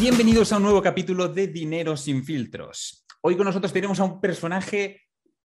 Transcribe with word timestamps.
Bienvenidos 0.00 0.52
a 0.52 0.56
un 0.56 0.64
nuevo 0.64 0.82
capítulo 0.82 1.28
de 1.28 1.46
Dinero 1.46 1.96
sin 1.96 2.24
filtros. 2.24 3.06
Hoy 3.22 3.36
con 3.36 3.46
nosotros 3.46 3.72
tenemos 3.72 4.00
a 4.00 4.04
un 4.04 4.20
personaje 4.20 5.02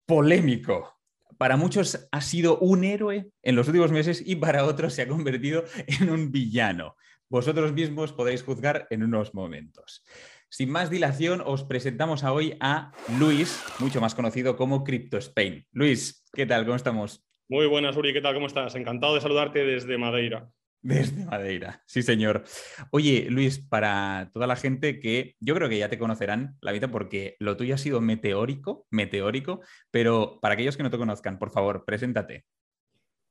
polémico. 0.07 0.97
Para 1.37 1.57
muchos 1.57 2.09
ha 2.11 2.21
sido 2.23 2.59
un 2.59 2.83
héroe 2.83 3.31
en 3.43 3.57
los 3.57 3.69
últimos 3.69 3.93
meses 3.93 4.23
y 4.25 4.37
para 4.37 4.65
otros 4.65 4.95
se 4.95 5.03
ha 5.03 5.09
convertido 5.09 5.65
en 5.87 6.11
un 6.11 6.33
villano. 6.33 6.97
Vosotros 7.29 7.73
mismos 7.73 8.13
podéis 8.13 8.43
juzgar 8.43 8.87
en 8.91 9.03
unos 9.03 9.35
momentos. 9.35 10.03
Sin 10.49 10.71
más 10.71 10.89
dilación, 10.89 11.43
os 11.45 11.65
presentamos 11.65 12.25
hoy 12.25 12.57
a 12.59 12.93
Luis, 13.19 13.63
mucho 13.79 14.01
más 14.01 14.15
conocido 14.15 14.57
como 14.57 14.83
Crypto 14.83 15.19
Spain. 15.19 15.67
Luis, 15.73 16.25
¿qué 16.33 16.47
tal? 16.47 16.65
¿Cómo 16.65 16.77
estamos? 16.77 17.23
Muy 17.51 17.67
buenas, 17.67 17.97
Uri, 17.97 18.15
¿qué 18.15 18.23
tal? 18.23 18.35
¿Cómo 18.35 18.47
estás? 18.47 18.75
Encantado 18.75 19.15
de 19.15 19.21
saludarte 19.21 19.65
desde 19.65 19.99
Madeira. 19.99 20.51
Desde 20.81 21.25
Madeira, 21.25 21.83
sí 21.87 22.03
señor. 22.03 22.45
Oye, 22.93 23.27
Luis, 23.31 23.59
para 23.59 24.31
toda 24.33 24.47
la 24.47 24.55
gente 24.55 25.01
que 25.01 25.35
yo 25.41 25.55
creo 25.55 25.69
que 25.69 25.79
ya 25.79 25.89
te 25.89 25.99
conocerán 25.99 26.57
la 26.61 26.73
vida 26.73 26.89
porque 26.89 27.37
lo 27.41 27.57
tuyo 27.57 27.75
ha 27.75 27.79
sido 27.79 28.01
meteórico, 28.01 28.87
meteórico, 28.91 29.61
pero 29.91 30.39
para 30.41 30.55
aquellos 30.55 30.77
que 30.77 30.85
no 30.85 30.91
te 30.91 30.99
conozcan, 30.99 31.39
por 31.39 31.51
favor, 31.51 31.85
preséntate. 31.85 32.45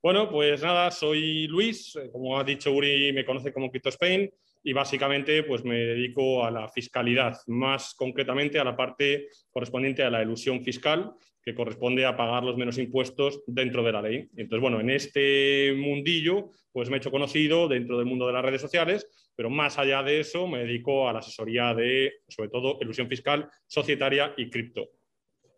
Bueno, 0.03 0.29
pues 0.29 0.61
nada, 0.61 0.91
soy 0.91 1.47
Luis, 1.47 1.95
eh, 1.95 2.09
como 2.11 2.37
ha 2.37 2.43
dicho 2.43 2.71
Uri, 2.71 3.11
me 3.13 3.25
conoce 3.25 3.51
como 3.51 3.71
Crypto 3.71 3.89
Spain 3.89 4.29
y 4.63 4.73
básicamente 4.73 5.43
pues 5.43 5.63
me 5.63 5.77
dedico 5.77 6.45
a 6.45 6.51
la 6.51 6.67
fiscalidad, 6.69 7.37
más 7.47 7.93
concretamente 7.95 8.59
a 8.59 8.63
la 8.63 8.75
parte 8.75 9.29
correspondiente 9.49 10.03
a 10.03 10.09
la 10.09 10.21
ilusión 10.21 10.63
fiscal 10.63 11.13
que 11.47 11.55
corresponde 11.55 12.05
a 12.05 12.17
pagar 12.17 12.43
los 12.43 12.57
menos 12.57 12.77
impuestos 12.77 13.41
dentro 13.47 13.81
de 13.81 13.93
la 13.93 14.01
ley. 14.01 14.27
Entonces, 14.35 14.59
bueno, 14.59 14.81
en 14.81 14.89
este 14.89 15.73
mundillo, 15.77 16.49
pues 16.73 16.89
me 16.89 16.97
he 16.97 16.99
hecho 16.99 17.09
conocido 17.09 17.69
dentro 17.69 17.97
del 17.97 18.05
mundo 18.05 18.27
de 18.27 18.33
las 18.33 18.43
redes 18.43 18.59
sociales, 18.59 19.07
pero 19.33 19.49
más 19.49 19.79
allá 19.79 20.03
de 20.03 20.19
eso, 20.19 20.45
me 20.45 20.59
dedico 20.59 21.07
a 21.07 21.13
la 21.13 21.19
asesoría 21.19 21.73
de, 21.73 22.15
sobre 22.27 22.49
todo, 22.49 22.79
ilusión 22.81 23.07
fiscal, 23.07 23.49
societaria 23.65 24.33
y 24.35 24.49
cripto. 24.49 24.89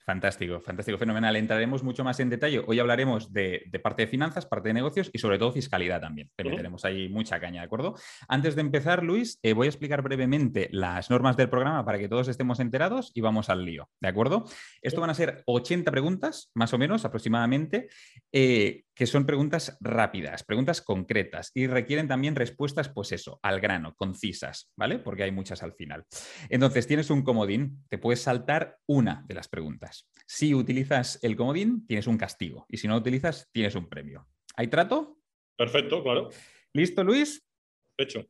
Fantástico, 0.10 0.60
fantástico, 0.60 0.98
fenomenal. 0.98 1.36
Entraremos 1.36 1.84
mucho 1.84 2.04
más 2.04 2.20
en 2.20 2.32
detalle. 2.32 2.64
Hoy 2.66 2.80
hablaremos 2.80 3.32
de, 3.32 3.70
parte 3.84 4.02
de 4.02 4.08
finanzas, 4.08 4.48
parte 4.48 4.70
de 4.70 4.74
negocios 4.74 5.12
y 5.14 5.20
sobre 5.20 5.38
todo 5.38 5.52
fiscalidad 5.52 6.02
también. 6.02 6.32
Pero 6.36 6.56
tenemos 6.56 6.84
ahí 6.84 7.10
mucha 7.10 7.40
caña, 7.40 7.62
¿de 7.62 7.66
acuerdo? 7.66 7.94
Antes 8.28 8.56
de 8.56 8.62
empezar, 8.62 9.04
Luis, 9.04 9.38
eh, 9.44 9.54
voy 9.54 9.68
a 9.68 9.70
explicar 9.70 10.02
brevemente 10.02 10.68
las 10.72 11.12
normas 11.12 11.38
del 11.38 11.48
programa 11.48 11.86
para 11.86 12.00
que 12.00 12.10
todos 12.10 12.28
estemos 12.28 12.60
enterados 12.60 13.12
y 13.14 13.22
vamos 13.22 13.52
al 13.52 13.64
lío, 13.64 13.88
¿de 14.02 14.08
acuerdo? 14.08 14.46
Esto 14.82 15.00
van 15.00 15.12
a 15.12 15.14
ser 15.14 15.44
80 15.46 15.92
preguntas, 15.92 16.50
más 16.56 16.74
o 16.74 16.80
menos, 16.80 17.06
aproximadamente, 17.06 17.90
eh, 18.32 18.86
que 19.00 19.08
son 19.08 19.25
preguntas 19.25 19.78
rápidas, 19.80 20.44
preguntas 20.44 20.81
concretas 20.81 21.52
y 21.53 21.67
requieren 21.67 22.09
también 22.09 22.36
respuestas, 22.36 22.89
pues 22.89 23.14
eso, 23.14 23.39
al 23.41 23.61
grano, 23.61 23.95
concisas, 23.95 24.73
¿vale? 24.75 25.00
Porque 25.00 25.23
hay 25.23 25.31
muchas 25.31 25.64
al 25.64 25.72
final. 25.72 26.03
Entonces, 26.50 26.86
tienes 26.86 27.09
un 27.09 27.22
comodín, 27.22 27.81
te 27.88 27.97
puedes 27.97 28.22
saltar 28.22 28.78
una 28.88 29.23
de 29.25 29.36
las 29.36 29.47
preguntas. 29.47 30.09
Si 30.28 30.53
utilizas 30.53 31.17
el 31.23 31.38
comodín, 31.38 31.88
tienes 31.88 32.08
un 32.08 32.17
castigo. 32.17 32.66
Y 32.67 32.75
si 32.75 32.89
no 32.89 32.95
lo 32.95 33.00
utilizas, 33.00 33.47
tienes 33.53 33.73
un 33.75 33.88
premio. 33.88 34.28
¿Hay 34.58 34.67
trato? 34.67 35.17
Perfecto, 35.56 36.03
claro. 36.03 36.28
¿Listo, 36.73 37.02
Luis? 37.02 37.47
Hecho. 37.95 38.28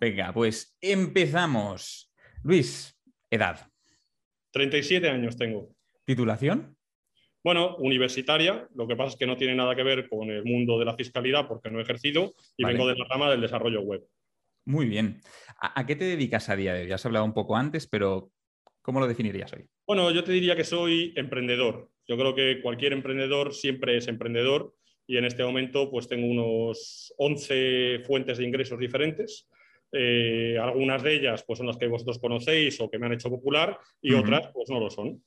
Venga, 0.00 0.32
pues 0.32 0.78
empezamos. 0.80 2.10
Luis, 2.42 2.98
edad. 3.28 3.70
37 4.52 5.10
años 5.10 5.36
tengo. 5.36 5.76
¿Titulación? 6.06 6.75
Bueno, 7.46 7.76
universitaria. 7.76 8.68
Lo 8.74 8.88
que 8.88 8.96
pasa 8.96 9.10
es 9.10 9.16
que 9.16 9.24
no 9.24 9.36
tiene 9.36 9.54
nada 9.54 9.76
que 9.76 9.84
ver 9.84 10.08
con 10.08 10.28
el 10.30 10.44
mundo 10.44 10.80
de 10.80 10.84
la 10.84 10.96
fiscalidad 10.96 11.46
porque 11.46 11.70
no 11.70 11.78
he 11.78 11.82
ejercido 11.82 12.34
y 12.56 12.64
vengo 12.64 12.88
de 12.88 12.96
la 12.96 13.04
rama 13.04 13.30
del 13.30 13.40
desarrollo 13.40 13.82
web. 13.82 14.02
Muy 14.64 14.86
bien. 14.86 15.20
¿A, 15.60 15.78
¿A, 15.78 15.86
qué 15.86 15.94
te 15.94 16.06
dedicas 16.06 16.48
a 16.48 16.56
día 16.56 16.74
de 16.74 16.82
hoy? 16.82 16.88
Ya 16.88 16.96
has 16.96 17.06
hablado 17.06 17.24
un 17.24 17.34
poco 17.34 17.54
antes, 17.56 17.86
pero 17.86 18.32
¿cómo 18.82 18.98
lo 18.98 19.06
definirías 19.06 19.52
hoy? 19.52 19.64
Bueno, 19.86 20.10
yo 20.10 20.24
te 20.24 20.32
diría 20.32 20.56
que 20.56 20.64
soy 20.64 21.12
emprendedor. 21.14 21.88
Yo 22.08 22.16
creo 22.16 22.34
que 22.34 22.60
cualquier 22.60 22.92
emprendedor 22.92 23.54
siempre 23.54 23.96
es 23.96 24.08
emprendedor 24.08 24.74
y 25.06 25.16
en 25.16 25.24
este 25.24 25.44
momento 25.44 25.88
pues 25.88 26.08
tengo 26.08 26.26
unos 26.26 27.14
11 27.16 28.00
fuentes 28.04 28.38
de 28.38 28.44
ingresos 28.44 28.80
diferentes. 28.80 29.48
Eh, 29.92 30.58
algunas 30.60 31.00
de 31.04 31.14
ellas 31.14 31.44
pues, 31.46 31.58
son 31.58 31.68
las 31.68 31.76
que 31.76 31.86
vosotros 31.86 32.18
conocéis 32.18 32.80
o 32.80 32.90
que 32.90 32.98
me 32.98 33.06
han 33.06 33.12
hecho 33.12 33.30
popular 33.30 33.78
y 34.02 34.14
otras 34.14 34.48
pues 34.52 34.68
no 34.68 34.80
lo 34.80 34.90
son. 34.90 35.22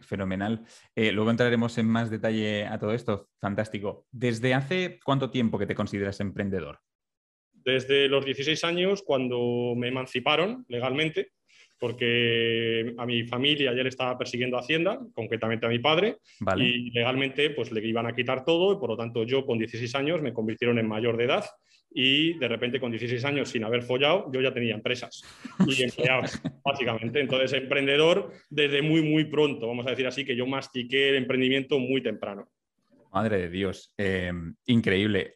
Fenomenal. 0.00 0.64
Eh, 0.94 1.12
luego 1.12 1.30
entraremos 1.30 1.78
en 1.78 1.86
más 1.86 2.10
detalle 2.10 2.66
a 2.66 2.78
todo 2.78 2.92
esto. 2.92 3.28
Fantástico. 3.40 4.06
¿Desde 4.10 4.54
hace 4.54 4.98
cuánto 5.04 5.30
tiempo 5.30 5.58
que 5.58 5.66
te 5.66 5.74
consideras 5.74 6.20
emprendedor? 6.20 6.80
Desde 7.52 8.08
los 8.08 8.24
16 8.24 8.64
años, 8.64 9.02
cuando 9.02 9.74
me 9.76 9.88
emanciparon 9.88 10.64
legalmente, 10.68 11.32
porque 11.82 12.94
a 12.96 13.04
mi 13.04 13.24
familia 13.24 13.74
ya 13.74 13.82
le 13.82 13.88
estaba 13.88 14.16
persiguiendo 14.16 14.56
Hacienda, 14.56 15.00
concretamente 15.12 15.66
a 15.66 15.68
mi 15.68 15.80
padre, 15.80 16.18
y 16.56 16.92
legalmente 16.92 17.50
pues 17.50 17.72
le 17.72 17.84
iban 17.84 18.06
a 18.06 18.14
quitar 18.14 18.44
todo 18.44 18.72
y 18.72 18.76
por 18.76 18.90
lo 18.90 18.96
tanto 18.96 19.24
yo 19.24 19.44
con 19.44 19.58
16 19.58 19.92
años 19.96 20.22
me 20.22 20.32
convirtieron 20.32 20.78
en 20.78 20.86
mayor 20.86 21.16
de 21.16 21.24
edad 21.24 21.44
y 21.90 22.38
de 22.38 22.46
repente 22.46 22.78
con 22.78 22.92
16 22.92 23.24
años 23.24 23.48
sin 23.48 23.64
haber 23.64 23.82
follado 23.82 24.30
yo 24.32 24.40
ya 24.40 24.54
tenía 24.54 24.76
empresas 24.76 25.24
y 25.66 25.82
empleados 25.82 26.40
básicamente. 26.64 27.18
Entonces 27.18 27.52
emprendedor 27.54 28.30
desde 28.48 28.80
muy 28.80 29.02
muy 29.02 29.24
pronto, 29.24 29.66
vamos 29.66 29.84
a 29.88 29.90
decir 29.90 30.06
así 30.06 30.24
que 30.24 30.36
yo 30.36 30.46
mastiqué 30.46 31.08
el 31.08 31.16
emprendimiento 31.16 31.80
muy 31.80 32.00
temprano. 32.00 32.48
Madre 33.12 33.38
de 33.38 33.50
Dios, 33.50 33.92
eh, 33.98 34.30
increíble. 34.66 35.34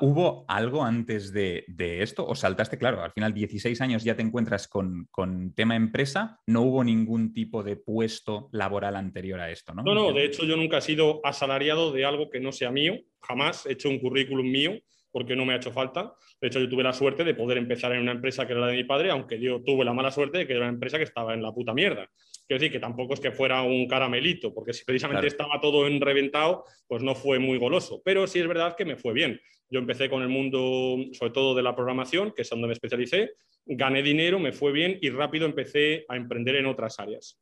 ¿Hubo 0.00 0.44
algo 0.48 0.84
antes 0.84 1.32
de, 1.32 1.64
esto? 1.78 2.26
¿O 2.26 2.34
saltaste? 2.34 2.78
Claro, 2.78 3.02
al 3.02 3.12
final 3.12 3.32
16 3.34 3.80
años 3.80 4.04
ya 4.04 4.16
te 4.16 4.22
encuentras 4.22 4.68
con, 4.68 5.08
tema 5.54 5.76
empresa, 5.76 6.40
no 6.46 6.62
hubo 6.62 6.84
ningún 6.84 7.32
tipo 7.32 7.62
de 7.62 7.76
puesto 7.76 8.48
laboral 8.52 8.96
anterior 8.96 9.40
a 9.40 9.50
esto, 9.50 9.74
¿no? 9.74 9.82
No, 9.82 9.94
no, 9.94 10.12
de 10.12 10.24
hecho 10.24 10.44
yo 10.44 10.56
nunca 10.56 10.78
he 10.78 10.82
sido 10.82 11.20
asalariado 11.24 11.92
de 11.92 12.04
algo 12.04 12.30
que 12.30 12.40
no 12.40 12.52
sea 12.52 12.70
mío, 12.70 12.94
jamás 13.20 13.66
he 13.66 13.72
hecho 13.72 13.88
un 13.88 13.98
currículum 13.98 14.50
mío 14.50 14.72
porque 15.14 15.36
no 15.36 15.44
me 15.44 15.52
ha 15.52 15.58
hecho 15.58 15.70
falta. 15.70 16.12
De 16.40 16.48
hecho, 16.48 16.58
yo 16.58 16.68
tuve 16.68 16.82
la 16.82 16.92
suerte 16.92 17.22
de 17.22 17.34
poder 17.34 17.56
empezar 17.56 17.92
en 17.92 18.00
una 18.00 18.10
empresa 18.10 18.48
que 18.48 18.52
era 18.52 18.62
la 18.62 18.66
de 18.66 18.76
mi 18.76 18.82
padre, 18.82 19.12
aunque 19.12 19.38
yo 19.38 19.62
tuve 19.62 19.84
la 19.84 19.92
mala 19.92 20.10
suerte 20.10 20.38
de 20.38 20.46
que 20.48 20.54
era 20.54 20.62
una 20.62 20.72
empresa 20.72 20.98
que 20.98 21.04
estaba 21.04 21.34
en 21.34 21.42
la 21.42 21.52
puta 21.52 21.72
mierda. 21.72 22.10
Quiero 22.46 22.60
decir 22.60 22.72
que 22.72 22.80
tampoco 22.80 23.14
es 23.14 23.20
que 23.20 23.32
fuera 23.32 23.62
un 23.62 23.88
caramelito, 23.88 24.52
porque 24.52 24.74
si 24.74 24.84
precisamente 24.84 25.26
estaba 25.26 25.60
todo 25.60 25.86
en 25.86 26.00
reventado, 26.00 26.64
pues 26.86 27.02
no 27.02 27.14
fue 27.14 27.38
muy 27.38 27.58
goloso. 27.58 28.02
Pero 28.04 28.26
sí 28.26 28.38
es 28.38 28.46
verdad 28.46 28.76
que 28.76 28.84
me 28.84 28.96
fue 28.96 29.14
bien. 29.14 29.40
Yo 29.70 29.78
empecé 29.78 30.10
con 30.10 30.22
el 30.22 30.28
mundo, 30.28 30.98
sobre 31.12 31.32
todo 31.32 31.54
de 31.54 31.62
la 31.62 31.74
programación, 31.74 32.32
que 32.32 32.42
es 32.42 32.50
donde 32.50 32.66
me 32.66 32.74
especialicé, 32.74 33.32
gané 33.64 34.02
dinero, 34.02 34.38
me 34.38 34.52
fue 34.52 34.72
bien 34.72 34.98
y 35.00 35.08
rápido 35.08 35.46
empecé 35.46 36.04
a 36.08 36.16
emprender 36.16 36.56
en 36.56 36.66
otras 36.66 37.00
áreas. 37.00 37.40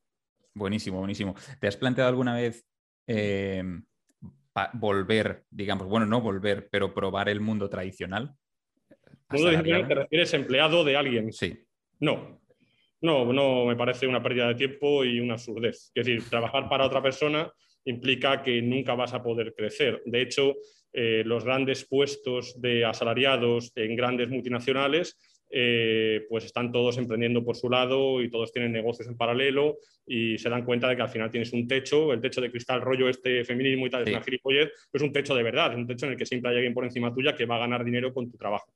Buenísimo, 0.54 0.98
buenísimo. 0.98 1.34
¿Te 1.60 1.66
has 1.66 1.76
planteado 1.76 2.08
alguna 2.08 2.36
vez 2.36 2.64
eh, 3.08 3.64
volver, 4.74 5.44
digamos, 5.50 5.88
bueno, 5.88 6.06
no 6.06 6.20
volver, 6.20 6.68
pero 6.70 6.94
probar 6.94 7.28
el 7.28 7.40
mundo 7.40 7.68
tradicional? 7.68 8.36
¿Mundo 9.30 9.50
tradicional 9.50 9.88
te 9.88 9.94
refieres 9.94 10.34
empleado 10.34 10.84
de 10.84 10.96
alguien? 10.96 11.32
Sí. 11.32 11.58
No, 12.00 12.41
no, 13.02 13.32
no 13.32 13.66
me 13.66 13.76
parece 13.76 14.06
una 14.06 14.22
pérdida 14.22 14.48
de 14.48 14.54
tiempo 14.54 15.04
y 15.04 15.20
una 15.20 15.34
absurdez. 15.34 15.90
Es 15.94 16.06
decir, 16.06 16.28
trabajar 16.28 16.68
para 16.68 16.86
otra 16.86 17.02
persona 17.02 17.52
implica 17.84 18.42
que 18.42 18.62
nunca 18.62 18.94
vas 18.94 19.12
a 19.12 19.22
poder 19.22 19.54
crecer. 19.54 20.02
De 20.06 20.22
hecho, 20.22 20.54
eh, 20.92 21.22
los 21.26 21.44
grandes 21.44 21.84
puestos 21.84 22.60
de 22.60 22.84
asalariados 22.84 23.72
en 23.74 23.96
grandes 23.96 24.28
multinacionales 24.28 25.18
eh, 25.54 26.24
pues 26.30 26.46
están 26.46 26.72
todos 26.72 26.96
emprendiendo 26.96 27.44
por 27.44 27.56
su 27.56 27.68
lado 27.68 28.22
y 28.22 28.30
todos 28.30 28.52
tienen 28.52 28.72
negocios 28.72 29.06
en 29.06 29.18
paralelo 29.18 29.76
y 30.06 30.38
se 30.38 30.48
dan 30.48 30.64
cuenta 30.64 30.88
de 30.88 30.96
que 30.96 31.02
al 31.02 31.10
final 31.10 31.30
tienes 31.30 31.52
un 31.52 31.68
techo, 31.68 32.10
el 32.14 32.22
techo 32.22 32.40
de 32.40 32.50
cristal 32.50 32.80
rollo 32.80 33.06
este 33.06 33.44
feminismo 33.44 33.86
y 33.86 33.90
tal, 33.90 34.02
es 34.02 34.08
una 34.08 34.22
gilipollez, 34.22 34.70
es 34.90 35.02
un 35.02 35.12
techo 35.12 35.34
de 35.34 35.42
verdad, 35.42 35.72
es 35.72 35.76
un 35.76 35.86
techo 35.86 36.06
en 36.06 36.12
el 36.12 36.18
que 36.18 36.24
siempre 36.24 36.50
hay 36.50 36.56
alguien 36.56 36.72
por 36.72 36.84
encima 36.84 37.12
tuya 37.12 37.36
que 37.36 37.44
va 37.44 37.56
a 37.56 37.60
ganar 37.60 37.84
dinero 37.84 38.14
con 38.14 38.30
tu 38.30 38.38
trabajo. 38.38 38.72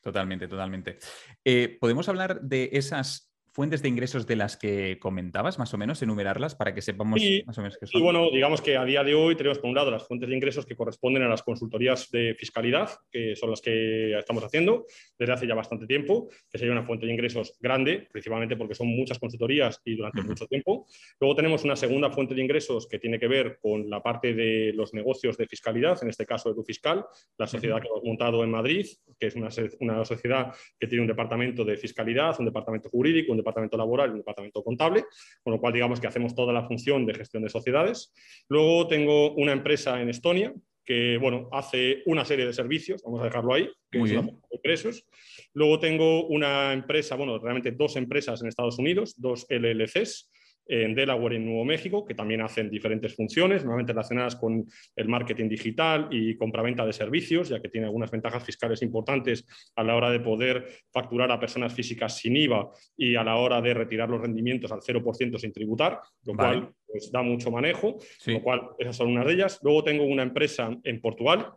Totalmente, 0.00 0.48
totalmente. 0.48 0.98
Eh, 1.44 1.76
¿Podemos 1.78 2.08
hablar 2.08 2.40
de 2.40 2.70
esas 2.72 3.31
fuentes 3.52 3.82
de 3.82 3.88
ingresos 3.88 4.26
de 4.26 4.36
las 4.36 4.56
que 4.56 4.98
comentabas, 4.98 5.58
más 5.58 5.72
o 5.74 5.78
menos, 5.78 6.02
enumerarlas 6.02 6.54
para 6.54 6.74
que 6.74 6.80
sepamos 6.80 7.20
más 7.46 7.58
o 7.58 7.60
menos 7.60 7.76
qué 7.78 7.86
son. 7.86 8.00
Y 8.00 8.04
bueno, 8.04 8.30
digamos 8.30 8.62
que 8.62 8.76
a 8.76 8.84
día 8.84 9.04
de 9.04 9.14
hoy 9.14 9.36
tenemos 9.36 9.58
por 9.58 9.68
un 9.68 9.76
lado 9.76 9.90
las 9.90 10.06
fuentes 10.06 10.28
de 10.28 10.34
ingresos 10.34 10.64
que 10.64 10.74
corresponden 10.74 11.22
a 11.22 11.28
las 11.28 11.42
consultorías 11.42 12.10
de 12.10 12.34
fiscalidad, 12.34 12.90
que 13.10 13.36
son 13.36 13.50
las 13.50 13.60
que 13.60 14.18
estamos 14.18 14.42
haciendo 14.42 14.86
desde 15.18 15.32
hace 15.34 15.46
ya 15.46 15.54
bastante 15.54 15.86
tiempo, 15.86 16.28
que 16.50 16.58
sería 16.58 16.72
una 16.72 16.84
fuente 16.84 17.06
de 17.06 17.12
ingresos 17.12 17.58
grande, 17.60 18.08
principalmente 18.10 18.56
porque 18.56 18.74
son 18.74 18.88
muchas 18.88 19.18
consultorías 19.18 19.80
y 19.84 19.96
durante 19.96 20.22
mucho 20.22 20.46
tiempo. 20.46 20.86
Luego 21.20 21.36
tenemos 21.36 21.62
una 21.64 21.76
segunda 21.76 22.10
fuente 22.10 22.34
de 22.34 22.42
ingresos 22.42 22.88
que 22.88 22.98
tiene 22.98 23.18
que 23.18 23.28
ver 23.28 23.58
con 23.60 23.90
la 23.90 24.02
parte 24.02 24.32
de 24.32 24.72
los 24.74 24.94
negocios 24.94 25.36
de 25.36 25.46
fiscalidad, 25.46 25.98
en 26.02 26.08
este 26.08 26.24
caso 26.24 26.48
de 26.48 26.54
tu 26.54 26.64
fiscal, 26.64 27.04
la 27.36 27.46
sociedad 27.46 27.80
que 27.80 27.88
hemos 27.88 28.02
montado 28.02 28.42
en 28.44 28.50
Madrid, 28.50 28.86
que 29.18 29.26
es 29.26 29.36
una, 29.36 29.48
una 29.80 30.04
sociedad 30.06 30.54
que 30.78 30.86
tiene 30.86 31.02
un 31.02 31.08
departamento 31.08 31.64
de 31.64 31.76
fiscalidad, 31.76 32.34
un 32.38 32.46
departamento 32.46 32.88
jurídico, 32.88 33.32
un 33.32 33.41
departamento 33.42 33.76
laboral 33.76 34.08
y 34.08 34.12
un 34.12 34.18
departamento 34.18 34.62
contable, 34.62 35.04
con 35.42 35.52
lo 35.52 35.60
cual 35.60 35.72
digamos 35.72 36.00
que 36.00 36.06
hacemos 36.06 36.34
toda 36.34 36.52
la 36.52 36.66
función 36.66 37.06
de 37.06 37.14
gestión 37.14 37.42
de 37.42 37.50
sociedades. 37.50 38.12
Luego 38.48 38.88
tengo 38.88 39.34
una 39.34 39.52
empresa 39.52 40.00
en 40.00 40.08
Estonia 40.08 40.54
que 40.84 41.16
bueno, 41.18 41.48
hace 41.52 42.02
una 42.06 42.24
serie 42.24 42.46
de 42.46 42.52
servicios, 42.52 43.02
vamos 43.04 43.20
a 43.20 43.24
dejarlo 43.24 43.54
ahí, 43.54 43.70
que 43.90 44.02
es 44.02 44.12
ingresos. 44.50 45.06
Luego 45.54 45.78
tengo 45.78 46.26
una 46.26 46.72
empresa, 46.72 47.14
bueno, 47.14 47.38
realmente 47.38 47.70
dos 47.72 47.96
empresas 47.96 48.42
en 48.42 48.48
Estados 48.48 48.78
Unidos, 48.78 49.14
dos 49.16 49.46
LLCs 49.48 50.30
en 50.66 50.94
Delaware 50.94 51.34
y 51.34 51.36
en 51.36 51.46
Nuevo 51.46 51.64
México, 51.64 52.04
que 52.04 52.14
también 52.14 52.40
hacen 52.40 52.70
diferentes 52.70 53.14
funciones, 53.14 53.62
normalmente 53.62 53.92
relacionadas 53.92 54.36
con 54.36 54.64
el 54.96 55.08
marketing 55.08 55.48
digital 55.48 56.08
y 56.10 56.36
compraventa 56.36 56.86
de 56.86 56.92
servicios, 56.92 57.48
ya 57.48 57.60
que 57.60 57.68
tiene 57.68 57.86
algunas 57.86 58.10
ventajas 58.10 58.44
fiscales 58.44 58.82
importantes 58.82 59.46
a 59.76 59.82
la 59.82 59.96
hora 59.96 60.10
de 60.10 60.20
poder 60.20 60.66
facturar 60.92 61.30
a 61.30 61.40
personas 61.40 61.74
físicas 61.74 62.16
sin 62.18 62.36
IVA 62.36 62.70
y 62.96 63.16
a 63.16 63.24
la 63.24 63.36
hora 63.36 63.60
de 63.60 63.74
retirar 63.74 64.08
los 64.08 64.20
rendimientos 64.20 64.72
al 64.72 64.80
0% 64.80 65.38
sin 65.38 65.52
tributar, 65.52 66.00
lo 66.24 66.34
cual 66.34 66.72
pues, 66.86 67.10
da 67.10 67.22
mucho 67.22 67.50
manejo, 67.50 67.98
lo 68.26 68.42
cual 68.42 68.70
esas 68.78 68.96
son 68.96 69.08
unas 69.08 69.26
de 69.26 69.34
ellas. 69.34 69.60
Luego 69.62 69.84
tengo 69.84 70.04
una 70.04 70.22
empresa 70.22 70.76
en 70.84 71.00
Portugal, 71.00 71.52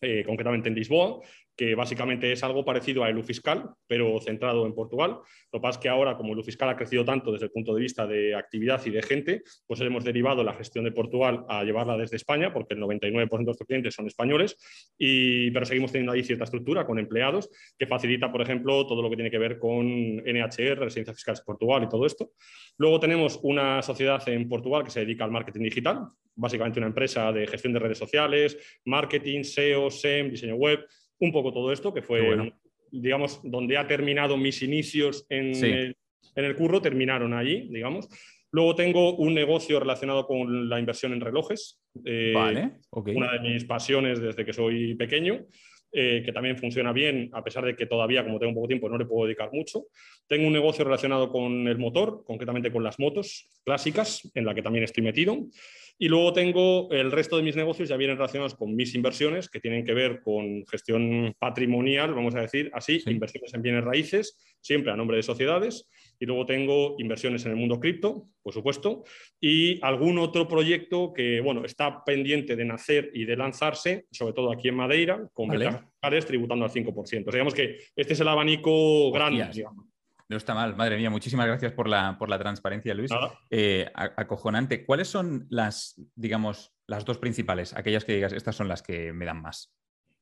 eh, 0.00 0.24
concretamente 0.26 0.68
en 0.68 0.74
Lisboa, 0.74 1.20
que 1.56 1.74
básicamente 1.74 2.30
es 2.30 2.42
algo 2.44 2.64
parecido 2.64 3.02
a 3.02 3.08
Elu 3.08 3.22
Fiscal, 3.22 3.70
pero 3.86 4.20
centrado 4.20 4.66
en 4.66 4.74
Portugal. 4.74 5.18
Lo 5.52 5.58
que 5.58 5.62
pasa 5.62 5.78
es 5.78 5.82
que 5.82 5.88
ahora, 5.88 6.16
como 6.16 6.34
Elu 6.34 6.42
Fiscal 6.42 6.68
ha 6.68 6.76
crecido 6.76 7.04
tanto 7.04 7.32
desde 7.32 7.46
el 7.46 7.50
punto 7.50 7.74
de 7.74 7.80
vista 7.80 8.06
de 8.06 8.34
actividad 8.34 8.84
y 8.84 8.90
de 8.90 9.02
gente, 9.02 9.42
pues 9.66 9.80
hemos 9.80 10.04
derivado 10.04 10.44
la 10.44 10.52
gestión 10.52 10.84
de 10.84 10.92
Portugal 10.92 11.44
a 11.48 11.64
llevarla 11.64 11.96
desde 11.96 12.16
España, 12.16 12.52
porque 12.52 12.74
el 12.74 12.80
99% 12.80 13.38
de 13.38 13.44
nuestros 13.44 13.66
clientes 13.66 13.94
son 13.94 14.06
españoles, 14.06 14.56
y, 14.98 15.50
pero 15.50 15.64
seguimos 15.64 15.92
teniendo 15.92 16.12
ahí 16.12 16.22
cierta 16.22 16.44
estructura 16.44 16.86
con 16.86 16.98
empleados 16.98 17.48
que 17.78 17.86
facilita, 17.86 18.30
por 18.30 18.42
ejemplo, 18.42 18.86
todo 18.86 19.00
lo 19.02 19.08
que 19.08 19.16
tiene 19.16 19.30
que 19.30 19.38
ver 19.38 19.58
con 19.58 20.16
NHR, 20.16 20.78
Residencias 20.78 21.16
Fiscales 21.16 21.40
de 21.40 21.44
Portugal 21.44 21.82
y 21.84 21.88
todo 21.88 22.04
esto. 22.04 22.32
Luego 22.76 23.00
tenemos 23.00 23.40
una 23.42 23.80
sociedad 23.82 24.22
en 24.28 24.48
Portugal 24.48 24.84
que 24.84 24.90
se 24.90 25.00
dedica 25.00 25.24
al 25.24 25.30
marketing 25.30 25.62
digital, 25.62 26.08
básicamente 26.34 26.78
una 26.78 26.88
empresa 26.88 27.32
de 27.32 27.46
gestión 27.46 27.72
de 27.72 27.78
redes 27.78 27.98
sociales, 27.98 28.56
marketing, 28.84 29.42
SEO, 29.42 29.90
SEM, 29.90 30.30
diseño 30.30 30.56
web, 30.56 30.86
un 31.18 31.32
poco 31.32 31.52
todo 31.52 31.72
esto, 31.72 31.92
que 31.92 32.02
fue, 32.02 32.52
digamos, 32.90 33.40
donde 33.42 33.76
ha 33.76 33.86
terminado 33.86 34.36
mis 34.36 34.62
inicios 34.62 35.26
en, 35.28 35.94
el, 36.34 36.56
curro, 36.56 36.80
terminaron 36.80 37.34
allí, 37.34 37.68
digamos. 37.70 38.08
Luego 38.50 38.74
tengo 38.74 39.16
un 39.16 39.34
negocio 39.34 39.80
relacionado 39.80 40.26
con 40.26 40.68
la 40.68 40.78
inversión 40.78 41.12
en 41.12 41.20
relojes. 41.20 41.80
Eh, 42.04 42.32
vale, 42.34 42.72
Una 42.90 43.32
de 43.32 43.40
mis 43.40 43.64
pasiones 43.64 44.20
desde 44.20 44.44
que 44.44 44.52
soy 44.52 44.94
pequeño. 44.94 45.46
Eh, 45.98 46.22
que 46.22 46.32
también 46.32 46.58
funciona 46.58 46.92
bien, 46.92 47.30
a 47.32 47.42
pesar 47.42 47.64
de 47.64 47.74
que 47.74 47.86
todavía, 47.86 48.22
como 48.22 48.38
tengo 48.38 48.52
poco 48.52 48.66
tiempo, 48.66 48.88
no 48.88 48.98
le 48.98 49.06
puedo 49.06 49.24
dedicar 49.24 49.50
mucho. 49.50 49.84
Tengo 50.26 50.46
un 50.46 50.52
negocio 50.52 50.84
relacionado 50.84 51.30
con 51.30 51.66
el 51.66 51.78
motor, 51.78 52.22
concretamente 52.26 52.70
con 52.70 52.84
las 52.84 52.98
motos 52.98 53.48
clásicas, 53.64 54.30
en 54.34 54.44
la 54.44 54.54
que 54.54 54.60
también 54.60 54.84
estoy 54.84 55.02
metido. 55.04 55.46
Y 55.98 56.08
luego 56.08 56.32
tengo 56.32 56.90
el 56.90 57.10
resto 57.10 57.36
de 57.36 57.42
mis 57.42 57.56
negocios 57.56 57.88
ya 57.88 57.96
vienen 57.96 58.18
relacionados 58.18 58.54
con 58.54 58.74
mis 58.76 58.94
inversiones, 58.94 59.48
que 59.48 59.60
tienen 59.60 59.84
que 59.84 59.94
ver 59.94 60.20
con 60.20 60.66
gestión 60.66 61.34
patrimonial, 61.38 62.14
vamos 62.14 62.34
a 62.34 62.42
decir 62.42 62.70
así, 62.74 63.02
inversiones 63.06 63.54
en 63.54 63.62
bienes 63.62 63.84
raíces, 63.84 64.36
siempre 64.60 64.92
a 64.92 64.96
nombre 64.96 65.16
de 65.16 65.22
sociedades. 65.22 65.88
Y 66.18 66.26
luego 66.26 66.44
tengo 66.46 66.96
inversiones 66.98 67.44
en 67.44 67.52
el 67.52 67.56
mundo 67.56 67.80
cripto, 67.80 68.28
por 68.42 68.52
supuesto, 68.52 69.04
y 69.40 69.78
algún 69.82 70.18
otro 70.18 70.48
proyecto 70.48 71.12
que, 71.12 71.40
bueno, 71.40 71.64
está 71.64 72.04
pendiente 72.04 72.56
de 72.56 72.64
nacer 72.64 73.10
y 73.14 73.24
de 73.24 73.36
lanzarse, 73.36 74.06
sobre 74.10 74.32
todo 74.32 74.52
aquí 74.52 74.68
en 74.68 74.76
Madeira, 74.76 75.28
con 75.32 75.48
vale. 75.48 75.70
tributando 76.26 76.64
al 76.64 76.70
5%. 76.70 77.30
digamos 77.30 77.54
que 77.54 77.78
este 77.94 78.12
es 78.12 78.20
el 78.20 78.28
abanico 78.28 79.10
grande, 79.12 79.48
digamos. 79.52 79.85
No 80.28 80.36
está 80.36 80.54
mal, 80.54 80.74
madre 80.76 80.96
mía. 80.96 81.10
Muchísimas 81.10 81.46
gracias 81.46 81.72
por 81.72 81.88
la, 81.88 82.18
por 82.18 82.28
la 82.28 82.38
transparencia, 82.38 82.94
Luis. 82.94 83.12
Eh, 83.50 83.90
acojonante. 83.94 84.84
¿Cuáles 84.84 85.08
son 85.08 85.46
las, 85.50 86.00
digamos, 86.16 86.74
las 86.86 87.04
dos 87.04 87.18
principales? 87.18 87.74
Aquellas 87.74 88.04
que 88.04 88.14
digas, 88.14 88.32
estas 88.32 88.56
son 88.56 88.66
las 88.66 88.82
que 88.82 89.12
me 89.12 89.24
dan 89.24 89.40
más. 89.40 89.75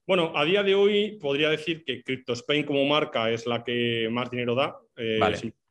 Bueno, 0.06 0.33
a 0.35 0.45
día 0.45 0.62
de 0.62 0.75
hoy 0.75 1.17
podría 1.19 1.49
decir 1.49 1.83
que 1.83 2.03
CryptoSpain 2.03 2.65
como 2.65 2.85
marca 2.85 3.31
es 3.31 3.47
la 3.47 3.65
que 3.65 4.06
más 4.11 4.31
dinero 4.31 4.55
da, 4.55 4.77
eh, 4.99 5.19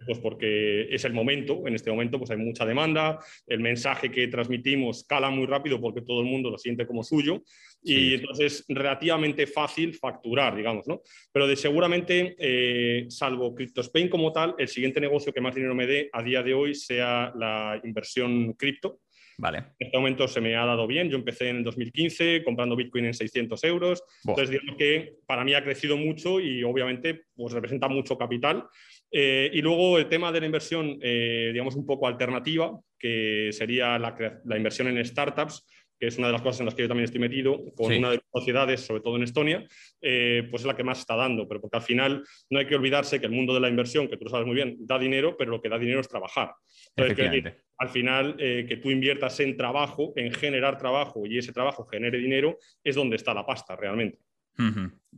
pues 0.08 0.18
porque 0.18 0.88
es 0.90 1.06
el 1.06 1.14
momento, 1.14 1.68
en 1.68 1.76
este 1.76 1.92
momento 1.92 2.18
pues 2.18 2.32
hay 2.32 2.38
mucha 2.38 2.66
demanda, 2.66 3.20
el 3.46 3.60
mensaje 3.60 4.10
que 4.10 4.28
transmitimos 4.30 5.04
cala 5.04 5.30
muy 5.30 5.46
rápido 5.46 5.80
porque 5.80 6.02
todo 6.02 6.22
el 6.22 6.26
mundo 6.26 6.50
lo 6.50 6.58
siente 6.58 6.88
como 6.88 7.04
suyo 7.04 7.44
y 7.84 8.16
entonces 8.16 8.66
es 8.68 8.76
relativamente 8.76 9.46
fácil 9.46 9.94
facturar, 9.94 10.56
digamos, 10.56 10.88
¿no? 10.88 11.04
Pero 11.32 11.46
de, 11.46 11.56
seguramente, 11.56 12.36
eh, 12.40 13.06
salvo 13.10 13.54
CryptoSpain 13.54 14.10
como 14.10 14.32
tal, 14.32 14.56
el 14.58 14.68
siguiente 14.68 15.00
negocio 15.00 15.32
que 15.32 15.42
más 15.42 15.54
dinero 15.54 15.76
me 15.76 15.86
dé 15.86 16.10
a 16.12 16.24
día 16.24 16.42
de 16.42 16.56
hoy 16.56 16.74
sea 16.74 17.32
la 17.36 17.80
inversión 17.84 18.54
cripto, 18.54 19.02
Vale. 19.38 19.58
En 19.80 19.88
este 19.88 19.98
momento 19.98 20.28
se 20.28 20.42
me 20.42 20.56
ha 20.56 20.66
dado 20.66 20.88
bien. 20.88 21.10
Yo 21.10 21.18
empecé 21.18 21.50
en 21.50 21.58
el 21.58 21.64
2015 21.64 22.44
comprando 22.44 22.76
Bitcoin 22.76 23.06
en 23.06 23.14
600 23.14 23.64
euros. 23.64 24.04
Entonces, 24.26 24.50
digamos 24.50 24.76
que 24.78 25.16
para 25.26 25.44
mí 25.44 25.54
ha 25.54 25.64
crecido 25.64 25.98
mucho 25.98 26.40
y 26.40 26.64
obviamente 26.64 27.26
pues, 27.36 27.54
representa 27.54 27.88
mucho 27.88 28.18
capital. 28.18 28.66
Eh, 29.12 29.50
y 29.54 29.62
luego 29.62 29.98
el 29.98 30.08
tema 30.08 30.32
de 30.32 30.40
la 30.40 30.46
inversión, 30.46 30.98
eh, 31.02 31.50
digamos, 31.52 31.76
un 31.76 31.86
poco 31.86 32.08
alternativa, 32.08 32.80
que 32.98 33.50
sería 33.52 34.00
la, 34.00 34.16
la 34.46 34.58
inversión 34.58 34.88
en 34.88 35.04
startups 35.06 35.66
que 36.04 36.08
es 36.08 36.18
una 36.18 36.28
de 36.28 36.34
las 36.34 36.42
cosas 36.42 36.60
en 36.60 36.66
las 36.66 36.76
que 36.76 36.82
yo 36.82 36.90
también 36.90 37.06
estoy 37.06 37.22
metido, 37.22 37.64
con 37.76 37.94
una 37.94 38.10
de 38.10 38.18
las 38.18 38.26
sociedades, 38.30 38.82
sobre 38.82 39.00
todo 39.00 39.16
en 39.16 39.24
Estonia, 39.24 39.66
eh, 40.02 40.46
pues 40.52 40.64
es 40.64 40.68
la 40.68 40.76
que 40.76 40.84
más 40.84 41.00
está 41.00 41.16
dando. 41.16 41.48
Pero 41.48 41.62
porque 41.62 41.78
al 41.78 41.84
final 41.84 42.26
no 42.50 42.60
hay 42.60 42.68
que 42.68 42.76
olvidarse 42.76 43.22
que 43.22 43.28
el 43.28 43.32
mundo 43.32 43.54
de 43.54 43.62
la 43.62 43.70
inversión, 43.70 44.10
que 44.10 44.18
tú 44.18 44.26
lo 44.26 44.30
sabes 44.30 44.46
muy 44.46 44.54
bien, 44.54 44.76
da 44.82 45.00
dinero, 45.00 45.38
pero 45.38 45.52
lo 45.52 45.62
que 45.62 45.70
da 45.70 45.80
dinero 45.80 46.02
es 46.02 46.10
trabajar. 46.10 46.56
Entonces, 46.94 47.54
al 47.78 47.88
final, 47.88 48.36
eh, 48.38 48.66
que 48.68 48.76
tú 48.76 48.92
inviertas 48.92 49.40
en 49.40 49.56
trabajo, 49.56 50.12
en 50.18 50.30
generar 50.34 50.78
trabajo 50.78 51.26
y 51.26 51.38
ese 51.38 51.54
trabajo 51.54 51.86
genere 51.86 52.18
dinero, 52.18 52.58
es 52.84 52.96
donde 52.96 53.16
está 53.16 53.34
la 53.34 53.46
pasta 53.46 53.78
realmente. 53.78 54.20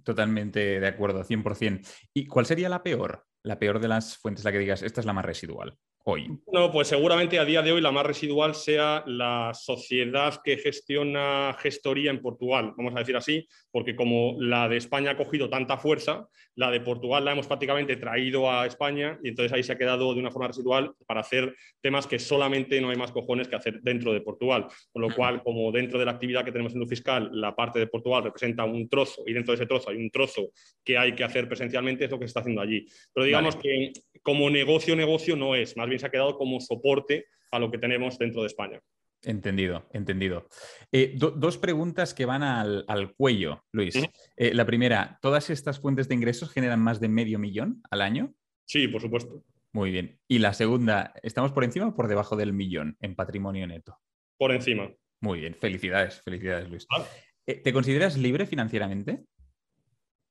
Totalmente 0.03 0.79
de 0.79 0.87
acuerdo, 0.87 1.23
100%. 1.23 1.81
¿Y 2.13 2.27
cuál 2.27 2.45
sería 2.45 2.69
la 2.69 2.83
peor? 2.83 3.25
La 3.41 3.57
peor 3.57 3.79
de 3.79 3.87
las 3.87 4.19
fuentes, 4.19 4.45
la 4.45 4.51
que 4.51 4.59
digas, 4.59 4.83
esta 4.83 5.01
es 5.01 5.07
la 5.07 5.13
más 5.13 5.25
residual 5.25 5.79
hoy? 6.05 6.29
No, 6.51 6.71
pues 6.71 6.87
seguramente 6.87 7.39
a 7.39 7.45
día 7.45 7.61
de 7.61 7.71
hoy 7.71 7.81
la 7.81 7.91
más 7.91 8.05
residual 8.05 8.55
sea 8.55 9.03
la 9.07 9.51
sociedad 9.53 10.39
que 10.43 10.57
gestiona 10.57 11.55
gestoría 11.59 12.11
en 12.11 12.21
Portugal, 12.21 12.73
vamos 12.77 12.95
a 12.95 12.99
decir 12.99 13.15
así, 13.15 13.47
porque 13.71 13.95
como 13.95 14.35
la 14.39 14.69
de 14.69 14.77
España 14.77 15.11
ha 15.11 15.17
cogido 15.17 15.49
tanta 15.49 15.77
fuerza, 15.77 16.27
la 16.55 16.71
de 16.71 16.79
Portugal 16.79 17.25
la 17.25 17.33
hemos 17.33 17.47
prácticamente 17.47 17.97
traído 17.97 18.49
a 18.49 18.65
España 18.65 19.19
y 19.23 19.29
entonces 19.29 19.51
ahí 19.51 19.63
se 19.63 19.73
ha 19.73 19.77
quedado 19.77 20.13
de 20.13 20.19
una 20.19 20.31
forma 20.31 20.47
residual 20.47 20.93
para 21.05 21.21
hacer 21.21 21.55
temas 21.81 22.07
que 22.07 22.17
solamente 22.17 22.79
no 22.79 22.89
hay 22.89 22.95
más 22.95 23.11
cojones 23.11 23.47
que 23.47 23.55
hacer 23.55 23.81
dentro 23.81 24.13
de 24.13 24.21
Portugal. 24.21 24.67
Con 24.91 25.01
lo 25.01 25.13
cual, 25.13 25.43
como 25.43 25.71
dentro 25.71 25.99
de 25.99 26.05
la 26.05 26.11
actividad 26.11 26.45
que 26.45 26.51
tenemos 26.51 26.73
en 26.73 26.79
lo 26.79 26.87
fiscal, 26.87 27.29
la 27.33 27.55
parte 27.55 27.79
de 27.79 27.87
Portugal 27.87 28.23
representa 28.23 28.63
un 28.63 28.87
trozo 28.87 29.23
y 29.25 29.33
dentro 29.33 29.51
de 29.51 29.55
ese 29.55 29.65
trozo 29.65 29.89
hay 29.89 29.97
un 29.97 30.09
trozo 30.09 30.51
que 30.83 30.97
hay 30.97 31.13
que 31.13 31.23
hacer 31.23 31.47
presencialmente, 31.47 32.05
es 32.05 32.11
lo 32.11 32.19
que 32.19 32.25
se 32.25 32.29
está 32.29 32.39
haciendo 32.39 32.61
allí. 32.61 32.85
Pero 33.13 33.25
digamos 33.25 33.55
que 33.57 33.91
como 34.25 34.49
negocio, 34.49 34.95
negocio 34.95 35.35
no 35.35 35.53
es, 35.53 35.77
más 35.77 35.87
bien 35.87 35.99
se 35.99 36.07
ha 36.07 36.09
quedado 36.09 36.35
como 36.35 36.59
soporte 36.59 37.27
a 37.51 37.59
lo 37.59 37.69
que 37.69 37.77
tenemos 37.77 38.17
dentro 38.17 38.41
de 38.41 38.47
España. 38.47 38.81
Entendido, 39.21 39.87
entendido. 39.93 40.47
Eh, 40.91 41.13
dos 41.15 41.57
preguntas 41.59 42.15
que 42.15 42.25
van 42.25 42.41
al, 42.41 43.13
cuello, 43.15 43.63
Luis. 43.71 43.95
Eh, 44.35 44.53
la 44.53 44.65
primera, 44.65 45.19
¿todas 45.21 45.51
estas 45.51 45.79
fuentes 45.79 46.07
de 46.07 46.15
ingresos 46.15 46.51
generan 46.51 46.81
más 46.81 46.99
de 46.99 47.07
medio 47.07 47.37
millón 47.37 47.83
al 47.91 48.01
año? 48.01 48.33
Sí, 48.65 48.87
por 48.87 48.99
supuesto. 48.99 49.43
Muy 49.71 49.91
bien. 49.91 50.19
Y 50.27 50.39
la 50.39 50.53
segunda, 50.53 51.13
¿estamos 51.21 51.51
por 51.51 51.63
encima 51.63 51.87
o 51.87 51.95
por 51.95 52.07
debajo 52.07 52.35
del 52.35 52.51
millón 52.51 52.97
en 53.01 53.15
patrimonio 53.15 53.67
neto? 53.67 53.99
Por 54.37 54.51
encima. 54.51 54.91
Muy 55.21 55.41
bien, 55.41 55.53
felicidades, 55.53 56.21
felicidades, 56.21 56.67
Luis. 56.67 56.87
Eh, 57.45 57.61
¿Te 57.61 57.71
consideras 57.71 58.17
libre 58.17 58.47
financieramente? 58.47 59.23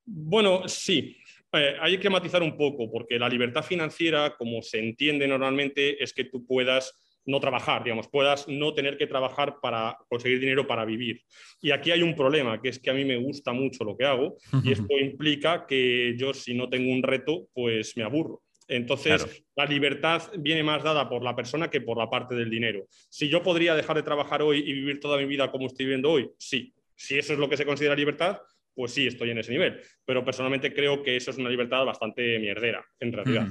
Bueno, 0.04 0.68
sí. 0.68 1.16
Hay 1.54 1.98
que 1.98 2.10
matizar 2.10 2.42
un 2.42 2.56
poco, 2.56 2.90
porque 2.90 3.18
la 3.18 3.28
libertad 3.28 3.62
financiera, 3.62 4.34
como 4.36 4.62
se 4.62 4.78
entiende 4.78 5.26
normalmente, 5.26 6.02
es 6.02 6.12
que 6.12 6.24
tú 6.24 6.46
puedas 6.46 7.00
no 7.26 7.40
trabajar, 7.40 7.82
digamos, 7.84 8.08
puedas 8.08 8.46
no 8.48 8.74
tener 8.74 8.98
que 8.98 9.06
trabajar 9.06 9.56
para 9.62 9.96
conseguir 10.08 10.40
dinero 10.40 10.66
para 10.66 10.84
vivir. 10.84 11.22
Y 11.60 11.70
aquí 11.70 11.90
hay 11.90 12.02
un 12.02 12.14
problema, 12.14 12.60
que 12.60 12.68
es 12.68 12.78
que 12.78 12.90
a 12.90 12.94
mí 12.94 13.04
me 13.04 13.16
gusta 13.16 13.52
mucho 13.52 13.84
lo 13.84 13.96
que 13.96 14.04
hago 14.04 14.36
y 14.62 14.72
esto 14.72 14.98
implica 15.00 15.66
que 15.66 16.14
yo 16.18 16.34
si 16.34 16.54
no 16.54 16.68
tengo 16.68 16.92
un 16.92 17.02
reto, 17.02 17.48
pues 17.54 17.96
me 17.96 18.02
aburro. 18.02 18.42
Entonces, 18.66 19.44
la 19.56 19.66
libertad 19.66 20.22
viene 20.38 20.62
más 20.62 20.82
dada 20.82 21.08
por 21.08 21.22
la 21.22 21.36
persona 21.36 21.68
que 21.68 21.82
por 21.82 21.98
la 21.98 22.08
parte 22.08 22.34
del 22.34 22.48
dinero. 22.48 22.86
Si 23.10 23.28
yo 23.28 23.42
podría 23.42 23.74
dejar 23.74 23.96
de 23.96 24.02
trabajar 24.02 24.42
hoy 24.42 24.58
y 24.58 24.72
vivir 24.72 25.00
toda 25.00 25.18
mi 25.18 25.26
vida 25.26 25.50
como 25.50 25.66
estoy 25.66 25.86
viviendo 25.86 26.10
hoy, 26.10 26.30
sí. 26.38 26.72
Si 26.96 27.18
eso 27.18 27.32
es 27.32 27.38
lo 27.38 27.48
que 27.48 27.56
se 27.56 27.66
considera 27.66 27.94
libertad, 27.94 28.38
pues 28.74 28.92
sí, 28.92 29.06
estoy 29.06 29.30
en 29.30 29.38
ese 29.38 29.52
nivel. 29.52 29.80
Pero 30.04 30.24
personalmente 30.24 30.72
creo 30.74 31.02
que 31.02 31.16
eso 31.16 31.30
es 31.30 31.38
una 31.38 31.50
libertad 31.50 31.84
bastante 31.84 32.38
mierdera, 32.38 32.84
en 33.00 33.12
realidad. 33.12 33.48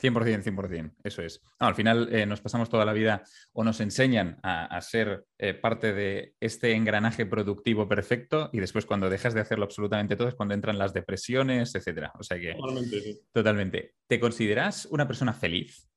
100%, 0.00 0.42
100%, 0.42 0.94
eso 1.04 1.22
es. 1.22 1.40
al 1.60 1.74
final 1.76 2.08
eh, 2.12 2.26
nos 2.26 2.40
pasamos 2.40 2.68
toda 2.68 2.84
la 2.84 2.92
vida 2.92 3.22
o 3.52 3.62
nos 3.62 3.80
enseñan 3.80 4.38
a, 4.42 4.80
ser 4.80 5.24
eh, 5.38 5.54
parte 5.54 5.92
de 5.92 6.34
este 6.40 6.72
engranaje 6.72 7.26
productivo 7.26 7.88
perfecto 7.88 8.50
y 8.52 8.58
después 8.58 8.86
cuando 8.86 9.08
dejas 9.08 9.34
de 9.34 9.40
hacerlo 9.40 9.64
absolutamente 9.64 10.16
todo 10.16 10.28
es 10.28 10.34
cuando 10.34 10.54
entran 10.54 10.78
las 10.78 10.92
depresiones, 10.92 11.74
etcétera. 11.74 12.12
O 12.18 12.24
sea 12.24 12.38
que... 12.40 12.54
Totalmente, 12.54 13.00
sí. 13.00 13.20
Totalmente. 13.32 13.94
¿Te 14.08 14.18
consideras 14.18 14.86
una 14.86 15.06
persona 15.06 15.32
feliz? 15.32 15.88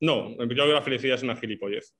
No, 0.00 0.36
yo 0.36 0.48
creo 0.48 0.66
que 0.66 0.72
la 0.72 0.82
felicidad 0.82 1.16
es 1.16 1.22
una 1.22 1.36
gilipollez. 1.36 1.96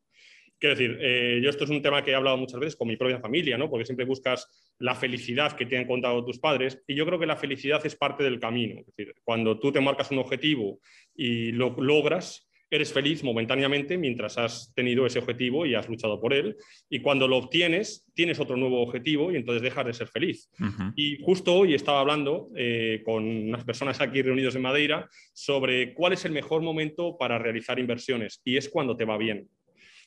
Quiero 0.59 0.75
decir, 0.75 0.99
eh, 1.01 1.41
yo 1.43 1.51
esto 1.51 1.65
es 1.65 1.71
un 1.71 1.83
tema 1.83 2.03
que 2.03 2.13
he 2.13 2.15
hablado 2.15 2.37
muchas 2.37 2.59
veces 2.61 2.77
con 2.77 2.89
mi 2.89 2.97
propia 2.97 3.21
familia, 3.21 3.59
¿no? 3.59 3.69
Porque 3.69 3.85
siempre 3.85 4.07
buscas 4.07 4.75
la 4.79 4.95
felicidad 4.95 5.57
que 5.57 5.67
te 5.67 5.77
han 5.77 5.87
contado 5.87 6.25
tus 6.25 6.39
padres 6.39 6.83
y 6.87 6.95
yo 6.95 7.05
creo 7.05 7.19
que 7.19 7.27
la 7.27 7.37
felicidad 7.37 7.85
es 7.85 7.95
parte 7.95 8.25
del 8.25 8.41
camino. 8.41 8.81
Es 8.81 8.87
decir, 8.87 9.15
cuando 9.23 9.59
tú 9.59 9.71
te 9.71 9.81
marcas 9.81 10.11
un 10.11 10.19
objetivo 10.19 10.81
y 11.15 11.53
lo 11.53 11.77
logras, 11.79 12.47
eres 12.71 12.93
feliz 12.93 13.23
momentáneamente 13.23 13.97
mientras 13.97 14.39
has 14.39 14.73
tenido 14.75 15.07
ese 15.07 15.19
objetivo 15.19 15.67
y 15.67 15.75
has 15.75 15.89
luchado 15.89 16.21
por 16.21 16.35
él. 16.35 16.57
Y 16.89 17.01
cuando 17.01 17.29
lo 17.29 17.37
obtienes, 17.37 18.05
tienes 18.15 18.41
otro 18.41 18.57
nuevo 18.57 18.83
objetivo 18.83 19.31
y 19.31 19.37
entonces 19.37 19.63
dejas 19.63 19.87
de 19.87 19.93
ser 19.93 20.09
feliz. 20.09 20.51
Y 20.97 21.19
justo 21.23 21.55
hoy 21.55 21.75
estaba 21.75 22.01
hablando 22.01 22.51
eh, 22.57 23.03
con 23.05 23.25
unas 23.25 23.65
personas 23.65 24.01
aquí 24.01 24.23
reunidos 24.23 24.57
en 24.57 24.63
Madeira 24.63 25.09
sobre 25.33 25.95
cuál 25.95 26.15
es 26.15 26.25
el 26.25 26.33
mejor 26.33 26.63
momento 26.63 27.17
para 27.17 27.39
realizar 27.39 27.79
inversiones 27.79 28.41
y 28.45 28.57
es 28.57 28.69
cuando 28.69 28.97
te 28.97 29.05
va 29.05 29.17
bien. 29.17 29.49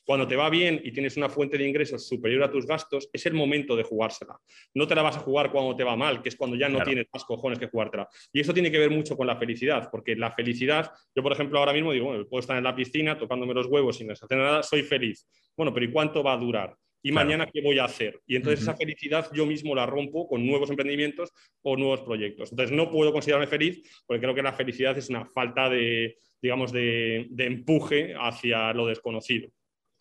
Cuando 0.10 0.28
te 0.28 0.36
va 0.36 0.50
bien 0.50 0.82
y 0.84 0.92
tienes 0.92 1.18
una 1.18 1.30
fuente 1.30 1.56
de 1.56 1.68
ingresos 1.68 2.08
superior 2.08 2.42
a 2.42 2.50
tus 2.50 2.66
gastos, 2.66 3.12
es 3.14 3.28
el 3.28 3.36
momento 3.36 3.76
de 3.76 3.84
jugársela. 3.84 4.40
No 4.74 4.88
te 4.88 4.96
la 4.96 5.04
vas 5.04 5.18
a 5.18 5.20
jugar 5.20 5.52
cuando 5.52 5.76
te 5.76 5.84
va 5.84 5.96
mal, 5.96 6.24
que 6.24 6.30
es 6.30 6.36
cuando 6.36 6.58
ya 6.58 6.68
no 6.68 6.82
tienes 6.84 7.06
más 7.14 7.24
cojones 7.26 7.60
que 7.60 7.68
jugártela. 7.68 8.10
Y 8.34 8.40
eso 8.40 8.52
tiene 8.52 8.72
que 8.72 8.80
ver 8.80 8.90
mucho 8.90 9.16
con 9.16 9.28
la 9.28 9.36
felicidad, 9.36 9.88
porque 9.92 10.16
la 10.16 10.32
felicidad, 10.32 10.92
yo 11.16 11.22
por 11.22 11.32
ejemplo 11.32 11.60
ahora 11.60 11.74
mismo 11.74 11.92
digo, 11.92 12.08
bueno, 12.08 12.26
puedo 12.28 12.40
estar 12.40 12.58
en 12.58 12.64
la 12.64 12.74
piscina 12.74 13.20
tocándome 13.20 13.54
los 13.54 13.68
huevos 13.68 13.98
sin 13.98 14.10
hacer 14.10 14.36
nada, 14.36 14.64
soy 14.64 14.82
feliz. 14.82 15.28
Bueno, 15.56 15.72
pero 15.72 15.86
¿y 15.86 15.92
cuánto 15.92 16.24
va 16.24 16.34
a 16.34 16.38
durar? 16.38 16.76
¿Y 17.04 17.12
mañana 17.12 17.46
qué 17.46 17.62
voy 17.62 17.78
a 17.78 17.84
hacer? 17.84 18.20
Y 18.26 18.36
entonces 18.36 18.62
esa 18.64 18.76
felicidad 18.76 19.30
yo 19.32 19.46
mismo 19.46 19.76
la 19.76 19.86
rompo 19.86 20.28
con 20.28 20.44
nuevos 20.44 20.72
emprendimientos 20.72 21.30
o 21.62 21.78
nuevos 21.78 22.02
proyectos. 22.02 22.52
Entonces 22.52 22.76
no 22.76 22.90
puedo 22.90 23.14
considerarme 23.14 23.46
feliz 23.46 24.04
porque 24.08 24.22
creo 24.22 24.34
que 24.34 24.42
la 24.42 24.54
felicidad 24.54 24.98
es 24.98 25.08
una 25.12 25.24
falta 25.24 25.70
de, 25.70 26.18
digamos, 26.42 26.72
de 26.72 27.28
empuje 27.38 28.16
hacia 28.20 28.74
lo 28.74 28.88
desconocido. 28.88 29.52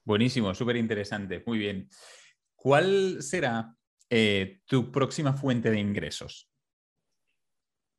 Buenísimo, 0.08 0.54
súper 0.54 0.76
interesante. 0.76 1.42
Muy 1.44 1.58
bien. 1.58 1.86
¿Cuál 2.54 3.20
será 3.20 3.74
eh, 4.08 4.60
tu 4.64 4.90
próxima 4.90 5.34
fuente 5.34 5.70
de 5.70 5.78
ingresos? 5.78 6.50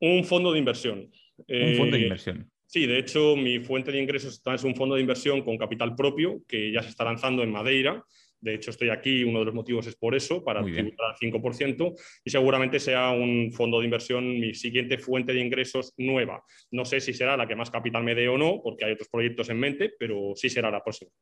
Un 0.00 0.24
fondo 0.24 0.50
de 0.50 0.58
inversión. 0.58 1.08
Un 1.46 1.76
fondo 1.76 1.92
de 1.92 2.02
eh, 2.02 2.02
inversión. 2.02 2.50
Sí, 2.66 2.88
de 2.88 2.98
hecho, 2.98 3.36
mi 3.36 3.60
fuente 3.60 3.92
de 3.92 4.02
ingresos 4.02 4.42
es 4.44 4.64
un 4.64 4.74
fondo 4.74 4.96
de 4.96 5.02
inversión 5.02 5.42
con 5.42 5.56
capital 5.56 5.94
propio 5.94 6.42
que 6.48 6.72
ya 6.72 6.82
se 6.82 6.88
está 6.88 7.04
lanzando 7.04 7.44
en 7.44 7.52
Madeira. 7.52 8.04
De 8.40 8.54
hecho, 8.54 8.72
estoy 8.72 8.88
aquí, 8.88 9.22
uno 9.22 9.38
de 9.38 9.44
los 9.44 9.54
motivos 9.54 9.86
es 9.86 9.94
por 9.94 10.16
eso, 10.16 10.42
para 10.42 10.64
tributar 10.64 11.10
al 11.10 11.16
5%, 11.16 11.94
y 12.24 12.30
seguramente 12.30 12.80
sea 12.80 13.10
un 13.10 13.52
fondo 13.52 13.78
de 13.78 13.84
inversión 13.84 14.40
mi 14.40 14.52
siguiente 14.54 14.98
fuente 14.98 15.32
de 15.32 15.40
ingresos 15.40 15.94
nueva. 15.96 16.42
No 16.72 16.84
sé 16.84 17.00
si 17.00 17.12
será 17.12 17.36
la 17.36 17.46
que 17.46 17.54
más 17.54 17.70
capital 17.70 18.02
me 18.02 18.16
dé 18.16 18.28
o 18.28 18.36
no, 18.36 18.60
porque 18.64 18.84
hay 18.84 18.92
otros 18.94 19.08
proyectos 19.10 19.48
en 19.50 19.60
mente, 19.60 19.92
pero 19.96 20.32
sí 20.34 20.50
será 20.50 20.72
la 20.72 20.82
próxima. 20.82 21.12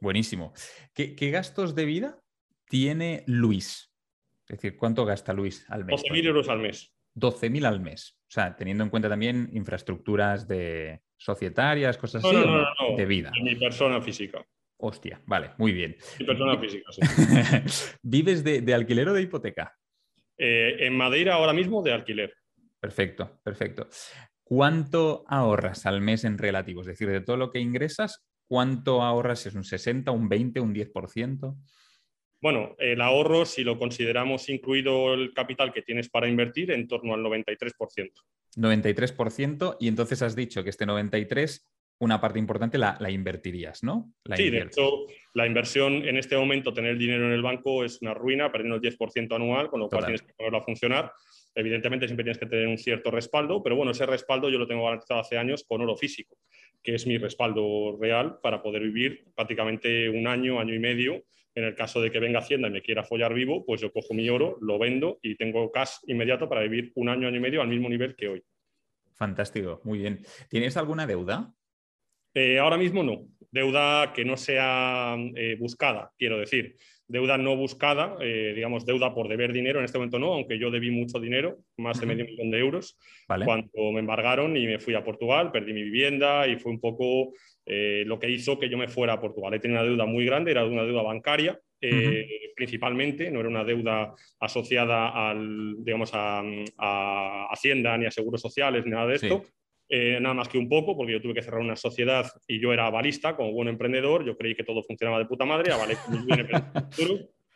Buenísimo. 0.00 0.52
¿Qué, 0.94 1.30
gastos 1.30 1.74
de 1.74 1.84
vida 1.84 2.22
tiene 2.68 3.24
Luis? 3.26 3.92
Es 4.48 4.58
decir, 4.58 4.76
¿cuánto 4.76 5.04
gasta 5.04 5.32
Luis 5.32 5.64
al 5.68 5.84
mes? 5.84 6.02
12.000 6.02 6.26
euros 6.26 6.48
al 6.48 6.60
mes. 6.60 6.94
12.000 7.14 7.64
al 7.66 7.80
mes. 7.80 8.16
O 8.22 8.30
sea, 8.30 8.56
teniendo 8.56 8.84
en 8.84 8.90
cuenta 8.90 9.08
también 9.08 9.50
infraestructuras 9.52 10.46
de 10.46 11.02
societarias, 11.16 11.98
cosas 11.98 12.24
así, 12.24 12.36
de 12.96 13.06
vida. 13.06 13.32
mi 13.42 13.56
persona 13.56 14.00
física. 14.00 14.44
Hostia, 14.80 15.20
vale, 15.26 15.50
muy 15.58 15.72
bien. 15.72 15.96
Mi 16.20 16.26
persona 16.26 16.56
física, 16.58 16.92
sí. 16.92 17.00
¿Vives 18.02 18.44
de, 18.44 18.72
alquiler 18.72 19.08
o 19.08 19.12
de 19.12 19.22
hipoteca? 19.22 19.76
Eh, 20.36 20.76
en 20.80 20.96
Madeira 20.96 21.34
ahora 21.34 21.52
mismo 21.52 21.82
de 21.82 21.92
alquiler. 21.92 22.32
Perfecto, 22.78 23.40
perfecto. 23.42 23.88
¿Cuánto 24.44 25.24
ahorras 25.28 25.84
al 25.84 26.00
mes 26.00 26.24
en 26.24 26.38
relativo? 26.38 26.82
Es 26.82 26.86
decir, 26.86 27.08
de 27.10 27.20
todo 27.20 27.36
lo 27.36 27.50
que 27.50 27.58
ingresas, 27.58 28.27
¿Cuánto 28.48 29.02
ahorras? 29.02 29.44
¿Es 29.44 29.54
un 29.54 29.64
60, 29.64 30.10
un 30.10 30.28
20, 30.28 30.60
un 30.60 30.74
10%? 30.74 31.54
Bueno, 32.40 32.74
el 32.78 33.00
ahorro, 33.00 33.44
si 33.44 33.62
lo 33.62 33.78
consideramos 33.78 34.48
incluido 34.48 35.12
el 35.12 35.34
capital 35.34 35.72
que 35.72 35.82
tienes 35.82 36.08
para 36.08 36.28
invertir, 36.28 36.70
en 36.70 36.88
torno 36.88 37.14
al 37.14 37.20
93%. 37.20 38.10
93%, 38.56 39.76
y 39.80 39.88
entonces 39.88 40.22
has 40.22 40.34
dicho 40.34 40.64
que 40.64 40.70
este 40.70 40.86
93%, 40.86 41.60
una 42.00 42.20
parte 42.20 42.38
importante 42.38 42.78
la, 42.78 42.96
invertirías, 43.10 43.82
¿no? 43.82 44.12
sí, 44.36 44.50
de 44.50 44.62
hecho, 44.62 45.06
la 45.34 45.48
inversión 45.48 46.06
en 46.06 46.16
este 46.16 46.36
momento, 46.36 46.72
tener 46.72 46.96
dinero 46.96 47.26
en 47.26 47.32
el 47.32 47.42
banco 47.42 47.84
es 47.84 48.00
una 48.00 48.14
ruina, 48.14 48.52
perdiendo 48.52 48.76
el 48.76 48.82
10% 48.82 49.34
anual, 49.34 49.68
con 49.68 49.80
lo 49.80 49.88
cual 49.88 50.04
tienes 50.04 50.22
que 50.22 50.32
ponerlo 50.32 50.58
a 50.58 50.64
funcionar. 50.64 51.12
Evidentemente, 51.56 52.06
siempre 52.06 52.22
tienes 52.22 52.38
que 52.38 52.46
tener 52.46 52.68
un 52.68 52.78
cierto 52.78 53.10
respaldo, 53.10 53.60
pero 53.64 53.74
bueno, 53.74 53.90
ese 53.90 54.06
respaldo 54.06 54.48
yo 54.48 54.60
lo 54.60 54.68
tengo 54.68 54.84
garantizado 54.84 55.20
hace 55.20 55.36
años 55.36 55.64
con 55.66 55.80
oro 55.80 55.96
físico 55.96 56.38
que 56.82 56.94
es 56.94 57.06
mi 57.06 57.18
respaldo 57.18 57.96
real 58.00 58.38
para 58.42 58.62
poder 58.62 58.82
vivir 58.82 59.26
prácticamente 59.34 60.08
un 60.08 60.26
año, 60.26 60.60
año 60.60 60.74
y 60.74 60.78
medio. 60.78 61.24
En 61.54 61.64
el 61.64 61.74
caso 61.74 62.00
de 62.00 62.10
que 62.10 62.20
venga 62.20 62.38
Hacienda 62.38 62.68
y 62.68 62.70
me 62.70 62.82
quiera 62.82 63.02
follar 63.02 63.34
vivo, 63.34 63.64
pues 63.66 63.80
yo 63.80 63.92
cojo 63.92 64.14
mi 64.14 64.28
oro, 64.28 64.58
lo 64.60 64.78
vendo 64.78 65.18
y 65.22 65.34
tengo 65.36 65.72
cash 65.72 65.96
inmediato 66.06 66.48
para 66.48 66.62
vivir 66.62 66.92
un 66.94 67.08
año, 67.08 67.26
año 67.26 67.36
y 67.36 67.40
medio 67.40 67.62
al 67.62 67.68
mismo 67.68 67.88
nivel 67.88 68.14
que 68.14 68.28
hoy. 68.28 68.44
Fantástico, 69.14 69.80
muy 69.82 69.98
bien. 69.98 70.24
¿Tienes 70.48 70.76
alguna 70.76 71.06
deuda? 71.06 71.52
Eh, 72.34 72.58
ahora 72.58 72.76
mismo 72.76 73.02
no. 73.02 73.26
Deuda 73.50 74.12
que 74.12 74.24
no 74.24 74.36
sea 74.36 75.16
eh, 75.34 75.56
buscada, 75.58 76.12
quiero 76.16 76.38
decir 76.38 76.76
deuda 77.08 77.38
no 77.38 77.56
buscada, 77.56 78.16
eh, 78.20 78.52
digamos, 78.54 78.84
deuda 78.84 79.14
por 79.14 79.28
deber 79.28 79.52
dinero, 79.52 79.78
en 79.78 79.86
este 79.86 79.98
momento 79.98 80.18
no, 80.18 80.34
aunque 80.34 80.58
yo 80.58 80.70
debí 80.70 80.90
mucho 80.90 81.18
dinero, 81.18 81.58
más 81.78 81.98
de 81.98 82.06
medio 82.06 82.26
millón 82.26 82.50
de 82.50 82.58
euros, 82.58 82.98
cuando 83.26 83.92
me 83.92 84.00
embargaron 84.00 84.56
y 84.56 84.66
me 84.66 84.78
fui 84.78 84.94
a 84.94 85.02
Portugal, 85.02 85.50
perdí 85.50 85.72
mi 85.72 85.82
vivienda 85.82 86.46
y 86.46 86.56
fue 86.56 86.70
un 86.70 86.80
poco 86.80 87.32
eh, 87.64 88.04
lo 88.06 88.18
que 88.18 88.30
hizo 88.30 88.58
que 88.58 88.68
yo 88.68 88.76
me 88.76 88.88
fuera 88.88 89.14
a 89.14 89.20
Portugal. 89.20 89.54
He 89.54 89.58
tenido 89.58 89.80
una 89.80 89.88
deuda 89.88 90.06
muy 90.06 90.26
grande, 90.26 90.50
era 90.50 90.64
una 90.66 90.84
deuda 90.84 91.02
bancaria, 91.02 91.58
eh, 91.80 92.52
principalmente, 92.54 93.30
no 93.30 93.40
era 93.40 93.48
una 93.48 93.64
deuda 93.64 94.14
asociada 94.40 95.30
al, 95.30 95.76
digamos, 95.78 96.10
a, 96.12 96.42
Hacienda 97.50 97.96
ni 97.96 98.04
a 98.06 98.10
seguros 98.10 98.40
sociales 98.40 98.84
ni 98.84 98.90
nada 98.90 99.06
de 99.06 99.14
esto. 99.14 99.44
Eh, 99.90 100.18
nada 100.20 100.34
más 100.34 100.48
que 100.48 100.58
un 100.58 100.68
poco, 100.68 100.96
porque 100.96 101.12
yo 101.12 101.22
tuve 101.22 101.34
que 101.34 101.42
cerrar 101.42 101.60
una 101.60 101.76
sociedad 101.76 102.30
y 102.46 102.60
yo 102.60 102.72
era 102.72 102.86
avalista, 102.86 103.34
como 103.34 103.52
buen 103.52 103.68
emprendedor, 103.68 104.24
yo 104.24 104.36
creí 104.36 104.54
que 104.54 104.64
todo 104.64 104.82
funcionaba 104.82 105.18
de 105.18 105.24
puta 105.24 105.46
madre, 105.46 105.72
avalé 105.72 105.96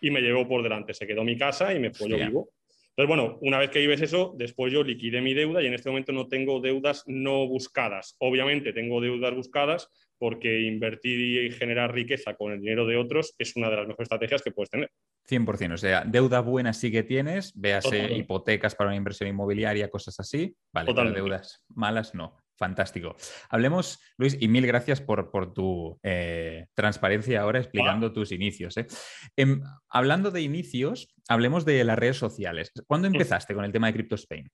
y 0.00 0.10
me 0.10 0.20
llevó 0.20 0.48
por 0.48 0.62
delante. 0.62 0.94
Se 0.94 1.06
quedó 1.06 1.24
mi 1.24 1.36
casa 1.36 1.74
y 1.74 1.78
me 1.78 1.92
fue 1.92 2.08
yo 2.08 2.16
vivo. 2.16 2.50
Entonces, 2.90 3.08
bueno, 3.08 3.38
una 3.40 3.58
vez 3.58 3.70
que 3.70 3.78
vives 3.78 4.02
eso, 4.02 4.34
después 4.36 4.70
yo 4.70 4.82
liquidé 4.82 5.22
mi 5.22 5.32
deuda 5.32 5.62
y 5.62 5.66
en 5.66 5.72
este 5.72 5.88
momento 5.88 6.12
no 6.12 6.28
tengo 6.28 6.60
deudas 6.60 7.04
no 7.06 7.46
buscadas. 7.46 8.16
Obviamente 8.18 8.74
tengo 8.74 9.00
deudas 9.00 9.34
buscadas 9.34 9.88
porque 10.22 10.60
invertir 10.60 11.18
y 11.18 11.50
generar 11.50 11.92
riqueza 11.92 12.34
con 12.34 12.52
el 12.52 12.60
dinero 12.60 12.86
de 12.86 12.96
otros 12.96 13.34
es 13.38 13.56
una 13.56 13.68
de 13.68 13.74
las 13.74 13.88
mejores 13.88 14.04
estrategias 14.04 14.40
que 14.40 14.52
puedes 14.52 14.70
tener. 14.70 14.88
100%, 15.28 15.72
o 15.72 15.76
sea, 15.76 16.04
deuda 16.04 16.38
buena 16.38 16.72
sí 16.72 16.92
que 16.92 17.02
tienes, 17.02 17.52
véase 17.56 18.14
hipotecas 18.14 18.76
para 18.76 18.90
una 18.90 18.96
inversión 18.96 19.28
inmobiliaria, 19.28 19.90
cosas 19.90 20.20
así, 20.20 20.54
vale, 20.72 20.94
pero 20.94 21.10
deudas 21.10 21.64
malas 21.74 22.14
no. 22.14 22.36
Fantástico. 22.56 23.16
Hablemos, 23.48 23.98
Luis, 24.16 24.36
y 24.40 24.46
mil 24.46 24.64
gracias 24.64 25.00
por, 25.00 25.52
tu 25.52 25.98
eh, 26.04 26.66
transparencia 26.74 27.40
ahora 27.40 27.58
explicando 27.58 28.12
tus 28.12 28.30
inicios. 28.30 28.76
¿eh? 28.76 28.86
Em, 29.34 29.60
hablando 29.88 30.30
de 30.30 30.42
inicios, 30.42 31.08
hablemos 31.26 31.64
de 31.64 31.82
las 31.82 31.98
redes 31.98 32.18
sociales. 32.18 32.70
¿Cuándo 32.86 33.08
empezaste 33.08 33.54
con 33.54 33.64
el 33.64 33.72
tema 33.72 33.88
de 33.88 33.94
Crypto 33.94 34.14
Spain? 34.14 34.48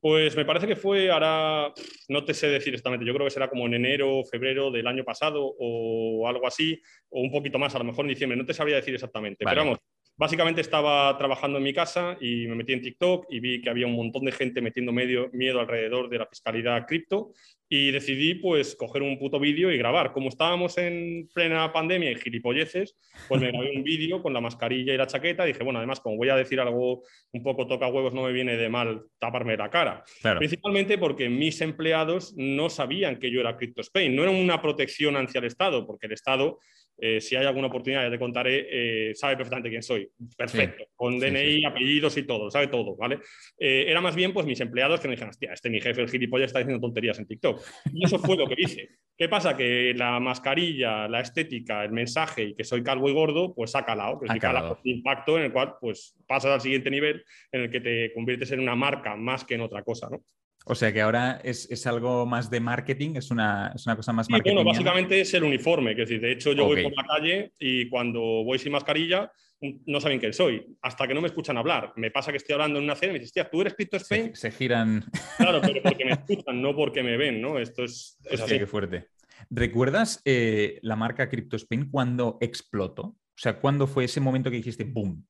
Pues 0.00 0.36
me 0.36 0.44
parece 0.44 0.66
que 0.66 0.76
fue 0.76 1.10
ahora, 1.10 1.72
no 2.08 2.24
te 2.24 2.32
sé 2.32 2.46
decir 2.48 2.72
exactamente, 2.72 3.04
yo 3.04 3.12
creo 3.14 3.26
que 3.26 3.32
será 3.32 3.48
como 3.48 3.66
en 3.66 3.74
enero 3.74 4.18
o 4.18 4.24
febrero 4.24 4.70
del 4.70 4.86
año 4.86 5.04
pasado 5.04 5.54
o 5.58 6.28
algo 6.28 6.46
así, 6.46 6.80
o 7.08 7.20
un 7.20 7.32
poquito 7.32 7.58
más, 7.58 7.74
a 7.74 7.78
lo 7.78 7.84
mejor 7.84 8.04
en 8.04 8.10
diciembre, 8.10 8.38
no 8.38 8.44
te 8.44 8.54
sabría 8.54 8.76
decir 8.76 8.94
exactamente, 8.94 9.44
pero 9.44 9.62
vamos, 9.62 9.78
Básicamente 10.18 10.60
estaba 10.60 11.16
trabajando 11.16 11.58
en 11.58 11.64
mi 11.64 11.72
casa 11.72 12.16
y 12.20 12.48
me 12.48 12.56
metí 12.56 12.72
en 12.72 12.82
TikTok 12.82 13.26
y 13.30 13.38
vi 13.38 13.62
que 13.62 13.70
había 13.70 13.86
un 13.86 13.94
montón 13.94 14.24
de 14.24 14.32
gente 14.32 14.60
metiendo 14.60 14.92
medio, 14.92 15.30
miedo 15.32 15.60
alrededor 15.60 16.08
de 16.08 16.18
la 16.18 16.26
fiscalidad 16.26 16.86
cripto 16.88 17.30
y 17.68 17.92
decidí 17.92 18.34
pues 18.34 18.74
coger 18.74 19.02
un 19.02 19.16
puto 19.16 19.38
vídeo 19.38 19.70
y 19.70 19.78
grabar. 19.78 20.12
Como 20.12 20.28
estábamos 20.28 20.76
en 20.78 21.28
plena 21.32 21.72
pandemia 21.72 22.10
y 22.10 22.16
gilipolleces, 22.16 22.96
pues 23.28 23.40
me 23.40 23.52
grabé 23.52 23.76
un 23.76 23.82
vídeo 23.84 24.20
con 24.20 24.32
la 24.32 24.40
mascarilla 24.40 24.92
y 24.92 24.96
la 24.96 25.06
chaqueta 25.06 25.44
y 25.44 25.52
dije, 25.52 25.62
bueno, 25.62 25.78
además 25.78 26.00
como 26.00 26.16
voy 26.16 26.30
a 26.30 26.36
decir 26.36 26.58
algo 26.58 27.04
un 27.32 27.42
poco 27.44 27.68
toca 27.68 27.86
huevos, 27.86 28.12
no 28.12 28.24
me 28.24 28.32
viene 28.32 28.56
de 28.56 28.68
mal 28.68 29.04
taparme 29.20 29.56
la 29.56 29.70
cara. 29.70 30.02
Principalmente 30.38 30.98
porque 30.98 31.28
mis 31.28 31.60
empleados 31.60 32.34
no 32.36 32.70
sabían 32.70 33.20
que 33.20 33.30
yo 33.30 33.40
era 33.40 33.56
Crypto 33.56 33.82
Spain, 33.82 34.16
no 34.16 34.22
era 34.22 34.32
una 34.32 34.60
protección 34.60 35.16
hacia 35.16 35.38
el 35.38 35.44
Estado, 35.44 35.86
porque 35.86 36.06
el 36.06 36.12
Estado, 36.12 36.58
eh, 37.00 37.20
si 37.20 37.36
hay 37.36 37.46
alguna 37.46 37.68
oportunidad, 37.68 38.02
ya 38.02 38.10
te 38.10 38.18
contaré, 38.18 38.66
eh, 39.10 39.14
sabe 39.14 39.36
perfectamente 39.36 39.70
quién 39.70 39.82
soy. 39.82 40.10
Perfecto, 40.36 40.84
con 40.96 41.18
DNI, 41.18 41.64
apellidos 41.64 42.16
y 42.16 42.24
todo, 42.24 42.50
sabe 42.50 42.66
todo, 42.66 42.96
¿vale? 42.96 43.20
Eh, 43.58 43.84
era 43.86 44.00
más 44.00 44.16
bien 44.16 44.32
pues 44.32 44.46
mis 44.46 44.60
empleados 44.60 44.98
que 44.98 45.06
me 45.06 45.14
dijeron, 45.14 45.30
hostia, 45.30 45.52
este 45.52 45.70
mi 45.70 45.80
jefe, 45.80 46.00
el 46.00 46.10
gilipollas, 46.10 46.46
está 46.46 46.58
diciendo 46.58 46.80
tonterías 46.80 47.18
en 47.20 47.26
TikTok. 47.26 47.62
Y 47.94 48.04
eso 48.04 48.18
fue 48.18 48.36
lo 48.36 48.48
que 48.48 48.54
hice. 48.58 48.88
¿Qué 49.16 49.28
pasa? 49.28 49.56
Que 49.56 49.94
la 49.94 50.18
mascarilla, 50.18 51.06
la 51.08 51.20
estética, 51.20 51.84
el 51.84 51.92
mensaje 51.92 52.42
y 52.42 52.54
que 52.54 52.64
soy 52.64 52.82
calvo 52.82 53.08
y 53.08 53.12
gordo, 53.12 53.54
pues 53.54 53.74
ha 53.76 53.84
calado. 53.84 54.18
Que 54.18 54.26
ha 54.30 54.38
calado. 54.38 54.80
impacto 54.84 55.38
en 55.38 55.44
el 55.44 55.52
cual 55.52 55.74
pues 55.80 56.16
pasas 56.26 56.50
al 56.52 56.60
siguiente 56.60 56.90
nivel 56.90 57.24
en 57.52 57.62
el 57.62 57.70
que 57.70 57.80
te 57.80 58.12
conviertes 58.12 58.50
en 58.52 58.60
una 58.60 58.74
marca 58.74 59.14
más 59.14 59.44
que 59.44 59.54
en 59.54 59.60
otra 59.60 59.82
cosa, 59.82 60.08
¿no? 60.10 60.22
O 60.70 60.74
sea 60.74 60.92
que 60.92 61.00
ahora 61.00 61.40
es, 61.42 61.86
algo 61.86 62.26
más 62.26 62.50
de 62.50 62.60
marketing, 62.60 63.16
es 63.16 63.30
una, 63.30 63.72
es 63.74 63.86
una 63.86 63.96
cosa 63.96 64.12
más 64.12 64.28
marketing. 64.28 64.56
Bueno, 64.56 64.68
básicamente 64.68 65.20
es 65.20 65.32
el 65.32 65.44
uniforme, 65.44 65.96
que 65.96 66.02
es 66.02 66.08
decir, 66.08 66.20
de 66.20 66.32
hecho 66.32 66.52
yo 66.52 66.66
voy 66.66 66.82
por 66.82 66.94
la 66.94 67.04
calle 67.04 67.52
y 67.58 67.88
cuando 67.88 68.20
voy 68.20 68.58
sin 68.58 68.72
mascarilla 68.72 69.32
no 69.60 70.00
saben 70.00 70.20
quién 70.20 70.32
soy, 70.32 70.76
hasta 70.82 71.08
que 71.08 71.14
no 71.14 71.20
me 71.20 71.28
escuchan 71.28 71.56
hablar. 71.56 71.92
Me 71.96 72.10
pasa 72.10 72.30
que 72.30 72.36
estoy 72.36 72.52
hablando 72.52 72.78
en 72.78 72.84
una 72.84 72.94
cena 72.94 73.12
y 73.12 73.14
me 73.14 73.18
dicen, 73.20 73.32
tía, 73.32 73.50
¿tú 73.50 73.62
eres 73.62 73.74
Crypto 73.74 73.96
Spain? 73.96 74.36
Se, 74.36 74.50
giran. 74.50 75.04
Claro, 75.38 75.60
pero 75.60 75.82
porque 75.82 76.04
me 76.04 76.12
escuchan, 76.12 76.60
no 76.60 76.76
porque 76.76 77.02
me 77.02 77.16
ven, 77.16 77.40
¿no? 77.40 77.58
Esto 77.58 77.84
es, 77.84 78.18
es 78.24 78.40
así. 78.40 78.58
Qué 78.58 78.66
fuerte. 78.66 79.06
¿Recuerdas 79.50 80.20
eh, 80.24 80.78
la 80.82 80.96
marca 80.96 81.28
Crypto 81.28 81.56
Spain 81.56 81.90
cuando 81.90 82.36
explotó? 82.40 83.02
O 83.02 83.40
sea, 83.40 83.58
¿cuándo 83.58 83.86
fue 83.86 84.04
ese 84.04 84.20
momento 84.20 84.50
que 84.50 84.56
dijiste 84.56 84.84
boom? 84.84 85.26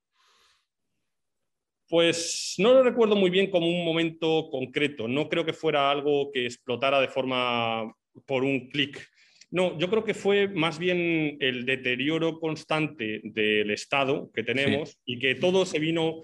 Pues 1.88 2.54
no 2.58 2.74
lo 2.74 2.82
recuerdo 2.82 3.16
muy 3.16 3.30
bien 3.30 3.50
como 3.50 3.66
un 3.66 3.84
momento 3.84 4.48
concreto. 4.50 5.08
No 5.08 5.28
creo 5.28 5.44
que 5.44 5.52
fuera 5.52 5.90
algo 5.90 6.30
que 6.32 6.44
explotara 6.44 7.00
de 7.00 7.08
forma 7.08 7.94
por 8.26 8.44
un 8.44 8.68
clic. 8.68 9.08
No, 9.50 9.78
yo 9.78 9.88
creo 9.88 10.04
que 10.04 10.12
fue 10.12 10.48
más 10.48 10.78
bien 10.78 11.38
el 11.40 11.64
deterioro 11.64 12.38
constante 12.38 13.22
del 13.24 13.70
Estado 13.70 14.30
que 14.34 14.42
tenemos 14.42 14.98
y 15.06 15.18
que 15.18 15.34
todo 15.34 15.64
se 15.64 15.78
vino, 15.78 16.20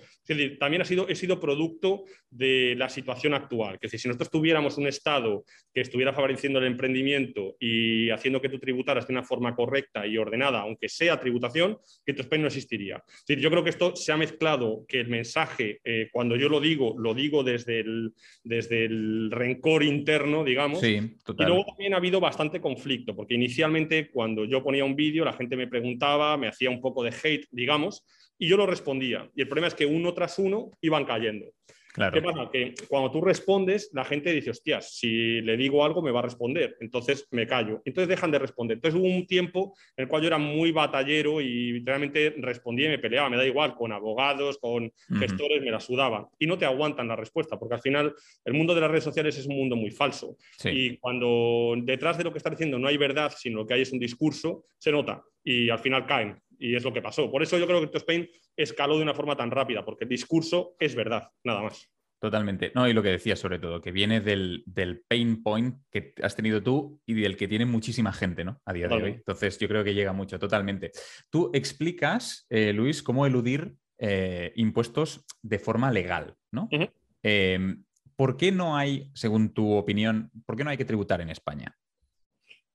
también 0.58 0.82
ha 0.82 0.84
sido, 0.84 1.08
he 1.08 1.14
sido 1.14 1.40
producto 1.40 2.04
de 2.30 2.74
la 2.76 2.88
situación 2.88 3.34
actual. 3.34 3.78
Que 3.78 3.88
si 3.88 4.08
nosotros 4.08 4.30
tuviéramos 4.30 4.78
un 4.78 4.86
Estado 4.86 5.44
que 5.72 5.80
estuviera 5.80 6.12
favoreciendo 6.12 6.58
el 6.58 6.66
emprendimiento 6.66 7.56
y 7.58 8.10
haciendo 8.10 8.40
que 8.40 8.48
tú 8.48 8.58
tributaras 8.58 9.06
de 9.06 9.12
una 9.12 9.22
forma 9.22 9.54
correcta 9.54 10.06
y 10.06 10.16
ordenada, 10.18 10.60
aunque 10.60 10.88
sea 10.88 11.20
tributación, 11.20 11.78
que 12.04 12.12
tu 12.12 12.24
no 12.38 12.46
existiría. 12.46 13.02
yo 13.28 13.50
creo 13.50 13.62
que 13.62 13.70
esto 13.70 13.94
se 13.94 14.12
ha 14.12 14.16
mezclado, 14.16 14.84
que 14.88 15.00
el 15.00 15.08
mensaje, 15.08 15.80
eh, 15.84 16.08
cuando 16.12 16.36
yo 16.36 16.48
lo 16.48 16.60
digo, 16.60 16.94
lo 16.98 17.14
digo 17.14 17.44
desde 17.44 17.80
el, 17.80 18.12
desde 18.42 18.86
el 18.86 19.30
rencor 19.30 19.84
interno, 19.84 20.42
digamos. 20.42 20.80
Sí, 20.80 20.96
Y 20.96 21.44
luego 21.44 21.64
también 21.64 21.94
ha 21.94 21.98
habido 21.98 22.20
bastante 22.20 22.60
conflicto 22.60 23.14
porque 23.14 23.34
inicialmente 23.34 24.10
cuando 24.10 24.44
yo 24.44 24.62
ponía 24.62 24.84
un 24.84 24.96
vídeo 24.96 25.24
la 25.24 25.32
gente 25.32 25.56
me 25.56 25.68
preguntaba, 25.68 26.36
me 26.36 26.48
hacía 26.48 26.70
un 26.70 26.80
poco 26.80 27.02
de 27.02 27.12
hate, 27.22 27.46
digamos, 27.50 28.04
y 28.38 28.48
yo 28.48 28.56
lo 28.56 28.66
respondía. 28.66 29.30
Y 29.34 29.42
el 29.42 29.48
problema 29.48 29.68
es 29.68 29.74
que 29.74 29.86
uno 29.86 30.12
tras 30.14 30.38
uno 30.38 30.70
iban 30.80 31.04
cayendo. 31.04 31.46
¿Qué 31.94 32.22
pasa? 32.22 32.50
Que 32.52 32.74
cuando 32.88 33.12
tú 33.12 33.20
respondes, 33.20 33.90
la 33.92 34.04
gente 34.04 34.32
dice, 34.32 34.50
hostias, 34.50 34.96
si 34.96 35.40
le 35.42 35.56
digo 35.56 35.84
algo 35.84 36.02
me 36.02 36.10
va 36.10 36.18
a 36.18 36.24
responder, 36.24 36.76
entonces 36.80 37.28
me 37.30 37.46
callo. 37.46 37.82
Entonces 37.84 38.08
dejan 38.08 38.32
de 38.32 38.40
responder. 38.40 38.78
Entonces 38.78 39.00
hubo 39.00 39.06
un 39.06 39.28
tiempo 39.28 39.74
en 39.96 40.02
el 40.02 40.08
cual 40.08 40.22
yo 40.22 40.26
era 40.26 40.38
muy 40.38 40.72
batallero 40.72 41.40
y 41.40 41.84
realmente 41.84 42.34
respondía 42.38 42.86
y 42.86 42.90
me 42.90 42.98
peleaba, 42.98 43.30
me 43.30 43.36
da 43.36 43.46
igual, 43.46 43.76
con 43.76 43.92
abogados, 43.92 44.58
con 44.58 44.92
gestores, 45.20 45.62
me 45.62 45.70
la 45.70 45.78
sudaba. 45.78 46.28
Y 46.36 46.46
no 46.46 46.58
te 46.58 46.64
aguantan 46.64 47.06
la 47.06 47.14
respuesta, 47.14 47.58
porque 47.60 47.76
al 47.76 47.82
final 47.82 48.12
el 48.44 48.54
mundo 48.54 48.74
de 48.74 48.80
las 48.80 48.90
redes 48.90 49.04
sociales 49.04 49.38
es 49.38 49.46
un 49.46 49.56
mundo 49.56 49.76
muy 49.76 49.92
falso. 49.92 50.36
Y 50.64 50.96
cuando 50.96 51.76
detrás 51.78 52.18
de 52.18 52.24
lo 52.24 52.32
que 52.32 52.38
está 52.38 52.50
diciendo 52.50 52.76
no 52.76 52.88
hay 52.88 52.96
verdad, 52.96 53.32
sino 53.36 53.58
lo 53.58 53.66
que 53.66 53.74
hay 53.74 53.82
es 53.82 53.92
un 53.92 54.00
discurso, 54.00 54.64
se 54.78 54.90
nota 54.90 55.22
y 55.44 55.68
al 55.68 55.78
final 55.78 56.06
caen. 56.06 56.40
Y 56.58 56.76
es 56.76 56.84
lo 56.84 56.92
que 56.92 57.02
pasó. 57.02 57.30
Por 57.30 57.42
eso 57.42 57.58
yo 57.58 57.66
creo 57.66 57.90
que 57.90 57.98
Spain 57.98 58.28
escaló 58.56 58.96
de 58.96 59.02
una 59.02 59.14
forma 59.14 59.36
tan 59.36 59.50
rápida, 59.50 59.84
porque 59.84 60.04
el 60.04 60.10
discurso 60.10 60.76
es 60.78 60.94
verdad, 60.94 61.30
nada 61.44 61.62
más. 61.62 61.90
Totalmente. 62.24 62.72
No, 62.74 62.88
y 62.88 62.94
lo 62.94 63.02
que 63.02 63.10
decía 63.10 63.36
sobre 63.36 63.58
todo, 63.58 63.82
que 63.82 63.92
viene 63.92 64.22
del, 64.22 64.64
pain 65.06 65.42
point 65.42 65.76
que 65.90 66.14
has 66.22 66.34
tenido 66.34 66.62
tú 66.62 66.98
y 67.04 67.12
del 67.12 67.36
que 67.36 67.48
tiene 67.48 67.66
muchísima 67.66 68.14
gente, 68.14 68.44
¿no? 68.44 68.62
A 68.64 68.72
día 68.72 68.88
de 68.88 68.94
hoy. 68.94 69.10
Entonces, 69.10 69.58
yo 69.58 69.68
creo 69.68 69.84
que 69.84 69.92
llega 69.92 70.14
mucho, 70.14 70.38
totalmente. 70.38 70.90
Tú 71.28 71.50
explicas, 71.52 72.46
eh, 72.48 72.72
Luis, 72.72 73.02
cómo 73.02 73.26
eludir 73.26 73.74
eh, 73.98 74.52
impuestos 74.56 75.26
de 75.42 75.58
forma 75.58 75.92
legal, 75.92 76.34
¿no? 76.50 76.70
Em, 77.22 77.84
¿Por 78.16 78.36
qué 78.38 78.52
no 78.52 78.76
hay, 78.76 79.10
según 79.12 79.52
tu 79.52 79.72
opinión, 79.72 80.30
por 80.46 80.56
qué 80.56 80.64
no 80.64 80.70
hay 80.70 80.76
que 80.78 80.84
tributar 80.86 81.20
en 81.20 81.28
España? 81.28 81.76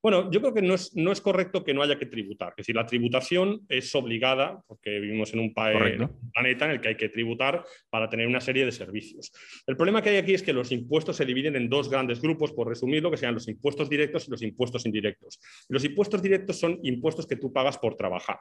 Bueno, 0.01 0.32
yo 0.32 0.39
creo 0.39 0.53
que 0.53 0.62
no 0.62 0.75
es, 0.75 0.96
no 0.96 1.12
es, 1.12 1.20
correcto 1.20 1.63
que 1.63 1.74
no 1.74 1.82
haya 1.82 2.00
que 2.00 2.06
tributar. 2.06 2.50
Es 2.51 2.58
decir, 2.58 2.75
la 2.75 2.86
tributación 2.86 3.65
es 3.68 3.94
obligada 3.96 4.63
porque 4.65 5.00
vivimos 5.00 5.34
en 5.34 5.41
un, 5.41 5.53
país, 5.53 6.00
un 6.00 6.32
planeta 6.32 6.65
en 6.65 6.72
el 6.72 6.82
que 6.82 6.89
hay 6.89 6.96
que 6.96 7.10
tributar 7.10 7.65
para 7.89 8.10
tener 8.10 8.25
una 8.27 8.39
serie 8.39 8.65
de 8.65 8.72
servicios. 8.72 9.32
El 9.68 9.75
problema 9.75 10.01
que 10.01 10.12
hay 10.12 10.18
aquí 10.18 10.34
es 10.34 10.44
que 10.44 10.53
los 10.53 10.72
impuestos 10.72 11.18
se 11.18 11.25
dividen 11.25 11.58
en 11.58 11.68
dos 11.68 11.89
grandes 11.89 12.22
grupos, 12.22 12.53
por 12.53 12.70
resumirlo, 12.70 13.12
que 13.12 13.18
sean 13.18 13.33
los 13.33 13.48
impuestos 13.50 13.90
directos 13.90 14.27
y 14.27 14.31
los 14.31 14.42
impuestos 14.42 14.85
indirectos. 14.85 15.40
Los 15.68 15.83
impuestos 15.83 16.22
directos 16.22 16.57
son 16.59 16.79
impuestos 16.83 17.27
que 17.27 17.35
tú 17.35 17.51
pagas 17.51 17.77
por 17.77 17.96
trabajar. 17.96 18.38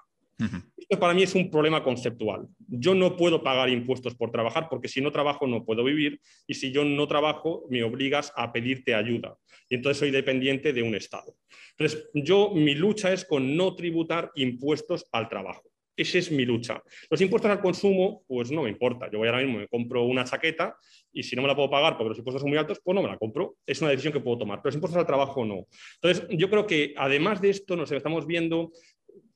Esto 0.77 0.99
para 0.99 1.15
mí 1.15 1.23
es 1.23 1.35
un 1.35 1.51
problema 1.51 1.83
conceptual. 1.83 2.47
Yo 2.69 2.95
no 2.95 3.17
puedo 3.17 3.43
pagar 3.43 3.69
impuestos 3.69 4.15
por 4.15 4.31
trabajar 4.31 4.69
porque 4.71 4.89
si 4.89 5.01
no 5.01 5.13
trabajo 5.13 5.47
no 5.47 5.65
puedo 5.65 5.85
vivir 5.85 6.21
y 6.47 6.55
si 6.55 6.71
yo 6.73 6.85
no 6.85 7.07
trabajo 7.09 7.67
me 7.69 7.83
obligas 7.83 8.33
a 8.37 8.53
pedirte 8.53 8.95
ayuda 8.95 9.37
y 9.69 9.75
entonces 9.75 9.99
soy 9.99 10.11
dependiente 10.11 10.73
de 10.73 10.83
un 10.83 10.95
Estado. 10.95 11.37
Entonces, 11.77 12.09
yo 12.15 12.53
mi 12.55 12.75
lucha 12.75 13.13
es 13.13 13.25
con 13.25 13.57
no 13.57 13.75
tributar 13.75 14.33
impuestos 14.35 15.07
al 15.13 15.29
trabajo. 15.29 15.71
Esa 15.97 16.19
es 16.19 16.31
mi 16.31 16.45
lucha. 16.45 16.81
Los 17.11 17.21
impuestos 17.21 17.51
al 17.51 17.61
consumo, 17.61 18.23
pues 18.29 18.53
no 18.53 18.63
me 18.63 18.71
importa. 18.71 19.11
Yo 19.11 19.19
voy 19.19 19.27
ahora 19.27 19.43
mismo, 19.43 19.59
me 19.59 19.67
compro 19.67 20.05
una 20.05 20.25
chaqueta 20.25 20.77
y 21.13 21.25
si 21.25 21.35
no 21.35 21.43
me 21.43 21.49
la 21.49 21.57
puedo 21.57 21.69
pagar 21.69 21.97
porque 21.97 22.11
los 22.11 22.19
impuestos 22.19 22.41
son 22.43 22.51
muy 22.51 22.59
altos, 22.59 22.81
pues 22.83 22.95
no 22.95 23.03
me 23.03 23.09
la 23.09 23.19
compro. 23.19 23.57
Es 23.67 23.81
una 23.81 23.91
decisión 23.91 24.13
que 24.13 24.21
puedo 24.21 24.39
tomar. 24.39 24.61
Pero 24.63 24.69
los 24.69 24.75
impuestos 24.77 24.99
al 24.99 25.07
trabajo 25.07 25.45
no. 25.45 25.67
Entonces, 26.01 26.25
yo 26.31 26.49
creo 26.49 26.69
que 26.69 26.95
además 26.97 27.41
de 27.41 27.51
esto, 27.51 27.75
nos 27.75 27.91
estamos 27.91 28.27
viendo 28.27 28.71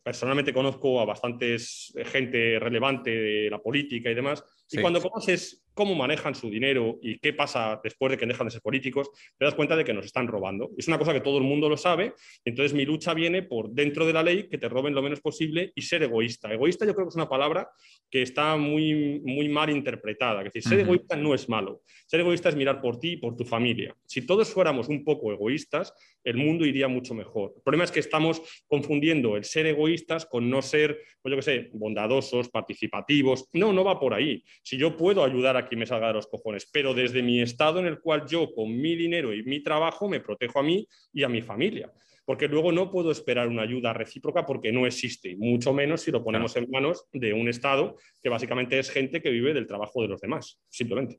personalmente 0.02 0.52
conozco 0.52 1.00
a 1.00 1.04
bastantes 1.04 1.92
eh, 1.96 2.04
gente 2.04 2.58
relevante 2.58 3.10
de 3.10 3.50
la 3.50 3.58
política 3.58 4.10
y 4.10 4.14
demás, 4.14 4.44
y 4.72 4.80
cuando 4.80 5.00
conoces 5.00 5.62
cómo 5.74 5.94
manejan 5.94 6.35
su 6.35 6.50
dinero 6.50 6.98
y 7.02 7.18
qué 7.18 7.32
pasa 7.32 7.80
después 7.82 8.11
de 8.11 8.18
que 8.18 8.26
dejan 8.26 8.46
de 8.46 8.50
ser 8.50 8.61
políticos, 8.61 9.11
te 9.38 9.44
das 9.44 9.54
cuenta 9.54 9.76
de 9.76 9.85
que 9.85 9.92
nos 9.92 10.04
están 10.04 10.28
robando. 10.28 10.70
Es 10.76 10.88
una 10.88 10.98
cosa 10.98 11.12
que 11.12 11.20
todo 11.20 11.38
el 11.38 11.44
mundo 11.44 11.68
lo 11.68 11.76
sabe, 11.76 12.14
entonces 12.44 12.74
mi 12.74 12.85
lucha 12.85 13.14
viene 13.14 13.42
por 13.42 13.70
dentro 13.70 14.06
de 14.06 14.12
la 14.12 14.22
ley 14.22 14.48
que 14.48 14.58
te 14.58 14.68
roben 14.68 14.94
lo 14.94 15.02
menos 15.02 15.20
posible 15.20 15.72
y 15.74 15.82
ser 15.82 16.02
egoísta. 16.02 16.52
Egoísta 16.52 16.85
yo 16.85 16.94
creo 16.94 17.06
que 17.06 17.11
es 17.11 17.16
una 17.16 17.28
palabra 17.28 17.70
que 18.11 18.22
está 18.22 18.56
muy, 18.56 19.20
muy 19.24 19.48
mal 19.48 19.70
interpretada. 19.70 20.40
Es 20.40 20.52
decir, 20.52 20.62
ser 20.62 20.80
egoísta 20.80 21.16
no 21.16 21.35
es 21.35 21.48
malo. 21.48 21.82
Ser 22.06 22.20
egoísta 22.20 22.48
es 22.48 22.56
mirar 22.56 22.80
por 22.80 22.98
ti 22.98 23.12
y 23.12 23.16
por 23.16 23.37
tu 23.37 23.44
familia. 23.44 23.94
Si 24.06 24.26
todos 24.26 24.50
fuéramos 24.50 24.88
un 24.88 25.04
poco 25.04 25.32
egoístas, 25.32 25.94
el 26.24 26.37
mundo 26.37 26.66
iría 26.66 26.88
mucho 26.88 27.14
mejor. 27.14 27.54
El 27.56 27.62
problema 27.62 27.85
es 27.85 27.90
que 27.90 28.00
estamos 28.00 28.42
confundiendo 28.66 29.37
el 29.37 29.44
ser 29.44 29.66
egoístas 29.66 30.26
con 30.26 30.50
no 30.50 30.62
ser, 30.62 30.98
pues 31.22 31.30
yo 31.30 31.37
qué 31.37 31.42
sé, 31.42 31.70
bondadosos, 31.72 32.50
participativos. 32.50 33.48
No, 33.52 33.72
no 33.72 33.85
va 33.85 33.98
por 33.98 34.14
ahí 34.14 34.42
si 34.62 34.79
yo 34.79 34.96
puedo 34.96 35.25
ayudar 35.25 35.57
a 35.57 35.68
quien 35.68 35.81
me 35.81 35.87
salga 35.87 36.09
de 36.09 36.14
los 36.14 36.29
cojones, 36.29 36.68
pero 36.72 36.94
desde 36.94 37.22
mi 37.22 37.42
estado 37.42 37.81
en 37.81 37.87
el 37.87 38.01
cual 38.01 38.27
yo 38.27 38.53
con 38.55 38.70
mi 38.70 38.96
dinero 38.96 39.35
y 39.35 39.42
mi 39.42 39.62
trabajo 39.62 40.09
me 40.09 40.20
protejo 40.20 40.61
a 40.61 40.62
mí 40.62 40.87
y 41.12 41.25
a 41.25 41.29
mi 41.29 41.42
familia. 41.42 41.92
Porque 42.25 42.46
luego 42.46 42.70
no 42.70 42.90
puedo 42.90 43.11
esperar 43.11 43.48
una 43.48 43.62
ayuda 43.62 43.92
recíproca 43.92 44.46
porque 44.46 44.70
no 44.70 44.87
existe, 44.87 45.37
mucho 45.37 45.72
menos 45.72 46.03
si 46.03 46.12
lo 46.12 46.22
ponemos 46.22 46.55
en 46.57 46.70
manos 46.70 47.07
de 47.12 47.33
un 47.33 47.48
Estado 47.48 47.96
que 48.22 48.29
básicamente 48.29 48.79
es 48.79 48.90
gente 48.90 49.20
que 49.20 49.31
vive 49.31 49.53
del 49.53 49.66
trabajo 49.66 50.03
de 50.03 50.09
los 50.09 50.20
demás, 50.20 50.61
simplemente. 50.68 51.18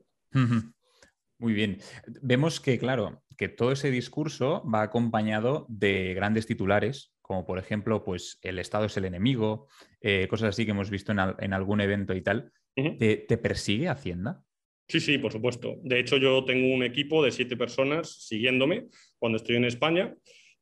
Muy 1.38 1.52
bien. 1.52 1.78
Vemos 2.22 2.58
que, 2.58 2.78
claro, 2.78 3.22
que 3.36 3.50
todo 3.50 3.72
ese 3.72 3.90
discurso 3.90 4.64
va 4.66 4.80
acompañado 4.80 5.66
de 5.68 6.14
grandes 6.14 6.46
titulares, 6.46 7.12
como 7.20 7.44
por 7.44 7.58
ejemplo, 7.58 8.02
pues 8.02 8.38
el 8.40 8.58
Estado 8.58 8.86
es 8.86 8.96
el 8.96 9.04
enemigo, 9.04 9.68
eh, 10.00 10.26
cosas 10.28 10.50
así 10.50 10.64
que 10.64 10.70
hemos 10.70 10.88
visto 10.88 11.12
en 11.12 11.52
algún 11.52 11.82
evento 11.82 12.14
y 12.14 12.22
tal. 12.22 12.50
¿Te, 12.74 13.38
persigue 13.38 13.88
Hacienda? 13.88 14.44
Sí, 14.88 15.00
sí, 15.00 15.18
por 15.18 15.32
supuesto. 15.32 15.78
De 15.82 16.00
hecho, 16.00 16.16
yo 16.16 16.44
tengo 16.44 16.74
un 16.74 16.82
equipo 16.82 17.24
de 17.24 17.30
siete 17.30 17.56
personas 17.56 18.26
siguiéndome 18.26 18.86
cuando 19.18 19.36
estoy 19.36 19.56
en 19.56 19.64
España 19.64 20.14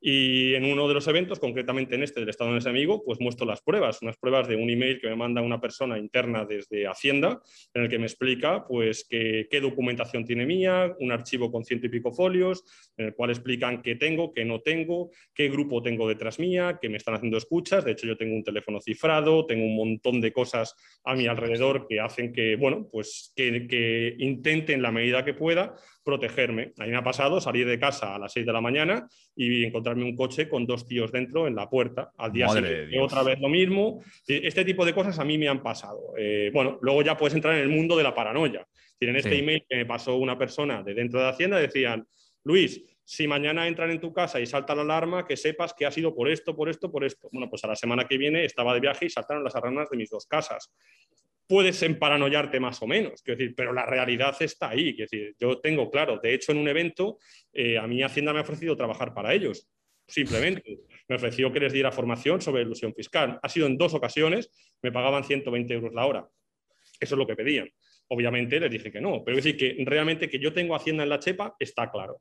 y 0.05 0.55
en 0.55 0.65
uno 0.65 0.89
de 0.89 0.95
los 0.95 1.07
eventos, 1.07 1.39
concretamente 1.39 1.95
en 1.95 2.03
este 2.03 2.19
del 2.19 2.29
Estado 2.29 2.59
amigo, 2.69 3.05
pues 3.05 3.21
muestro 3.21 3.47
las 3.47 3.63
pruebas, 3.63 4.03
unas 4.03 4.17
pruebas 4.17 4.49
de 4.49 4.57
un 4.57 4.69
email 4.69 5.01
que 5.01 5.09
me 5.09 5.15
manda 5.15 5.41
una 5.43 5.61
persona 5.61 5.97
interna 5.97 6.45
desde 6.45 6.89
Hacienda, 6.89 7.41
en 7.73 7.83
el 7.85 7.89
que 7.89 8.01
me 8.01 8.07
explica 8.07 8.67
pues 8.67 9.07
qué 9.09 9.61
documentación 9.63 10.25
tiene 10.25 10.45
mía, 10.45 10.93
un 10.99 11.13
archivo 11.13 11.53
con 11.53 11.65
ciento 11.65 11.87
y 11.87 11.91
pico 11.91 12.13
folios, 12.13 12.65
en 12.97 13.07
el 13.07 13.15
cual 13.15 13.31
explican 13.31 13.81
qué 13.81 13.95
tengo, 13.95 14.35
qué 14.35 14.45
no 14.45 14.61
tengo, 14.61 15.11
qué 15.33 15.49
grupo 15.49 15.83
tengo 15.83 16.09
detrás 16.09 16.41
mía, 16.41 16.79
que 16.83 16.89
me 16.89 16.97
están 16.97 17.15
haciendo 17.15 17.39
escuchas. 17.39 17.85
De 17.85 17.93
hecho, 17.93 18.09
yo 18.09 18.17
tengo 18.17 18.35
un 18.35 18.43
teléfono 18.43 18.81
cifrado, 18.81 19.47
tengo 19.47 19.65
un 19.65 19.77
montón 19.77 20.21
de 20.21 20.33
cosas 20.33 20.75
a 21.05 21.15
mi 21.15 21.29
alrededor 21.29 21.87
que 21.87 22.01
hacen 22.01 22.33
que, 22.33 22.57
bueno, 22.57 22.89
pues 22.91 23.33
que, 23.37 23.69
que 23.69 24.17
intente 24.19 24.73
en 24.73 24.83
la 24.83 24.91
medida 24.91 25.25
que 25.25 25.35
pueda 25.35 25.77
protegerme. 26.05 26.73
A 26.79 26.85
mí 26.85 26.91
me 26.91 26.97
ha 26.97 27.05
pasado 27.05 27.41
salir 27.41 27.67
de 27.67 27.79
casa 27.79 28.15
a 28.15 28.19
las 28.19 28.33
6 28.33 28.47
de 28.47 28.53
la 28.53 28.61
mañana 28.61 29.09
y 29.37 29.65
encontrarme 29.65 30.05
un 30.05 30.17
coche 30.17 30.49
con 30.49 30.67
dos 30.67 30.87
tíos 30.87 31.13
dentro 31.13 31.47
en 31.47 31.55
la 31.55 31.69
puerta. 31.69 32.13
Al 32.19 32.33
día 32.33 32.49
siguiente 32.49 33.01
otra 33.01 33.23
vez 33.23 33.39
lo 33.41 33.49
mismo. 33.49 34.03
Este 34.27 34.65
tipo 34.65 34.85
de 34.85 34.95
cosas 34.95 35.19
a 35.19 35.25
mí 35.25 35.39
me 35.39 35.49
han 35.49 35.63
pasado. 35.63 36.15
Eh, 36.17 36.51
bueno, 36.53 36.79
luego 36.83 37.03
ya 37.03 37.17
puedes 37.17 37.35
entrar 37.35 37.55
en 37.55 37.63
el 37.63 37.69
mundo 37.69 37.97
de 37.97 38.03
la 38.03 38.15
paranoia. 38.15 38.67
En 39.01 39.17
este 39.17 39.37
email 39.37 39.65
que 39.69 39.77
me 39.77 39.87
pasó 39.87 40.17
una 40.17 40.39
persona 40.39 40.83
de 40.83 40.95
dentro 40.95 41.21
de 41.21 41.29
Hacienda 41.29 41.59
decían, 41.59 42.07
Luis, 42.45 42.83
si 43.05 43.27
mañana 43.27 43.67
entran 43.67 43.91
en 43.91 44.01
tu 44.01 44.13
casa 44.13 44.41
y 44.41 44.47
salta 44.47 44.75
la 44.75 44.83
alarma, 44.83 45.27
que 45.27 45.37
sepas 45.37 45.75
que 45.75 45.87
ha 45.87 45.91
sido 45.91 46.15
por 46.15 46.29
esto, 46.29 46.55
por 46.55 46.69
esto, 46.69 46.91
por 46.91 47.05
esto. 47.05 47.29
Bueno, 47.33 47.51
pues 47.51 47.65
a 47.65 47.67
la 47.67 47.77
semana 47.77 48.07
que 48.07 48.17
viene 48.17 48.45
estaba 48.45 48.75
de 48.75 48.81
viaje 48.81 49.07
y 49.07 49.11
saltaron 49.11 49.43
las 49.43 49.57
aranas 49.57 49.91
de 49.91 49.97
mis 49.97 50.11
dos 50.11 50.27
casas. 50.27 50.73
Puedes 51.47 51.83
emparanoyarte 51.83 52.61
más 52.61 52.81
o 52.83 52.87
menos, 52.87 53.23
quiero 53.23 53.39
decir, 53.39 53.55
pero 53.55 53.73
la 53.73 53.87
realidad 53.87 54.35
está 54.41 54.71
ahí. 54.71 54.95
Quiero 54.95 55.09
decir, 55.11 55.35
yo 55.39 55.59
tengo 55.61 55.91
claro, 55.91 56.19
de 56.19 56.35
hecho, 56.35 56.53
en 56.53 56.59
un 56.59 56.69
evento, 56.69 57.19
eh, 57.53 57.79
a 57.79 57.87
mí 57.87 58.03
Hacienda 58.03 58.33
me 58.33 58.39
ha 58.39 58.43
ofrecido 58.43 58.77
trabajar 58.77 59.13
para 59.15 59.35
ellos, 59.35 59.69
simplemente. 60.07 60.79
Me 61.09 61.17
ofreció 61.17 61.53
que 61.53 61.61
les 61.61 61.73
diera 61.73 61.93
formación 61.93 62.41
sobre 62.41 62.63
ilusión 62.63 62.95
fiscal. 62.95 63.39
Ha 63.43 63.49
sido 63.49 63.67
en 63.67 63.77
dos 63.77 63.95
ocasiones, 63.95 64.51
me 64.83 64.93
pagaban 64.93 65.25
120 65.25 65.75
euros 65.75 65.93
la 65.93 66.07
hora. 66.07 66.29
Eso 67.01 67.15
es 67.15 67.19
lo 67.19 67.27
que 67.27 67.37
pedían. 67.37 67.69
Obviamente 68.09 68.61
les 68.61 68.71
dije 68.71 68.93
que 68.93 69.01
no, 69.01 69.23
pero 69.25 69.39
es 69.39 69.45
decir, 69.45 69.59
que 69.59 69.85
realmente 69.85 70.29
que 70.29 70.39
yo 70.39 70.53
tengo 70.53 70.75
Hacienda 70.75 71.03
en 71.03 71.09
la 71.09 71.19
chepa 71.19 71.57
está 71.59 71.91
claro. 71.91 72.21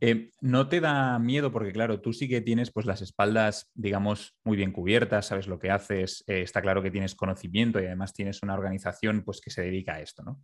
Eh, 0.00 0.30
¿No 0.40 0.68
te 0.68 0.80
da 0.80 1.18
miedo? 1.18 1.52
Porque 1.52 1.72
claro, 1.72 2.00
tú 2.00 2.12
sí 2.12 2.28
que 2.28 2.40
tienes 2.40 2.72
pues, 2.72 2.86
las 2.86 3.02
espaldas, 3.02 3.70
digamos, 3.74 4.36
muy 4.44 4.56
bien 4.56 4.72
cubiertas, 4.72 5.26
sabes 5.26 5.46
lo 5.46 5.58
que 5.58 5.70
haces, 5.70 6.24
eh, 6.26 6.42
está 6.42 6.62
claro 6.62 6.82
que 6.82 6.90
tienes 6.90 7.14
conocimiento 7.14 7.80
y 7.80 7.86
además 7.86 8.14
tienes 8.14 8.42
una 8.42 8.54
organización 8.54 9.22
pues, 9.24 9.40
que 9.40 9.50
se 9.50 9.62
dedica 9.62 9.94
a 9.94 10.00
esto, 10.00 10.22
¿no? 10.22 10.40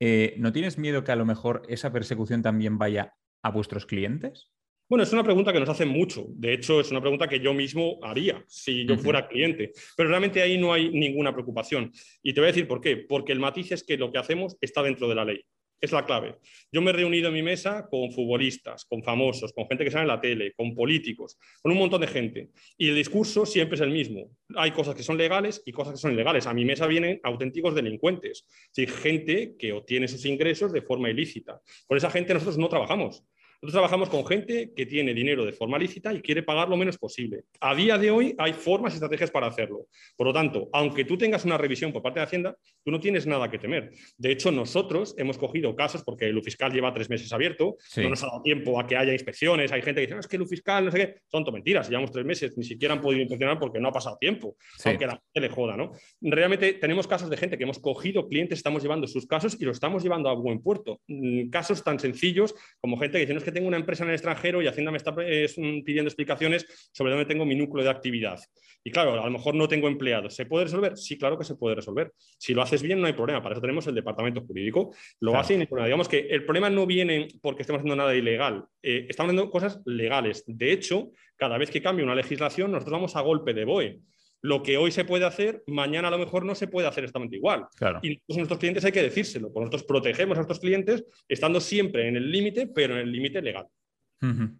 Eh, 0.00 0.34
¿No 0.38 0.52
tienes 0.52 0.76
miedo 0.76 1.04
que 1.04 1.12
a 1.12 1.16
lo 1.16 1.24
mejor 1.24 1.62
esa 1.68 1.92
persecución 1.92 2.42
también 2.42 2.78
vaya 2.78 3.14
a 3.42 3.50
vuestros 3.50 3.86
clientes? 3.86 4.50
Bueno, 4.88 5.04
es 5.04 5.12
una 5.12 5.24
pregunta 5.24 5.52
que 5.52 5.60
nos 5.60 5.68
hacen 5.68 5.88
mucho. 5.88 6.26
De 6.28 6.52
hecho, 6.52 6.80
es 6.80 6.90
una 6.90 7.00
pregunta 7.00 7.26
que 7.26 7.40
yo 7.40 7.54
mismo 7.54 7.98
haría 8.02 8.44
si 8.46 8.86
yo 8.86 8.98
fuera 8.98 9.26
cliente. 9.28 9.72
Pero 9.96 10.10
realmente 10.10 10.42
ahí 10.42 10.58
no 10.58 10.74
hay 10.74 10.90
ninguna 10.90 11.32
preocupación. 11.32 11.90
Y 12.22 12.34
te 12.34 12.40
voy 12.40 12.48
a 12.48 12.52
decir 12.52 12.68
por 12.68 12.82
qué. 12.82 12.98
Porque 12.98 13.32
el 13.32 13.40
matiz 13.40 13.72
es 13.72 13.82
que 13.82 13.96
lo 13.96 14.12
que 14.12 14.18
hacemos 14.18 14.58
está 14.60 14.82
dentro 14.82 15.08
de 15.08 15.14
la 15.14 15.24
ley. 15.24 15.42
Es 15.84 15.92
la 15.92 16.06
clave. 16.06 16.36
Yo 16.72 16.80
me 16.80 16.90
he 16.90 16.94
reunido 16.94 17.28
en 17.28 17.34
mi 17.34 17.42
mesa 17.42 17.86
con 17.90 18.10
futbolistas, 18.10 18.86
con 18.86 19.02
famosos, 19.02 19.52
con 19.52 19.68
gente 19.68 19.84
que 19.84 19.90
sale 19.90 20.04
en 20.04 20.08
la 20.08 20.18
tele, 20.18 20.54
con 20.56 20.74
políticos, 20.74 21.36
con 21.60 21.72
un 21.72 21.78
montón 21.78 22.00
de 22.00 22.06
gente. 22.06 22.48
Y 22.78 22.88
el 22.88 22.94
discurso 22.94 23.44
siempre 23.44 23.74
es 23.74 23.82
el 23.82 23.90
mismo. 23.90 24.30
Hay 24.56 24.70
cosas 24.70 24.94
que 24.94 25.02
son 25.02 25.18
legales 25.18 25.62
y 25.66 25.72
cosas 25.72 25.92
que 25.92 25.98
son 25.98 26.14
ilegales. 26.14 26.46
A 26.46 26.54
mi 26.54 26.64
mesa 26.64 26.86
vienen 26.86 27.20
auténticos 27.22 27.74
delincuentes. 27.74 28.46
Gente 28.74 29.56
que 29.58 29.74
obtiene 29.74 30.08
sus 30.08 30.24
ingresos 30.24 30.72
de 30.72 30.80
forma 30.80 31.10
ilícita. 31.10 31.60
Con 31.86 31.98
esa 31.98 32.10
gente 32.10 32.32
nosotros 32.32 32.56
no 32.56 32.70
trabajamos. 32.70 33.22
Nosotros 33.64 33.80
trabajamos 33.80 34.10
con 34.10 34.26
gente 34.26 34.72
que 34.76 34.84
tiene 34.84 35.14
dinero 35.14 35.46
de 35.46 35.54
forma 35.54 35.78
lícita 35.78 36.12
y 36.12 36.20
quiere 36.20 36.42
pagar 36.42 36.68
lo 36.68 36.76
menos 36.76 36.98
posible. 36.98 37.44
A 37.60 37.74
día 37.74 37.96
de 37.96 38.10
hoy 38.10 38.34
hay 38.36 38.52
formas 38.52 38.92
y 38.92 38.96
estrategias 38.96 39.30
para 39.30 39.46
hacerlo. 39.46 39.86
Por 40.18 40.26
lo 40.26 40.34
tanto, 40.34 40.68
aunque 40.74 41.06
tú 41.06 41.16
tengas 41.16 41.46
una 41.46 41.56
revisión 41.56 41.90
por 41.90 42.02
parte 42.02 42.20
de 42.20 42.24
Hacienda, 42.24 42.58
tú 42.84 42.90
no 42.90 43.00
tienes 43.00 43.26
nada 43.26 43.50
que 43.50 43.58
temer. 43.58 43.90
De 44.18 44.32
hecho, 44.32 44.52
nosotros 44.52 45.14
hemos 45.16 45.38
cogido 45.38 45.74
casos, 45.74 46.04
porque 46.04 46.26
el 46.26 46.42
fiscal 46.42 46.74
lleva 46.74 46.92
tres 46.92 47.08
meses 47.08 47.32
abierto, 47.32 47.78
no 47.96 48.10
nos 48.10 48.22
ha 48.22 48.26
dado 48.26 48.42
tiempo 48.42 48.78
a 48.78 48.86
que 48.86 48.98
haya 48.98 49.14
inspecciones, 49.14 49.72
hay 49.72 49.80
gente 49.80 50.02
que 50.02 50.08
dice, 50.08 50.14
no, 50.14 50.20
es 50.20 50.28
que 50.28 50.36
el 50.36 50.46
fiscal, 50.46 50.84
no 50.84 50.90
sé 50.90 50.98
qué, 50.98 51.14
son 51.30 51.42
mentiras, 51.50 51.88
llevamos 51.88 52.10
tres 52.12 52.26
meses, 52.26 52.58
ni 52.58 52.64
siquiera 52.64 52.92
han 52.92 53.00
podido 53.00 53.22
inspeccionar 53.22 53.58
porque 53.58 53.80
no 53.80 53.88
ha 53.88 53.92
pasado 53.92 54.18
tiempo, 54.20 54.56
aunque 54.84 55.06
la 55.06 55.12
gente 55.12 55.40
le 55.40 55.48
joda, 55.48 55.74
¿no? 55.74 55.92
Realmente 56.20 56.74
tenemos 56.74 57.06
casos 57.06 57.30
de 57.30 57.38
gente 57.38 57.56
que 57.56 57.64
hemos 57.64 57.78
cogido 57.78 58.28
clientes, 58.28 58.58
estamos 58.58 58.82
llevando 58.82 59.06
sus 59.06 59.26
casos 59.26 59.56
y 59.58 59.64
los 59.64 59.76
estamos 59.76 60.02
llevando 60.02 60.28
a 60.28 60.34
buen 60.34 60.60
puerto. 60.60 61.00
Mm, 61.06 61.48
casos 61.48 61.82
tan 61.82 61.98
sencillos 61.98 62.54
como 62.78 62.98
gente 62.98 63.14
que 63.14 63.20
dice, 63.20 63.32
no 63.32 63.38
es 63.38 63.44
que 63.44 63.53
tengo 63.54 63.68
una 63.68 63.78
empresa 63.78 64.04
en 64.04 64.10
el 64.10 64.14
extranjero 64.14 64.60
y 64.60 64.66
Hacienda 64.66 64.90
me 64.90 64.98
está 64.98 65.14
pidiendo 65.14 66.08
explicaciones 66.08 66.90
sobre 66.92 67.12
dónde 67.12 67.26
tengo 67.26 67.46
mi 67.46 67.54
núcleo 67.54 67.84
de 67.84 67.90
actividad. 67.90 68.38
Y 68.86 68.90
claro, 68.90 69.12
a 69.12 69.24
lo 69.24 69.30
mejor 69.30 69.54
no 69.54 69.66
tengo 69.66 69.88
empleados. 69.88 70.34
¿Se 70.34 70.44
puede 70.44 70.66
resolver? 70.66 70.98
Sí, 70.98 71.16
claro 71.16 71.38
que 71.38 71.44
se 71.44 71.54
puede 71.54 71.76
resolver. 71.76 72.12
Si 72.36 72.52
lo 72.52 72.60
haces 72.60 72.82
bien, 72.82 73.00
no 73.00 73.06
hay 73.06 73.14
problema. 73.14 73.42
Para 73.42 73.54
eso 73.54 73.62
tenemos 73.62 73.86
el 73.86 73.94
departamento 73.94 74.42
jurídico. 74.42 74.94
Lo 75.20 75.38
hace 75.38 75.54
y 75.54 75.56
no 75.56 75.62
hay 75.62 75.66
problema. 75.66 75.86
Digamos 75.86 76.08
que 76.08 76.18
el 76.18 76.44
problema 76.44 76.68
no 76.68 76.84
viene 76.84 77.28
porque 77.40 77.62
estemos 77.62 77.80
haciendo 77.80 77.96
nada 77.96 78.14
ilegal. 78.14 78.66
Eh, 78.82 79.06
estamos 79.08 79.30
haciendo 79.30 79.50
cosas 79.50 79.80
legales. 79.86 80.44
De 80.46 80.70
hecho, 80.70 81.12
cada 81.36 81.56
vez 81.56 81.70
que 81.70 81.80
cambia 81.80 82.04
una 82.04 82.14
legislación, 82.14 82.72
nosotros 82.72 82.92
vamos 82.92 83.16
a 83.16 83.22
golpe 83.22 83.54
de 83.54 83.64
BOE 83.64 84.00
lo 84.44 84.62
que 84.62 84.76
hoy 84.76 84.90
se 84.90 85.06
puede 85.06 85.24
hacer, 85.24 85.64
mañana 85.66 86.08
a 86.08 86.10
lo 86.10 86.18
mejor 86.18 86.44
no 86.44 86.54
se 86.54 86.68
puede 86.68 86.86
hacer 86.86 87.02
exactamente 87.02 87.36
igual. 87.36 87.66
Y 88.02 88.12
a 88.12 88.36
nuestros 88.36 88.58
clientes 88.58 88.84
hay 88.84 88.92
que 88.92 89.02
decírselo, 89.02 89.50
porque 89.50 89.64
nosotros 89.64 89.84
protegemos 89.84 90.36
a 90.36 90.40
nuestros 90.40 90.60
clientes 90.60 91.02
estando 91.26 91.60
siempre 91.60 92.08
en 92.08 92.16
el 92.16 92.30
límite, 92.30 92.66
pero 92.66 92.92
en 92.92 93.00
el 93.00 93.10
límite 93.10 93.40
legal. 93.40 93.66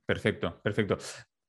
Perfecto, 0.06 0.58
perfecto. 0.64 0.96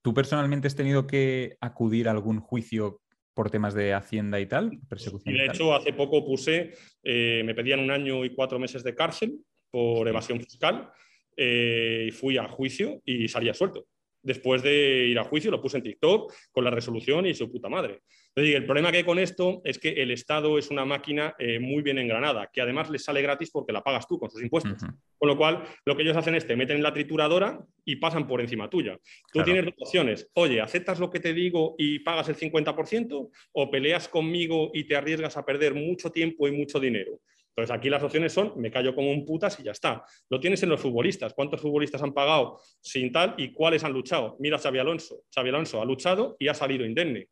¿Tú 0.01 0.13
personalmente 0.13 0.67
has 0.67 0.75
tenido 0.75 1.07
que 1.07 1.55
acudir 1.61 2.09
a 2.09 2.11
algún 2.11 2.41
juicio 2.41 2.99
por 3.33 3.49
temas 3.49 3.73
de 3.73 3.93
Hacienda 3.93 4.37
y 4.41 4.47
tal? 4.47 4.79
Persecución 4.89 5.33
y 5.33 5.37
de 5.37 5.45
hecho, 5.45 5.73
hace 5.73 5.93
poco 5.93 6.25
puse, 6.25 6.73
eh, 7.03 7.41
me 7.45 7.55
pedían 7.55 7.79
un 7.79 7.91
año 7.91 8.25
y 8.25 8.35
cuatro 8.35 8.59
meses 8.59 8.83
de 8.83 8.93
cárcel 8.93 9.39
por 9.71 10.09
evasión 10.09 10.41
fiscal 10.41 10.91
eh, 11.37 12.07
y 12.09 12.11
fui 12.11 12.37
a 12.37 12.49
juicio 12.49 13.01
y 13.05 13.29
salía 13.29 13.53
suelto 13.53 13.87
después 14.25 14.63
de 14.63 15.07
ir 15.07 15.19
a 15.19 15.23
juicio, 15.23 15.51
lo 15.51 15.61
puse 15.61 15.77
en 15.77 15.83
TikTok 15.83 16.33
con 16.51 16.63
la 16.63 16.71
resolución 16.71 17.25
y 17.25 17.33
su 17.33 17.49
puta 17.49 17.69
madre. 17.69 18.01
el 18.35 18.65
problema 18.65 18.91
que 18.91 18.97
hay 18.97 19.03
con 19.03 19.19
esto 19.19 19.61
es 19.63 19.77
que 19.77 19.89
el 19.89 20.11
Estado 20.11 20.57
es 20.57 20.69
una 20.71 20.83
máquina 20.83 21.35
eh, 21.39 21.59
muy 21.59 21.83
bien 21.83 21.99
engranada, 21.99 22.49
que 22.51 22.59
además 22.59 22.89
les 22.89 23.03
sale 23.03 23.21
gratis 23.21 23.51
porque 23.51 23.71
la 23.71 23.83
pagas 23.83 24.07
tú 24.07 24.19
con 24.19 24.29
sus 24.29 24.41
impuestos. 24.41 24.83
Con 25.17 25.29
lo 25.29 25.37
cual, 25.37 25.63
lo 25.85 25.95
que 25.95 26.01
ellos 26.03 26.17
hacen 26.17 26.35
es 26.35 26.45
te 26.45 26.55
meten 26.55 26.77
en 26.77 26.83
la 26.83 26.91
trituradora 26.91 27.63
y 27.85 27.97
pasan 27.97 28.27
por 28.27 28.41
encima 28.41 28.69
tuya. 28.69 28.99
Tú 29.31 29.43
tienes 29.43 29.65
dos 29.65 29.75
opciones. 29.77 30.29
Oye, 30.33 30.59
¿aceptas 30.59 30.99
lo 30.99 31.09
que 31.09 31.19
te 31.19 31.33
digo 31.33 31.75
y 31.77 31.99
pagas 31.99 32.27
el 32.29 32.35
50%? 32.35 33.29
¿O 33.53 33.71
peleas 33.71 34.09
conmigo 34.09 34.71
y 34.73 34.85
te 34.85 34.95
arriesgas 34.95 35.37
a 35.37 35.45
perder 35.45 35.75
mucho 35.75 36.11
tiempo 36.11 36.47
y 36.47 36.51
mucho 36.51 36.79
dinero? 36.79 37.21
Entonces, 37.55 37.73
aquí 37.73 37.89
las 37.89 38.03
opciones 38.03 38.33
son, 38.33 38.51
me 38.57 38.69
callo 38.69 38.93
como 38.93 39.09
un 39.11 39.25
putas 39.25 39.57
y 39.61 39.63
ya 39.63 39.71
está. 39.71 40.03
Lo 40.29 40.41
tienes 40.41 40.61
en 40.63 40.69
los 40.69 40.81
futbolistas. 40.81 41.33
¿Cuántos 41.33 41.61
futbolistas 41.61 42.03
han 42.03 42.13
pagado 42.13 42.59
sin 42.81 43.13
tal 43.13 43.33
y 43.37 43.53
cuáles 43.53 43.85
han 43.85 43.93
luchado? 43.93 44.35
Mira 44.39 44.57
Xavi 44.57 44.77
Alonso. 44.79 45.21
Xavi 45.33 45.49
Alonso 45.49 45.81
ha 45.81 45.85
luchado 45.85 46.35
y 46.37 46.49
ha 46.49 46.53
salido 46.53 46.85
indemne. 46.85 47.29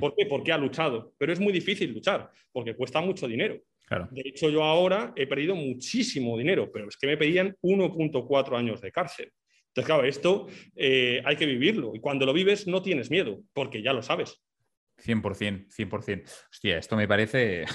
¿Por 0.00 0.14
qué? 0.14 0.24
Porque 0.24 0.50
ha 0.52 0.56
luchado. 0.56 1.12
Pero 1.18 1.30
es 1.30 1.40
muy 1.40 1.52
difícil 1.52 1.92
luchar, 1.92 2.30
porque 2.50 2.74
cuesta 2.74 3.02
mucho 3.02 3.28
dinero. 3.28 3.60
De 4.10 4.22
hecho, 4.24 4.48
yo 4.48 4.64
ahora 4.64 5.12
he 5.14 5.26
perdido 5.26 5.54
muchísimo 5.54 6.38
dinero, 6.38 6.72
pero 6.72 6.88
es 6.88 6.96
que 6.96 7.06
me 7.06 7.18
pedían 7.18 7.54
1.4 7.62 8.56
años 8.56 8.80
de 8.80 8.90
cárcel. 8.90 9.30
Entonces, 9.68 9.86
claro, 9.86 10.04
esto 10.04 10.46
eh, 10.74 11.20
hay 11.22 11.36
que 11.36 11.44
vivirlo. 11.44 11.92
Y 11.94 12.00
cuando 12.00 12.24
lo 12.24 12.32
vives 12.32 12.66
no 12.66 12.80
tienes 12.80 13.10
miedo, 13.10 13.42
porque 13.52 13.82
ya 13.82 13.92
lo 13.92 14.02
sabes. 14.02 14.42
100%, 15.04 15.68
100%. 15.68 16.24
Hostia, 16.50 16.78
esto 16.78 16.96
me 16.96 17.06
parece... 17.06 17.66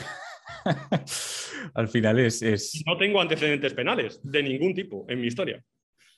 Al 1.73 1.87
final 1.87 2.19
es, 2.19 2.83
No 2.85 2.97
tengo 2.97 3.21
antecedentes 3.21 3.73
penales 3.73 4.19
de 4.23 4.43
ningún 4.43 4.73
tipo 4.73 5.05
en 5.07 5.21
mi 5.21 5.27
historia. 5.27 5.63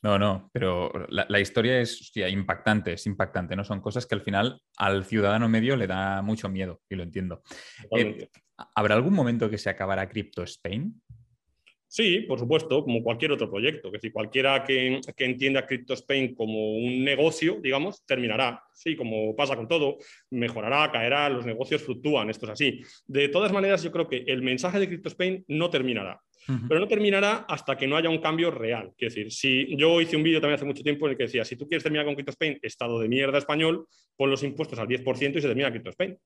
No, 0.04 0.20
no, 0.20 0.50
pero 0.52 0.92
la, 1.10 1.40
historia 1.40 1.80
es 1.80 2.12
impactante, 2.18 2.94
es 2.94 3.06
impactante, 3.08 3.56
¿no? 3.56 3.64
Son 3.64 3.80
cosas 3.80 4.06
que 4.06 4.16
al 4.16 4.22
final 4.22 4.62
al 4.78 5.06
ciudadano 5.06 5.48
medio 5.48 5.78
le 5.78 5.88
da 5.88 6.22
mucho 6.22 6.50
miedo, 6.50 6.82
y 6.90 6.96
lo 6.96 7.04
entiendo. 7.04 7.42
Eh, 7.98 8.28
¿Habrá 8.76 8.96
algún 8.96 9.14
momento 9.14 9.50
que 9.50 9.58
se 9.58 9.70
acabará 9.70 10.10
Crypto 10.10 10.44
Spain? 10.44 11.02
Sí, 11.94 12.22
por 12.22 12.40
supuesto, 12.40 12.84
como 12.84 13.04
cualquier 13.04 13.34
otro 13.34 13.48
proyecto. 13.52 13.90
Es 13.90 13.94
decir, 13.94 14.12
cualquiera 14.12 14.64
que, 14.64 15.00
entienda 15.16 15.68
CryptoSpain 15.68 16.34
como 16.34 16.74
un 16.74 17.04
negocio, 17.04 17.60
digamos, 17.62 18.04
terminará. 18.04 18.64
Sí, 18.74 18.96
como 18.96 19.36
pasa 19.36 19.56
con 19.56 19.68
todo, 19.68 20.00
mejorará, 20.32 20.92
caerá, 20.92 21.30
los 21.30 21.46
negocios 21.46 21.84
fluctúan, 21.84 22.32
esto 22.32 22.48
es 22.48 22.54
así. 22.54 22.82
De 23.06 23.30
todas 23.30 23.52
maneras, 23.52 23.84
yo 23.84 23.92
creo 23.92 24.08
que 24.08 24.24
el 24.26 24.42
mensaje 24.42 24.80
de 24.80 24.88
CryptoSpain 24.88 25.46
no 25.50 25.70
terminará. 25.70 26.20
Pero 26.68 26.80
no 26.80 26.88
terminará 26.88 27.46
hasta 27.48 27.78
que 27.78 27.86
no 27.86 27.96
haya 27.96 28.10
un 28.10 28.18
cambio 28.18 28.50
real. 28.50 28.92
Es 28.98 29.14
decir, 29.14 29.32
si 29.32 29.78
yo 29.78 30.02
hice 30.02 30.18
un 30.18 30.24
vídeo 30.24 30.42
también 30.42 30.56
hace 30.56 30.66
mucho 30.66 30.82
tiempo 30.82 31.06
en 31.06 31.12
el 31.12 31.18
que 31.18 31.26
decía, 31.26 31.46
si 31.46 31.56
tú 31.56 31.68
quieres 31.68 31.84
terminar 31.84 32.08
con 32.08 32.16
CryptoSpain, 32.16 32.58
estado 32.64 33.00
de 33.00 33.08
mierda 33.08 33.38
español, 33.38 33.86
pon 34.18 34.32
los 34.32 34.42
impuestos 34.42 34.80
al 34.80 34.88
10% 34.88 35.38
y 35.38 35.42
se 35.42 35.48
termina 35.48 35.70
CryptoSpain. 35.70 36.18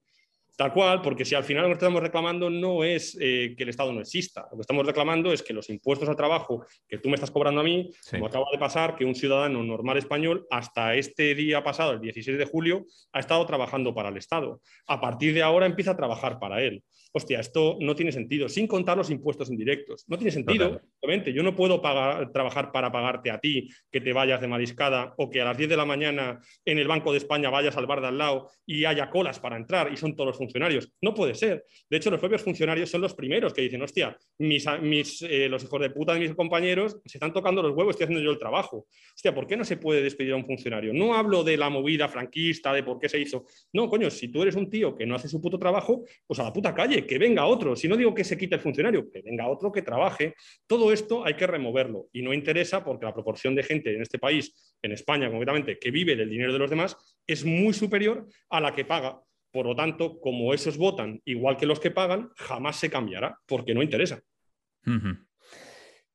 Tal 0.57 0.73
cual, 0.73 1.03
porque 1.03 1.23
si 1.23 1.35
al 1.35 1.43
final 1.43 1.65
lo 1.65 1.69
que 1.69 1.73
estamos 1.75 2.01
reclamando 2.01 2.49
no 2.49 2.83
es 2.83 3.15
eh, 3.21 3.53
que 3.55 3.61
el 3.61 3.69
Estado 3.69 3.93
no 3.93 4.01
exista, 4.01 4.47
lo 4.49 4.57
que 4.57 4.61
estamos 4.61 4.87
reclamando 4.87 5.31
es 5.31 5.43
que 5.43 5.53
los 5.53 5.69
impuestos 5.69 6.09
al 6.09 6.15
trabajo 6.15 6.65
que 6.87 6.97
tú 6.97 7.09
me 7.09 7.15
estás 7.15 7.29
cobrando 7.29 7.61
a 7.61 7.63
mí, 7.63 7.91
como 8.09 8.25
acaba 8.25 8.47
de 8.51 8.57
pasar, 8.57 8.95
que 8.95 9.05
un 9.05 9.13
ciudadano 9.13 9.61
normal 9.61 9.97
español 9.97 10.47
hasta 10.49 10.95
este 10.95 11.35
día 11.35 11.63
pasado, 11.63 11.91
el 11.91 12.01
16 12.01 12.39
de 12.39 12.45
julio, 12.45 12.87
ha 13.13 13.19
estado 13.19 13.45
trabajando 13.45 13.93
para 13.93 14.09
el 14.09 14.17
Estado. 14.17 14.59
A 14.87 14.99
partir 14.99 15.35
de 15.35 15.43
ahora 15.43 15.67
empieza 15.67 15.91
a 15.91 15.95
trabajar 15.95 16.39
para 16.39 16.63
él 16.63 16.83
hostia, 17.17 17.39
esto 17.39 17.77
no 17.81 17.95
tiene 17.95 18.11
sentido, 18.11 18.49
sin 18.49 18.67
contar 18.67 18.97
los 18.97 19.09
impuestos 19.09 19.49
indirectos. 19.49 20.05
No 20.07 20.17
tiene 20.17 20.31
sentido, 20.31 20.81
obviamente. 20.99 21.33
Yo 21.33 21.43
no 21.43 21.55
puedo 21.55 21.81
trabajar 21.81 22.71
para 22.71 22.91
pagarte 22.91 23.29
a 23.29 23.39
ti 23.39 23.69
que 23.91 24.01
te 24.01 24.13
vayas 24.13 24.41
de 24.41 24.47
mariscada 24.47 25.13
o 25.17 25.29
que 25.29 25.41
a 25.41 25.45
las 25.45 25.57
10 25.57 25.69
de 25.69 25.77
la 25.77 25.85
mañana 25.85 26.39
en 26.65 26.79
el 26.79 26.87
Banco 26.87 27.11
de 27.11 27.17
España 27.17 27.49
vayas 27.49 27.77
al 27.77 27.85
bar 27.85 28.01
de 28.01 28.07
al 28.07 28.17
lado 28.17 28.49
y 28.65 28.85
haya 28.85 29.09
colas 29.09 29.39
para 29.39 29.57
entrar 29.57 29.91
y 29.91 29.97
son 29.97 30.15
todos 30.15 30.27
los 30.27 30.37
funcionarios. 30.37 30.91
No 31.01 31.13
puede 31.13 31.35
ser. 31.35 31.65
De 31.89 31.97
hecho, 31.97 32.09
los 32.09 32.19
propios 32.19 32.41
funcionarios 32.41 32.89
son 32.89 33.01
los 33.01 33.13
primeros 33.13 33.53
que 33.53 33.61
dicen, 33.61 33.81
hostia, 33.81 34.17
mis, 34.39 34.65
mis 34.81 35.21
eh, 35.23 35.49
los 35.49 35.63
hijos 35.63 35.81
de 35.81 35.89
puta 35.89 36.13
de 36.13 36.19
mis 36.19 36.35
compañeros 36.35 36.97
se 37.05 37.17
están 37.17 37.33
tocando 37.33 37.61
los 37.61 37.75
huevos, 37.75 37.91
estoy 37.91 38.05
haciendo 38.05 38.23
yo 38.23 38.31
el 38.31 38.39
trabajo. 38.39 38.87
Hostia, 39.15 39.33
¿por 39.33 39.47
qué 39.47 39.57
no 39.57 39.65
se 39.65 39.77
puede 39.77 40.01
despedir 40.01 40.33
a 40.33 40.35
un 40.35 40.45
funcionario? 40.45 40.93
No 40.93 41.15
hablo 41.15 41.43
de 41.43 41.57
la 41.57 41.69
movida 41.69 42.07
franquista, 42.07 42.73
de 42.73 42.83
por 42.83 42.99
qué 42.99 43.09
se 43.09 43.19
hizo. 43.19 43.45
No, 43.73 43.89
coño, 43.89 44.09
si 44.09 44.27
tú 44.27 44.41
eres 44.41 44.55
un 44.55 44.69
tío 44.69 44.95
que 44.95 45.05
no 45.05 45.15
hace 45.15 45.27
su 45.27 45.41
puto 45.41 45.57
trabajo, 45.57 46.03
pues 46.25 46.39
a 46.39 46.43
la 46.43 46.53
puta 46.53 46.73
calle 46.73 47.05
que 47.07 47.17
venga 47.17 47.45
otro. 47.45 47.75
Si 47.75 47.87
no 47.87 47.95
digo 47.95 48.13
que 48.13 48.23
se 48.23 48.37
quite 48.37 48.55
el 48.55 48.61
funcionario, 48.61 49.09
que 49.09 49.21
venga 49.21 49.47
otro 49.47 49.71
que 49.71 49.81
trabaje. 49.81 50.35
Todo 50.67 50.91
esto 50.91 51.25
hay 51.25 51.35
que 51.35 51.47
removerlo 51.47 52.07
y 52.11 52.21
no 52.21 52.33
interesa 52.33 52.83
porque 52.83 53.05
la 53.05 53.13
proporción 53.13 53.55
de 53.55 53.63
gente 53.63 53.95
en 53.95 54.01
este 54.01 54.19
país, 54.19 54.75
en 54.81 54.91
España 54.91 55.29
concretamente, 55.29 55.79
que 55.79 55.91
vive 55.91 56.15
del 56.15 56.29
dinero 56.29 56.53
de 56.53 56.59
los 56.59 56.69
demás, 56.69 57.17
es 57.25 57.45
muy 57.45 57.73
superior 57.73 58.27
a 58.49 58.59
la 58.59 58.73
que 58.73 58.85
paga. 58.85 59.19
Por 59.51 59.65
lo 59.65 59.75
tanto, 59.75 60.19
como 60.19 60.53
esos 60.53 60.77
votan 60.77 61.21
igual 61.25 61.57
que 61.57 61.65
los 61.65 61.79
que 61.79 61.91
pagan, 61.91 62.29
jamás 62.35 62.75
se 62.75 62.89
cambiará, 62.89 63.39
porque 63.47 63.73
no 63.73 63.81
interesa. 63.81 64.21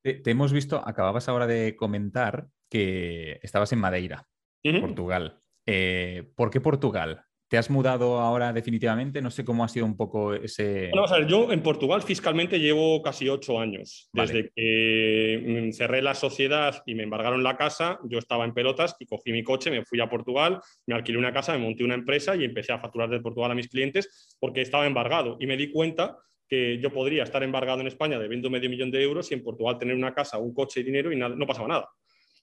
te, 0.02 0.30
hemos 0.30 0.52
visto, 0.52 0.82
acababas 0.86 1.28
ahora 1.28 1.46
de 1.46 1.74
comentar 1.74 2.46
que 2.70 3.40
estabas 3.42 3.72
en 3.72 3.80
Madeira, 3.80 4.26
Portugal. 4.80 5.40
Eh, 5.66 6.30
¿Por 6.34 6.50
qué 6.50 6.60
Portugal? 6.60 7.24
¿Te 7.52 7.58
has 7.58 7.68
mudado 7.68 8.18
ahora 8.18 8.50
definitivamente? 8.50 9.20
No 9.20 9.30
sé 9.30 9.44
cómo 9.44 9.62
ha 9.62 9.68
sido 9.68 9.84
un 9.84 9.94
poco 9.94 10.32
ese... 10.32 10.88
Bueno, 10.90 11.06
a 11.06 11.18
ver, 11.18 11.26
yo 11.26 11.52
en 11.52 11.62
Portugal 11.62 12.00
fiscalmente 12.00 12.58
llevo 12.58 13.02
casi 13.02 13.28
ocho 13.28 13.60
años. 13.60 14.08
Desde 14.10 14.50
que 14.56 15.70
cerré 15.74 16.00
la 16.00 16.14
sociedad 16.14 16.82
y 16.86 16.94
me 16.94 17.02
embargaron 17.02 17.42
la 17.42 17.58
casa, 17.58 17.98
yo 18.08 18.18
estaba 18.18 18.46
en 18.46 18.54
pelotas 18.54 18.96
y 19.00 19.04
cogí 19.04 19.32
mi 19.32 19.42
coche, 19.42 19.70
me 19.70 19.84
fui 19.84 20.00
a 20.00 20.08
Portugal, 20.08 20.62
me 20.86 20.94
alquilé 20.94 21.18
una 21.18 21.34
casa, 21.34 21.52
me 21.52 21.58
monté 21.58 21.84
una 21.84 21.92
empresa 21.92 22.34
y 22.36 22.44
empecé 22.44 22.72
a 22.72 22.78
facturar 22.78 23.10
de 23.10 23.20
Portugal 23.20 23.50
a 23.50 23.54
mis 23.54 23.68
clientes 23.68 24.34
porque 24.40 24.62
estaba 24.62 24.86
embargado. 24.86 25.36
Y 25.38 25.46
me 25.46 25.58
di 25.58 25.70
cuenta 25.70 26.16
que 26.48 26.78
yo 26.78 26.90
podría 26.90 27.22
estar 27.22 27.42
embargado 27.42 27.82
en 27.82 27.86
España 27.86 28.18
debiendo 28.18 28.48
medio 28.48 28.70
millón 28.70 28.90
de 28.90 29.02
euros 29.02 29.30
y 29.30 29.34
en 29.34 29.42
Portugal 29.42 29.76
tener 29.76 29.94
una 29.94 30.14
casa, 30.14 30.38
un 30.38 30.54
coche 30.54 30.80
y 30.80 30.84
dinero 30.84 31.12
y 31.12 31.16
no 31.16 31.46
pasaba 31.46 31.68
nada 31.68 31.90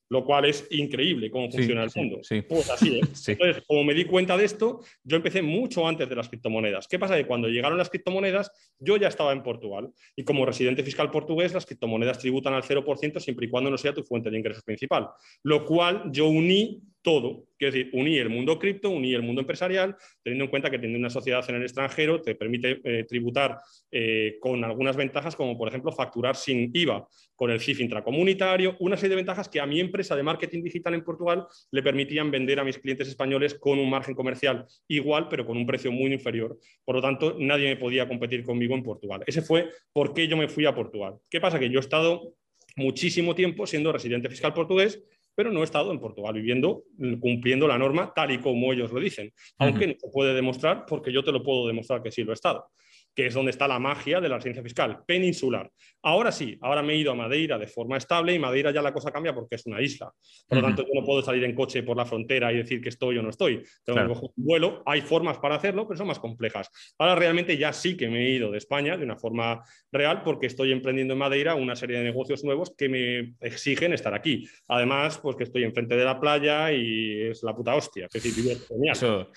lo 0.10 0.26
cual 0.26 0.46
es 0.46 0.68
increíble 0.72 1.30
cómo 1.30 1.50
funciona 1.50 1.84
el 1.84 1.92
mundo. 1.96 2.20
Pues 2.48 2.70
así 2.70 3.00
es. 3.00 3.28
Entonces, 3.30 3.64
como 3.68 3.84
me 3.84 3.94
di 3.94 4.06
cuenta 4.06 4.36
de 4.36 4.46
esto, 4.46 4.82
yo 5.04 5.18
empecé 5.18 5.42
mucho 5.42 5.88
antes 5.88 6.10
de 6.10 6.16
las 6.16 6.30
criptomonedas. 6.30 6.88
¿Qué 6.88 6.98
pasa? 6.98 7.16
Que 7.16 7.26
cuando 7.26 7.48
llegaron 7.48 7.78
las 7.78 7.90
criptomonedas, 7.90 8.52
yo 8.80 8.98
ya 8.98 9.08
estaba 9.08 9.32
en 9.32 9.44
Portugal 9.44 9.90
y 10.16 10.24
como 10.24 10.46
residente 10.46 10.84
fiscal 10.84 11.12
portugués, 11.12 11.54
las 11.54 11.66
criptomonedas 11.66 12.20
tributan 12.20 12.54
al 12.54 12.64
0% 12.64 13.20
siempre 13.20 13.46
y 13.46 13.50
cuando 13.50 13.70
no 13.70 13.78
sea 13.78 13.94
tu 13.94 14.04
fuente 14.04 14.30
de 14.30 14.38
ingresos 14.38 14.64
principal, 14.64 15.10
lo 15.44 15.66
cual 15.66 16.04
yo 16.12 16.28
uní 16.28 16.82
todo. 17.02 17.46
Quiero 17.58 17.74
decir, 17.74 17.90
uní 17.94 18.18
el 18.18 18.30
mundo 18.30 18.58
cripto, 18.58 18.90
uní 18.90 19.14
el 19.14 19.22
mundo 19.22 19.42
empresarial, 19.42 19.96
teniendo 20.24 20.46
en 20.46 20.50
cuenta 20.50 20.70
que 20.70 20.78
teniendo 20.78 21.00
una 21.00 21.10
sociedad 21.10 21.44
en 21.50 21.56
el 21.56 21.64
extranjero 21.64 22.22
te 22.22 22.36
permite 22.36 22.80
eh, 22.84 23.06
tributar 23.06 23.58
eh, 23.92 24.38
con 24.40 24.64
algunas 24.64 24.96
ventajas, 24.96 25.36
como 25.36 25.58
por 25.58 25.68
ejemplo 25.68 25.92
facturar 25.92 26.36
sin 26.36 26.72
IVA, 26.74 27.08
con 27.36 27.52
el 27.52 27.60
CIF 27.60 27.82
intracomunitario, 27.82 28.76
una 28.80 28.98
serie 28.98 29.12
de 29.12 29.16
ventajas 29.18 29.48
que 29.50 29.60
a 29.60 29.66
mi 29.66 29.80
empresa 29.80 30.16
de 30.16 30.24
marketing 30.24 30.64
digital 30.64 30.94
en 30.94 31.04
Portugal 31.04 31.48
le 31.72 31.84
permitían 31.84 32.32
vender 32.32 32.60
a 32.60 32.64
mis 32.64 32.78
clientes 32.78 33.08
españoles 33.08 33.56
con 33.56 33.80
un 33.80 33.90
margen 33.90 34.16
comercial 34.16 34.66
igual, 34.88 35.28
pero 35.30 35.46
con 35.46 35.58
un 35.58 35.66
precio 35.66 35.92
muy 35.92 36.12
inferior. 36.14 36.58
Por 36.84 36.96
lo 36.96 37.02
tanto, 37.02 37.36
nadie 37.40 37.70
me 37.70 37.78
podía 37.78 38.08
competir 38.08 38.44
conmigo 38.44 38.76
en 38.76 38.84
Portugal. 38.84 39.24
Ese 39.26 39.42
fue 39.42 39.70
por 39.94 40.14
qué 40.14 40.28
yo 40.28 40.38
me 40.38 40.48
fui 40.48 40.66
a 40.66 40.76
Portugal. 40.76 41.16
¿Qué 41.30 41.40
pasa? 41.40 41.60
Que 41.60 41.70
yo 41.70 41.80
he 41.80 41.82
estado 41.82 42.36
muchísimo 42.76 43.36
tiempo 43.36 43.68
siendo 43.68 43.92
residente 43.92 44.30
fiscal 44.30 44.54
portugués 44.54 45.04
pero 45.36 45.52
no 45.52 45.62
he 45.62 45.64
estado 45.64 45.92
en 45.92 46.00
Portugal 46.00 46.34
viviendo, 46.34 46.84
cumpliendo 47.20 47.68
la 47.68 47.78
norma 47.78 48.14
tal 48.14 48.32
y 48.32 48.40
como 48.40 48.74
ellos 48.74 48.92
lo 48.92 49.00
dicen, 49.00 49.32
aunque 49.58 49.88
no 49.88 49.94
se 49.98 50.10
puede 50.12 50.34
demostrar 50.34 50.86
porque 50.86 51.12
yo 51.12 51.24
te 51.24 51.32
lo 51.32 51.44
puedo 51.44 51.68
demostrar 51.68 52.02
que 52.02 52.12
sí 52.12 52.24
lo 52.24 52.32
he 52.32 52.34
estado 52.34 52.70
que 53.20 53.26
es 53.26 53.34
donde 53.34 53.52
está 53.52 53.68
la 53.68 53.80
magia 53.80 54.22
de 54.22 54.30
la 54.30 54.38
residencia 54.38 54.64
fiscal, 54.64 55.04
peninsular. 55.06 55.70
Ahora 56.04 56.32
sí, 56.32 56.58
ahora 56.62 56.82
me 56.82 56.94
he 56.94 56.96
ido 56.96 57.12
a 57.12 57.16
Madeira 57.16 57.58
de 57.58 57.68
forma 57.68 57.98
estable 57.98 58.34
y 58.34 58.40
Madeira 58.40 58.72
ya 58.72 58.82
la 58.82 58.94
cosa 58.94 59.12
cambia 59.12 59.36
porque 59.36 59.56
es 59.56 59.66
una 59.66 59.82
isla. 59.82 60.10
Por 60.48 60.60
lo 60.60 60.64
tanto, 60.64 60.84
yo 60.84 60.98
no 60.98 61.06
puedo 61.06 61.22
salir 61.22 61.44
en 61.44 61.54
coche 61.54 61.84
por 61.84 61.98
la 61.98 62.06
frontera 62.06 62.54
y 62.54 62.56
decir 62.56 62.80
que 62.80 62.88
estoy 62.88 63.18
o 63.18 63.22
no 63.22 63.30
estoy. 63.30 63.62
Tengo 63.84 64.00
que 64.00 64.08
coger 64.08 64.30
un 64.38 64.46
vuelo. 64.46 64.84
Hay 64.86 65.02
formas 65.02 65.38
para 65.38 65.56
hacerlo, 65.56 65.86
pero 65.86 65.98
son 65.98 66.08
más 66.08 66.20
complejas. 66.20 66.70
Ahora 66.98 67.16
realmente 67.16 67.58
ya 67.58 67.74
sí 67.74 67.98
que 67.98 68.08
me 68.08 68.26
he 68.26 68.30
ido 68.30 68.52
de 68.52 68.58
España 68.58 68.96
de 68.96 69.04
una 69.04 69.18
forma 69.18 69.66
real 69.92 70.22
porque 70.24 70.48
estoy 70.48 70.72
emprendiendo 70.72 71.12
en 71.12 71.20
Madeira 71.20 71.56
una 71.56 71.76
serie 71.76 71.98
de 71.98 72.06
negocios 72.06 72.46
nuevos 72.46 72.74
que 72.78 72.88
me 72.88 73.34
exigen 73.42 73.92
estar 73.92 74.14
aquí. 74.14 74.48
Además, 74.70 75.18
pues 75.18 75.36
que 75.36 75.44
estoy 75.44 75.66
enfrente 75.66 75.98
de 75.98 76.06
la 76.06 76.22
playa 76.22 76.72
y 76.72 77.24
es 77.24 77.44
la 77.44 77.54
puta 77.54 77.76
hostia. 77.76 78.06
Es 78.06 78.24
decir, 78.24 78.58
genial. 78.70 79.28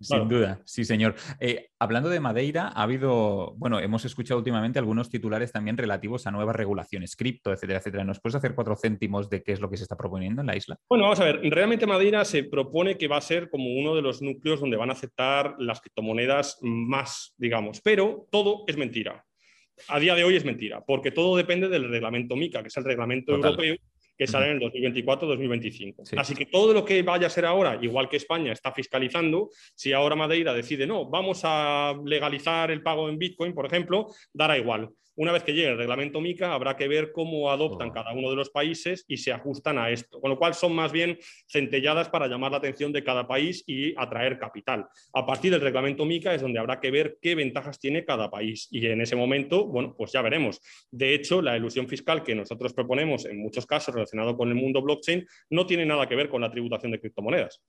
Sin 0.00 0.28
duda, 0.28 0.60
sí, 0.64 0.84
señor. 0.84 1.14
Eh, 1.40 1.68
hablando 1.78 2.08
de 2.08 2.20
Madeira, 2.20 2.68
ha 2.68 2.82
habido, 2.82 3.54
bueno, 3.56 3.80
hemos 3.80 4.04
escuchado 4.04 4.38
últimamente 4.38 4.78
algunos 4.78 5.08
titulares 5.08 5.52
también 5.52 5.76
relativos 5.76 6.26
a 6.26 6.30
nuevas 6.30 6.56
regulaciones, 6.56 7.16
cripto, 7.16 7.52
etcétera, 7.52 7.78
etcétera. 7.78 8.04
¿Nos 8.04 8.20
puedes 8.20 8.36
hacer 8.36 8.54
cuatro 8.54 8.76
céntimos 8.76 9.30
de 9.30 9.42
qué 9.42 9.52
es 9.52 9.60
lo 9.60 9.70
que 9.70 9.76
se 9.76 9.84
está 9.84 9.96
proponiendo 9.96 10.40
en 10.40 10.46
la 10.46 10.56
isla? 10.56 10.78
Bueno, 10.88 11.04
vamos 11.04 11.20
a 11.20 11.24
ver, 11.24 11.40
realmente 11.50 11.86
Madeira 11.86 12.24
se 12.24 12.44
propone 12.44 12.96
que 12.96 13.08
va 13.08 13.16
a 13.16 13.22
ser 13.22 13.48
como 13.50 13.72
uno 13.74 13.94
de 13.94 14.02
los 14.02 14.22
núcleos 14.22 14.60
donde 14.60 14.76
van 14.76 14.90
a 14.90 14.94
aceptar 14.94 15.54
las 15.58 15.80
criptomonedas 15.80 16.58
más, 16.62 17.34
digamos, 17.38 17.80
pero 17.80 18.26
todo 18.30 18.64
es 18.66 18.76
mentira. 18.76 19.24
A 19.88 20.00
día 20.00 20.14
de 20.14 20.24
hoy 20.24 20.36
es 20.36 20.44
mentira, 20.44 20.82
porque 20.86 21.10
todo 21.10 21.36
depende 21.36 21.68
del 21.68 21.90
reglamento 21.90 22.34
MICA, 22.34 22.62
que 22.62 22.68
es 22.68 22.76
el 22.76 22.84
reglamento 22.84 23.32
europeo 23.34 23.76
que 24.16 24.26
sale 24.26 24.50
en 24.50 24.62
el 24.62 24.72
2024-2025. 24.72 26.18
Así 26.18 26.34
que 26.34 26.46
todo 26.46 26.72
lo 26.72 26.84
que 26.84 27.02
vaya 27.02 27.26
a 27.26 27.30
ser 27.30 27.44
ahora, 27.44 27.78
igual 27.80 28.08
que 28.08 28.16
España 28.16 28.52
está 28.52 28.72
fiscalizando, 28.72 29.50
si 29.74 29.92
ahora 29.92 30.16
Madeira 30.16 30.54
decide, 30.54 30.86
no, 30.86 31.06
vamos 31.06 31.40
a 31.44 31.94
legalizar 32.04 32.70
el 32.70 32.82
pago 32.82 33.08
en 33.08 33.18
Bitcoin, 33.18 33.54
por 33.54 33.66
ejemplo, 33.66 34.08
dará 34.32 34.56
igual. 34.56 34.90
Una 35.18 35.32
vez 35.32 35.42
que 35.44 35.54
llegue 35.54 35.68
el 35.68 35.78
reglamento 35.78 36.20
MICA, 36.20 36.52
habrá 36.52 36.76
que 36.76 36.88
ver 36.88 37.10
cómo 37.10 37.50
adoptan 37.50 37.88
oh. 37.88 37.92
cada 37.92 38.12
uno 38.12 38.28
de 38.28 38.36
los 38.36 38.50
países 38.50 39.06
y 39.08 39.16
se 39.16 39.32
ajustan 39.32 39.78
a 39.78 39.88
esto. 39.88 40.20
Con 40.20 40.30
lo 40.30 40.38
cual 40.38 40.52
son 40.52 40.74
más 40.74 40.92
bien 40.92 41.18
centelladas 41.48 42.10
para 42.10 42.28
llamar 42.28 42.50
la 42.50 42.58
atención 42.58 42.92
de 42.92 43.02
cada 43.02 43.26
país 43.26 43.64
y 43.66 43.94
atraer 43.98 44.38
capital. 44.38 44.86
A 45.14 45.24
partir 45.24 45.52
del 45.52 45.62
reglamento 45.62 46.04
MICA 46.04 46.34
es 46.34 46.42
donde 46.42 46.58
habrá 46.58 46.80
que 46.80 46.90
ver 46.90 47.16
qué 47.22 47.34
ventajas 47.34 47.78
tiene 47.78 48.04
cada 48.04 48.30
país. 48.30 48.68
Y 48.70 48.86
en 48.86 49.00
ese 49.00 49.16
momento, 49.16 49.66
bueno, 49.66 49.94
pues 49.96 50.12
ya 50.12 50.20
veremos. 50.20 50.60
De 50.90 51.14
hecho, 51.14 51.40
la 51.40 51.56
ilusión 51.56 51.88
fiscal 51.88 52.22
que 52.22 52.34
nosotros 52.34 52.74
proponemos 52.74 53.24
en 53.24 53.38
muchos 53.38 53.64
casos 53.64 53.94
relacionado 54.06 54.36
con 54.36 54.48
el 54.48 54.54
mundo 54.54 54.82
blockchain 54.82 55.26
no 55.50 55.66
tiene 55.66 55.84
nada 55.84 56.08
que 56.08 56.16
ver 56.16 56.28
con 56.28 56.40
la 56.40 56.50
tributación 56.50 56.92
de 56.92 57.00
criptomonedas 57.00 57.62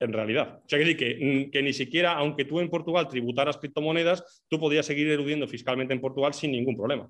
en 0.00 0.12
realidad. 0.12 0.60
O 0.64 0.68
sea, 0.68 0.78
que, 0.78 0.96
que, 0.96 1.50
que 1.52 1.62
ni 1.62 1.72
siquiera, 1.72 2.14
aunque 2.14 2.44
tú 2.44 2.60
en 2.60 2.68
Portugal 2.68 3.08
tributaras 3.08 3.58
criptomonedas, 3.58 4.44
tú 4.48 4.58
podías 4.58 4.86
seguir 4.86 5.08
eludiendo 5.08 5.46
fiscalmente 5.46 5.94
en 5.94 6.00
Portugal 6.00 6.34
sin 6.34 6.52
ningún 6.52 6.76
problema. 6.76 7.08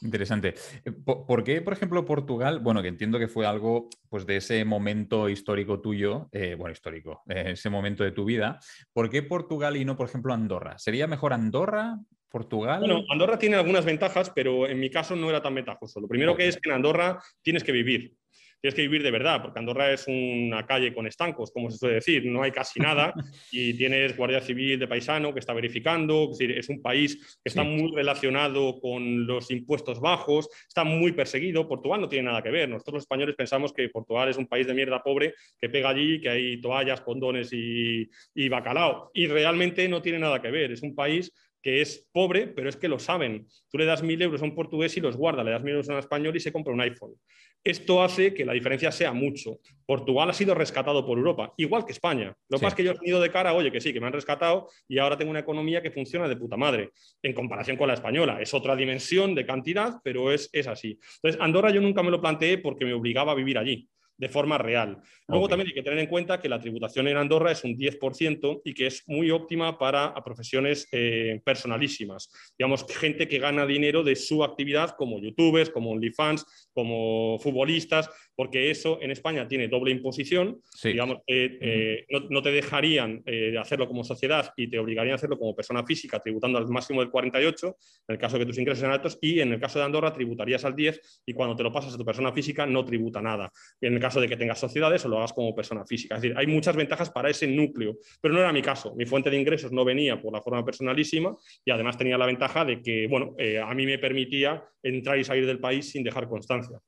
Interesante. 0.00 0.54
Eh, 0.84 0.92
¿Por 0.92 1.42
qué, 1.42 1.60
por 1.60 1.72
ejemplo, 1.72 2.04
Portugal? 2.04 2.60
Bueno, 2.60 2.82
que 2.82 2.88
entiendo 2.88 3.18
que 3.18 3.28
fue 3.28 3.46
algo 3.46 3.88
pues, 4.08 4.26
de 4.26 4.36
ese 4.36 4.64
momento 4.64 5.28
histórico 5.28 5.80
tuyo, 5.80 6.28
eh, 6.32 6.54
bueno, 6.56 6.72
histórico, 6.72 7.22
eh, 7.28 7.52
ese 7.52 7.70
momento 7.70 8.04
de 8.04 8.12
tu 8.12 8.24
vida. 8.24 8.60
¿Por 8.92 9.10
qué 9.10 9.22
Portugal 9.22 9.76
y 9.76 9.84
no, 9.84 9.96
por 9.96 10.08
ejemplo, 10.08 10.32
Andorra? 10.32 10.78
¿Sería 10.78 11.06
mejor 11.06 11.32
Andorra, 11.32 11.98
Portugal? 12.28 12.80
Bueno, 12.80 13.04
Andorra 13.10 13.38
tiene 13.38 13.56
algunas 13.56 13.84
ventajas, 13.84 14.30
pero 14.34 14.68
en 14.68 14.78
mi 14.78 14.90
caso 14.90 15.16
no 15.16 15.30
era 15.30 15.42
tan 15.42 15.54
ventajoso. 15.54 16.00
Lo 16.00 16.08
primero 16.08 16.36
que 16.36 16.48
es 16.48 16.56
que 16.56 16.68
en 16.68 16.76
Andorra 16.76 17.18
tienes 17.42 17.64
que 17.64 17.72
vivir. 17.72 18.14
Tienes 18.60 18.74
que 18.74 18.82
vivir 18.82 19.04
de 19.04 19.12
verdad, 19.12 19.40
porque 19.40 19.60
Andorra 19.60 19.92
es 19.92 20.06
una 20.08 20.66
calle 20.66 20.92
con 20.92 21.06
estancos, 21.06 21.52
como 21.52 21.70
se 21.70 21.78
suele 21.78 21.94
decir, 21.96 22.26
no 22.26 22.42
hay 22.42 22.50
casi 22.50 22.80
nada. 22.80 23.14
Y 23.52 23.74
tienes 23.74 24.16
Guardia 24.16 24.40
Civil 24.40 24.78
de 24.78 24.88
paisano 24.88 25.32
que 25.32 25.40
está 25.40 25.54
verificando, 25.54 26.24
es, 26.24 26.38
decir, 26.38 26.58
es 26.58 26.68
un 26.68 26.82
país 26.82 27.38
que 27.42 27.48
está 27.48 27.62
muy 27.62 27.92
relacionado 27.94 28.80
con 28.80 29.26
los 29.26 29.50
impuestos 29.50 30.00
bajos, 30.00 30.48
está 30.66 30.84
muy 30.84 31.12
perseguido, 31.12 31.68
Portugal 31.68 32.00
no 32.00 32.08
tiene 32.08 32.26
nada 32.26 32.42
que 32.42 32.50
ver, 32.50 32.68
nosotros 32.68 32.94
los 32.94 33.02
españoles 33.04 33.36
pensamos 33.36 33.72
que 33.72 33.88
Portugal 33.88 34.28
es 34.28 34.36
un 34.36 34.46
país 34.46 34.66
de 34.66 34.74
mierda 34.74 35.02
pobre 35.02 35.34
que 35.58 35.68
pega 35.68 35.90
allí, 35.90 36.20
que 36.20 36.28
hay 36.28 36.60
toallas, 36.60 37.00
condones 37.00 37.52
y, 37.52 38.08
y 38.34 38.48
bacalao, 38.48 39.10
y 39.14 39.26
realmente 39.28 39.88
no 39.88 40.02
tiene 40.02 40.18
nada 40.18 40.42
que 40.42 40.50
ver, 40.50 40.72
es 40.72 40.82
un 40.82 40.94
país 40.94 41.32
que 41.62 41.80
es 41.80 42.08
pobre, 42.12 42.46
pero 42.46 42.68
es 42.68 42.76
que 42.76 42.88
lo 42.88 42.98
saben. 42.98 43.46
Tú 43.70 43.78
le 43.78 43.84
das 43.84 44.02
mil 44.02 44.20
euros 44.20 44.42
a 44.42 44.44
un 44.44 44.54
portugués 44.54 44.96
y 44.96 45.00
los 45.00 45.16
guarda, 45.16 45.44
le 45.44 45.50
das 45.50 45.62
mil 45.62 45.72
euros 45.74 45.88
a 45.88 45.94
un 45.94 45.98
español 45.98 46.36
y 46.36 46.40
se 46.40 46.52
compra 46.52 46.72
un 46.72 46.80
iPhone. 46.80 47.14
Esto 47.64 48.02
hace 48.02 48.32
que 48.32 48.44
la 48.44 48.52
diferencia 48.52 48.92
sea 48.92 49.12
mucho. 49.12 49.58
Portugal 49.84 50.30
ha 50.30 50.32
sido 50.32 50.54
rescatado 50.54 51.04
por 51.04 51.18
Europa, 51.18 51.52
igual 51.56 51.84
que 51.84 51.92
España. 51.92 52.34
Lo 52.48 52.58
que 52.58 52.62
pasa 52.62 52.68
es 52.68 52.74
que 52.74 52.84
yo 52.84 52.92
he 52.92 52.98
tenido 52.98 53.20
de 53.20 53.30
cara, 53.30 53.52
oye, 53.52 53.72
que 53.72 53.80
sí, 53.80 53.92
que 53.92 54.00
me 54.00 54.06
han 54.06 54.12
rescatado 54.12 54.68
y 54.86 54.98
ahora 54.98 55.18
tengo 55.18 55.30
una 55.30 55.40
economía 55.40 55.82
que 55.82 55.90
funciona 55.90 56.28
de 56.28 56.36
puta 56.36 56.56
madre, 56.56 56.90
en 57.22 57.32
comparación 57.32 57.76
con 57.76 57.88
la 57.88 57.94
española. 57.94 58.40
Es 58.40 58.54
otra 58.54 58.76
dimensión 58.76 59.34
de 59.34 59.44
cantidad, 59.44 59.96
pero 60.04 60.32
es, 60.32 60.48
es 60.52 60.68
así. 60.68 60.98
Entonces, 61.16 61.40
Andorra 61.40 61.70
yo 61.70 61.80
nunca 61.80 62.02
me 62.02 62.10
lo 62.10 62.20
planteé 62.20 62.58
porque 62.58 62.84
me 62.84 62.94
obligaba 62.94 63.32
a 63.32 63.34
vivir 63.34 63.58
allí 63.58 63.88
de 64.18 64.28
forma 64.28 64.58
real. 64.58 65.00
Luego 65.28 65.48
también 65.48 65.68
hay 65.68 65.74
que 65.74 65.82
tener 65.82 66.00
en 66.00 66.08
cuenta 66.08 66.40
que 66.40 66.48
la 66.48 66.60
tributación 66.60 67.06
en 67.08 67.16
Andorra 67.16 67.52
es 67.52 67.62
un 67.64 67.76
10% 67.76 68.62
y 68.64 68.74
que 68.74 68.88
es 68.88 69.04
muy 69.06 69.30
óptima 69.30 69.78
para 69.78 70.12
profesiones 70.24 70.88
eh, 70.92 71.40
personalísimas. 71.44 72.30
Digamos, 72.58 72.84
gente 72.88 73.28
que 73.28 73.38
gana 73.38 73.64
dinero 73.64 74.02
de 74.02 74.16
su 74.16 74.42
actividad 74.42 74.96
como 74.96 75.20
youtubers, 75.20 75.70
como 75.70 75.92
OnlyFans, 75.92 76.68
como 76.72 77.38
futbolistas, 77.38 78.10
porque 78.38 78.70
eso 78.70 79.00
en 79.02 79.10
España 79.10 79.48
tiene 79.48 79.66
doble 79.66 79.90
imposición, 79.90 80.62
digamos, 80.80 81.18
eh, 81.26 82.06
no, 82.08 82.40
te 82.40 82.52
dejarían 82.52 83.20
eh, 83.26 83.58
hacerlo 83.58 83.88
como 83.88 84.04
sociedad 84.04 84.52
y 84.56 84.70
te 84.70 84.78
obligarían 84.78 85.14
a 85.14 85.16
hacerlo 85.16 85.36
como 85.36 85.56
persona 85.56 85.84
física, 85.84 86.20
tributando 86.20 86.56
al 86.56 86.68
máximo 86.68 87.00
del 87.00 87.10
48, 87.10 87.66
en 88.06 88.12
el 88.12 88.16
caso 88.16 88.38
de 88.38 88.44
que 88.44 88.46
tus 88.46 88.58
ingresos 88.58 88.78
sean 88.78 88.92
altos, 88.92 89.18
y 89.20 89.40
en 89.40 89.52
el 89.52 89.58
caso 89.58 89.80
de 89.80 89.86
Andorra 89.86 90.12
tributarías 90.12 90.64
al 90.64 90.76
10 90.76 91.22
y 91.26 91.32
cuando 91.32 91.56
te 91.56 91.64
lo 91.64 91.72
pasas 91.72 91.94
a 91.94 91.98
tu 91.98 92.04
persona 92.04 92.30
física 92.32 92.64
no 92.64 92.84
tributa 92.84 93.20
nada. 93.20 93.50
En 93.80 93.94
el 93.94 93.98
caso 93.98 94.20
de 94.20 94.28
que 94.28 94.36
tengas 94.36 94.60
sociedades 94.60 95.04
o 95.04 95.08
lo 95.08 95.18
hagas 95.18 95.32
como 95.32 95.52
persona 95.52 95.84
física. 95.84 96.14
Es 96.14 96.22
decir, 96.22 96.38
hay 96.38 96.46
muchas 96.46 96.76
ventajas 96.76 97.10
para 97.10 97.30
ese 97.30 97.48
núcleo, 97.48 97.96
pero 98.20 98.34
no 98.34 98.38
era 98.38 98.52
mi 98.52 98.62
caso. 98.62 98.94
Mi 98.94 99.04
fuente 99.04 99.30
de 99.30 99.36
ingresos 99.36 99.72
no 99.72 99.84
venía 99.84 100.22
por 100.22 100.32
la 100.32 100.42
forma 100.42 100.64
personalísima 100.64 101.36
y 101.64 101.72
además 101.72 101.98
tenía 101.98 102.16
la 102.16 102.26
ventaja 102.26 102.64
de 102.64 102.80
que, 102.80 103.08
bueno, 103.08 103.34
eh, 103.36 103.58
a 103.58 103.74
mí 103.74 103.84
me 103.84 103.98
permitía 103.98 104.62
entrar 104.80 105.18
y 105.18 105.24
salir 105.24 105.44
del 105.44 105.58
país 105.58 105.90
sin 105.90 106.04
dejar 106.04 106.28
constancia. 106.28 106.78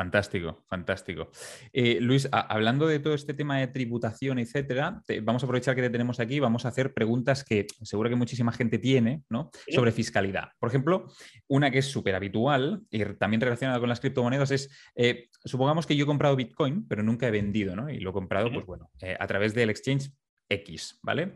Fantástico, 0.00 0.64
fantástico. 0.66 1.30
Eh, 1.74 1.98
Luis, 2.00 2.26
hablando 2.32 2.86
de 2.86 3.00
todo 3.00 3.12
este 3.12 3.34
tema 3.34 3.58
de 3.58 3.66
tributación, 3.66 4.38
etcétera, 4.38 5.02
vamos 5.22 5.42
a 5.42 5.46
aprovechar 5.46 5.74
que 5.74 5.82
te 5.82 5.90
tenemos 5.90 6.20
aquí, 6.20 6.40
vamos 6.40 6.64
a 6.64 6.68
hacer 6.68 6.94
preguntas 6.94 7.44
que 7.44 7.66
seguro 7.82 8.08
que 8.08 8.16
muchísima 8.16 8.50
gente 8.50 8.78
tiene, 8.78 9.24
¿no? 9.28 9.50
Sobre 9.68 9.92
fiscalidad. 9.92 10.52
Por 10.58 10.70
ejemplo, 10.70 11.04
una 11.48 11.70
que 11.70 11.80
es 11.80 11.86
súper 11.86 12.14
habitual 12.14 12.80
y 12.88 13.04
también 13.16 13.42
relacionada 13.42 13.78
con 13.78 13.90
las 13.90 14.00
criptomonedas 14.00 14.50
es, 14.52 14.70
eh, 14.94 15.28
supongamos 15.44 15.86
que 15.86 15.94
yo 15.94 16.04
he 16.04 16.06
comprado 16.06 16.34
Bitcoin, 16.34 16.88
pero 16.88 17.02
nunca 17.02 17.28
he 17.28 17.30
vendido, 17.30 17.76
¿no? 17.76 17.90
Y 17.90 18.00
lo 18.00 18.08
he 18.08 18.14
comprado, 18.14 18.50
pues 18.50 18.64
bueno, 18.64 18.90
eh, 19.02 19.18
a 19.20 19.26
través 19.26 19.52
del 19.52 19.68
exchange 19.68 20.10
X, 20.48 20.98
¿vale? 21.02 21.34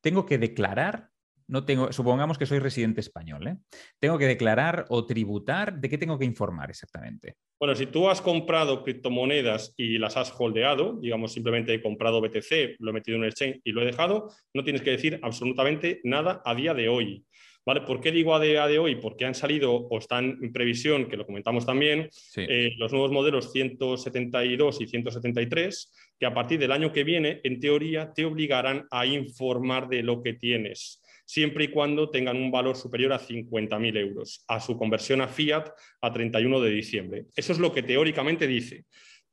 Tengo 0.00 0.24
que 0.24 0.38
declarar 0.38 1.10
no 1.46 1.64
tengo, 1.64 1.92
supongamos 1.92 2.38
que 2.38 2.46
soy 2.46 2.58
residente 2.58 3.00
español, 3.00 3.46
¿eh? 3.46 3.56
¿Tengo 3.98 4.18
que 4.18 4.26
declarar 4.26 4.86
o 4.88 5.06
tributar? 5.06 5.78
¿De 5.78 5.88
qué 5.88 5.98
tengo 5.98 6.18
que 6.18 6.24
informar 6.24 6.70
exactamente? 6.70 7.36
Bueno, 7.58 7.74
si 7.74 7.86
tú 7.86 8.08
has 8.08 8.20
comprado 8.20 8.82
criptomonedas 8.82 9.74
y 9.76 9.98
las 9.98 10.16
has 10.16 10.32
holdeado, 10.36 10.98
digamos 11.00 11.32
simplemente 11.32 11.74
he 11.74 11.82
comprado 11.82 12.20
BTC, 12.20 12.76
lo 12.78 12.90
he 12.90 12.94
metido 12.94 13.16
en 13.16 13.24
el 13.24 13.30
exchange 13.30 13.60
y 13.64 13.72
lo 13.72 13.82
he 13.82 13.86
dejado, 13.86 14.30
no 14.54 14.64
tienes 14.64 14.82
que 14.82 14.90
decir 14.90 15.18
absolutamente 15.22 16.00
nada 16.04 16.42
a 16.44 16.54
día 16.54 16.74
de 16.74 16.88
hoy. 16.88 17.24
¿Vale? 17.66 17.80
¿Por 17.80 18.02
qué 18.02 18.12
digo 18.12 18.34
a 18.34 18.40
día 18.40 18.66
de 18.66 18.78
hoy? 18.78 18.96
Porque 18.96 19.24
han 19.24 19.34
salido 19.34 19.72
o 19.72 19.98
están 19.98 20.38
en 20.42 20.52
previsión, 20.52 21.08
que 21.08 21.16
lo 21.16 21.24
comentamos 21.24 21.64
también, 21.64 22.10
eh, 22.36 22.74
los 22.76 22.92
nuevos 22.92 23.10
modelos 23.10 23.52
172 23.52 24.82
y 24.82 24.86
173, 24.86 25.92
que 26.18 26.26
a 26.26 26.34
partir 26.34 26.58
del 26.58 26.72
año 26.72 26.92
que 26.92 27.04
viene, 27.04 27.40
en 27.42 27.60
teoría, 27.60 28.12
te 28.12 28.26
obligarán 28.26 28.86
a 28.90 29.06
informar 29.06 29.88
de 29.88 30.02
lo 30.02 30.22
que 30.22 30.34
tienes 30.34 31.00
siempre 31.24 31.64
y 31.64 31.68
cuando 31.68 32.10
tengan 32.10 32.36
un 32.36 32.50
valor 32.50 32.76
superior 32.76 33.12
a 33.12 33.20
50.000 33.20 33.96
euros, 33.98 34.44
a 34.48 34.60
su 34.60 34.76
conversión 34.76 35.20
a 35.20 35.28
fiat 35.28 35.70
a 36.00 36.12
31 36.12 36.60
de 36.60 36.70
diciembre. 36.70 37.26
Eso 37.34 37.52
es 37.52 37.58
lo 37.58 37.72
que 37.72 37.82
teóricamente 37.82 38.46
dice. 38.46 38.84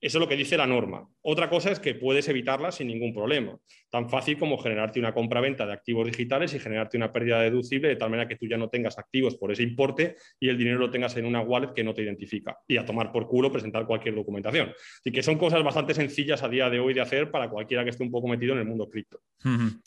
Eso 0.02 0.18
es 0.18 0.20
lo 0.20 0.28
que 0.28 0.36
dice 0.36 0.58
la 0.58 0.66
norma. 0.66 1.08
Otra 1.22 1.48
cosa 1.48 1.70
es 1.70 1.80
que 1.80 1.94
puedes 1.94 2.28
evitarla 2.28 2.72
sin 2.72 2.88
ningún 2.88 3.14
problema. 3.14 3.56
Tan 3.92 4.10
fácil 4.10 4.40
como 4.40 4.58
generarte 4.58 5.00
una 5.00 5.14
compra-venta 5.14 5.68
de 5.68 5.74
activos 5.74 6.08
digitales 6.08 6.56
y 6.56 6.60
generarte 6.60 6.98
una 6.98 7.12
pérdida 7.12 7.40
deducible 7.40 7.88
de 7.88 7.98
tal 7.98 8.10
manera 8.10 8.28
que 8.28 8.36
tú 8.36 8.48
ya 8.48 8.58
no 8.58 8.68
tengas 8.68 8.98
activos 8.98 9.38
por 9.38 9.52
ese 9.52 9.62
importe 9.62 10.16
y 10.40 10.50
el 10.50 10.58
dinero 10.58 10.80
lo 10.80 10.90
tengas 10.90 11.16
en 11.18 11.26
una 11.26 11.42
wallet 11.42 11.74
que 11.76 11.84
no 11.84 11.94
te 11.94 12.02
identifica. 12.02 12.58
Y 12.68 12.78
a 12.78 12.86
tomar 12.86 13.12
por 13.12 13.28
culo 13.28 13.52
presentar 13.52 13.86
cualquier 13.86 14.16
documentación. 14.16 14.72
Así 14.72 15.12
que 15.12 15.22
son 15.22 15.38
cosas 15.38 15.64
bastante 15.64 15.94
sencillas 15.94 16.42
a 16.42 16.50
día 16.50 16.68
de 16.72 16.80
hoy 16.80 16.96
de 16.96 17.02
hacer 17.02 17.30
para 17.30 17.48
cualquiera 17.48 17.84
que 17.84 17.92
esté 17.92 18.04
un 18.04 18.12
poco 18.12 18.28
metido 18.28 18.54
en 18.54 18.60
el 18.60 18.66
mundo 18.66 18.90
cripto. 18.90 19.22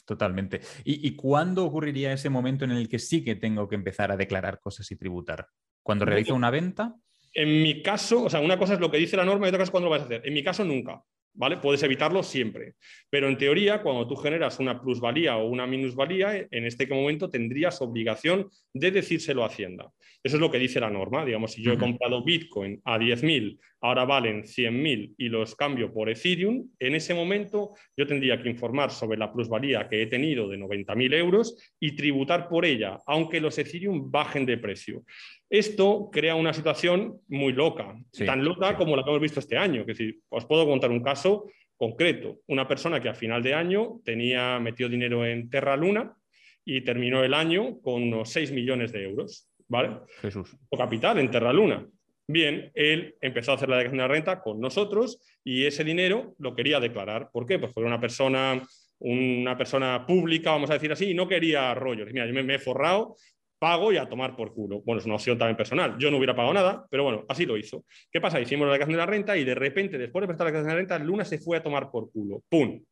Totalmente. 0.06 0.60
¿Y, 0.84 1.08
¿Y 1.08 1.16
cuándo 1.16 1.64
ocurriría 1.64 2.12
ese 2.12 2.30
momento 2.30 2.64
en 2.64 2.70
el 2.70 2.88
que 2.88 3.00
sí 3.00 3.24
que 3.24 3.34
tengo 3.34 3.68
que 3.68 3.74
empezar 3.74 4.12
a 4.12 4.16
declarar 4.16 4.60
cosas 4.60 4.88
y 4.92 4.96
tributar? 4.96 5.48
¿Cuando 5.82 6.04
realizo 6.04 6.34
una 6.34 6.50
venta? 6.50 6.94
En 7.34 7.62
mi 7.62 7.82
caso, 7.82 8.24
o 8.24 8.30
sea, 8.30 8.40
una 8.40 8.58
cosa 8.58 8.74
es 8.74 8.80
lo 8.80 8.90
que 8.90 8.98
dice 8.98 9.16
la 9.16 9.24
norma 9.24 9.46
y 9.46 9.48
otra 9.48 9.58
cosa 9.58 9.64
es 9.64 9.70
cuándo 9.70 9.88
lo 9.88 9.90
vas 9.90 10.02
a 10.02 10.04
hacer. 10.04 10.22
En 10.24 10.32
mi 10.32 10.42
caso, 10.42 10.64
nunca. 10.64 11.02
¿Vale? 11.36 11.56
Puedes 11.56 11.82
evitarlo 11.82 12.22
siempre. 12.22 12.74
Pero 13.10 13.26
en 13.28 13.36
teoría, 13.36 13.82
cuando 13.82 14.06
tú 14.06 14.14
generas 14.14 14.60
una 14.60 14.80
plusvalía 14.80 15.36
o 15.36 15.48
una 15.48 15.66
minusvalía, 15.66 16.46
en 16.48 16.64
este 16.64 16.86
momento 16.86 17.28
tendrías 17.28 17.82
obligación 17.82 18.48
de 18.72 18.92
decírselo 18.92 19.42
a 19.42 19.48
Hacienda. 19.48 19.90
Eso 20.22 20.36
es 20.36 20.40
lo 20.40 20.48
que 20.48 20.60
dice 20.60 20.78
la 20.78 20.90
norma. 20.90 21.24
Digamos, 21.24 21.52
si 21.52 21.62
yo 21.62 21.72
he 21.72 21.78
comprado 21.78 22.22
Bitcoin 22.22 22.80
a 22.84 22.98
10.000, 22.98 23.58
ahora 23.84 24.06
valen 24.06 24.44
100.000 24.44 25.14
y 25.18 25.28
los 25.28 25.54
cambio 25.54 25.92
por 25.92 26.08
Ethereum, 26.08 26.70
en 26.78 26.94
ese 26.94 27.12
momento 27.12 27.74
yo 27.94 28.06
tendría 28.06 28.40
que 28.40 28.48
informar 28.48 28.90
sobre 28.90 29.18
la 29.18 29.30
plusvalía 29.30 29.86
que 29.90 30.00
he 30.00 30.06
tenido 30.06 30.48
de 30.48 30.56
90.000 30.56 31.14
euros 31.14 31.74
y 31.78 31.94
tributar 31.94 32.48
por 32.48 32.64
ella, 32.64 32.98
aunque 33.06 33.42
los 33.42 33.58
Ethereum 33.58 34.10
bajen 34.10 34.46
de 34.46 34.56
precio. 34.56 35.04
Esto 35.50 36.08
crea 36.10 36.34
una 36.34 36.54
situación 36.54 37.20
muy 37.28 37.52
loca, 37.52 37.94
tan 38.24 38.42
loca 38.42 38.74
como 38.78 38.96
la 38.96 39.04
que 39.04 39.10
hemos 39.10 39.20
visto 39.20 39.40
este 39.40 39.58
año. 39.58 39.82
Es 39.82 39.88
decir, 39.88 40.18
os 40.30 40.46
puedo 40.46 40.66
contar 40.66 40.90
un 40.90 41.02
caso 41.02 41.44
concreto. 41.76 42.38
Una 42.46 42.66
persona 42.66 43.02
que 43.02 43.10
a 43.10 43.14
final 43.14 43.42
de 43.42 43.52
año 43.52 44.00
tenía 44.02 44.58
metido 44.60 44.88
dinero 44.88 45.26
en 45.26 45.50
Terra 45.50 45.76
Luna 45.76 46.16
y 46.64 46.80
terminó 46.80 47.22
el 47.22 47.34
año 47.34 47.78
con 47.82 48.02
unos 48.02 48.30
6 48.30 48.50
millones 48.52 48.92
de 48.92 49.04
euros. 49.04 49.50
¿Vale? 49.68 49.90
Jesús. 50.22 50.56
O 50.70 50.78
capital 50.78 51.18
en 51.18 51.30
Terra 51.30 51.52
Luna. 51.52 51.86
Bien, 52.26 52.70
él 52.74 53.16
empezó 53.20 53.52
a 53.52 53.54
hacer 53.56 53.68
la 53.68 53.76
declaración 53.76 54.08
de 54.08 54.14
renta 54.14 54.40
con 54.40 54.58
nosotros 54.58 55.20
y 55.44 55.66
ese 55.66 55.84
dinero 55.84 56.34
lo 56.38 56.56
quería 56.56 56.80
declarar. 56.80 57.28
¿Por 57.30 57.44
qué? 57.44 57.58
Pues 57.58 57.72
fue 57.72 57.84
una 57.84 58.00
persona, 58.00 58.62
una 58.98 59.58
persona 59.58 60.06
pública, 60.06 60.52
vamos 60.52 60.70
a 60.70 60.74
decir 60.74 60.90
así, 60.90 61.10
y 61.10 61.14
no 61.14 61.28
quería 61.28 61.74
rollos. 61.74 62.10
Mira, 62.12 62.26
yo 62.26 62.32
me 62.32 62.54
he 62.54 62.58
forrado, 62.58 63.16
pago 63.58 63.92
y 63.92 63.98
a 63.98 64.08
tomar 64.08 64.36
por 64.36 64.54
culo. 64.54 64.80
Bueno, 64.80 65.00
es 65.00 65.06
una 65.06 65.16
opción 65.16 65.36
también 65.36 65.56
personal. 65.56 65.96
Yo 65.98 66.10
no 66.10 66.16
hubiera 66.16 66.34
pagado 66.34 66.54
nada, 66.54 66.86
pero 66.90 67.04
bueno, 67.04 67.26
así 67.28 67.44
lo 67.44 67.58
hizo. 67.58 67.84
¿Qué 68.10 68.22
pasa? 68.22 68.40
Hicimos 68.40 68.66
la 68.66 68.72
declaración 68.72 68.96
de 68.96 69.04
la 69.04 69.06
renta 69.06 69.36
y 69.36 69.44
de 69.44 69.54
repente, 69.54 69.98
después 69.98 70.22
de 70.22 70.28
prestar 70.28 70.46
la 70.46 70.52
declaración 70.52 70.68
de 70.68 70.74
la 70.74 70.78
renta, 70.78 70.98
Luna 71.04 71.24
se 71.26 71.38
fue 71.38 71.58
a 71.58 71.62
tomar 71.62 71.90
por 71.90 72.10
culo. 72.10 72.42
¡Pum! 72.48 72.82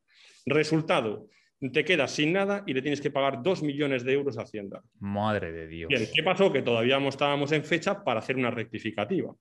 Resultado, 0.44 1.26
te 1.70 1.84
quedas 1.84 2.10
sin 2.10 2.32
nada 2.32 2.64
y 2.66 2.74
le 2.74 2.82
tienes 2.82 3.00
que 3.00 3.10
pagar 3.10 3.42
dos 3.42 3.62
millones 3.62 4.04
de 4.04 4.12
euros 4.12 4.38
a 4.38 4.42
Hacienda. 4.42 4.82
Madre 4.98 5.52
de 5.52 5.68
Dios. 5.68 5.88
Bien, 5.88 6.08
¿qué 6.12 6.22
pasó? 6.22 6.52
Que 6.52 6.62
todavía 6.62 6.98
no 6.98 7.08
estábamos 7.08 7.52
en 7.52 7.64
fecha 7.64 8.02
para 8.02 8.20
hacer 8.20 8.36
una 8.36 8.50
rectificativa. 8.50 9.34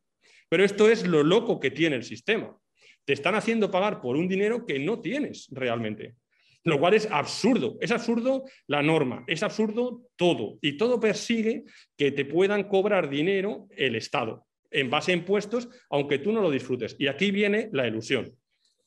Pero 0.49 0.63
esto 0.63 0.89
es 0.89 1.07
lo 1.07 1.23
loco 1.23 1.59
que 1.59 1.71
tiene 1.71 1.95
el 1.95 2.03
sistema. 2.03 2.55
Te 3.05 3.13
están 3.13 3.35
haciendo 3.35 3.71
pagar 3.71 4.01
por 4.01 4.15
un 4.17 4.27
dinero 4.27 4.65
que 4.65 4.77
no 4.77 4.99
tienes 4.99 5.47
realmente 5.51 6.15
lo 6.63 6.79
cual 6.79 6.93
es 6.93 7.07
absurdo. 7.09 7.77
Es 7.81 7.91
absurdo 7.91 8.45
la 8.67 8.83
norma, 8.83 9.23
es 9.27 9.43
absurdo 9.43 10.03
todo. 10.15 10.57
Y 10.61 10.77
todo 10.77 10.99
persigue 10.99 11.63
que 11.97 12.11
te 12.11 12.25
puedan 12.25 12.65
cobrar 12.65 13.09
dinero 13.09 13.67
el 13.75 13.95
Estado 13.95 14.45
en 14.69 14.89
base 14.89 15.11
a 15.11 15.15
impuestos, 15.15 15.67
aunque 15.89 16.19
tú 16.19 16.31
no 16.31 16.41
lo 16.41 16.49
disfrutes. 16.49 16.95
Y 16.97 17.07
aquí 17.07 17.31
viene 17.31 17.69
la 17.73 17.87
ilusión. 17.87 18.31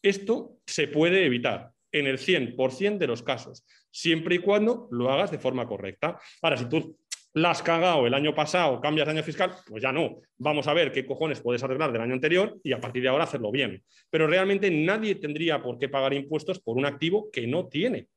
Esto 0.02 0.58
se 0.66 0.88
puede 0.88 1.26
evitar 1.26 1.73
en 1.94 2.08
el 2.08 2.18
100% 2.18 2.98
de 2.98 3.06
los 3.06 3.22
casos, 3.22 3.64
siempre 3.90 4.34
y 4.34 4.38
cuando 4.38 4.88
lo 4.90 5.10
hagas 5.10 5.30
de 5.30 5.38
forma 5.38 5.66
correcta. 5.66 6.18
Ahora, 6.42 6.56
si 6.56 6.68
tú 6.68 6.98
la 7.34 7.50
has 7.50 7.62
cagado 7.62 8.06
el 8.06 8.14
año 8.14 8.34
pasado, 8.34 8.80
cambias 8.80 9.06
de 9.06 9.12
año 9.12 9.22
fiscal, 9.22 9.52
pues 9.66 9.82
ya 9.82 9.92
no. 9.92 10.20
Vamos 10.38 10.66
a 10.66 10.74
ver 10.74 10.90
qué 10.92 11.06
cojones 11.06 11.40
puedes 11.40 11.62
arreglar 11.62 11.92
del 11.92 12.02
año 12.02 12.14
anterior 12.14 12.58
y 12.62 12.72
a 12.72 12.80
partir 12.80 13.02
de 13.02 13.08
ahora 13.08 13.24
hacerlo 13.24 13.50
bien. 13.50 13.82
Pero 14.10 14.26
realmente 14.26 14.70
nadie 14.70 15.14
tendría 15.14 15.62
por 15.62 15.78
qué 15.78 15.88
pagar 15.88 16.14
impuestos 16.14 16.60
por 16.60 16.76
un 16.76 16.86
activo 16.86 17.30
que 17.32 17.46
no 17.46 17.66
tiene. 17.66 18.08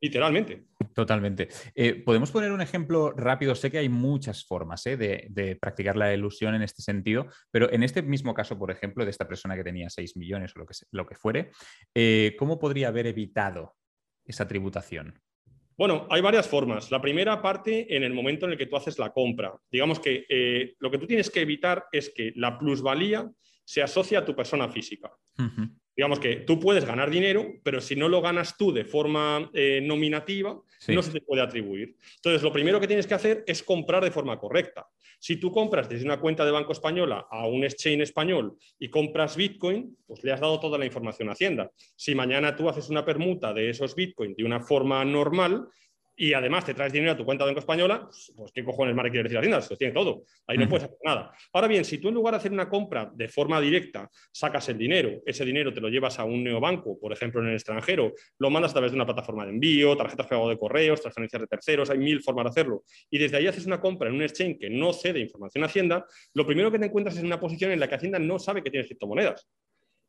Literalmente. 0.00 0.64
Totalmente. 0.98 1.46
Eh, 1.76 2.02
Podemos 2.02 2.32
poner 2.32 2.50
un 2.50 2.60
ejemplo 2.60 3.12
rápido. 3.12 3.54
Sé 3.54 3.70
que 3.70 3.78
hay 3.78 3.88
muchas 3.88 4.44
formas 4.44 4.84
eh, 4.84 4.96
de, 4.96 5.54
practicar 5.54 5.96
la 5.96 6.12
ilusión 6.12 6.56
en 6.56 6.62
este 6.62 6.82
sentido, 6.82 7.28
pero 7.52 7.72
en 7.72 7.84
este 7.84 8.02
mismo 8.02 8.34
caso, 8.34 8.58
por 8.58 8.72
ejemplo, 8.72 9.04
de 9.04 9.12
esta 9.12 9.28
persona 9.28 9.54
que 9.54 9.62
tenía 9.62 9.88
6 9.88 10.16
millones 10.16 10.56
o 10.56 10.58
lo 10.58 10.66
que, 10.66 10.74
lo 10.90 11.06
que 11.06 11.14
fuere, 11.14 11.52
eh, 11.94 12.34
¿cómo 12.36 12.58
podría 12.58 12.88
haber 12.88 13.06
evitado 13.06 13.76
esa 14.24 14.48
tributación? 14.48 15.22
Bueno, 15.76 16.08
hay 16.10 16.20
varias 16.20 16.48
formas. 16.48 16.90
La 16.90 17.00
primera 17.00 17.40
parte 17.40 17.94
en 17.96 18.02
el 18.02 18.12
momento 18.12 18.46
en 18.46 18.52
el 18.52 18.58
que 18.58 18.66
tú 18.66 18.74
haces 18.74 18.98
la 18.98 19.12
compra. 19.12 19.54
Digamos 19.70 20.00
que 20.00 20.74
lo 20.80 20.90
que 20.90 20.98
tú 20.98 21.06
tienes 21.06 21.30
que 21.30 21.42
evitar 21.42 21.84
es 21.92 22.10
que 22.12 22.32
la 22.34 22.58
plusvalía 22.58 23.30
se 23.64 23.82
asocie 23.82 24.16
a 24.16 24.24
tu 24.24 24.34
persona 24.34 24.68
física. 24.68 25.12
Digamos 25.98 26.20
que 26.20 26.36
tú 26.36 26.60
puedes 26.60 26.84
ganar 26.84 27.10
dinero, 27.10 27.54
pero 27.64 27.80
si 27.80 27.96
no 27.96 28.08
lo 28.08 28.22
ganas 28.22 28.56
tú 28.56 28.72
de 28.72 28.84
forma 28.84 29.50
eh, 29.52 29.80
no 30.86 31.02
se 31.02 31.12
te 31.12 31.20
puede 31.20 31.42
atribuir. 31.42 31.96
Entonces, 32.16 32.42
lo 32.42 32.52
primero 32.52 32.80
que 32.80 32.86
tienes 32.86 33.06
que 33.06 33.14
hacer 33.14 33.44
es 33.46 33.62
comprar 33.62 34.04
de 34.04 34.10
forma 34.10 34.38
correcta. 34.38 34.86
Si 35.20 35.36
tú 35.36 35.50
compras 35.50 35.88
desde 35.88 36.04
una 36.04 36.20
cuenta 36.20 36.44
de 36.44 36.52
Banco 36.52 36.72
Española 36.72 37.26
a 37.28 37.46
un 37.46 37.64
exchange 37.64 38.02
español 38.02 38.56
y 38.78 38.88
compras 38.88 39.36
Bitcoin, 39.36 39.96
pues 40.06 40.22
le 40.22 40.32
has 40.32 40.40
dado 40.40 40.60
toda 40.60 40.78
la 40.78 40.86
información 40.86 41.28
a 41.28 41.32
Hacienda. 41.32 41.70
Si 41.96 42.14
mañana 42.14 42.54
tú 42.54 42.68
haces 42.68 42.88
una 42.88 43.04
permuta 43.04 43.52
de 43.52 43.70
esos 43.70 43.96
Bitcoin 43.96 44.34
de 44.34 44.44
una 44.44 44.60
forma 44.60 45.04
normal, 45.04 45.66
y 46.20 46.32
además 46.32 46.64
te 46.64 46.74
traes 46.74 46.92
dinero 46.92 47.12
a 47.12 47.16
tu 47.16 47.24
cuenta 47.24 47.44
de 47.44 47.50
Banco 47.50 47.60
Española, 47.60 48.02
pues, 48.02 48.32
pues 48.36 48.52
qué 48.52 48.64
cojones 48.64 48.92
más 48.92 49.04
quiere 49.04 49.22
decir 49.22 49.38
Hacienda, 49.38 49.62
se 49.62 49.72
lo 49.72 49.78
tiene 49.78 49.94
todo. 49.94 50.24
Ahí 50.48 50.58
no 50.58 50.68
puedes 50.68 50.84
hacer 50.84 50.98
nada. 51.04 51.32
Ahora 51.52 51.68
bien, 51.68 51.84
si 51.84 51.98
tú 51.98 52.08
en 52.08 52.14
lugar 52.14 52.34
de 52.34 52.38
hacer 52.38 52.50
una 52.50 52.68
compra 52.68 53.08
de 53.14 53.28
forma 53.28 53.60
directa, 53.60 54.10
sacas 54.32 54.68
el 54.68 54.78
dinero, 54.78 55.22
ese 55.24 55.44
dinero 55.44 55.72
te 55.72 55.80
lo 55.80 55.88
llevas 55.88 56.18
a 56.18 56.24
un 56.24 56.42
neobanco, 56.42 56.98
por 56.98 57.12
ejemplo, 57.12 57.40
en 57.40 57.48
el 57.48 57.54
extranjero, 57.54 58.12
lo 58.38 58.50
mandas 58.50 58.72
a 58.72 58.74
través 58.74 58.90
de 58.90 58.96
una 58.96 59.06
plataforma 59.06 59.44
de 59.44 59.52
envío, 59.52 59.96
tarjetas 59.96 60.26
pago 60.26 60.48
de 60.48 60.58
correos, 60.58 61.00
transferencias 61.00 61.40
de 61.40 61.46
terceros, 61.46 61.88
hay 61.88 61.98
mil 61.98 62.20
formas 62.20 62.46
de 62.46 62.50
hacerlo. 62.50 62.82
Y 63.08 63.18
desde 63.18 63.36
ahí 63.36 63.46
haces 63.46 63.64
una 63.66 63.80
compra 63.80 64.08
en 64.08 64.16
un 64.16 64.22
exchange 64.22 64.58
que 64.58 64.68
no 64.68 64.92
cede 64.92 65.20
información 65.20 65.62
a 65.62 65.68
Hacienda, 65.68 66.04
lo 66.34 66.44
primero 66.44 66.72
que 66.72 66.80
te 66.80 66.86
encuentras 66.86 67.16
es 67.16 67.22
una 67.22 67.38
posición 67.38 67.70
en 67.70 67.78
la 67.78 67.88
que 67.88 67.94
Hacienda 67.94 68.18
no 68.18 68.40
sabe 68.40 68.64
que 68.64 68.70
tienes 68.70 68.88
criptomonedas. 68.88 69.48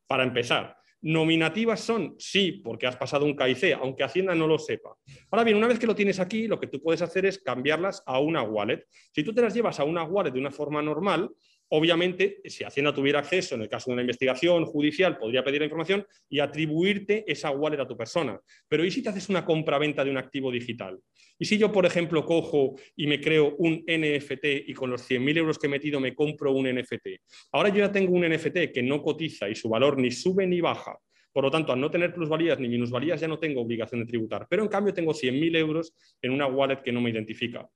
Para 0.08 0.24
empezar. 0.24 0.76
¿Nominativas 1.02 1.80
son? 1.80 2.14
Sí, 2.18 2.60
porque 2.62 2.86
has 2.86 2.96
pasado 2.96 3.24
un 3.24 3.34
KIC, 3.34 3.72
aunque 3.80 4.04
Hacienda 4.04 4.34
no 4.34 4.46
lo 4.46 4.58
sepa. 4.58 4.96
Ahora 5.30 5.44
bien, 5.44 5.56
una 5.56 5.66
vez 5.66 5.78
que 5.78 5.86
lo 5.86 5.94
tienes 5.94 6.20
aquí, 6.20 6.46
lo 6.46 6.60
que 6.60 6.66
tú 6.66 6.82
puedes 6.82 7.00
hacer 7.00 7.24
es 7.24 7.38
cambiarlas 7.38 8.02
a 8.04 8.18
una 8.18 8.42
wallet. 8.42 8.84
Si 9.14 9.22
tú 9.22 9.32
te 9.32 9.40
las 9.40 9.54
llevas 9.54 9.80
a 9.80 9.84
una 9.84 10.04
wallet 10.04 10.30
de 10.30 10.40
una 10.40 10.50
forma 10.50 10.82
normal, 10.82 11.30
obviamente, 11.68 12.42
si 12.44 12.64
Hacienda 12.64 12.94
tuviera 12.94 13.20
acceso, 13.20 13.54
en 13.54 13.62
el 13.62 13.68
caso 13.68 13.90
de 13.90 13.94
una 13.94 14.02
investigación 14.02 14.66
judicial, 14.66 15.16
podría 15.16 15.42
pedir 15.42 15.60
la 15.60 15.66
información 15.66 16.06
y 16.28 16.40
atribuirte 16.40 17.24
esa 17.26 17.50
wallet 17.50 17.80
a 17.80 17.88
tu 17.88 17.96
persona. 17.96 18.38
Pero 18.68 18.84
¿y 18.84 18.90
si 18.90 19.02
te 19.02 19.08
haces 19.08 19.30
una 19.30 19.44
compra-venta 19.44 20.04
de 20.04 20.10
un 20.10 20.18
activo 20.18 20.50
digital? 20.50 20.98
¿Y 21.40 21.46
si 21.46 21.56
yo, 21.56 21.72
por 21.72 21.86
ejemplo, 21.86 22.26
cojo 22.26 22.74
y 22.94 23.06
me 23.06 23.18
creo 23.18 23.56
un 23.56 23.82
NFT 23.86 24.68
y 24.68 24.74
con 24.74 24.90
los 24.90 25.10
100.000 25.10 25.38
euros 25.38 25.58
que 25.58 25.68
he 25.68 25.70
metido 25.70 25.98
me 25.98 26.14
compro 26.14 26.52
un 26.52 26.68
NFT? 26.68 27.06
Ahora 27.52 27.70
yo 27.70 27.78
ya 27.78 27.90
tengo 27.90 28.12
un 28.12 28.28
NFT 28.28 28.72
que 28.74 28.82
no 28.82 29.02
cotiza 29.02 29.48
y 29.48 29.54
su 29.54 29.70
valor 29.70 29.98
ni 29.98 30.10
sube 30.10 30.46
ni 30.46 30.60
baja. 30.60 30.98
Por 31.32 31.44
lo 31.44 31.50
tanto, 31.50 31.72
al 31.72 31.80
no 31.80 31.90
tener 31.90 32.12
plusvalías 32.12 32.60
ni 32.60 32.68
minusvalías, 32.68 33.22
ya 33.22 33.28
no 33.28 33.38
tengo 33.38 33.62
obligación 33.62 34.00
de 34.00 34.06
tributar. 34.06 34.46
Pero 34.50 34.62
en 34.62 34.68
cambio 34.68 34.92
tengo 34.92 35.14
100.000 35.14 35.56
euros 35.56 35.94
en 36.20 36.32
una 36.32 36.46
wallet 36.46 36.82
que 36.82 36.92
no 36.92 37.00
me 37.00 37.08
identifica 37.08 37.66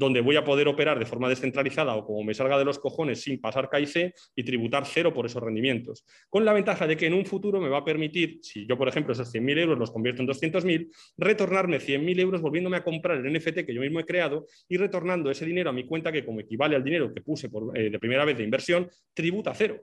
donde 0.00 0.22
voy 0.22 0.36
a 0.36 0.44
poder 0.44 0.66
operar 0.66 0.98
de 0.98 1.04
forma 1.04 1.28
descentralizada 1.28 1.94
o 1.94 2.06
como 2.06 2.24
me 2.24 2.32
salga 2.32 2.58
de 2.58 2.64
los 2.64 2.78
cojones 2.78 3.20
sin 3.20 3.38
pasar 3.38 3.68
KIC 3.68 4.14
y 4.34 4.42
tributar 4.42 4.86
cero 4.86 5.12
por 5.12 5.26
esos 5.26 5.42
rendimientos. 5.42 6.06
Con 6.30 6.46
la 6.46 6.54
ventaja 6.54 6.86
de 6.86 6.96
que 6.96 7.06
en 7.06 7.12
un 7.12 7.26
futuro 7.26 7.60
me 7.60 7.68
va 7.68 7.78
a 7.78 7.84
permitir, 7.84 8.38
si 8.42 8.66
yo, 8.66 8.78
por 8.78 8.88
ejemplo, 8.88 9.12
esos 9.12 9.32
100.000 9.32 9.58
euros 9.58 9.78
los 9.78 9.90
convierto 9.90 10.22
en 10.22 10.28
200.000, 10.28 10.90
retornarme 11.18 11.78
100.000 11.78 12.18
euros 12.18 12.40
volviéndome 12.40 12.78
a 12.78 12.82
comprar 12.82 13.18
el 13.18 13.30
NFT 13.30 13.66
que 13.66 13.74
yo 13.74 13.82
mismo 13.82 14.00
he 14.00 14.06
creado 14.06 14.46
y 14.70 14.78
retornando 14.78 15.30
ese 15.30 15.44
dinero 15.44 15.68
a 15.68 15.74
mi 15.74 15.84
cuenta 15.84 16.10
que 16.10 16.24
como 16.24 16.40
equivale 16.40 16.76
al 16.76 16.82
dinero 16.82 17.12
que 17.12 17.20
puse 17.20 17.50
por, 17.50 17.76
eh, 17.78 17.90
de 17.90 17.98
primera 17.98 18.24
vez 18.24 18.38
de 18.38 18.44
inversión, 18.44 18.88
tributa 19.12 19.52
cero. 19.54 19.82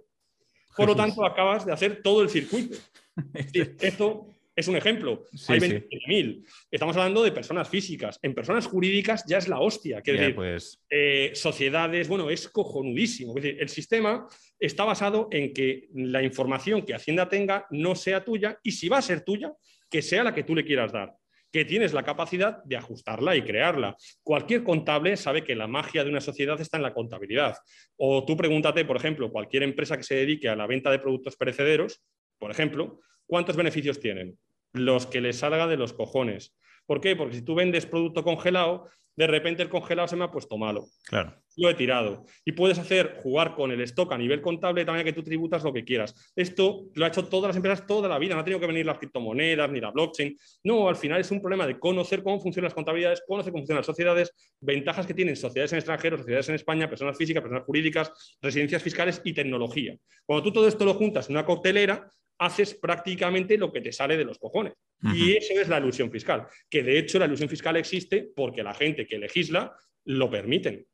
Por 0.76 0.88
lo 0.88 0.96
tanto, 0.96 1.24
acabas 1.24 1.64
de 1.64 1.74
hacer 1.74 2.02
todo 2.02 2.24
el 2.24 2.30
circuito. 2.30 2.76
Esto 3.82 4.28
es 4.58 4.68
un 4.68 4.76
ejemplo. 4.76 5.24
Hay 5.50 5.60
20.000. 5.60 6.44
Estamos 6.72 6.98
hablando 6.98 7.24
de 7.24 7.32
personas 7.32 7.70
físicas. 7.70 8.18
En 8.24 8.34
personas 8.34 8.66
jurídicas 8.66 9.24
ya 9.28 9.38
es 9.38 9.48
la 9.48 9.60
hostia. 9.60 10.02
pues... 10.34 10.84
Eh, 10.90 11.32
sociedades, 11.36 12.08
bueno, 12.08 12.32
es 12.32 12.50
cojonudísimo. 12.50 13.38
Es 13.38 13.44
decir, 13.44 13.62
el 13.62 13.70
sistema 13.70 14.28
está 14.60 14.84
basado 14.84 15.28
en 15.32 15.54
que 15.54 15.90
la 15.94 16.24
información 16.24 16.82
que 16.82 16.96
Hacienda 16.96 17.30
tenga 17.30 17.68
no 17.70 17.94
sea 17.94 18.26
tuya 18.26 18.60
y 18.64 18.72
si 18.72 18.90
va 18.90 18.98
a 18.98 19.04
ser 19.04 19.22
tuya, 19.22 19.54
que 19.92 20.02
sea 20.02 20.24
la 20.24 20.34
que 20.34 20.44
tú 20.44 20.56
le 20.56 20.66
quieras 20.66 20.92
dar 20.92 21.14
que 21.50 21.64
tienes 21.64 21.94
la 21.94 22.04
capacidad 22.04 22.62
de 22.66 22.76
ajustarla 22.76 23.36
y 23.36 23.42
crearla. 23.42 23.96
Cualquier 24.22 24.64
contable 24.64 25.16
sabe 25.16 25.46
que 25.46 25.56
la 25.56 25.66
magia 25.66 26.04
de 26.04 26.10
una 26.10 26.20
sociedad 26.20 26.60
está 26.60 26.76
en 26.76 26.84
la 26.84 26.94
contabilidad. 26.94 27.56
O 27.96 28.26
tú 28.26 28.36
pregúntate, 28.36 28.84
por 28.84 28.98
ejemplo, 28.98 29.32
cualquier 29.32 29.64
empresa 29.64 29.96
que 29.96 30.04
se 30.04 30.16
dedique 30.16 30.50
a 30.50 30.58
la 30.58 30.68
venta 30.68 30.92
de 30.92 31.00
productos 31.00 31.38
perecederos, 31.38 32.04
por 32.38 32.52
ejemplo, 32.52 33.00
¿cuántos 33.26 33.56
beneficios 33.56 34.00
tienen? 34.00 34.38
Los 34.78 35.08
que 35.08 35.22
les 35.22 35.40
salga 35.40 35.68
de 35.68 35.78
los 35.78 35.94
cojones. 35.94 36.56
¿Por 36.86 37.02
qué? 37.02 37.16
Porque 37.16 37.36
si 37.36 37.42
tú 37.42 37.56
vendes 37.56 37.86
producto 37.86 38.24
congelado, 38.24 38.86
de 39.18 39.26
repente 39.26 39.64
el 39.64 39.70
congelado 39.70 40.08
se 40.08 40.16
me 40.16 40.24
ha 40.24 40.32
puesto 40.32 40.58
malo. 40.58 40.86
Claro. 41.06 41.34
Lo 41.56 41.72
he 41.72 41.74
tirado. 41.74 42.24
Y 42.46 42.52
puedes 42.52 42.78
hacer 42.78 43.16
jugar 43.18 43.56
con 43.56 43.72
el 43.72 43.82
stock 43.82 44.12
a 44.12 44.18
nivel 44.18 44.42
contable 44.42 44.86
también 44.86 45.04
que 45.06 45.12
tú 45.12 45.24
tributas 45.24 45.64
lo 45.64 45.74
que 45.74 45.84
quieras. 45.84 46.32
Esto 46.36 46.86
lo 46.94 47.04
ha 47.04 47.08
hecho 47.08 47.26
todas 47.26 47.50
las 47.50 47.56
empresas 47.56 47.88
toda 47.88 48.08
la 48.08 48.20
vida. 48.20 48.36
No 48.36 48.42
ha 48.42 48.44
tenido 48.44 48.60
que 48.60 48.68
venir 48.68 48.86
las 48.86 49.00
criptomonedas 49.00 49.72
ni 49.72 49.82
la 49.82 49.90
blockchain. 49.90 50.38
No, 50.64 50.88
al 50.88 50.96
final 50.96 51.20
es 51.20 51.32
un 51.32 51.42
problema 51.42 51.66
de 51.66 51.80
conocer 51.80 52.22
cómo 52.22 52.40
funcionan 52.40 52.68
las 52.68 52.76
contabilidades, 52.76 53.24
conocer 53.28 53.52
cómo 53.52 53.62
funcionan 53.62 53.80
las 53.80 53.88
sociedades, 53.88 54.32
ventajas 54.62 55.08
que 55.08 55.16
tienen 55.16 55.36
sociedades 55.36 55.74
en 55.74 55.80
extranjero, 55.80 56.18
sociedades 56.20 56.50
en 56.50 56.56
España, 56.56 56.88
personas 56.88 57.18
físicas, 57.18 57.42
personas 57.42 57.66
jurídicas, 57.66 58.38
residencias 58.40 58.84
fiscales 58.84 59.20
y 59.24 59.34
tecnología. 59.34 59.98
Cuando 60.28 60.44
tú 60.44 60.54
todo 60.54 60.68
esto 60.68 60.86
lo 60.86 60.94
juntas 60.94 61.28
en 61.28 61.38
una 61.38 61.46
coctelera, 61.46 62.08
haces 62.40 62.74
prácticamente 62.76 63.58
lo 63.58 63.72
que 63.72 63.82
te 63.82 63.92
sale 63.92 64.18
de 64.18 64.26
los 64.26 64.38
cojones. 64.38 64.74
Y 65.14 65.36
eso 65.36 65.54
es 65.60 65.68
la 65.68 65.80
ilusión 65.80 66.12
fiscal, 66.12 66.48
que 66.70 66.84
de 66.84 66.98
hecho 66.98 67.20
la 67.20 67.26
ilusión 67.26 67.50
fiscal 67.50 67.78
existe 67.78 68.30
porque 68.36 68.64
la 68.64 68.74
gente 68.74 69.06
que 69.06 69.20
legisla 69.20 69.76
lo 70.06 70.30
permiten. 70.30 70.86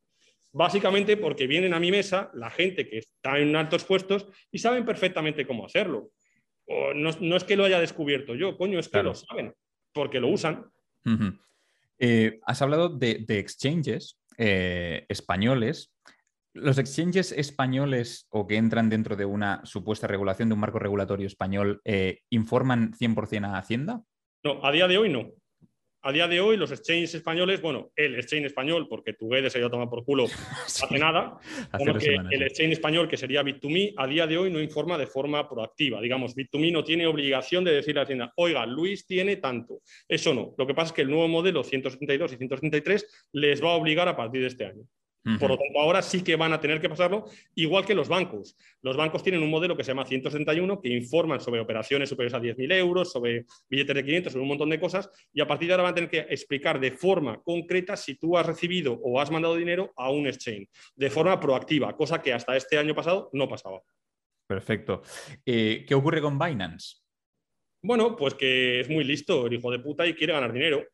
Básicamente 0.52 1.18
porque 1.18 1.48
vienen 1.48 1.74
a 1.74 1.80
mi 1.80 1.90
mesa 1.90 2.30
la 2.34 2.50
gente 2.50 2.88
que 2.88 3.00
está 3.00 3.40
en 3.40 3.56
altos 3.56 3.86
puestos 3.86 4.28
y 4.52 4.60
saben 4.60 4.86
perfectamente 4.86 5.48
cómo 5.48 5.66
hacerlo. 5.66 6.12
no, 6.68 7.38
es 7.38 7.44
que 7.44 7.56
lo 7.56 7.66
haya 7.66 7.80
descubierto 7.80 8.36
yo, 8.36 8.58
coño, 8.58 8.80
es 8.80 8.90
que 8.90 9.04
lo 9.04 9.16
saben, 9.16 9.54
porque 9.94 10.20
lo 10.20 10.28
usan. 10.28 10.66
Eh, 11.98 12.40
has 12.44 12.62
hablado 12.62 12.90
de, 12.90 13.26
exchanges 13.30 14.20
eh, 14.38 15.06
españoles 15.10 15.94
¿Los 16.54 16.78
exchanges 16.78 17.32
españoles 17.32 18.28
o 18.30 18.46
que 18.46 18.58
entran 18.58 18.90
dentro 18.90 19.16
de 19.16 19.26
una 19.26 19.66
supuesta 19.66 20.06
regulación 20.06 20.50
de 20.50 20.54
un 20.54 20.60
marco 20.60 20.78
regulatorio 20.78 21.26
español 21.26 21.82
eh, 21.84 22.20
informan 22.30 22.94
100% 22.94 23.46
a 23.46 23.58
Hacienda? 23.58 24.04
No, 24.44 24.64
a 24.64 24.72
día 24.72 24.88
de 24.88 24.98
hoy 25.00 25.10
no. 25.10 25.32
A 26.06 26.12
día 26.12 26.28
de 26.28 26.42
hoy 26.42 26.58
los 26.58 26.70
exchanges 26.72 27.16
españoles, 27.16 27.62
bueno, 27.62 27.92
el 27.96 28.16
exchange 28.16 28.48
español, 28.48 28.88
porque 28.90 29.14
tu 29.14 29.30
se 29.30 29.58
ha 29.58 29.60
ido 29.60 29.68
a 29.68 29.72
tomar 29.72 29.90
por 29.90 30.04
culo 30.04 30.26
hace 30.66 31.00
nada, 31.00 31.40
como 31.72 31.94
que 31.98 32.18
el 32.30 32.44
exchange 32.44 32.74
español, 32.74 33.08
que 33.08 33.16
sería 33.16 33.42
Bit2Me, 33.42 33.94
a 33.98 34.06
día 34.06 34.28
de 34.28 34.38
hoy 34.38 34.52
no 34.52 34.62
informa 34.62 34.98
de 34.98 35.08
forma 35.08 35.50
proactiva. 35.50 36.02
Digamos, 36.02 36.36
Bit2Me 36.36 36.74
no 36.74 36.84
tiene 36.84 37.08
obligación 37.08 37.64
de 37.64 37.72
decirle 37.72 38.02
a 38.02 38.04
Hacienda, 38.04 38.34
oiga, 38.36 38.66
Luis 38.66 39.08
tiene 39.08 39.38
tanto. 39.38 39.80
Eso 40.08 40.34
no. 40.34 40.54
Lo 40.58 40.68
que 40.68 40.74
pasa 40.74 40.88
es 40.88 40.94
que 40.94 41.02
el 41.04 41.10
nuevo 41.10 41.30
modelo 41.30 41.64
172 41.64 42.34
y 42.34 42.36
173 42.36 43.30
les 43.32 43.64
va 43.64 43.72
a 43.72 43.76
obligar 43.76 44.08
a 44.10 44.18
partir 44.18 44.42
de 44.42 44.48
este 44.48 44.66
año. 44.66 44.84
Por 45.24 45.50
lo 45.50 45.58
tanto, 45.58 45.80
ahora 45.80 46.02
sí 46.02 46.22
que 46.22 46.36
van 46.36 46.52
a 46.52 46.60
tener 46.60 46.82
que 46.82 46.90
pasarlo, 46.90 47.26
igual 47.56 47.86
que 47.86 47.96
los 47.96 48.10
bancos. 48.10 48.58
Los 48.82 48.98
bancos 48.98 49.24
tienen 49.24 49.42
un 49.42 49.50
modelo 49.50 49.78
que 49.78 49.84
se 49.84 49.92
llama 49.92 50.06
161 50.06 50.82
que 50.82 50.90
informan 50.90 51.40
sobre 51.40 51.62
operaciones 51.62 52.10
superiores 52.10 52.34
a 52.34 52.42
10.000 52.42 52.74
euros, 52.74 53.12
sobre 53.12 53.46
billetes 53.70 53.96
de 53.96 54.04
500, 54.04 54.34
sobre 54.34 54.44
un 54.44 54.50
montón 54.50 54.70
de 54.70 54.82
cosas, 54.82 55.10
y 55.32 55.40
a 55.40 55.48
partir 55.48 55.68
de 55.68 55.76
ahora 55.76 55.84
van 55.84 55.92
a 55.94 55.96
tener 55.96 56.10
que 56.10 56.20
explicar 56.30 56.78
de 56.80 56.92
forma 56.92 57.42
concreta 57.42 57.96
si 57.96 58.16
tú 58.16 58.38
has 58.38 58.46
recibido 58.46 59.00
o 59.02 59.22
has 59.22 59.32
mandado 59.32 59.56
dinero 59.56 59.94
a 59.96 60.12
un 60.12 60.28
exchange, 60.28 60.68
de 60.96 61.10
forma 61.10 61.40
proactiva, 61.40 61.96
cosa 61.96 62.22
que 62.22 62.34
hasta 62.34 62.58
este 62.58 62.78
año 62.78 62.94
pasado 62.94 63.30
no 63.32 63.48
pasaba. 63.48 63.82
Perfecto. 64.46 65.04
Eh, 65.46 65.86
¿Qué 65.88 65.96
ocurre 65.96 66.22
con 66.22 66.38
Binance? 66.38 66.98
Bueno, 67.82 68.16
pues 68.16 68.34
que 68.34 68.82
es 68.82 68.90
muy 68.90 69.04
listo 69.04 69.48
el 69.48 69.54
hijo 69.54 69.72
de 69.72 69.80
puta 69.80 70.06
y 70.06 70.14
quiere 70.14 70.34
ganar 70.34 70.54
dinero. 70.54 70.86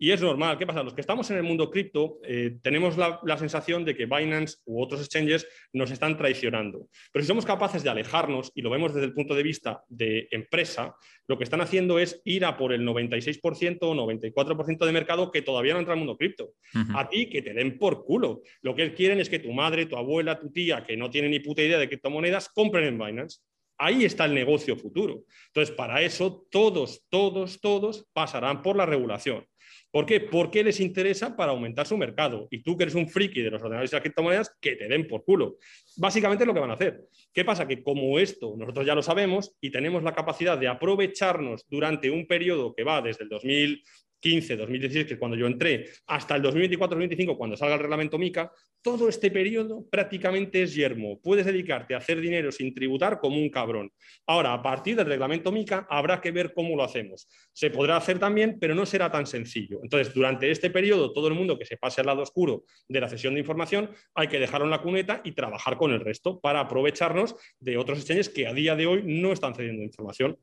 Y 0.00 0.12
es 0.12 0.22
normal. 0.22 0.56
¿Qué 0.56 0.66
pasa? 0.66 0.84
Los 0.84 0.94
que 0.94 1.00
estamos 1.00 1.28
en 1.32 1.38
el 1.38 1.42
mundo 1.42 1.70
cripto 1.70 2.20
eh, 2.22 2.58
tenemos 2.62 2.96
la, 2.96 3.36
sensación 3.36 3.84
de 3.84 3.96
que 3.96 4.06
Binance 4.06 4.58
u 4.64 4.80
otros 4.80 5.00
exchanges 5.00 5.46
nos 5.72 5.90
están 5.90 6.16
traicionando. 6.16 6.88
Pero 7.12 7.22
si 7.24 7.26
somos 7.26 7.44
capaces 7.44 7.82
de 7.82 7.90
alejarnos 7.90 8.52
y 8.54 8.62
lo 8.62 8.70
vemos 8.70 8.94
desde 8.94 9.06
el 9.06 9.14
punto 9.14 9.34
de 9.34 9.42
vista 9.42 9.82
de 9.88 10.28
empresa, 10.30 10.94
lo 11.26 11.36
que 11.36 11.44
están 11.44 11.60
haciendo 11.60 11.98
es 11.98 12.22
ir 12.24 12.44
a 12.44 12.56
por 12.56 12.72
el 12.72 12.86
96% 12.86 13.78
o 13.80 13.94
94% 13.94 14.86
de 14.86 14.92
mercado 14.92 15.32
que 15.32 15.42
todavía 15.42 15.74
no 15.74 15.80
entra 15.80 15.94
en 15.94 16.00
el 16.00 16.04
mundo 16.06 16.16
cripto. 16.16 16.52
A 16.94 17.08
ti 17.08 17.28
que 17.28 17.42
te 17.42 17.52
den 17.52 17.76
por 17.76 18.04
culo. 18.04 18.42
Lo 18.62 18.74
que 18.76 18.94
quieren 18.94 19.18
es 19.18 19.28
que 19.28 19.40
tu 19.40 19.52
madre, 19.52 19.86
tu 19.86 19.96
abuela, 19.96 20.38
tu 20.38 20.50
tía, 20.52 20.84
que 20.84 20.96
no 20.96 21.10
tiene 21.10 21.28
ni 21.28 21.40
puta 21.40 21.62
idea 21.62 21.78
de 21.78 21.88
criptomonedas, 21.88 22.48
compren 22.48 22.84
en 22.84 22.98
Binance. 22.98 23.40
Ahí 23.80 24.04
está 24.04 24.24
el 24.24 24.34
negocio 24.34 24.76
futuro. 24.76 25.24
Entonces, 25.48 25.74
para 25.74 26.02
eso, 26.02 26.46
todos, 26.50 27.04
todos, 27.08 27.60
todos 27.60 28.08
pasarán 28.12 28.62
por 28.62 28.76
la 28.76 28.86
regulación. 28.86 29.46
¿Por 29.90 30.04
qué? 30.04 30.20
Porque 30.20 30.62
les 30.62 30.80
interesa 30.80 31.34
para 31.34 31.52
aumentar 31.52 31.86
su 31.86 31.96
mercado. 31.96 32.46
Y 32.50 32.62
tú 32.62 32.76
que 32.76 32.84
eres 32.84 32.94
un 32.94 33.08
friki 33.08 33.40
de 33.40 33.50
los 33.50 33.62
ordenadores 33.62 33.90
y 33.90 33.94
las 33.94 34.02
criptomonedas, 34.02 34.56
que 34.60 34.76
te 34.76 34.86
den 34.86 35.06
por 35.06 35.24
culo. 35.24 35.56
Básicamente 35.96 36.44
es 36.44 36.48
lo 36.48 36.54
que 36.54 36.60
van 36.60 36.70
a 36.70 36.74
hacer. 36.74 37.08
¿Qué 37.32 37.44
pasa? 37.44 37.66
Que 37.66 37.82
como 37.82 38.18
esto 38.18 38.54
nosotros 38.56 38.86
ya 38.86 38.94
lo 38.94 39.02
sabemos 39.02 39.56
y 39.60 39.70
tenemos 39.70 40.02
la 40.02 40.14
capacidad 40.14 40.58
de 40.58 40.68
aprovecharnos 40.68 41.64
durante 41.68 42.10
un 42.10 42.26
periodo 42.26 42.74
que 42.74 42.84
va 42.84 43.00
desde 43.00 43.24
el 43.24 43.30
2000 43.30 43.82
15, 44.20 44.56
2016, 44.56 45.06
que 45.06 45.14
es 45.14 45.18
cuando 45.18 45.36
yo 45.36 45.46
entré, 45.46 45.88
hasta 46.06 46.36
el 46.36 46.42
2024-2025, 46.42 47.36
cuando 47.36 47.56
salga 47.56 47.74
el 47.74 47.80
reglamento 47.80 48.18
MICA, 48.18 48.52
todo 48.82 49.08
este 49.08 49.30
periodo 49.30 49.86
prácticamente 49.90 50.62
es 50.62 50.74
yermo. 50.74 51.20
Puedes 51.20 51.46
dedicarte 51.46 51.94
a 51.94 51.98
hacer 51.98 52.20
dinero 52.20 52.52
sin 52.52 52.74
tributar 52.74 53.18
como 53.18 53.36
un 53.36 53.50
cabrón. 53.50 53.90
Ahora, 54.26 54.52
a 54.52 54.62
partir 54.62 54.96
del 54.96 55.06
reglamento 55.06 55.50
MICA, 55.50 55.86
habrá 55.90 56.20
que 56.20 56.30
ver 56.30 56.52
cómo 56.54 56.76
lo 56.76 56.84
hacemos. 56.84 57.28
Se 57.52 57.70
podrá 57.70 57.96
hacer 57.96 58.18
también, 58.18 58.58
pero 58.60 58.74
no 58.74 58.86
será 58.86 59.10
tan 59.10 59.26
sencillo. 59.26 59.80
Entonces, 59.82 60.14
durante 60.14 60.50
este 60.50 60.70
periodo, 60.70 61.12
todo 61.12 61.28
el 61.28 61.34
mundo 61.34 61.58
que 61.58 61.64
se 61.64 61.76
pase 61.76 62.00
al 62.00 62.06
lado 62.06 62.22
oscuro 62.22 62.64
de 62.88 63.00
la 63.00 63.08
cesión 63.08 63.34
de 63.34 63.40
información, 63.40 63.90
hay 64.14 64.28
que 64.28 64.38
dejarlo 64.38 64.66
en 64.66 64.70
la 64.70 64.82
cuneta 64.82 65.20
y 65.24 65.32
trabajar 65.32 65.76
con 65.76 65.92
el 65.92 66.00
resto 66.00 66.40
para 66.40 66.60
aprovecharnos 66.60 67.34
de 67.58 67.76
otros 67.76 67.98
exchanges 67.98 68.28
que 68.28 68.46
a 68.46 68.54
día 68.54 68.76
de 68.76 68.86
hoy 68.86 69.02
no 69.04 69.32
están 69.32 69.54
cediendo 69.54 69.82
información. 69.82 70.38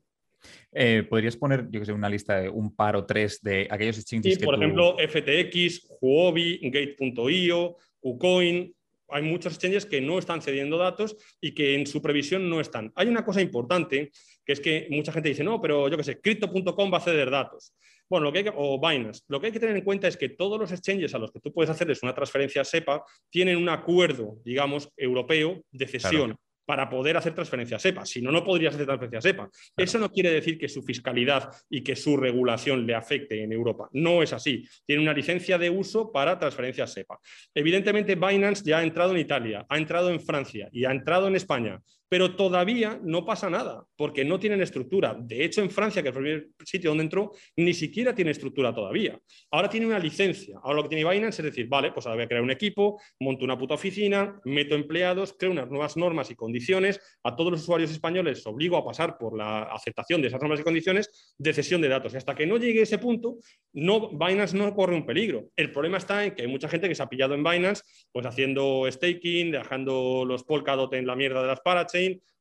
Eh, 0.72 1.04
¿Podrías 1.08 1.36
poner, 1.36 1.68
yo 1.70 1.80
que 1.80 1.86
sé, 1.86 1.92
una 1.92 2.08
lista 2.08 2.40
de 2.40 2.48
un 2.48 2.74
par 2.74 2.96
o 2.96 3.06
tres 3.06 3.40
de 3.42 3.66
aquellos 3.70 3.98
exchanges 3.98 4.34
sí, 4.34 4.44
por 4.44 4.56
ejemplo, 4.56 4.96
FTX, 4.98 5.88
Huobi, 6.00 6.60
Gate.io, 6.70 7.76
KuCoin. 8.00 8.72
Hay 9.08 9.22
muchos 9.22 9.54
exchanges 9.54 9.86
que 9.86 10.00
no 10.00 10.18
están 10.18 10.42
cediendo 10.42 10.76
datos 10.76 11.16
y 11.40 11.52
que 11.54 11.76
en 11.76 11.86
su 11.86 12.02
previsión 12.02 12.50
no 12.50 12.60
están. 12.60 12.92
Hay 12.96 13.06
una 13.06 13.24
cosa 13.24 13.40
importante, 13.40 14.10
que 14.44 14.52
es 14.52 14.60
que 14.60 14.88
mucha 14.90 15.12
gente 15.12 15.28
dice, 15.28 15.44
no, 15.44 15.60
pero 15.60 15.88
yo 15.88 15.96
que 15.96 16.02
sé, 16.02 16.20
Crypto.com 16.20 16.92
va 16.92 16.98
a 16.98 17.02
ceder 17.02 17.30
datos. 17.30 17.72
Bueno, 18.08 18.24
lo 18.24 18.32
que 18.32 18.38
hay 18.38 18.44
que, 18.44 18.52
o 18.54 18.80
Binance. 18.80 19.22
Lo 19.28 19.40
que 19.40 19.46
hay 19.46 19.52
que 19.52 19.60
tener 19.60 19.76
en 19.76 19.82
cuenta 19.82 20.06
es 20.06 20.16
que 20.16 20.28
todos 20.28 20.58
los 20.58 20.70
exchanges 20.70 21.14
a 21.14 21.18
los 21.18 21.32
que 21.32 21.40
tú 21.40 21.52
puedes 21.52 21.70
hacerles 21.70 22.02
una 22.02 22.14
transferencia 22.14 22.64
SEPA 22.64 23.04
tienen 23.30 23.56
un 23.56 23.68
acuerdo, 23.68 24.38
digamos, 24.44 24.88
europeo 24.96 25.62
de 25.70 25.86
cesión. 25.86 26.36
Para 26.66 26.90
poder 26.90 27.16
hacer 27.16 27.34
transferencias 27.34 27.80
SEPA. 27.80 28.04
Si 28.04 28.20
no, 28.20 28.30
no 28.30 28.44
podrías 28.44 28.74
hacer 28.74 28.86
transferencias 28.86 29.24
SEPA. 29.24 29.48
Eso 29.76 29.98
no 29.98 30.10
quiere 30.10 30.30
decir 30.30 30.58
que 30.58 30.68
su 30.68 30.82
fiscalidad 30.82 31.50
y 31.70 31.82
que 31.82 31.96
su 31.96 32.16
regulación 32.16 32.86
le 32.86 32.94
afecte 32.94 33.42
en 33.42 33.52
Europa. 33.52 33.88
No 33.92 34.22
es 34.22 34.32
así. 34.32 34.64
Tiene 34.84 35.02
una 35.02 35.14
licencia 35.14 35.56
de 35.56 35.70
uso 35.70 36.12
para 36.12 36.38
transferencias 36.38 36.92
SEPA. 36.92 37.18
Evidentemente, 37.54 38.16
Binance 38.16 38.64
ya 38.64 38.78
ha 38.78 38.82
entrado 38.82 39.12
en 39.12 39.18
Italia, 39.18 39.64
ha 39.68 39.78
entrado 39.78 40.10
en 40.10 40.20
Francia 40.20 40.68
y 40.72 40.84
ha 40.84 40.90
entrado 40.90 41.28
en 41.28 41.36
España 41.36 41.80
pero 42.08 42.36
todavía 42.36 43.00
no 43.02 43.24
pasa 43.24 43.50
nada, 43.50 43.84
porque 43.96 44.24
no 44.24 44.38
tienen 44.38 44.62
estructura. 44.62 45.16
De 45.18 45.44
hecho, 45.44 45.60
en 45.62 45.70
Francia, 45.70 46.02
que 46.02 46.10
es 46.10 46.16
el 46.16 46.22
primer 46.22 46.48
sitio 46.64 46.90
donde 46.90 47.04
entró, 47.04 47.32
ni 47.56 47.74
siquiera 47.74 48.14
tiene 48.14 48.30
estructura 48.30 48.74
todavía. 48.74 49.18
Ahora 49.50 49.68
tiene 49.68 49.86
una 49.86 49.98
licencia. 49.98 50.58
Ahora 50.62 50.76
lo 50.76 50.82
que 50.84 50.90
tiene 50.90 51.08
Binance 51.08 51.42
es 51.42 51.46
decir, 51.46 51.68
vale, 51.68 51.92
pues 51.92 52.06
ahora 52.06 52.16
voy 52.16 52.24
a 52.24 52.28
crear 52.28 52.42
un 52.42 52.50
equipo, 52.50 53.00
monto 53.20 53.44
una 53.44 53.58
puta 53.58 53.74
oficina, 53.74 54.40
meto 54.44 54.74
empleados, 54.74 55.34
creo 55.38 55.50
unas 55.50 55.68
nuevas 55.68 55.96
normas 55.96 56.30
y 56.30 56.36
condiciones. 56.36 57.00
A 57.24 57.34
todos 57.34 57.50
los 57.52 57.62
usuarios 57.62 57.90
españoles 57.90 58.46
obligo 58.46 58.76
a 58.76 58.84
pasar 58.84 59.18
por 59.18 59.36
la 59.36 59.64
aceptación 59.64 60.22
de 60.22 60.28
esas 60.28 60.40
normas 60.40 60.60
y 60.60 60.62
condiciones 60.64 61.34
de 61.38 61.52
cesión 61.52 61.80
de 61.80 61.88
datos. 61.88 62.14
Y 62.14 62.16
hasta 62.16 62.34
que 62.34 62.46
no 62.46 62.56
llegue 62.56 62.82
ese 62.82 62.98
punto, 62.98 63.38
no, 63.72 64.10
Binance 64.10 64.56
no 64.56 64.74
corre 64.74 64.94
un 64.94 65.06
peligro. 65.06 65.48
El 65.56 65.72
problema 65.72 65.98
está 65.98 66.24
en 66.24 66.34
que 66.34 66.42
hay 66.42 66.48
mucha 66.48 66.68
gente 66.68 66.88
que 66.88 66.94
se 66.94 67.02
ha 67.02 67.08
pillado 67.08 67.34
en 67.34 67.42
Binance, 67.42 67.82
pues 68.12 68.26
haciendo 68.26 68.84
staking, 68.90 69.50
dejando 69.50 70.24
los 70.24 70.44
Polkadot 70.44 70.92
en 70.94 71.06
la 71.06 71.16
mierda 71.16 71.42
de 71.42 71.48
las 71.48 71.60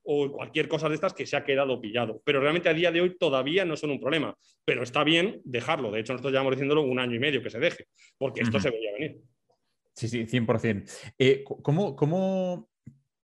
o 0.03 0.32
cualquier 0.32 0.68
cosa 0.68 0.88
de 0.88 0.95
estas 0.95 1.14
que 1.14 1.26
se 1.26 1.36
ha 1.36 1.43
quedado 1.43 1.82
pillado. 1.82 2.22
Pero 2.24 2.39
realmente 2.39 2.70
a 2.70 2.74
día 2.74 2.91
de 2.91 3.01
hoy 3.01 3.18
todavía 3.18 3.66
no 3.66 3.76
son 3.76 3.91
un 3.91 3.99
problema. 3.99 4.38
Pero 4.64 4.84
está 4.84 5.03
bien 5.03 5.41
dejarlo. 5.43 5.91
De 5.91 5.99
hecho, 5.99 6.14
nosotros 6.14 6.32
llevamos 6.32 6.51
diciéndolo 6.51 6.84
un 6.84 6.99
año 6.99 7.16
y 7.16 7.20
medio 7.20 7.41
que 7.41 7.49
se 7.49 7.60
deje, 7.60 7.88
porque 8.18 8.41
esto 8.41 8.60
se 8.60 8.70
veía 8.70 8.93
venir. 8.93 9.22
Sí, 9.95 10.08
sí, 10.08 10.26
100%. 10.26 10.89
Eh, 11.18 11.43
¿cómo, 11.43 11.95
cómo, 11.95 12.70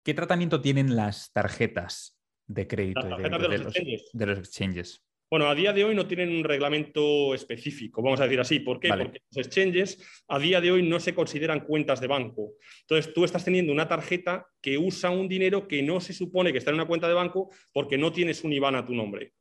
qué 0.02 0.14
tratamiento 0.14 0.60
tienen 0.60 0.96
las 0.96 1.30
tarjetas 1.32 2.18
de 2.46 2.66
crédito 2.66 3.02
de, 3.02 3.58
los, 3.58 3.74
de 4.12 4.26
los 4.26 4.38
exchanges? 4.38 5.03
Bueno, 5.30 5.48
a 5.48 5.54
día 5.54 5.72
de 5.72 5.84
hoy 5.84 5.94
no 5.94 6.06
tienen 6.06 6.30
un 6.30 6.44
reglamento 6.44 7.34
específico, 7.34 8.02
vamos 8.02 8.20
a 8.20 8.24
decir 8.24 8.40
así. 8.40 8.60
¿Por 8.60 8.78
qué? 8.78 8.88
Porque 8.88 9.20
los 9.30 9.46
exchanges 9.46 10.22
a 10.28 10.38
día 10.38 10.60
de 10.60 10.70
hoy 10.70 10.82
no 10.82 11.00
se 11.00 11.14
consideran 11.14 11.60
cuentas 11.60 12.00
de 12.00 12.06
banco. 12.06 12.52
Entonces, 12.82 13.12
tú 13.12 13.24
estás 13.24 13.44
teniendo 13.44 13.72
una 13.72 13.88
tarjeta 13.88 14.46
que 14.60 14.78
usa 14.78 15.10
un 15.10 15.28
dinero 15.28 15.66
que 15.66 15.82
no 15.82 16.00
se 16.00 16.12
supone 16.12 16.52
que 16.52 16.58
está 16.58 16.70
en 16.70 16.76
una 16.76 16.86
cuenta 16.86 17.08
de 17.08 17.14
banco 17.14 17.50
porque 17.72 17.98
no 17.98 18.12
tienes 18.12 18.44
un 18.44 18.52
IBAN 18.52 18.76
a 18.76 18.86
tu 18.86 18.94
nombre. 18.94 19.32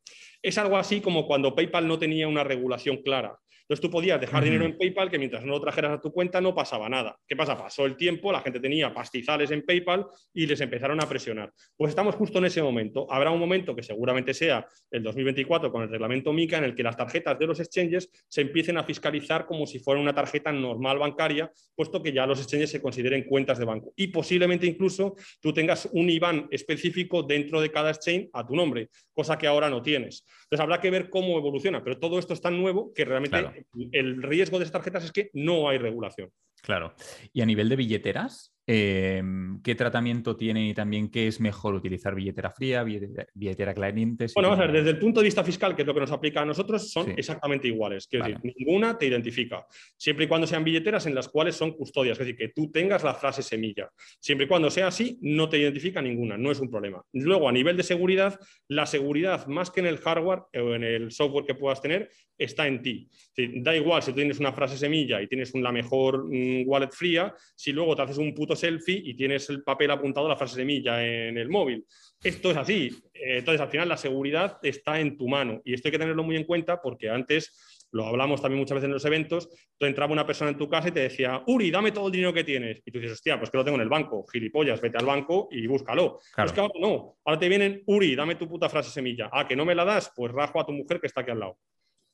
Es 0.42 0.58
algo 0.58 0.78
así 0.78 1.00
como 1.00 1.28
cuando 1.28 1.54
PayPal 1.54 1.88
no 1.88 2.00
tenía 2.00 2.28
una 2.28 2.44
regulación 2.44 2.98
clara. 2.98 3.38
Entonces 3.64 3.82
tú 3.82 3.90
podías 3.90 4.20
dejar 4.20 4.44
dinero 4.44 4.66
en 4.66 4.78
PayPal 4.78 5.10
que 5.10 5.18
mientras 5.18 5.46
no 5.46 5.54
lo 5.54 5.62
trajeras 5.62 5.92
a 5.92 6.02
tu 6.02 6.12
cuenta 6.12 6.42
no 6.42 6.54
pasaba 6.54 6.90
nada. 6.90 7.18
¿Qué 7.26 7.36
pasa? 7.36 7.58
Pasó 7.58 7.86
el 7.86 7.96
tiempo, 7.96 8.32
la 8.32 8.42
gente 8.42 8.60
tenía 8.60 8.94
pastizales 8.94 9.52
en 9.52 9.66
PayPal 9.66 10.06
y 10.34 10.46
les 10.46 10.60
empezaron 10.60 11.02
a 11.02 11.08
presionar. 11.08 11.52
Pues 11.78 11.90
estamos 11.90 12.16
justo 12.16 12.40
en 12.40 12.46
ese 12.46 12.62
momento. 12.62 13.08
Habrá 13.10 13.32
un 13.32 13.40
momento 13.40 13.74
que 13.74 13.82
seguramente 13.82 14.34
sea 14.34 14.68
el 14.92 15.02
2024 15.02 15.72
con 15.72 15.84
el 15.84 15.90
reglamento 15.90 16.34
MICA 16.34 16.58
en 16.58 16.66
el 16.66 16.76
que 16.76 16.84
las 16.84 16.98
tarjetas 16.98 17.40
de 17.40 17.48
los 17.48 17.60
exchanges 17.62 18.10
se 18.28 18.42
empiecen 18.42 18.78
a 18.78 18.84
fiscalizar 18.84 19.46
como 19.46 19.66
si 19.66 19.80
fuera 19.80 20.02
una 20.02 20.14
tarjeta 20.14 20.52
normal 20.52 21.00
bancaria, 21.00 21.50
puesto 21.74 22.04
que 22.04 22.12
ya 22.12 22.26
los 22.26 22.42
exchanges 22.42 22.70
se 22.70 22.82
consideren 22.82 23.24
cuentas 23.24 23.60
de 23.60 23.66
banco. 23.66 23.94
Y 23.96 24.08
posiblemente 24.08 24.68
incluso 24.68 25.16
tú 25.40 25.54
tengas 25.54 25.88
un 25.94 26.10
IBAN 26.10 26.48
específico 26.52 27.24
dentro 27.24 27.62
de 27.62 27.72
cada 27.72 27.92
exchange 27.92 28.30
a 28.34 28.46
tu 28.46 28.56
nombre, 28.56 28.90
cosa 29.14 29.38
que 29.38 29.48
ahora 29.48 29.70
no 29.70 29.82
tienes. 29.82 30.26
Entonces 30.44 30.60
habrá 30.60 30.82
que 30.82 30.92
ver 30.92 31.10
cómo 31.10 31.38
evoluciona, 31.38 31.84
pero 31.84 31.98
todo 31.98 32.20
esto 32.20 32.34
es 32.34 32.42
tan 32.42 32.60
nuevo 32.60 32.94
que 32.94 33.06
realmente 33.06 33.53
el 33.92 34.22
riesgo 34.22 34.60
de 34.60 34.66
estas 34.66 34.82
tarjetas 34.82 35.06
es 35.06 35.12
que 35.12 35.30
no 35.34 35.70
hay 35.70 35.78
regulación. 35.78 36.30
Claro. 36.62 36.94
Y 37.34 37.42
a 37.42 37.46
nivel 37.46 37.70
de 37.70 37.76
billeteras, 37.76 38.53
Em, 38.66 39.62
¿Qué 39.62 39.76
tratamiento 39.76 40.38
tiene 40.38 40.70
y 40.70 40.74
también 40.74 41.10
qué 41.10 41.28
es 41.28 41.42
mejor 41.42 41.74
utilizar 41.74 42.16
billetera 42.16 42.50
fría, 42.50 42.84
billetera, 42.84 43.74
caliente? 43.74 44.28
bueno, 44.36 44.50
vamos 44.50 44.64
a 44.64 44.68
ver, 44.68 44.78
desde 44.78 44.92
el 44.92 45.00
punto 45.00 45.20
de 45.20 45.26
vista 45.26 45.44
fiscal, 45.44 45.76
que 45.76 45.82
es 45.82 45.88
lo 45.88 45.94
que 45.94 46.00
nos 46.00 46.12
aplica 46.12 46.42
a 46.42 46.46
nosotros, 46.46 46.90
son 46.90 47.12
exactamente 47.12 47.68
iguales. 47.68 48.08
Quiero 48.08 48.26
decir, 48.26 48.54
ninguna 48.58 48.98
te 48.98 49.08
identifica. 49.08 49.66
Siempre 49.98 50.26
y 50.26 50.28
cuando 50.30 50.48
sean 50.48 50.64
billeteras 50.64 51.06
en 51.08 51.16
las 51.16 51.28
cuales 51.28 51.56
son 51.56 51.72
custodias, 51.74 52.14
es 52.14 52.20
decir, 52.20 52.38
que 52.38 52.54
tú 52.54 52.72
tengas 52.72 53.04
la 53.04 53.14
frase 53.14 53.44
semilla. 53.44 53.90
Siempre 54.20 54.46
y 54.46 54.48
cuando 54.48 54.72
sea 54.72 54.88
así, 54.88 55.18
no 55.22 55.50
te 55.50 55.58
identifica 55.58 56.02
ninguna, 56.02 56.38
no 56.38 56.50
es 56.50 56.60
un 56.62 56.70
problema. 56.70 57.04
Luego, 57.12 57.50
a 57.50 57.52
nivel 57.52 57.76
de 57.76 57.84
seguridad, 57.84 58.40
la 58.70 58.86
seguridad 58.86 59.46
más 59.48 59.72
que 59.72 59.82
en 59.82 59.88
el 59.88 59.98
hardware 59.98 60.44
o 60.54 60.74
en 60.74 60.84
el 60.84 61.12
software 61.12 61.46
que 61.46 61.56
puedas 61.56 61.82
tener, 61.82 62.10
está 62.38 62.68
en 62.68 62.82
ti. 62.82 63.10
da 63.36 63.76
igual 63.76 64.02
si 64.02 64.12
tú 64.12 64.18
tienes 64.18 64.40
una 64.40 64.54
frase 64.54 64.78
semilla 64.78 65.22
y 65.22 65.28
tienes 65.28 65.54
la 65.54 65.72
mejor 65.72 66.26
mm, 66.26 66.64
wallet 66.66 66.92
fría, 66.92 67.34
si 67.56 67.72
luego 67.72 67.96
te 67.96 68.04
haces 68.04 68.18
un 68.18 68.34
puto 68.34 68.53
selfie 68.56 69.02
y 69.04 69.16
tienes 69.16 69.50
el 69.50 69.64
papel 69.64 69.92
apuntado 69.92 70.26
a 70.28 70.30
la 70.30 70.36
frase 70.36 70.56
semilla 70.56 71.06
en 71.06 71.38
el 71.38 71.50
móvil. 71.50 71.86
Esto 72.24 72.52
es 72.52 72.58
así. 72.58 72.90
Entonces, 73.14 73.62
al 73.62 73.70
final, 73.70 73.90
la 73.90 73.98
seguridad 73.98 74.60
está 74.64 75.00
en 75.00 75.18
tu 75.18 75.28
mano 75.28 75.62
y 75.64 75.74
esto 75.74 75.88
hay 75.88 75.94
que 75.94 76.00
tenerlo 76.00 76.24
muy 76.24 76.36
en 76.36 76.46
cuenta 76.46 76.82
porque 76.82 77.10
antes 77.10 77.74
lo 77.94 78.08
hablamos 78.08 78.42
también 78.42 78.60
muchas 78.60 78.76
veces 78.76 78.88
en 78.88 78.94
los 78.94 79.06
eventos, 79.06 79.50
tú 79.78 79.86
entraba 79.86 80.12
una 80.12 80.26
persona 80.26 80.50
en 80.50 80.58
tu 80.58 80.68
casa 80.68 80.88
y 80.88 80.92
te 80.92 81.02
decía, 81.02 81.44
Uri, 81.46 81.70
dame 81.70 81.92
todo 81.92 82.08
el 82.08 82.12
dinero 82.12 82.34
que 82.34 82.44
tienes. 82.44 82.82
Y 82.84 82.92
tú 82.92 82.98
dices, 82.98 83.14
hostia, 83.14 83.38
pues 83.38 83.52
que 83.52 83.58
lo 83.58 83.64
tengo 83.64 83.76
en 83.76 83.84
el 83.84 83.90
banco, 83.90 84.26
gilipollas, 84.32 84.82
vete 84.82 84.98
al 84.98 85.06
banco 85.06 85.48
y 85.52 85.68
búscalo. 85.68 86.20
Claro. 86.34 86.54
que 86.54 86.60
ahora 86.60 86.74
no, 86.80 87.18
ahora 87.24 87.40
te 87.40 87.48
vienen, 87.48 87.84
Uri, 87.86 88.16
dame 88.16 88.34
tu 88.34 88.50
puta 88.50 88.68
frase 88.68 88.90
semilla. 88.90 89.30
Ah, 89.32 89.48
que 89.48 89.56
no 89.56 89.64
me 89.64 89.76
la 89.76 89.86
das, 89.86 90.12
pues 90.16 90.32
rajo 90.32 90.60
a 90.60 90.66
tu 90.66 90.72
mujer 90.72 91.00
que 91.00 91.06
está 91.06 91.22
aquí 91.22 91.30
al 91.30 91.40
lado. 91.40 91.60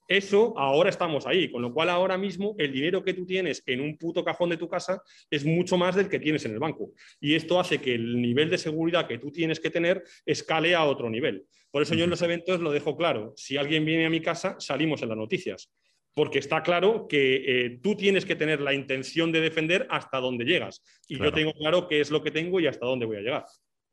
Eso 0.10 0.56
ahora 0.58 0.90
estamos 0.90 1.28
ahí, 1.28 1.52
con 1.52 1.62
lo 1.62 1.72
cual 1.72 1.88
ahora 1.88 2.18
mismo 2.18 2.56
el 2.58 2.74
dinero 2.74 3.04
que 3.04 3.14
tú 3.14 3.28
tienes 3.28 3.62
en 3.68 3.80
un 3.80 3.96
puto 3.96 4.26
cajón 4.26 4.50
de 4.50 4.58
tu 4.58 4.68
casa 4.68 5.04
es 5.30 5.46
mucho 5.46 5.78
más 5.78 5.96
del 5.96 6.10
que 6.10 6.18
tienes 6.18 6.44
en 6.46 6.54
el 6.54 6.60
banco. 6.60 6.94
Y 7.22 7.36
esto 7.36 7.60
hace 7.60 7.80
que 7.80 7.94
el 7.94 8.20
nivel 8.20 8.50
de 8.50 8.58
seguridad 8.58 9.08
que 9.08 9.20
tú 9.20 9.32
tienes 9.32 9.60
que 9.60 9.70
tener 9.70 10.04
escale 10.26 10.74
a 10.74 10.84
otro 10.84 11.12
nivel. 11.12 11.46
Por 11.70 11.84
eso 11.84 11.94
yo 11.94 12.06
en 12.06 12.10
los 12.10 12.24
eventos 12.24 12.60
lo 12.60 12.72
dejo 12.72 12.98
claro. 12.98 13.34
Si 13.38 13.56
alguien 13.56 13.86
viene 13.86 14.08
a 14.08 14.10
mi 14.10 14.20
casa, 14.20 14.56
salimos 14.60 15.04
en 15.04 15.10
las 15.10 15.18
noticias. 15.20 15.72
Porque 16.16 16.40
está 16.40 16.64
claro 16.64 17.06
que 17.08 17.36
eh, 17.46 17.80
tú 17.84 17.96
tienes 17.96 18.26
que 18.26 18.36
tener 18.36 18.62
la 18.62 18.74
intención 18.74 19.32
de 19.32 19.42
defender 19.42 19.86
hasta 19.92 20.18
dónde 20.18 20.44
llegas. 20.44 20.82
Y 21.08 21.20
yo 21.20 21.32
tengo 21.32 21.54
claro 21.54 21.88
qué 21.88 22.02
es 22.02 22.10
lo 22.10 22.24
que 22.24 22.32
tengo 22.32 22.60
y 22.60 22.66
hasta 22.66 22.88
dónde 22.88 23.06
voy 23.06 23.18
a 23.18 23.22
llegar. 23.22 23.46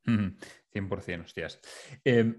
100%, 0.07 1.25
hostias. 1.25 1.61
Eh, 2.07 2.37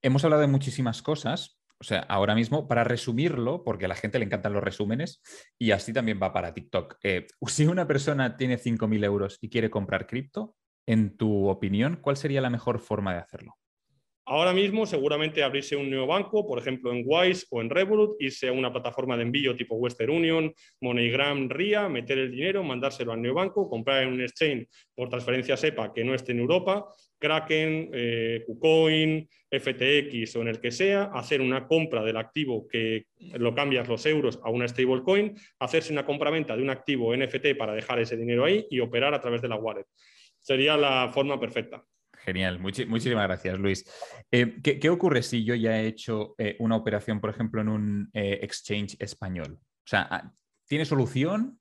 hemos 0.00 0.22
hablado 0.22 0.42
de 0.42 0.48
muchísimas 0.48 1.02
cosas, 1.02 1.58
o 1.80 1.84
sea, 1.84 2.00
ahora 2.00 2.34
mismo, 2.34 2.68
para 2.68 2.84
resumirlo, 2.84 3.64
porque 3.64 3.86
a 3.86 3.88
la 3.88 3.94
gente 3.94 4.18
le 4.18 4.24
encantan 4.24 4.52
los 4.52 4.62
resúmenes, 4.62 5.22
y 5.58 5.72
así 5.72 5.92
también 5.92 6.20
va 6.22 6.32
para 6.32 6.54
TikTok. 6.54 6.96
Eh, 7.02 7.26
si 7.46 7.66
una 7.66 7.86
persona 7.86 8.36
tiene 8.36 8.58
5.000 8.58 9.04
euros 9.04 9.38
y 9.40 9.50
quiere 9.50 9.70
comprar 9.70 10.06
cripto, 10.06 10.56
en 10.86 11.16
tu 11.16 11.48
opinión, 11.48 11.98
¿cuál 12.00 12.16
sería 12.16 12.40
la 12.40 12.50
mejor 12.50 12.78
forma 12.78 13.14
de 13.14 13.20
hacerlo? 13.20 13.56
Ahora 14.26 14.54
mismo, 14.54 14.86
seguramente 14.86 15.42
abrirse 15.42 15.76
un 15.76 15.90
nuevo 15.90 16.06
banco, 16.06 16.46
por 16.46 16.58
ejemplo 16.58 16.90
en 16.92 17.02
Wise 17.04 17.46
o 17.50 17.60
en 17.60 17.68
Revolut, 17.68 18.16
irse 18.20 18.48
a 18.48 18.52
una 18.52 18.72
plataforma 18.72 19.18
de 19.18 19.22
envío 19.24 19.54
tipo 19.54 19.74
Western 19.74 20.12
Union, 20.12 20.54
MoneyGram, 20.80 21.50
RIA, 21.50 21.90
meter 21.90 22.16
el 22.16 22.30
dinero, 22.30 22.62
mandárselo 22.62 23.12
al 23.12 23.20
nuevo 23.20 23.36
banco, 23.36 23.68
comprar 23.68 24.02
en 24.02 24.14
un 24.14 24.22
exchange 24.22 24.66
por 24.94 25.10
transferencia 25.10 25.58
SEPA 25.58 25.92
que 25.92 26.04
no 26.04 26.14
esté 26.14 26.32
en 26.32 26.38
Europa, 26.38 26.86
Kraken, 27.18 27.90
eh, 27.92 28.44
KuCoin, 28.46 29.28
FTX 29.50 30.36
o 30.36 30.40
en 30.40 30.48
el 30.48 30.58
que 30.58 30.70
sea, 30.70 31.10
hacer 31.12 31.42
una 31.42 31.66
compra 31.66 32.02
del 32.02 32.16
activo 32.16 32.66
que 32.66 33.06
lo 33.34 33.54
cambias 33.54 33.88
los 33.88 34.06
euros 34.06 34.40
a 34.42 34.48
una 34.48 34.66
stablecoin, 34.66 35.34
hacerse 35.58 35.92
una 35.92 36.06
compra-venta 36.06 36.56
de 36.56 36.62
un 36.62 36.70
activo 36.70 37.14
NFT 37.14 37.56
para 37.58 37.74
dejar 37.74 38.00
ese 38.00 38.16
dinero 38.16 38.46
ahí 38.46 38.66
y 38.70 38.80
operar 38.80 39.12
a 39.12 39.20
través 39.20 39.42
de 39.42 39.48
la 39.48 39.56
wallet. 39.56 39.86
Sería 40.38 40.78
la 40.78 41.10
forma 41.12 41.38
perfecta. 41.38 41.84
Genial, 42.24 42.58
muchísimas 42.58 43.26
gracias, 43.26 43.58
Luis. 43.58 43.84
Eh, 44.30 44.56
¿qué, 44.62 44.88
ocurre 44.88 45.22
si 45.22 45.44
yo 45.44 45.54
ya 45.54 45.78
he 45.78 45.86
hecho 45.86 46.34
eh, 46.38 46.56
una 46.58 46.76
operación, 46.76 47.20
por 47.20 47.28
ejemplo, 47.28 47.60
en 47.60 47.68
un 47.68 48.10
eh, 48.14 48.38
exchange 48.40 48.96
español? 48.98 49.58
O 49.60 49.86
sea, 49.86 50.08
ah, 50.10 50.32
¿tiene 50.66 50.86
solución? 50.86 51.60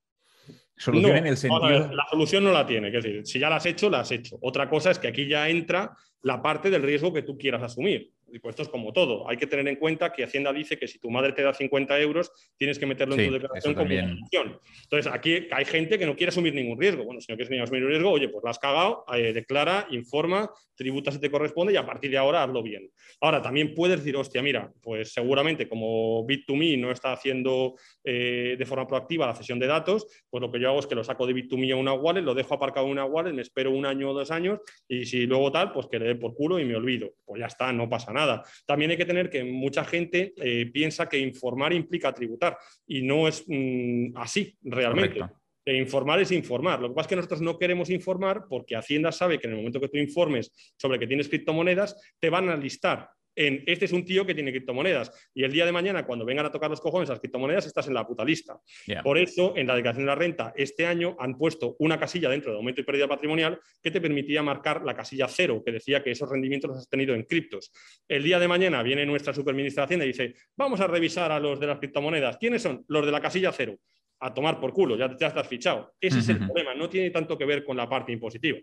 ¿Solución 0.78 1.18
en 1.18 1.28
el 1.28 1.38
sentido? 1.38 1.94
la 1.94 2.08
solución 2.10 2.46
no 2.46 2.52
la 2.52 2.66
tiene, 2.66 2.88
es 2.88 2.94
decir, 2.94 3.26
si 3.26 3.40
ya 3.40 3.50
la 3.50 3.58
has 3.58 3.66
hecho, 3.66 3.90
la 3.90 4.00
has 4.00 4.12
hecho. 4.12 4.38
Otra 4.42 4.70
cosa 4.70 4.92
es 4.92 5.00
que 5.00 5.10
aquí 5.10 5.28
ya 5.28 5.50
entra 5.50 5.96
la 6.22 6.42
parte 6.42 6.70
del 6.70 6.82
riesgo 6.82 7.12
que 7.12 7.24
tú 7.24 7.38
quieras 7.38 7.62
asumir. 7.62 8.12
Y 8.34 8.40
pues 8.40 8.54
esto 8.54 8.64
es 8.64 8.70
como 8.70 8.92
todo. 8.92 9.30
Hay 9.30 9.38
que 9.38 9.46
tener 9.46 9.68
en 9.68 9.76
cuenta 9.76 10.12
que 10.12 10.24
Hacienda 10.24 10.52
dice 10.52 10.80
que 10.80 10.88
si 10.88 10.98
tu 10.98 11.12
madre 11.12 11.34
te 11.34 11.44
da 11.44 11.54
50 11.54 12.00
euros, 12.02 12.32
tienes 12.58 12.80
que 12.80 12.88
meterlo 12.88 13.14
en 13.14 13.28
tu 13.28 13.34
declaración 13.34 13.76
como 13.76 13.90
solución. 13.90 14.60
Entonces, 14.82 15.14
aquí 15.14 15.48
hay 15.52 15.66
gente 15.66 16.00
que 16.00 16.08
no 16.08 16.16
quiere 16.16 16.30
asumir 16.30 16.56
ningún 16.56 16.80
riesgo. 16.82 17.04
Bueno, 17.04 17.22
si 17.22 17.32
no 17.32 17.38
quieres 17.38 17.62
asumir 17.62 17.84
un 17.84 17.90
riesgo, 17.92 18.10
oye, 18.10 18.30
pues 18.30 18.44
la 18.44 18.50
has 18.50 18.58
cagado, 18.58 19.06
eh, 19.14 19.34
declara, 19.34 19.86
informa, 19.92 20.50
tributa 20.76 21.12
si 21.12 21.20
te 21.20 21.30
corresponde 21.30 21.74
y 21.74 21.76
a 21.76 21.86
partir 21.86 22.10
de 22.10 22.18
ahora 22.18 22.42
hazlo 22.42 22.64
bien. 22.64 22.90
Ahora, 23.22 23.40
también 23.40 23.76
puedes 23.76 24.00
decir, 24.00 24.16
hostia, 24.18 24.42
mira, 24.42 24.74
pues 24.82 25.14
seguramente 25.14 25.70
como 25.70 26.26
Bit2Me 26.26 26.80
no 26.80 26.90
está 26.90 27.14
haciendo 27.14 27.76
eh, 28.04 28.56
de 28.58 28.66
forma 28.66 28.88
proactiva 28.88 29.28
la 29.28 29.36
cesión 29.36 29.60
de 29.60 29.68
datos, 29.68 30.08
pues 30.32 30.42
lo 30.42 30.52
que 30.52 30.60
yo 30.60 30.70
hago 30.70 30.80
es 30.80 30.88
que 30.88 30.96
lo 30.96 31.04
saco 31.04 31.28
de 31.28 31.36
Bit2Me 31.36 31.74
a 31.74 31.76
una 31.76 31.94
wallet, 31.94 32.22
lo 32.22 32.34
dejo 32.34 32.56
aparcado 32.56 32.88
en 32.88 32.94
una 32.94 33.06
wallet, 33.06 33.34
me 33.34 33.44
espero 33.44 33.70
un 33.70 33.86
año 33.86 34.10
o 34.10 34.14
dos 34.14 34.32
años 34.32 34.60
y 34.88 35.06
si 35.06 35.28
luego 35.28 35.52
tal, 35.52 35.72
pues 35.72 35.86
que 35.86 36.00
le 36.00 36.06
dé 36.06 36.16
por 36.16 36.34
culo 36.34 36.58
y 36.58 36.66
me 36.66 36.76
olvido. 36.76 37.12
Pues 37.26 37.40
ya 37.40 37.46
está, 37.46 37.72
no 37.72 37.88
pasa 37.88 38.12
nada. 38.12 38.23
También 38.66 38.92
hay 38.92 38.98
que 38.98 39.06
tener 39.06 39.30
que 39.30 39.44
mucha 39.44 39.84
gente 39.84 40.34
eh, 40.38 40.66
piensa 40.72 41.08
que 41.08 41.18
informar 41.18 41.74
implica 41.74 42.14
tributar 42.14 42.58
y 42.88 43.02
no 43.02 43.28
es 43.28 43.44
mm, 43.48 44.18
así 44.18 44.58
realmente. 44.64 45.22
informar 45.66 46.20
es 46.20 46.32
informar. 46.32 46.82
Lo 46.82 46.90
que 46.90 46.96
pasa 46.96 47.06
es 47.06 47.10
que 47.10 47.16
nosotros 47.16 47.42
no 47.42 47.58
queremos 47.58 47.90
informar 47.90 48.46
porque 48.50 48.76
Hacienda 48.76 49.12
sabe 49.12 49.40
que 49.40 49.48
en 49.48 49.54
el 49.54 49.58
momento 49.58 49.80
que 49.80 49.90
tú 49.90 49.98
informes 49.98 50.52
sobre 50.78 51.00
que 51.00 51.08
tienes 51.08 51.30
criptomonedas, 51.30 51.96
te 52.20 52.30
van 52.30 52.50
a 52.50 52.58
listar 52.58 53.10
en 53.36 53.64
este 53.66 53.86
es 53.86 53.92
un 53.92 54.06
tío 54.06 54.26
que 54.26 54.36
tiene 54.36 54.52
criptomonedas 54.52 55.12
y 55.34 55.44
el 55.44 55.52
día 55.52 55.66
de 55.66 55.72
mañana 55.72 56.06
cuando 56.06 56.26
vengan 56.26 56.46
a 56.46 56.52
tocar 56.52 56.70
los 56.70 56.82
cojones 56.82 57.10
las 57.10 57.20
criptomonedas 57.20 57.66
estás 57.66 57.88
en 57.88 57.94
la 57.94 58.06
puta 58.06 58.24
lista. 58.24 58.60
Por 59.04 59.18
eso 59.18 59.54
en 59.56 59.68
la 59.68 59.76
declaración 59.76 60.06
de 60.06 60.08
la 60.08 60.16
renta 60.16 60.54
este 60.56 60.86
año 60.86 61.16
han 61.20 61.38
puesto 61.38 61.76
una 61.80 62.00
casilla 62.00 62.30
dentro 62.30 62.52
de 62.52 62.58
aumento 62.58 62.82
y 62.82 62.84
pérdida 62.84 63.08
patrimonial 63.08 63.60
que 63.82 63.92
te 63.92 64.02
permitía 64.02 64.44
marcar 64.44 64.84
la 64.84 64.96
casilla 64.96 65.28
cero, 65.28 65.62
que 65.66 65.72
decía 65.72 66.04
que 66.04 66.12
esos 66.12 66.30
rendimientos 66.30 66.70
los 66.70 66.80
has 66.80 66.90
tenido 66.90 67.16
en 67.16 67.24
criptos. 67.24 67.72
El 68.08 68.24
día 68.24 68.40
de 68.40 68.48
mañana 68.48 68.84
viene 68.84 69.06
nuestra 69.06 69.34
superministra 69.34 69.82
de 69.82 69.86
Hacienda 69.86 70.06
y 70.06 70.10
dice, 70.10 70.36
vamos 70.56 70.80
a 70.82 70.88
revisar 70.88 71.32
a 71.32 71.40
los 71.40 71.60
de 71.60 71.68
las 71.68 71.80
criptomonedas. 71.80 72.38
¿Quiénes 72.38 72.62
son? 72.62 72.84
Los 72.88 73.06
de 73.06 73.12
la 73.12 73.22
casilla 73.22 73.52
cero. 73.52 73.78
A 74.20 74.34
tomar 74.34 74.60
por 74.60 74.72
culo, 74.72 74.96
ya, 74.96 75.16
ya 75.20 75.28
estás 75.28 75.48
fichado. 75.48 75.96
Ese 76.00 76.20
es 76.20 76.30
el 76.30 76.38
problema, 76.38 76.74
no 76.74 76.90
tiene 76.90 77.10
tanto 77.10 77.38
que 77.38 77.46
ver 77.46 77.64
con 77.64 77.76
la 77.76 77.90
parte 77.90 78.14
impositiva. 78.14 78.60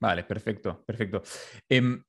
Vale, 0.00 0.24
perfecto, 0.24 0.84
perfecto. 0.84 1.22
Em, 1.68 2.02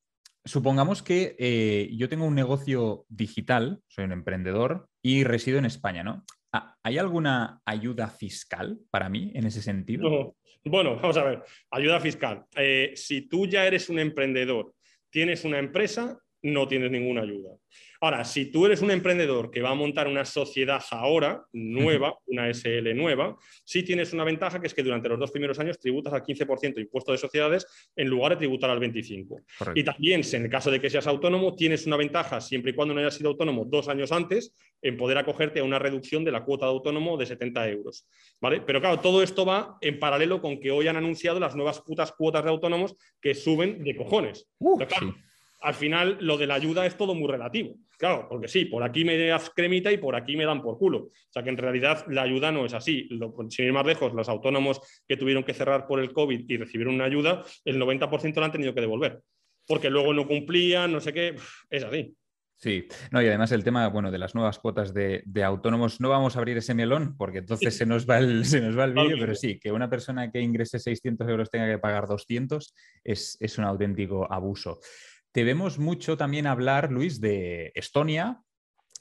supongamos 0.49 1.03
que 1.03 1.35
eh, 1.37 1.89
yo 1.93 2.09
tengo 2.09 2.25
un 2.25 2.35
negocio 2.35 3.05
digital, 3.07 3.81
soy 3.87 4.05
un 4.05 4.11
emprendedor 4.11 4.87
y 5.01 5.23
resido 5.23 5.59
en 5.59 5.65
España, 5.65 6.03
¿no? 6.03 6.25
Ah, 6.51 6.75
¿Hay 6.83 6.97
alguna 6.97 7.61
ayuda 7.65 8.07
fiscal 8.07 8.79
para 8.89 9.09
mí 9.09 9.31
en 9.35 9.45
ese 9.45 9.61
sentido? 9.61 10.35
Bueno, 10.65 10.95
vamos 10.95 11.17
a 11.17 11.23
ver, 11.23 11.43
ayuda 11.69 11.99
fiscal. 11.99 12.45
Eh, 12.55 12.93
si 12.95 13.21
tú 13.21 13.45
ya 13.45 13.65
eres 13.65 13.89
un 13.89 13.99
emprendedor, 13.99 14.73
tienes 15.11 15.45
una 15.45 15.59
empresa, 15.59 16.19
no 16.41 16.67
tienes 16.67 16.91
ninguna 16.91 17.21
ayuda. 17.21 17.51
Ahora, 18.01 18.23
si 18.23 18.45
tú 18.45 18.65
eres 18.65 18.81
un 18.81 18.91
emprendedor 18.91 19.51
que 19.51 19.61
va 19.61 19.71
a 19.71 19.75
montar 19.75 20.07
una 20.07 20.23
sociedad 20.23 20.81
ahora, 20.91 21.43
nueva, 21.51 22.17
una 22.27 22.49
SL 22.49 22.95
nueva, 22.95 23.37
sí 23.65 23.83
tienes 23.83 24.13
una 24.13 24.23
ventaja 24.23 24.61
que 24.61 24.67
es 24.67 24.73
que 24.73 24.83
durante 24.83 25.09
los 25.09 25.19
dos 25.19 25.31
primeros 25.31 25.59
años 25.59 25.77
tributas 25.77 26.13
al 26.13 26.23
15% 26.23 26.75
de 26.75 26.81
impuesto 26.81 27.11
de 27.11 27.17
sociedades 27.17 27.67
en 27.97 28.07
lugar 28.07 28.31
de 28.31 28.37
tributar 28.37 28.69
al 28.69 28.79
25%. 28.79 29.43
Y 29.75 29.83
también, 29.83 30.21
en 30.31 30.43
el 30.43 30.49
caso 30.49 30.71
de 30.71 30.79
que 30.79 30.89
seas 30.89 31.07
autónomo, 31.07 31.55
tienes 31.55 31.85
una 31.87 31.97
ventaja 31.97 32.39
siempre 32.39 32.71
y 32.71 32.73
cuando 32.73 32.93
no 32.93 33.01
hayas 33.01 33.15
sido 33.15 33.31
autónomo 33.31 33.65
dos 33.65 33.89
años 33.89 34.13
antes 34.13 34.55
en 34.81 34.95
poder 34.95 35.17
acogerte 35.17 35.59
a 35.59 35.65
una 35.65 35.77
reducción 35.77 36.23
de 36.23 36.31
la 36.31 36.45
cuota 36.45 36.67
de 36.67 36.71
autónomo 36.71 37.17
de 37.17 37.25
70 37.25 37.69
euros. 37.69 38.07
¿vale? 38.39 38.61
Pero 38.61 38.79
claro, 38.79 39.01
todo 39.01 39.21
esto 39.21 39.45
va 39.45 39.77
en 39.81 39.99
paralelo 39.99 40.41
con 40.41 40.59
que 40.61 40.71
hoy 40.71 40.87
han 40.87 40.95
anunciado 40.95 41.39
las 41.39 41.53
nuevas 41.53 41.81
putas 41.81 42.13
cuotas 42.13 42.45
de 42.45 42.49
autónomos 42.49 42.95
que 43.19 43.35
suben 43.35 43.83
de 43.83 43.97
cojones. 43.97 44.47
Al 45.61 45.73
final, 45.73 46.17
lo 46.21 46.37
de 46.37 46.47
la 46.47 46.55
ayuda 46.55 46.85
es 46.85 46.95
todo 46.95 47.13
muy 47.13 47.27
relativo. 47.27 47.75
Claro, 47.97 48.27
porque 48.29 48.47
sí, 48.47 48.65
por 48.65 48.81
aquí 48.81 49.03
me 49.03 49.17
das 49.17 49.51
cremita 49.53 49.91
y 49.91 49.97
por 49.97 50.15
aquí 50.15 50.37
me 50.37 50.45
dan 50.45 50.61
por 50.61 50.77
culo. 50.77 50.99
O 50.99 51.11
sea 51.31 51.43
que 51.43 51.49
en 51.49 51.57
realidad 51.57 52.05
la 52.07 52.21
ayuda 52.21 52.49
no 52.49 52.65
es 52.65 52.73
así. 52.73 53.09
sin 53.49 53.65
ir 53.65 53.73
más 53.73 53.85
lejos, 53.85 54.13
los 54.13 54.29
autónomos 54.29 54.79
que 55.05 55.17
tuvieron 55.17 55.43
que 55.43 55.53
cerrar 55.53 55.85
por 55.85 55.99
el 55.99 56.13
COVID 56.13 56.45
y 56.47 56.57
recibieron 56.57 56.95
una 56.95 57.05
ayuda, 57.05 57.43
el 57.65 57.77
90% 57.77 58.39
la 58.39 58.45
han 58.45 58.51
tenido 58.53 58.73
que 58.73 58.81
devolver. 58.81 59.19
Porque 59.67 59.89
luego 59.89 60.13
no 60.13 60.27
cumplían, 60.27 60.93
no 60.93 61.01
sé 61.01 61.11
qué, 61.11 61.35
es 61.69 61.83
así. 61.83 62.15
Sí, 62.61 62.87
no, 63.11 63.21
y 63.21 63.27
además 63.27 63.53
el 63.53 63.63
tema, 63.63 63.87
bueno, 63.87 64.11
de 64.11 64.17
las 64.17 64.35
nuevas 64.35 64.59
cuotas 64.59 64.93
de, 64.93 65.23
autónomos, 65.45 66.01
no 66.01 66.09
vamos 66.09 66.35
a 66.35 66.39
abrir 66.39 66.57
ese 66.57 66.73
melón 66.73 67.15
porque 67.15 67.37
entonces 67.37 67.75
se 67.75 67.85
nos 67.85 68.05
va 68.05 68.17
el, 68.17 68.43
se 68.45 68.59
nos 68.59 68.77
va 68.77 68.83
el 68.83 68.93
vídeo, 68.93 69.15
pero 69.17 69.33
sí, 69.33 69.57
que 69.57 69.71
una 69.71 69.89
persona 69.89 70.29
que 70.29 70.41
ingrese 70.41 70.77
600 70.77 71.27
euros 71.29 71.49
tenga 71.49 71.67
que 71.67 71.79
pagar 71.79 72.05
200 72.05 72.75
es, 73.05 73.37
es 73.39 73.57
un 73.57 73.63
auténtico 73.63 74.29
abuso. 74.29 74.79
Te 75.31 75.43
vemos 75.43 75.77
mucho 75.77 76.17
también 76.17 76.47
hablar, 76.47 76.91
Luis, 76.91 77.21
de 77.21 77.71
Estonia, 77.75 78.41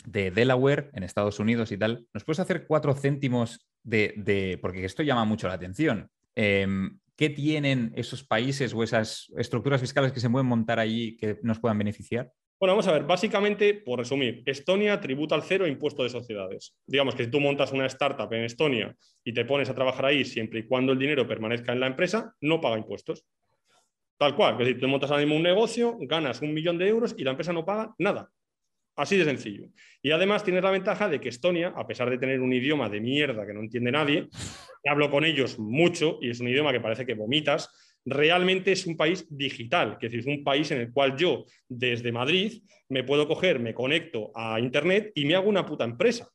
de 0.05 0.31
Delaware 0.31 0.91
en 0.93 1.03
Estados 1.03 1.39
Unidos 1.39 1.73
y 1.73 1.79
tal. 1.79 2.07
¿Nos 2.13 2.25
puedes 2.25 2.41
hacer 2.41 2.67
cuatro 2.67 2.95
céntimos 2.95 3.69
de, 3.83 4.59
porque 4.61 4.85
esto 4.85 5.03
llama 5.03 5.25
mucho 5.25 5.49
la 5.49 5.55
atención? 5.55 6.11
Em, 6.35 6.99
¿Qué 7.17 7.31
tienen 7.31 7.93
esos 7.97 8.23
países 8.23 8.73
o 8.75 8.85
esas 8.85 9.33
estructuras 9.37 9.81
fiscales 9.81 10.13
que 10.13 10.21
se 10.21 10.31
pueden 10.31 10.47
montar 10.47 10.79
allí 10.79 11.17
que 11.17 11.39
nos 11.43 11.59
puedan 11.59 11.79
beneficiar? 11.79 12.31
Bueno, 12.61 12.73
vamos 12.73 12.89
a 12.89 12.93
ver, 12.93 13.05
básicamente, 13.05 13.75
por 13.75 14.01
resumir, 14.01 14.43
Estonia 14.45 15.01
tributa 15.01 15.35
al 15.35 15.43
cero 15.43 15.67
impuesto 15.67 16.03
de 16.03 16.11
sociedades. 16.11 16.77
Digamos 16.87 17.15
que 17.15 17.25
si 17.25 17.31
tú 17.31 17.41
montas 17.41 17.73
una 17.73 17.87
startup 17.87 18.33
en 18.33 18.45
Estonia 18.45 18.97
y 19.25 19.33
te 19.33 19.45
pones 19.45 19.71
a 19.71 19.75
trabajar 19.75 20.07
ahí 20.07 20.25
siempre 20.25 20.61
y 20.61 20.67
cuando 20.67 20.93
el 20.93 20.99
dinero 20.99 21.27
permanezca 21.27 21.73
en 21.73 21.81
la 21.81 21.87
empresa, 21.87 22.35
no 22.41 22.61
paga 22.61 22.79
impuestos. 22.79 23.25
Tal 24.19 24.35
cual, 24.35 24.59
que 24.59 24.65
si 24.65 24.75
tú 24.75 24.89
montas 24.89 25.11
ahora 25.11 25.25
un 25.25 25.43
negocio, 25.43 25.97
ganas 26.01 26.43
un 26.43 26.53
millón 26.53 26.77
de 26.77 26.89
euros 26.89 27.15
y 27.17 27.23
la 27.23 27.31
empresa 27.31 27.53
no 27.53 27.65
paga 27.65 27.95
nada. 27.99 28.31
Así 28.97 29.17
de 29.17 29.25
sencillo. 29.25 29.69
Y 30.03 30.11
además 30.11 30.43
tienes 30.43 30.65
la 30.65 30.73
ventaja 30.73 31.09
de 31.09 31.21
que 31.21 31.29
Estonia, 31.29 31.73
a 31.77 31.87
pesar 31.87 32.11
de 32.11 32.19
tener 32.19 32.41
un 32.41 32.53
idioma 32.53 32.89
de 32.89 33.01
mierda 33.01 33.47
que 33.47 33.55
no 33.55 33.61
entiende 33.61 33.93
nadie, 33.93 34.29
hablo 34.85 35.09
con 35.09 35.25
ellos 35.25 35.57
mucho 35.61 36.19
y 36.21 36.31
es 36.31 36.41
un 36.41 36.49
idioma 36.49 36.73
que 36.73 36.81
parece 36.81 37.07
que 37.07 37.15
vomitas, 37.15 37.71
realmente 38.05 38.73
es 38.73 38.87
un 38.87 38.97
país 38.97 39.25
digital, 39.31 39.99
que 40.01 40.09
es 40.09 40.27
un 40.27 40.43
país 40.43 40.69
en 40.73 40.81
el 40.81 40.93
cual 40.93 41.17
yo 41.17 41.45
desde 41.69 42.11
Madrid 42.11 42.61
me 42.89 43.05
puedo 43.05 43.29
coger, 43.29 43.61
me 43.61 43.73
conecto 43.73 44.33
a 44.35 44.59
Internet 44.59 45.13
y 45.15 45.27
me 45.27 45.37
hago 45.37 45.49
una 45.49 45.65
puta 45.65 45.85
empresa 45.85 46.29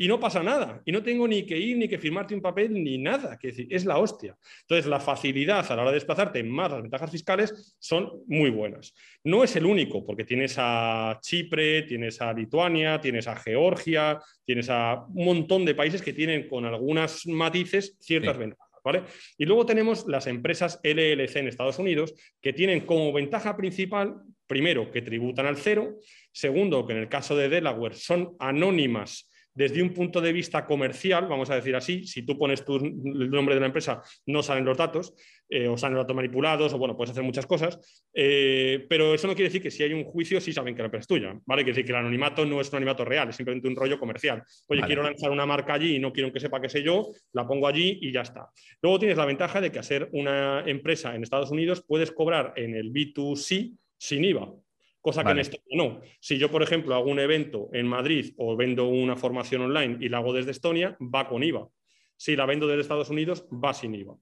y 0.00 0.08
no 0.08 0.18
pasa 0.18 0.42
nada. 0.42 0.80
Y 0.86 0.92
no 0.92 1.02
tengo 1.02 1.28
ni 1.28 1.44
que 1.44 1.58
ir, 1.58 1.76
ni 1.76 1.86
que 1.86 1.98
firmarte 1.98 2.34
un 2.34 2.40
papel, 2.40 2.72
ni 2.72 2.96
nada. 2.96 3.36
Que 3.38 3.48
decir, 3.48 3.66
es 3.68 3.84
la 3.84 3.98
hostia. 3.98 4.34
Entonces, 4.62 4.86
la 4.86 4.98
facilidad 4.98 5.70
a 5.70 5.76
la 5.76 5.82
hora 5.82 5.90
de 5.90 5.96
desplazarte, 5.96 6.42
más 6.42 6.70
las 6.70 6.80
ventajas 6.80 7.10
fiscales, 7.10 7.76
son 7.78 8.10
muy 8.26 8.48
buenas. 8.48 8.94
No 9.24 9.44
es 9.44 9.54
el 9.56 9.66
único, 9.66 10.06
porque 10.06 10.24
tienes 10.24 10.54
a 10.56 11.18
Chipre, 11.20 11.82
tienes 11.82 12.18
a 12.22 12.32
Lituania, 12.32 12.98
tienes 12.98 13.28
a 13.28 13.36
Georgia, 13.36 14.18
tienes 14.42 14.70
a 14.70 15.04
un 15.12 15.26
montón 15.26 15.66
de 15.66 15.74
países 15.74 16.00
que 16.00 16.14
tienen 16.14 16.48
con 16.48 16.64
algunas 16.64 17.26
matices 17.26 17.98
ciertas 18.00 18.38
ventajas. 18.38 18.70
¿Vale? 18.82 19.02
Y 19.36 19.44
luego 19.44 19.66
tenemos 19.66 20.06
las 20.08 20.26
empresas 20.26 20.80
LLC 20.82 21.36
en 21.36 21.48
Estados 21.48 21.78
Unidos 21.78 22.14
que 22.40 22.54
tienen 22.54 22.86
como 22.86 23.12
ventaja 23.12 23.54
principal, 23.54 24.14
primero, 24.46 24.90
que 24.90 25.02
tributan 25.02 25.44
al 25.44 25.58
cero, 25.58 25.96
segundo, 26.32 26.86
que 26.86 26.94
en 26.94 27.00
el 27.00 27.10
caso 27.10 27.36
de 27.36 27.50
Delaware 27.50 27.94
son 27.94 28.34
anónimas 28.38 29.29
desde 29.60 29.82
un 29.82 29.92
punto 29.92 30.22
de 30.22 30.32
vista 30.32 30.64
comercial, 30.64 31.26
vamos 31.26 31.50
a 31.50 31.54
decir 31.54 31.76
así, 31.76 32.04
si 32.04 32.22
tú 32.22 32.38
pones 32.38 32.64
tu, 32.64 32.76
el 32.76 33.30
nombre 33.30 33.54
de 33.54 33.60
la 33.60 33.66
empresa, 33.66 34.00
no 34.24 34.42
salen 34.42 34.64
los 34.64 34.78
datos, 34.78 35.12
eh, 35.50 35.68
o 35.68 35.76
salen 35.76 35.96
los 35.96 36.04
datos 36.04 36.16
manipulados, 36.16 36.72
o 36.72 36.78
bueno, 36.78 36.96
puedes 36.96 37.10
hacer 37.10 37.22
muchas 37.22 37.44
cosas, 37.44 37.78
eh, 38.14 38.86
pero 38.88 39.12
eso 39.12 39.26
no 39.26 39.34
quiere 39.34 39.50
decir 39.50 39.60
que 39.60 39.70
si 39.70 39.82
hay 39.82 39.92
un 39.92 40.04
juicio, 40.04 40.40
sí 40.40 40.50
saben 40.54 40.74
que 40.74 40.80
la 40.80 40.86
empresa 40.86 41.02
es 41.02 41.08
tuya, 41.08 41.38
¿vale? 41.44 41.62
Quiere 41.62 41.76
decir 41.76 41.84
que 41.84 41.92
el 41.92 41.98
anonimato 41.98 42.46
no 42.46 42.58
es 42.58 42.70
un 42.70 42.76
anonimato 42.76 43.04
real, 43.04 43.28
es 43.28 43.36
simplemente 43.36 43.68
un 43.68 43.76
rollo 43.76 43.98
comercial. 43.98 44.42
Oye, 44.66 44.80
quiero 44.86 45.02
lanzar 45.02 45.30
una 45.30 45.44
marca 45.44 45.74
allí 45.74 45.96
y 45.96 45.98
no 45.98 46.10
quiero 46.10 46.32
que 46.32 46.40
sepa 46.40 46.58
que 46.58 46.70
sé 46.70 46.82
yo, 46.82 47.08
la 47.34 47.46
pongo 47.46 47.68
allí 47.68 47.98
y 48.00 48.12
ya 48.12 48.22
está. 48.22 48.48
Luego 48.80 48.98
tienes 48.98 49.18
la 49.18 49.26
ventaja 49.26 49.60
de 49.60 49.70
que 49.70 49.78
hacer 49.78 50.08
una 50.12 50.64
empresa 50.64 51.14
en 51.14 51.22
Estados 51.22 51.50
Unidos 51.50 51.84
puedes 51.86 52.12
cobrar 52.12 52.54
en 52.56 52.74
el 52.74 52.90
B2C 52.90 53.76
sin 53.98 54.24
IVA. 54.24 54.54
Cosa 55.00 55.24
que 55.24 55.30
en 55.30 55.38
Estonia 55.38 55.76
no. 55.76 56.00
Si 56.20 56.36
yo, 56.38 56.50
por 56.50 56.62
ejemplo, 56.62 56.94
hago 56.94 57.10
un 57.10 57.18
evento 57.18 57.70
en 57.72 57.86
Madrid 57.86 58.34
o 58.36 58.56
vendo 58.56 58.86
una 58.86 59.16
formación 59.16 59.62
online 59.62 59.96
y 60.00 60.08
la 60.08 60.18
hago 60.18 60.32
desde 60.32 60.50
Estonia, 60.50 60.96
va 61.00 61.26
con 61.26 61.42
IVA. 61.42 61.68
Si 62.16 62.36
la 62.36 62.44
vendo 62.44 62.66
desde 62.66 62.82
Estados 62.82 63.08
Unidos, 63.08 63.46
va 63.50 63.72
sin 63.72 63.94
IVA. 63.94 64.16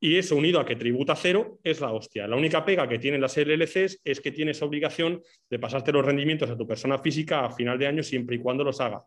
Y 0.00 0.16
eso 0.16 0.34
unido 0.34 0.58
a 0.58 0.64
que 0.64 0.74
tributa 0.74 1.14
cero 1.14 1.60
es 1.62 1.80
la 1.80 1.92
hostia. 1.92 2.26
La 2.26 2.34
única 2.34 2.64
pega 2.64 2.88
que 2.88 2.98
tienen 2.98 3.20
las 3.20 3.36
LLCs 3.36 4.00
es 4.02 4.20
que 4.20 4.32
tienes 4.32 4.60
obligación 4.62 5.22
de 5.48 5.58
pasarte 5.58 5.92
los 5.92 6.04
rendimientos 6.04 6.50
a 6.50 6.56
tu 6.56 6.66
persona 6.66 6.98
física 6.98 7.44
a 7.44 7.52
final 7.52 7.78
de 7.78 7.86
año 7.86 8.02
siempre 8.02 8.36
y 8.36 8.38
cuando 8.40 8.64
los 8.64 8.80
haga, 8.80 9.04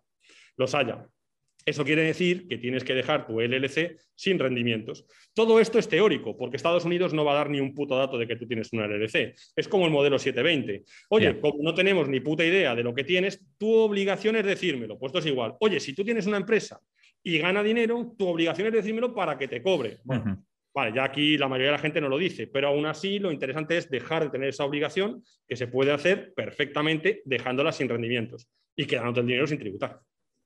los 0.55 0.73
haya. 0.75 1.05
Eso 1.65 1.83
quiere 1.83 2.03
decir 2.03 2.47
que 2.47 2.59
tienes 2.59 2.83
que 2.83 2.93
dejar 2.93 3.25
tu 3.25 3.41
LLC 3.41 3.97
sin 4.13 4.37
rendimientos. 4.37 5.05
Todo 5.33 5.59
esto 5.59 5.79
es 5.79 5.89
teórico, 5.89 6.37
porque 6.37 6.57
Estados 6.57 6.85
Unidos 6.85 7.13
no 7.13 7.25
va 7.25 7.31
a 7.31 7.35
dar 7.35 7.49
ni 7.49 7.59
un 7.59 7.73
puto 7.73 7.97
dato 7.97 8.19
de 8.19 8.27
que 8.27 8.35
tú 8.35 8.45
tienes 8.45 8.71
una 8.71 8.85
LLC. 8.85 9.33
Es 9.55 9.67
como 9.67 9.85
el 9.85 9.91
modelo 9.91 10.19
720. 10.19 10.83
Oye, 11.09 11.39
como 11.39 11.63
no 11.63 11.73
tenemos 11.73 12.07
ni 12.07 12.19
puta 12.19 12.45
idea 12.45 12.75
de 12.75 12.83
lo 12.83 12.93
que 12.93 13.03
tienes, 13.03 13.43
tu 13.57 13.73
obligación 13.73 14.35
es 14.35 14.45
decírmelo. 14.45 14.99
Pues 14.99 15.09
esto 15.09 15.19
es 15.19 15.25
igual. 15.25 15.55
Oye, 15.59 15.79
si 15.79 15.93
tú 15.93 16.03
tienes 16.03 16.27
una 16.27 16.37
empresa 16.37 16.79
y 17.23 17.39
gana 17.39 17.63
dinero, 17.63 18.13
tu 18.15 18.27
obligación 18.27 18.67
es 18.67 18.73
decírmelo 18.73 19.15
para 19.15 19.35
que 19.37 19.47
te 19.47 19.63
cobre. 19.63 19.97
Vale, 20.71 20.93
ya 20.93 21.05
aquí 21.05 21.37
la 21.37 21.47
mayoría 21.47 21.71
de 21.71 21.77
la 21.77 21.81
gente 21.81 22.01
no 22.01 22.09
lo 22.09 22.17
dice, 22.17 22.47
pero 22.47 22.67
aún 22.67 22.85
así 22.85 23.17
lo 23.17 23.31
interesante 23.31 23.77
es 23.77 23.89
dejar 23.89 24.25
de 24.25 24.29
tener 24.29 24.49
esa 24.49 24.65
obligación 24.65 25.23
que 25.47 25.55
se 25.55 25.67
puede 25.67 25.93
hacer 25.93 26.33
perfectamente 26.35 27.21
dejándola 27.23 27.71
sin 27.71 27.87
rendimientos 27.87 28.49
y 28.75 28.85
quedándote 28.85 29.21
el 29.21 29.27
dinero 29.27 29.47
sin 29.47 29.57
tributar. 29.57 30.01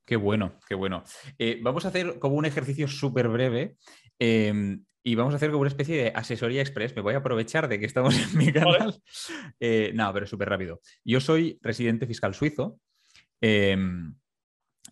Qué 0.10 0.16
bueno, 0.16 0.54
qué 0.68 0.74
bueno. 0.74 1.04
Eh, 1.38 1.60
vamos 1.62 1.86
a 1.86 1.90
hacer 1.90 2.18
como 2.18 2.36
un 2.36 2.46
ejercicio 2.46 2.88
súper 2.88 3.28
breve 3.28 3.76
em, 4.18 4.84
y 5.04 5.14
vamos 5.14 5.36
a 5.36 5.38
hacer 5.38 5.52
como 5.52 5.62
una 5.62 5.68
especie 5.68 6.02
de 6.02 6.12
asesoría 6.16 6.62
express. 6.62 6.96
Me 6.96 7.04
voy 7.04 7.14
a 7.14 7.18
aprovechar 7.18 7.68
de 7.68 7.80
que 7.80 7.86
estamos 7.86 8.16
en 8.18 8.36
mi 8.36 8.52
canal. 8.52 9.00
Eh, 9.60 9.92
no, 9.94 10.12
pero 10.12 10.26
súper 10.26 10.50
rápido. 10.50 10.82
Yo 11.06 11.20
soy 11.20 11.60
residente 11.62 12.08
fiscal 12.08 12.34
suizo 12.34 12.80
em, 13.40 14.16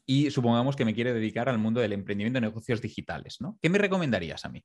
y 0.05 0.29
supongamos 0.29 0.75
que 0.75 0.85
me 0.85 0.93
quiere 0.93 1.13
dedicar 1.13 1.49
al 1.49 1.57
mundo 1.57 1.81
del 1.81 1.93
emprendimiento 1.93 2.37
de 2.37 2.41
negocios 2.41 2.79
digitales. 2.79 3.37
¿no? 3.39 3.57
¿Qué 3.59 3.71
me 3.71 3.79
recomendarías 3.79 4.45
a 4.45 4.49
mí? 4.49 4.63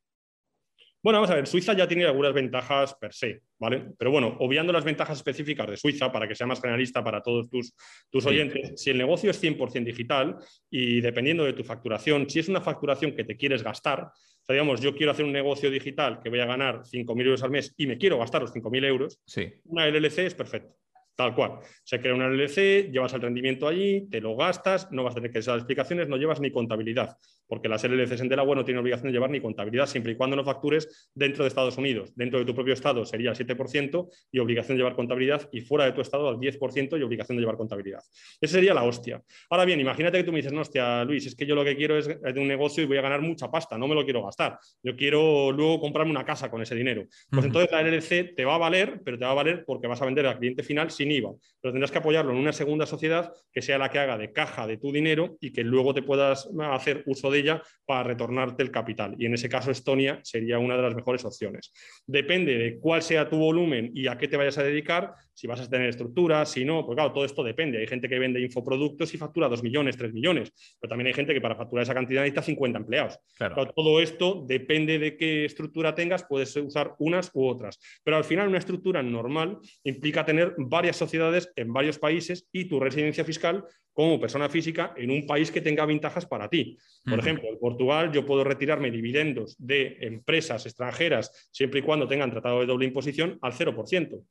Bueno, 1.02 1.18
vamos 1.18 1.30
a 1.30 1.34
ver, 1.34 1.48
Suiza 1.48 1.72
ya 1.72 1.88
tiene 1.88 2.04
algunas 2.04 2.32
ventajas 2.32 2.94
per 2.94 3.12
se, 3.12 3.40
¿vale? 3.58 3.86
Pero 3.98 4.12
bueno, 4.12 4.36
obviando 4.38 4.72
las 4.72 4.84
ventajas 4.84 5.16
específicas 5.16 5.66
de 5.66 5.76
Suiza, 5.76 6.12
para 6.12 6.28
que 6.28 6.36
sea 6.36 6.46
más 6.46 6.60
generalista 6.60 7.02
para 7.02 7.20
todos 7.20 7.50
tus, 7.50 7.74
tus 8.08 8.24
oyentes, 8.24 8.80
si 8.80 8.90
el 8.90 8.98
negocio 8.98 9.32
es 9.32 9.42
100% 9.42 9.84
digital 9.84 10.36
y 10.70 11.00
dependiendo 11.00 11.44
de 11.44 11.54
tu 11.54 11.64
facturación, 11.64 12.30
si 12.30 12.38
es 12.38 12.48
una 12.48 12.60
facturación 12.60 13.16
que 13.16 13.24
te 13.24 13.36
quieres 13.36 13.64
gastar, 13.64 14.04
O 14.04 14.44
sea, 14.44 14.54
digamos, 14.54 14.80
yo 14.80 14.94
quiero 14.94 15.10
hacer 15.10 15.24
un 15.24 15.32
negocio 15.32 15.70
digital 15.70 16.20
que 16.22 16.28
voy 16.28 16.38
a 16.38 16.46
ganar 16.46 16.82
5.000 16.84 17.24
euros 17.24 17.42
al 17.42 17.50
mes 17.50 17.74
y 17.76 17.86
me 17.88 17.98
quiero 17.98 18.18
gastar 18.18 18.42
los 18.42 18.54
5.000 18.54 18.84
euros, 18.84 19.20
sí. 19.26 19.52
una 19.64 19.88
LLC 19.88 20.18
es 20.18 20.34
perfecto. 20.34 20.76
Tal 21.14 21.34
cual. 21.34 21.58
Se 21.84 22.00
crea 22.00 22.14
una 22.14 22.28
LLC, 22.28 22.90
llevas 22.90 23.12
el 23.12 23.20
rendimiento 23.20 23.68
allí, 23.68 24.08
te 24.08 24.20
lo 24.20 24.34
gastas, 24.34 24.90
no 24.92 25.04
vas 25.04 25.12
a 25.12 25.16
tener 25.16 25.30
que 25.30 25.40
dar 25.40 25.58
explicaciones, 25.58 26.08
no 26.08 26.16
llevas 26.16 26.40
ni 26.40 26.50
contabilidad, 26.50 27.16
porque 27.52 27.68
las 27.68 27.84
LLCs 27.84 28.22
en 28.22 28.30
Delaware 28.30 28.56
no 28.56 28.64
tienen 28.64 28.80
obligación 28.80 29.08
de 29.08 29.12
llevar 29.12 29.28
ni 29.28 29.38
contabilidad 29.38 29.84
siempre 29.84 30.12
y 30.12 30.16
cuando 30.16 30.34
no 30.36 30.42
factures 30.42 31.10
dentro 31.14 31.44
de 31.44 31.48
Estados 31.48 31.76
Unidos. 31.76 32.10
Dentro 32.16 32.38
de 32.38 32.46
tu 32.46 32.54
propio 32.54 32.72
estado 32.72 33.04
sería 33.04 33.28
el 33.28 33.36
7% 33.36 34.08
y 34.30 34.38
obligación 34.38 34.78
de 34.78 34.80
llevar 34.80 34.96
contabilidad 34.96 35.50
y 35.52 35.60
fuera 35.60 35.84
de 35.84 35.92
tu 35.92 36.00
estado 36.00 36.30
al 36.30 36.36
10% 36.38 36.98
y 36.98 37.02
obligación 37.02 37.36
de 37.36 37.42
llevar 37.42 37.58
contabilidad. 37.58 38.00
Esa 38.40 38.54
sería 38.54 38.72
la 38.72 38.84
hostia. 38.84 39.22
Ahora 39.50 39.66
bien, 39.66 39.78
imagínate 39.80 40.16
que 40.16 40.24
tú 40.24 40.32
me 40.32 40.38
dices, 40.38 40.50
no, 40.50 40.62
hostia, 40.62 41.04
Luis, 41.04 41.26
es 41.26 41.36
que 41.36 41.44
yo 41.44 41.54
lo 41.54 41.62
que 41.62 41.76
quiero 41.76 41.98
es 41.98 42.06
de 42.06 42.40
un 42.40 42.48
negocio 42.48 42.84
y 42.84 42.86
voy 42.86 42.96
a 42.96 43.02
ganar 43.02 43.20
mucha 43.20 43.50
pasta, 43.50 43.76
no 43.76 43.86
me 43.86 43.94
lo 43.94 44.02
quiero 44.02 44.24
gastar. 44.24 44.58
Yo 44.82 44.96
quiero 44.96 45.52
luego 45.52 45.78
comprarme 45.78 46.10
una 46.10 46.24
casa 46.24 46.50
con 46.50 46.62
ese 46.62 46.74
dinero. 46.74 47.04
Pues 47.28 47.44
entonces 47.44 47.70
la 47.70 47.82
LLC 47.82 48.34
te 48.34 48.46
va 48.46 48.54
a 48.54 48.58
valer, 48.58 49.02
pero 49.04 49.18
te 49.18 49.26
va 49.26 49.32
a 49.32 49.34
valer 49.34 49.64
porque 49.66 49.88
vas 49.88 50.00
a 50.00 50.06
vender 50.06 50.24
al 50.24 50.38
cliente 50.38 50.62
final 50.62 50.90
sin 50.90 51.12
IVA. 51.12 51.34
Pero 51.60 51.72
tendrás 51.72 51.90
que 51.90 51.98
apoyarlo 51.98 52.32
en 52.32 52.38
una 52.38 52.54
segunda 52.54 52.86
sociedad 52.86 53.30
que 53.52 53.60
sea 53.60 53.76
la 53.76 53.90
que 53.90 53.98
haga 53.98 54.16
de 54.16 54.32
caja 54.32 54.66
de 54.66 54.78
tu 54.78 54.90
dinero 54.90 55.36
y 55.38 55.52
que 55.52 55.64
luego 55.64 55.92
te 55.92 56.00
puedas 56.00 56.48
hacer 56.58 57.02
uso 57.04 57.30
de 57.30 57.41
para 57.84 58.04
retornarte 58.04 58.62
el 58.62 58.70
capital. 58.70 59.14
Y 59.18 59.26
en 59.26 59.34
ese 59.34 59.48
caso 59.48 59.70
Estonia 59.70 60.20
sería 60.22 60.58
una 60.58 60.76
de 60.76 60.82
las 60.82 60.94
mejores 60.94 61.24
opciones. 61.24 61.72
Depende 62.06 62.56
de 62.56 62.78
cuál 62.78 63.02
sea 63.02 63.28
tu 63.28 63.36
volumen 63.36 63.90
y 63.94 64.06
a 64.06 64.16
qué 64.16 64.28
te 64.28 64.36
vayas 64.36 64.58
a 64.58 64.62
dedicar, 64.62 65.14
si 65.34 65.46
vas 65.46 65.60
a 65.60 65.68
tener 65.68 65.88
estructura, 65.88 66.44
si 66.44 66.64
no, 66.64 66.84
pues 66.84 66.96
claro, 66.96 67.12
todo 67.12 67.24
esto 67.24 67.42
depende. 67.42 67.78
Hay 67.78 67.86
gente 67.86 68.08
que 68.08 68.18
vende 68.18 68.40
infoproductos 68.40 69.12
y 69.14 69.18
factura 69.18 69.48
2 69.48 69.62
millones, 69.62 69.96
3 69.96 70.12
millones, 70.12 70.52
pero 70.80 70.90
también 70.90 71.08
hay 71.08 71.14
gente 71.14 71.34
que 71.34 71.40
para 71.40 71.56
facturar 71.56 71.84
esa 71.84 71.94
cantidad 71.94 72.22
necesita 72.22 72.42
50 72.42 72.78
empleados. 72.78 73.18
Claro. 73.36 73.72
todo 73.74 74.00
esto 74.00 74.44
depende 74.46 74.98
de 74.98 75.16
qué 75.16 75.44
estructura 75.44 75.94
tengas, 75.94 76.24
puedes 76.24 76.54
usar 76.56 76.94
unas 76.98 77.30
u 77.34 77.46
otras. 77.46 77.78
Pero 78.04 78.16
al 78.16 78.24
final 78.24 78.48
una 78.48 78.58
estructura 78.58 79.02
normal 79.02 79.58
implica 79.84 80.24
tener 80.24 80.54
varias 80.58 80.96
sociedades 80.96 81.52
en 81.56 81.72
varios 81.72 81.98
países 81.98 82.48
y 82.52 82.66
tu 82.66 82.78
residencia 82.80 83.24
fiscal 83.24 83.64
como 83.92 84.20
persona 84.20 84.48
física 84.48 84.94
en 84.96 85.10
un 85.10 85.26
país 85.26 85.50
que 85.50 85.60
tenga 85.60 85.84
ventajas 85.84 86.26
para 86.26 86.48
ti. 86.48 86.78
Por 87.04 87.18
ejemplo, 87.18 87.48
en 87.48 87.58
Portugal 87.58 88.10
yo 88.12 88.24
puedo 88.24 88.44
retirarme 88.44 88.90
dividendos 88.90 89.54
de 89.58 89.98
empresas 90.00 90.64
extranjeras 90.66 91.48
siempre 91.50 91.80
y 91.80 91.82
cuando 91.82 92.08
tengan 92.08 92.30
tratado 92.30 92.60
de 92.60 92.66
doble 92.66 92.86
imposición 92.86 93.38
al 93.42 93.52
0%, 93.52 94.24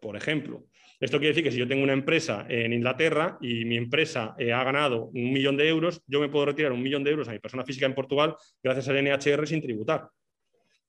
por 0.00 0.16
ejemplo. 0.16 0.64
Esto 1.00 1.18
quiere 1.18 1.28
decir 1.28 1.44
que 1.44 1.52
si 1.52 1.58
yo 1.58 1.68
tengo 1.68 1.84
una 1.84 1.92
empresa 1.92 2.44
en 2.48 2.72
Inglaterra 2.72 3.38
y 3.40 3.64
mi 3.64 3.76
empresa 3.76 4.34
eh, 4.38 4.52
ha 4.52 4.64
ganado 4.64 5.06
un 5.06 5.32
millón 5.32 5.56
de 5.56 5.68
euros, 5.68 6.02
yo 6.06 6.20
me 6.20 6.28
puedo 6.28 6.46
retirar 6.46 6.72
un 6.72 6.82
millón 6.82 7.04
de 7.04 7.10
euros 7.10 7.28
a 7.28 7.32
mi 7.32 7.38
persona 7.38 7.64
física 7.64 7.86
en 7.86 7.94
Portugal 7.94 8.34
gracias 8.62 8.88
al 8.88 9.02
NHR 9.04 9.46
sin 9.46 9.62
tributar. 9.62 10.08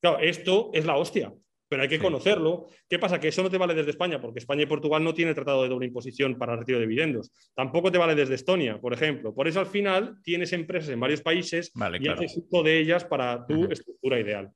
Claro, 0.01 0.19
esto 0.19 0.71
es 0.73 0.85
la 0.85 0.95
hostia 0.95 1.31
pero 1.69 1.83
hay 1.83 1.87
que 1.87 1.99
conocerlo. 1.99 2.67
¿Qué 2.89 2.97
pasa? 2.97 3.19
Que 3.19 3.27
eso 3.29 3.43
no 3.43 3.49
te 3.49 3.57
vale 3.57 3.75
desde 3.75 3.91
España, 3.91 4.19
porque 4.19 4.39
España 4.39 4.63
y 4.63 4.65
Portugal 4.65 5.03
no 5.03 5.13
tienen 5.13 5.35
tratado 5.35 5.63
de 5.63 5.69
doble 5.69 5.85
imposición 5.85 6.37
para 6.37 6.53
el 6.53 6.59
retiro 6.59 6.79
de 6.79 6.87
dividendos. 6.87 7.31
Tampoco 7.53 7.91
te 7.91 7.99
vale 7.99 8.15
desde 8.15 8.33
Estonia, 8.33 8.81
por 8.81 8.91
ejemplo. 8.91 9.33
Por 9.33 9.47
eso 9.47 9.59
al 9.59 9.67
final 9.67 10.17
tienes 10.23 10.51
empresas 10.51 10.89
en 10.89 10.99
varios 10.99 11.21
países 11.21 11.71
y 11.99 12.07
haces 12.07 12.37
uso 12.37 12.63
de 12.63 12.79
ellas 12.79 13.05
para 13.05 13.45
tu 13.45 13.65
estructura 13.71 14.19
ideal. 14.19 14.49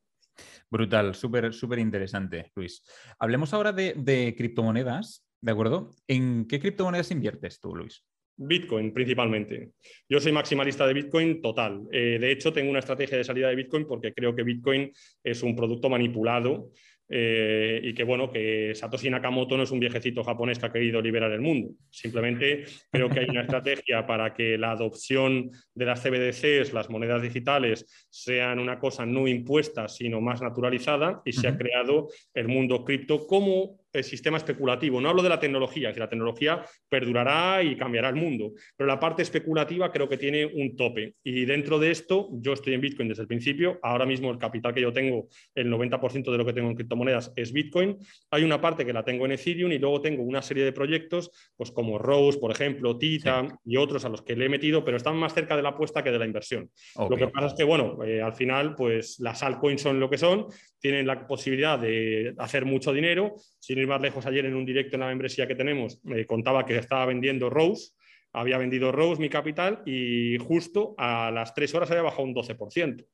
Brutal, 0.74 1.14
súper, 1.14 1.54
súper 1.54 1.78
interesante, 1.78 2.52
Luis. 2.56 2.84
Hablemos 3.20 3.54
ahora 3.54 3.72
de, 3.72 4.34
criptomonedas, 4.36 5.24
¿de 5.40 5.52
acuerdo? 5.52 5.92
¿En 6.08 6.48
qué 6.48 6.60
criptomonedas 6.60 7.12
inviertes 7.12 7.60
tú, 7.60 7.76
Luis? 7.76 8.04
Bitcoin 8.36 8.92
principalmente. 8.92 9.74
Yo 10.10 10.20
soy 10.20 10.32
maximalista 10.32 10.88
de 10.88 10.96
Bitcoin 10.96 11.44
total. 11.44 11.84
Eh, 11.92 12.18
de 12.20 12.32
hecho, 12.32 12.52
tengo 12.52 12.72
una 12.72 12.80
estrategia 12.80 13.20
de 13.20 13.24
salida 13.24 13.50
de 13.50 13.56
Bitcoin 13.56 13.86
porque 13.86 14.16
creo 14.16 14.36
que 14.36 14.42
Bitcoin 14.42 14.92
es 15.24 15.44
un 15.44 15.56
producto 15.56 15.92
manipulado 15.92 16.72
eh, 17.10 17.82
y 17.84 17.93
que 17.93 18.04
bueno, 18.04 18.32
que 18.32 18.74
Satoshi 18.74 19.10
Nakamoto 19.10 19.58
no 19.58 19.64
es 19.64 19.72
un 19.72 19.80
viejecito 19.80 20.24
japonés 20.24 20.60
que 20.60 20.66
ha 20.66 20.72
querido 20.72 21.01
liberar 21.01 21.32
el 21.32 21.41
mundo. 21.41 21.70
Simplemente 21.89 22.66
creo 22.91 23.10
que 23.10 23.20
hay 23.20 23.30
una 23.30 23.41
estrategia 23.41 24.06
para 24.08 24.34
que 24.34 24.58
la 24.58 24.72
adopción 24.72 25.51
de 25.76 25.86
las 25.86 26.01
CBDCs, 26.01 26.74
las 26.74 26.89
monedas 26.89 27.22
digitales, 27.22 27.86
sean 28.10 28.60
una 28.60 28.80
cosa 28.80 29.06
no 29.06 29.28
impuesta, 29.28 29.88
sino 29.88 30.22
más 30.22 30.41
naturalizada 30.41 31.22
y 31.26 31.34
se 31.34 31.47
ha 31.47 31.58
creado 31.58 32.08
el 32.34 32.47
mundo 32.47 32.84
cripto 32.84 33.28
como 33.28 33.83
el 33.94 34.04
sistema 34.04 34.38
especulativo. 34.38 35.00
No 35.00 35.10
hablo 35.10 35.24
de 35.24 35.30
la 35.30 35.39
tecnología, 35.39 35.94
que 35.94 36.00
la 36.00 36.10
tecnología 36.10 36.64
perdurará 36.89 37.64
y 37.64 37.78
cambiará 37.78 38.10
el 38.10 38.16
mundo, 38.16 38.54
pero 38.76 38.88
la 38.88 39.00
parte 39.00 39.22
especulativa 39.22 39.91
creo 39.91 40.10
que 40.10 40.18
tiene 40.18 40.46
un 40.46 40.76
tope. 40.76 41.16
Y 41.24 41.46
dentro 41.46 41.80
de 41.80 41.91
esto, 41.91 42.30
yo 42.34 42.54
estoy 42.54 42.74
en 42.74 42.82
Bitcoin 42.82 43.08
desde 43.08 43.22
el 43.22 43.28
principio. 43.28 43.80
Ahora 43.84 44.06
mismo 44.06 44.32
el 44.32 44.38
capital 44.38 44.74
que 44.74 44.82
yo 44.82 44.91
tengo, 44.91 45.28
el 45.56 45.72
90% 45.72 46.32
de 46.32 46.38
lo 46.38 46.46
que 46.46 46.54
tengo 46.54 46.70
en 46.70 46.76
criptomonedas 46.76 47.32
es 47.36 47.54
Bitcoin. 47.54 47.98
Hay 48.32 48.44
una 48.44 48.60
parte 48.60 48.86
que 48.86 48.94
la 48.94 49.04
tengo 49.04 49.26
en 49.26 49.34
Ethereum 49.34 49.72
y 49.72 49.78
luego 49.78 50.02
tengo 50.02 50.24
una 50.24 50.41
serie 50.41 50.66
de 50.66 50.74
proyectos, 50.74 51.32
pues 51.56 51.72
como 51.72 51.98
Rose, 51.98 52.39
por 52.39 52.52
ejemplo, 52.52 52.98
Tita 52.98 53.48
y 53.64 53.78
otros 53.78 54.06
a 54.06 54.10
los 54.10 54.22
que 54.22 54.36
le 54.36 54.46
he 54.46 54.50
metido, 54.50 54.84
pero 54.84 54.98
están 54.98 55.18
más 55.18 55.34
cerca 55.34 55.56
de 55.56 55.62
la 55.62 55.70
apuesta 55.70 56.04
que 56.04 56.12
de 56.12 56.20
la 56.20 56.26
inversión. 56.26 56.70
Lo 56.98 57.16
que 57.16 57.28
pasa 57.28 57.48
es 57.48 57.54
que, 57.54 57.64
bueno, 57.64 58.04
eh, 58.04 58.22
al 58.22 58.34
final, 58.34 58.76
pues 58.76 59.20
las 59.20 59.44
altcoins 59.44 59.82
son 59.82 60.00
lo 60.00 60.10
que 60.10 60.18
son, 60.18 60.48
tienen 60.84 61.08
la 61.08 61.26
posibilidad 61.26 61.80
de 61.80 62.36
hacer 62.38 62.66
mucho 62.66 62.92
dinero, 62.92 63.36
sin 63.58 63.78
ir 63.78 63.88
más 63.88 64.02
lejos, 64.02 64.26
ayer 64.26 64.46
en 64.46 64.54
un 64.54 64.66
directo 64.66 64.98
en 64.98 65.00
la 65.00 65.08
membresía 65.08 65.48
que 65.48 65.56
tenemos, 65.56 66.04
me 66.04 66.26
contaba 66.26 66.66
que 66.66 66.76
estaba 66.76 67.06
vendiendo 67.06 67.50
Rose, 67.50 67.94
había 68.34 68.58
vendido 68.58 68.92
Rose 68.92 69.22
mi 69.22 69.30
capital 69.30 69.82
y 69.86 70.38
justo 70.40 70.94
a 70.98 71.32
las 71.32 71.54
tres 71.54 71.74
horas 71.74 71.90
había 71.90 72.04
bajado 72.04 72.24
un 72.24 72.36
12%. 72.36 73.06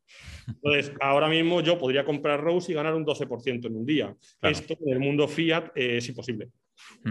Entonces, 0.48 0.92
ahora 1.00 1.28
mismo 1.28 1.62
yo 1.62 1.78
podría 1.78 2.04
comprar 2.04 2.42
Rose 2.42 2.72
y 2.72 2.76
ganar 2.76 2.96
un 2.96 3.06
12% 3.06 3.68
en 3.68 3.76
un 3.76 3.86
día. 3.86 4.16
Esto 4.42 4.76
en 4.84 4.92
el 4.92 5.00
mundo 5.00 5.28
fiat 5.28 5.70
es 5.76 6.10
imposible. 6.10 6.50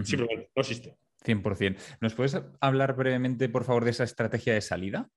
Simplemente, 0.03 0.49
no 0.53 0.59
existe. 0.59 0.97
100%. 1.23 1.77
¿Nos 2.01 2.15
puedes 2.15 2.37
hablar 2.59 2.97
brevemente, 2.97 3.47
por 3.47 3.63
favor, 3.63 3.85
de 3.85 3.91
esa 3.91 4.03
estrategia 4.03 4.53
de 4.55 4.61
salida? 4.61 5.09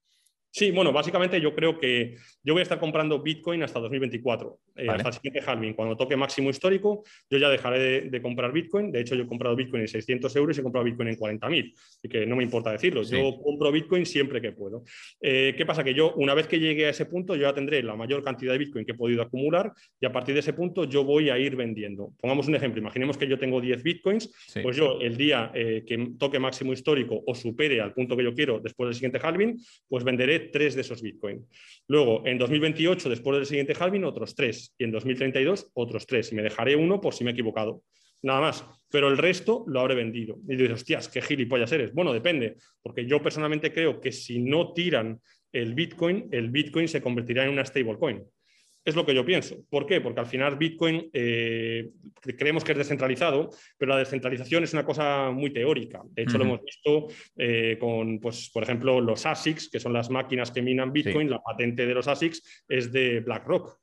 Sí, 0.54 0.70
bueno, 0.70 0.92
básicamente 0.92 1.40
yo 1.40 1.54
creo 1.54 1.78
que 1.78 2.16
yo 2.42 2.52
voy 2.52 2.60
a 2.60 2.62
estar 2.64 2.78
comprando 2.78 3.22
Bitcoin 3.22 3.62
hasta 3.62 3.80
2024, 3.80 4.58
eh, 4.76 4.86
hasta 4.86 5.08
el 5.08 5.14
siguiente 5.14 5.40
halving. 5.40 5.72
Cuando 5.72 5.96
toque 5.96 6.14
máximo 6.14 6.50
histórico, 6.50 7.04
yo 7.30 7.38
ya 7.38 7.48
dejaré 7.48 8.02
de, 8.02 8.22
comprar 8.22 8.52
Bitcoin. 8.52 8.92
De 8.92 9.00
hecho, 9.00 9.14
yo 9.14 9.22
he 9.22 9.26
comprado 9.26 9.56
Bitcoin 9.56 9.80
en 9.80 9.88
600 9.88 10.36
euros 10.36 10.54
y 10.54 10.60
he 10.60 10.62
comprado 10.62 10.84
Bitcoin 10.84 11.08
en 11.08 11.16
40.000. 11.16 11.72
Así 11.74 12.08
que 12.08 12.26
no 12.26 12.36
me 12.36 12.44
importa 12.44 12.70
decirlo. 12.70 13.02
Yo 13.02 13.40
compro 13.42 13.72
Bitcoin 13.72 14.04
siempre 14.04 14.42
que 14.42 14.52
puedo. 14.52 14.84
Eh, 15.22 15.54
¿Qué 15.56 15.64
pasa? 15.64 15.82
Que 15.82 15.94
yo, 15.94 16.12
una 16.16 16.34
vez 16.34 16.46
que 16.46 16.58
llegue 16.58 16.84
a 16.84 16.90
ese 16.90 17.06
punto, 17.06 17.34
yo 17.34 17.42
ya 17.42 17.54
tendré 17.54 17.82
la 17.82 17.96
mayor 17.96 18.22
cantidad 18.22 18.52
de 18.52 18.58
Bitcoin 18.58 18.84
que 18.84 18.92
he 18.92 18.96
podido 18.96 19.22
acumular 19.22 19.72
y 19.98 20.04
a 20.04 20.12
partir 20.12 20.34
de 20.34 20.40
ese 20.40 20.52
punto 20.52 20.84
yo 20.84 21.02
voy 21.02 21.30
a 21.30 21.38
ir 21.38 21.56
vendiendo. 21.56 22.12
Pongamos 22.20 22.46
un 22.46 22.56
ejemplo. 22.56 22.78
Imaginemos 22.78 23.16
que 23.16 23.26
yo 23.26 23.38
tengo 23.38 23.58
10 23.58 23.82
Bitcoins. 23.82 24.30
Pues 24.62 24.76
yo, 24.76 25.00
el 25.00 25.16
día 25.16 25.50
eh, 25.54 25.82
que 25.86 26.12
toque 26.18 26.38
máximo 26.38 26.74
histórico 26.74 27.22
o 27.26 27.34
supere 27.34 27.80
al 27.80 27.94
punto 27.94 28.18
que 28.18 28.24
yo 28.24 28.34
quiero 28.34 28.60
después 28.60 28.88
del 28.88 28.94
siguiente 28.94 29.18
halving, 29.22 29.58
pues 29.88 30.04
venderé 30.04 30.41
tres 30.42 30.74
de 30.74 30.80
esos 30.80 31.02
Bitcoin. 31.02 31.46
Luego, 31.88 32.26
en 32.26 32.38
2028, 32.38 33.08
después 33.08 33.36
del 33.36 33.46
siguiente 33.46 33.74
halving, 33.78 34.04
otros 34.04 34.34
tres. 34.34 34.74
Y 34.78 34.84
en 34.84 34.92
2032, 34.92 35.70
otros 35.74 36.06
tres. 36.06 36.32
Y 36.32 36.34
me 36.34 36.42
dejaré 36.42 36.76
uno 36.76 37.00
por 37.00 37.14
si 37.14 37.24
me 37.24 37.30
he 37.30 37.32
equivocado. 37.32 37.82
Nada 38.22 38.40
más. 38.40 38.64
Pero 38.90 39.08
el 39.08 39.18
resto 39.18 39.64
lo 39.66 39.80
habré 39.80 39.94
vendido. 39.94 40.38
Y 40.48 40.56
dices, 40.56 40.72
hostias, 40.72 41.08
qué 41.08 41.22
gilipollas 41.22 41.72
eres. 41.72 41.92
Bueno, 41.92 42.12
depende. 42.12 42.56
Porque 42.82 43.06
yo 43.06 43.22
personalmente 43.22 43.72
creo 43.72 44.00
que 44.00 44.12
si 44.12 44.38
no 44.38 44.72
tiran 44.72 45.20
el 45.52 45.74
Bitcoin, 45.74 46.28
el 46.30 46.50
Bitcoin 46.50 46.88
se 46.88 47.02
convertirá 47.02 47.44
en 47.44 47.50
una 47.50 47.64
stablecoin. 47.64 48.22
Es 48.84 48.96
lo 48.96 49.06
que 49.06 49.14
yo 49.14 49.24
pienso. 49.24 49.56
¿Por 49.70 49.86
qué? 49.86 50.00
Porque 50.00 50.20
al 50.20 50.26
final 50.26 50.56
Bitcoin 50.56 51.08
eh, 51.12 51.90
creemos 52.36 52.64
que 52.64 52.72
es 52.72 52.78
descentralizado, 52.78 53.50
pero 53.78 53.92
la 53.92 53.98
descentralización 53.98 54.64
es 54.64 54.72
una 54.72 54.84
cosa 54.84 55.30
muy 55.30 55.52
teórica. 55.52 56.02
De 56.04 56.22
hecho, 56.22 56.36
lo 56.36 56.44
hemos 56.44 56.62
visto 56.62 57.06
eh, 57.36 57.76
con, 57.78 58.18
pues, 58.18 58.50
por 58.50 58.64
ejemplo, 58.64 59.00
los 59.00 59.24
ASICs, 59.24 59.68
que 59.70 59.78
son 59.78 59.92
las 59.92 60.10
máquinas 60.10 60.50
que 60.50 60.62
minan 60.62 60.92
Bitcoin. 60.92 61.30
La 61.30 61.40
patente 61.40 61.86
de 61.86 61.94
los 61.94 62.08
ASICs 62.08 62.64
es 62.68 62.90
de 62.90 63.20
BlackRock. 63.20 63.78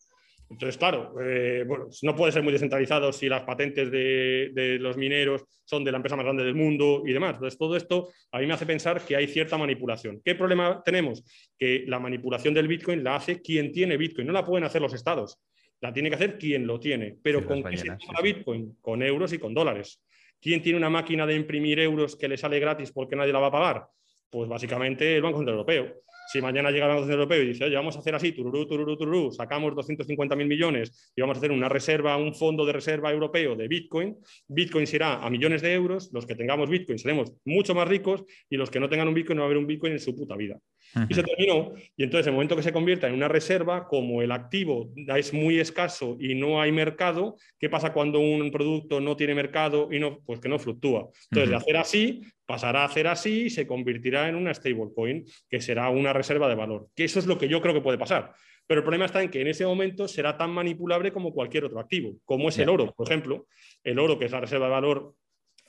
Entonces, 0.50 0.78
claro, 0.78 1.14
eh, 1.22 1.64
bueno, 1.68 1.88
no 2.02 2.16
puede 2.16 2.32
ser 2.32 2.41
muy 2.41 2.52
descentralizado 2.52 3.14
si 3.14 3.30
las 3.30 3.43
patentes 3.43 3.91
de, 3.91 4.78
los 4.80 4.97
mineros 4.97 5.45
son 5.64 5.84
de 5.84 5.91
la 5.91 5.97
empresa 5.97 6.16
más 6.16 6.26
grande 6.26 6.43
del 6.43 6.56
mundo 6.56 7.04
y 7.06 7.14
demás. 7.14 7.36
Entonces, 7.36 7.58
todo 7.58 7.76
esto 7.76 8.10
a 8.32 8.39
mí 8.39 8.47
me 8.47 8.54
hace 8.54 8.66
pensar 8.66 9.02
que 9.02 9.16
hay 9.16 9.28
cierta 9.28 9.58
manipulación. 9.58 10.22
¿Qué 10.26 10.34
problema 10.34 10.82
tenemos? 10.84 11.24
Que 11.58 11.84
la 11.88 12.00
manipulación 12.00 12.54
del 12.54 12.68
Bitcoin 12.68 13.04
la 13.04 13.16
hace 13.16 13.41
quien 13.41 13.72
tiene 13.72 13.95
Bitcoin, 13.95 14.26
no 14.26 14.34
la 14.34 14.43
pueden 14.43 14.64
hacer 14.64 14.82
los 14.82 14.93
estados, 14.93 15.39
la 15.82 15.93
tiene 15.93 16.10
que 16.10 16.16
hacer 16.16 16.38
quien 16.39 16.66
lo 16.66 16.80
tiene. 16.80 17.16
Pero 17.22 17.45
¿con 17.45 17.64
qué 17.64 17.78
se 17.78 17.88
compra 17.88 18.22
Bitcoin? 18.24 18.78
Con 18.82 19.04
euros 19.04 19.32
y 19.34 19.38
con 19.38 19.54
dólares. 19.54 20.04
¿Quién 20.41 20.62
tiene 20.62 20.78
una 20.78 20.89
máquina 20.89 21.28
de 21.28 21.36
imprimir 21.36 21.80
euros 21.80 22.16
que 22.16 22.28
le 22.28 22.38
sale 22.38 22.60
gratis 22.60 22.91
porque 22.91 23.16
nadie 23.16 23.34
la 23.34 23.39
va 23.39 23.47
a 23.47 23.52
pagar? 23.52 23.86
Pues 24.32 24.50
básicamente 24.50 25.16
el 25.16 25.22
Banco 25.22 25.38
Central 25.38 25.58
Europeo. 25.58 26.02
Si 26.32 26.39
mañana 26.43 26.69
llega 26.69 26.86
el 26.86 26.89
Banco 26.89 27.01
Central 27.05 27.21
Europeo 27.21 27.41
y 27.41 27.47
dice, 27.47 27.65
oye, 27.65 27.75
vamos 27.75 27.95
a 27.95 27.99
hacer 28.01 28.13
así, 28.13 28.34
tururú, 28.34 28.67
tururú, 28.67 28.95
tururú, 28.95 29.32
sacamos 29.32 29.73
250.000 29.73 30.47
millones 30.47 31.11
y 31.15 31.21
vamos 31.21 31.36
a 31.36 31.39
hacer 31.39 31.51
una 31.51 31.67
reserva, 31.67 32.17
un 32.17 32.36
fondo 32.36 32.67
de 32.67 32.73
reserva 32.73 33.11
europeo 33.11 33.55
de 33.55 33.67
Bitcoin, 33.67 34.15
Bitcoin 34.47 34.86
se 34.86 34.97
irá 34.97 35.25
a 35.25 35.30
millones 35.32 35.63
de 35.63 35.73
euros, 35.73 36.11
los 36.13 36.27
que 36.27 36.36
tengamos 36.36 36.69
Bitcoin 36.69 36.99
seremos 36.99 37.34
mucho 37.45 37.73
más 37.73 37.88
ricos 37.88 38.25
y 38.47 38.57
los 38.57 38.69
que 38.69 38.80
no 38.80 38.88
tengan 38.88 39.07
un 39.07 39.15
Bitcoin 39.15 39.38
no 39.38 39.41
va 39.41 39.45
a 39.45 39.47
haber 39.47 39.57
un 39.57 39.65
Bitcoin 39.65 39.93
en 39.93 39.99
su 39.99 40.15
puta 40.15 40.36
vida. 40.36 40.59
Y 41.07 41.13
se 41.13 41.23
terminó. 41.23 41.73
Y 41.95 42.03
entonces, 42.03 42.27
en 42.27 42.31
el 42.31 42.35
momento 42.35 42.55
que 42.55 42.63
se 42.63 42.73
convierta 42.73 43.07
en 43.07 43.13
una 43.13 43.27
reserva, 43.27 43.87
como 43.87 44.21
el 44.21 44.31
activo 44.31 44.91
es 44.95 45.33
muy 45.33 45.59
escaso 45.59 46.17
y 46.19 46.35
no 46.35 46.61
hay 46.61 46.71
mercado, 46.71 47.35
¿qué 47.59 47.69
pasa 47.69 47.93
cuando 47.93 48.19
un 48.19 48.51
producto 48.51 48.99
no 48.99 49.15
tiene 49.15 49.35
mercado 49.35 49.89
y 49.91 49.99
no, 49.99 50.19
pues 50.25 50.39
que 50.39 50.49
no 50.49 50.59
fluctúa? 50.59 51.09
Entonces, 51.31 51.49
de 51.49 51.55
hacer 51.55 51.77
así, 51.77 52.21
pasará 52.45 52.81
a 52.81 52.85
hacer 52.85 53.07
así 53.07 53.43
y 53.43 53.49
se 53.49 53.67
convertirá 53.67 54.27
en 54.27 54.35
una 54.35 54.53
stablecoin, 54.53 55.25
que 55.49 55.61
será 55.61 55.89
una 55.89 56.13
reserva 56.13 56.47
de 56.49 56.55
valor. 56.55 56.87
Que 56.95 57.03
eso 57.03 57.19
es 57.19 57.27
lo 57.27 57.37
que 57.37 57.47
yo 57.47 57.61
creo 57.61 57.73
que 57.73 57.81
puede 57.81 57.97
pasar. 57.97 58.33
Pero 58.65 58.81
el 58.81 58.83
problema 58.83 59.05
está 59.05 59.23
en 59.23 59.29
que 59.29 59.41
en 59.41 59.47
ese 59.47 59.65
momento 59.65 60.07
será 60.07 60.37
tan 60.37 60.51
manipulable 60.51 61.11
como 61.11 61.33
cualquier 61.33 61.65
otro 61.65 61.79
activo, 61.79 62.17
como 62.23 62.49
es 62.49 62.57
el 62.59 62.69
oro, 62.69 62.93
por 62.95 63.07
ejemplo. 63.07 63.47
El 63.83 63.97
oro, 63.97 64.19
que 64.19 64.25
es 64.25 64.31
la 64.31 64.41
reserva 64.41 64.65
de 64.65 64.71
valor 64.71 65.15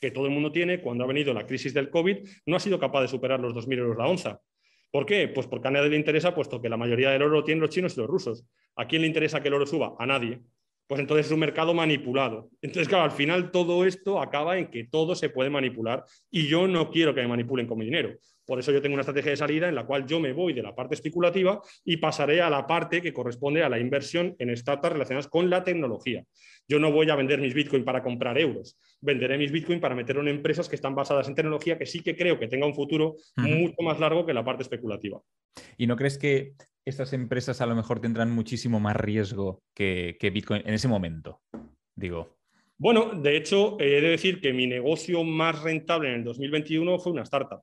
que 0.00 0.10
todo 0.10 0.26
el 0.26 0.32
mundo 0.32 0.50
tiene, 0.50 0.80
cuando 0.80 1.04
ha 1.04 1.06
venido 1.06 1.32
la 1.34 1.46
crisis 1.46 1.74
del 1.74 1.90
COVID, 1.90 2.18
no 2.46 2.56
ha 2.56 2.60
sido 2.60 2.78
capaz 2.78 3.02
de 3.02 3.08
superar 3.08 3.40
los 3.40 3.54
2.000 3.54 3.78
euros 3.78 3.96
la 3.96 4.06
onza. 4.06 4.40
¿Por 4.90 5.06
qué? 5.06 5.28
Pues 5.28 5.46
porque 5.46 5.68
a 5.68 5.70
nadie 5.70 5.90
le 5.90 5.96
interesa, 5.96 6.34
puesto 6.34 6.60
que 6.60 6.68
la 6.68 6.76
mayoría 6.76 7.10
del 7.10 7.22
oro 7.22 7.36
lo 7.36 7.44
tienen 7.44 7.60
los 7.60 7.70
chinos 7.70 7.96
y 7.96 8.00
los 8.00 8.08
rusos. 8.08 8.44
¿A 8.76 8.86
quién 8.86 9.02
le 9.02 9.08
interesa 9.08 9.40
que 9.40 9.48
el 9.48 9.54
oro 9.54 9.66
suba? 9.66 9.94
A 9.98 10.06
nadie. 10.06 10.40
Pues 10.88 11.00
entonces 11.00 11.26
es 11.26 11.32
un 11.32 11.38
mercado 11.38 11.72
manipulado. 11.72 12.50
Entonces, 12.60 12.88
claro, 12.88 13.04
al 13.04 13.12
final 13.12 13.52
todo 13.52 13.84
esto 13.84 14.20
acaba 14.20 14.58
en 14.58 14.72
que 14.72 14.84
todo 14.84 15.14
se 15.14 15.30
puede 15.30 15.48
manipular 15.48 16.04
y 16.32 16.48
yo 16.48 16.66
no 16.66 16.90
quiero 16.90 17.14
que 17.14 17.20
me 17.20 17.28
manipulen 17.28 17.68
con 17.68 17.78
mi 17.78 17.84
dinero. 17.84 18.16
Por 18.44 18.58
eso 18.58 18.72
yo 18.72 18.82
tengo 18.82 18.94
una 18.94 19.02
estrategia 19.02 19.30
de 19.30 19.36
salida 19.36 19.68
en 19.68 19.76
la 19.76 19.86
cual 19.86 20.04
yo 20.04 20.18
me 20.18 20.32
voy 20.32 20.52
de 20.52 20.64
la 20.64 20.74
parte 20.74 20.96
especulativa 20.96 21.60
y 21.84 21.98
pasaré 21.98 22.42
a 22.42 22.50
la 22.50 22.66
parte 22.66 23.00
que 23.00 23.12
corresponde 23.12 23.62
a 23.62 23.68
la 23.68 23.78
inversión 23.78 24.34
en 24.40 24.56
startups 24.56 24.94
relacionadas 24.94 25.28
con 25.28 25.48
la 25.48 25.62
tecnología. 25.62 26.24
Yo 26.66 26.80
no 26.80 26.90
voy 26.90 27.08
a 27.10 27.14
vender 27.14 27.40
mis 27.40 27.54
Bitcoin 27.54 27.84
para 27.84 28.02
comprar 28.02 28.36
euros. 28.36 28.76
Venderé 29.00 29.38
mis 29.38 29.52
Bitcoin 29.52 29.80
para 29.80 29.94
meterlo 29.94 30.22
en 30.22 30.28
empresas 30.28 30.68
que 30.68 30.76
están 30.76 30.94
basadas 30.94 31.28
en 31.28 31.34
tecnología 31.34 31.78
que 31.78 31.86
sí 31.86 32.00
que 32.00 32.16
creo 32.16 32.38
que 32.38 32.48
tenga 32.48 32.66
un 32.66 32.74
futuro 32.74 33.16
mucho 33.36 33.82
más 33.82 33.98
largo 33.98 34.26
que 34.26 34.34
la 34.34 34.44
parte 34.44 34.62
especulativa. 34.62 35.20
¿Y 35.76 35.86
no 35.86 35.96
crees 35.96 36.18
que 36.18 36.54
estas 36.84 37.12
empresas 37.12 37.60
a 37.60 37.66
lo 37.66 37.74
mejor 37.74 38.00
tendrán 38.00 38.30
muchísimo 38.30 38.80
más 38.80 38.96
riesgo 38.96 39.62
que, 39.74 40.16
que 40.18 40.30
Bitcoin 40.30 40.62
en 40.66 40.74
ese 40.74 40.88
momento? 40.88 41.40
Digo. 41.94 42.36
Bueno, 42.78 43.12
de 43.14 43.36
hecho, 43.36 43.78
he 43.78 44.00
de 44.00 44.08
decir 44.08 44.40
que 44.40 44.52
mi 44.52 44.66
negocio 44.66 45.22
más 45.22 45.62
rentable 45.62 46.08
en 46.08 46.14
el 46.16 46.24
2021 46.24 46.98
fue 46.98 47.12
una 47.12 47.22
startup. 47.22 47.60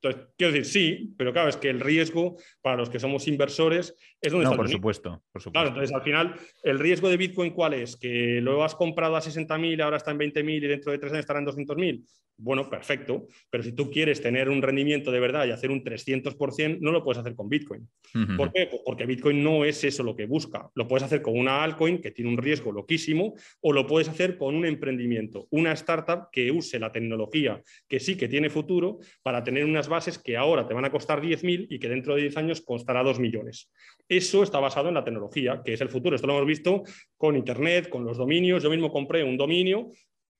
Entonces, 0.00 0.28
quiero 0.36 0.52
decir, 0.52 0.64
sí, 0.64 1.14
pero 1.16 1.32
claro, 1.32 1.48
es 1.48 1.56
que 1.56 1.70
el 1.70 1.80
riesgo 1.80 2.36
para 2.62 2.76
los 2.76 2.88
que 2.88 3.00
somos 3.00 3.26
inversores 3.26 3.94
es 4.20 4.32
donde 4.32 4.44
no, 4.44 4.52
está 4.52 4.56
por 4.56 4.70
supuesto, 4.70 5.22
por 5.32 5.42
supuesto. 5.42 5.52
Claro, 5.52 5.68
entonces 5.68 5.94
al 5.94 6.02
final, 6.02 6.34
el 6.62 6.78
riesgo 6.78 7.08
de 7.08 7.16
Bitcoin, 7.16 7.52
¿cuál 7.52 7.74
es? 7.74 7.96
¿Que 7.96 8.40
lo 8.40 8.62
has 8.62 8.76
comprado 8.76 9.16
a 9.16 9.20
60.000, 9.20 9.82
ahora 9.82 9.96
está 9.96 10.12
en 10.12 10.18
20.000 10.18 10.64
y 10.64 10.68
dentro 10.68 10.92
de 10.92 10.98
tres 10.98 11.12
años 11.12 11.22
estará 11.22 11.40
en 11.40 11.46
200.000? 11.46 12.04
Bueno, 12.40 12.70
perfecto, 12.70 13.26
pero 13.50 13.64
si 13.64 13.72
tú 13.72 13.90
quieres 13.90 14.22
tener 14.22 14.48
un 14.48 14.62
rendimiento 14.62 15.10
de 15.10 15.18
verdad 15.18 15.44
y 15.44 15.50
hacer 15.50 15.72
un 15.72 15.82
300%, 15.82 16.78
no 16.80 16.92
lo 16.92 17.02
puedes 17.02 17.18
hacer 17.18 17.34
con 17.34 17.48
Bitcoin. 17.48 17.88
¿Por 18.36 18.52
qué? 18.52 18.68
Pues 18.70 18.80
porque 18.86 19.06
Bitcoin 19.06 19.42
no 19.42 19.64
es 19.64 19.82
eso 19.82 20.04
lo 20.04 20.14
que 20.14 20.26
busca. 20.26 20.70
Lo 20.76 20.86
puedes 20.86 21.02
hacer 21.02 21.20
con 21.20 21.36
una 21.36 21.64
altcoin 21.64 22.00
que 22.00 22.12
tiene 22.12 22.30
un 22.30 22.38
riesgo 22.38 22.70
loquísimo 22.70 23.34
o 23.60 23.72
lo 23.72 23.88
puedes 23.88 24.08
hacer 24.08 24.38
con 24.38 24.54
un 24.54 24.66
emprendimiento, 24.66 25.48
una 25.50 25.72
startup 25.72 26.28
que 26.30 26.52
use 26.52 26.78
la 26.78 26.92
tecnología 26.92 27.60
que 27.88 27.98
sí 27.98 28.16
que 28.16 28.28
tiene 28.28 28.50
futuro 28.50 29.00
para 29.22 29.42
tener 29.42 29.64
unas 29.64 29.88
bases 29.88 30.16
que 30.16 30.36
ahora 30.36 30.66
te 30.68 30.74
van 30.74 30.84
a 30.84 30.92
costar 30.92 31.20
10.000 31.20 31.66
y 31.68 31.80
que 31.80 31.88
dentro 31.88 32.14
de 32.14 32.22
10 32.22 32.36
años 32.36 32.60
costará 32.60 33.02
2 33.02 33.18
millones. 33.18 33.72
Eso 34.08 34.44
está 34.44 34.60
basado 34.60 34.88
en 34.88 34.94
la 34.94 35.04
tecnología, 35.04 35.60
que 35.64 35.72
es 35.72 35.80
el 35.80 35.90
futuro. 35.90 36.14
Esto 36.14 36.28
lo 36.28 36.34
hemos 36.34 36.46
visto 36.46 36.84
con 37.16 37.36
Internet, 37.36 37.88
con 37.88 38.04
los 38.04 38.16
dominios. 38.16 38.62
Yo 38.62 38.70
mismo 38.70 38.92
compré 38.92 39.24
un 39.24 39.36
dominio 39.36 39.88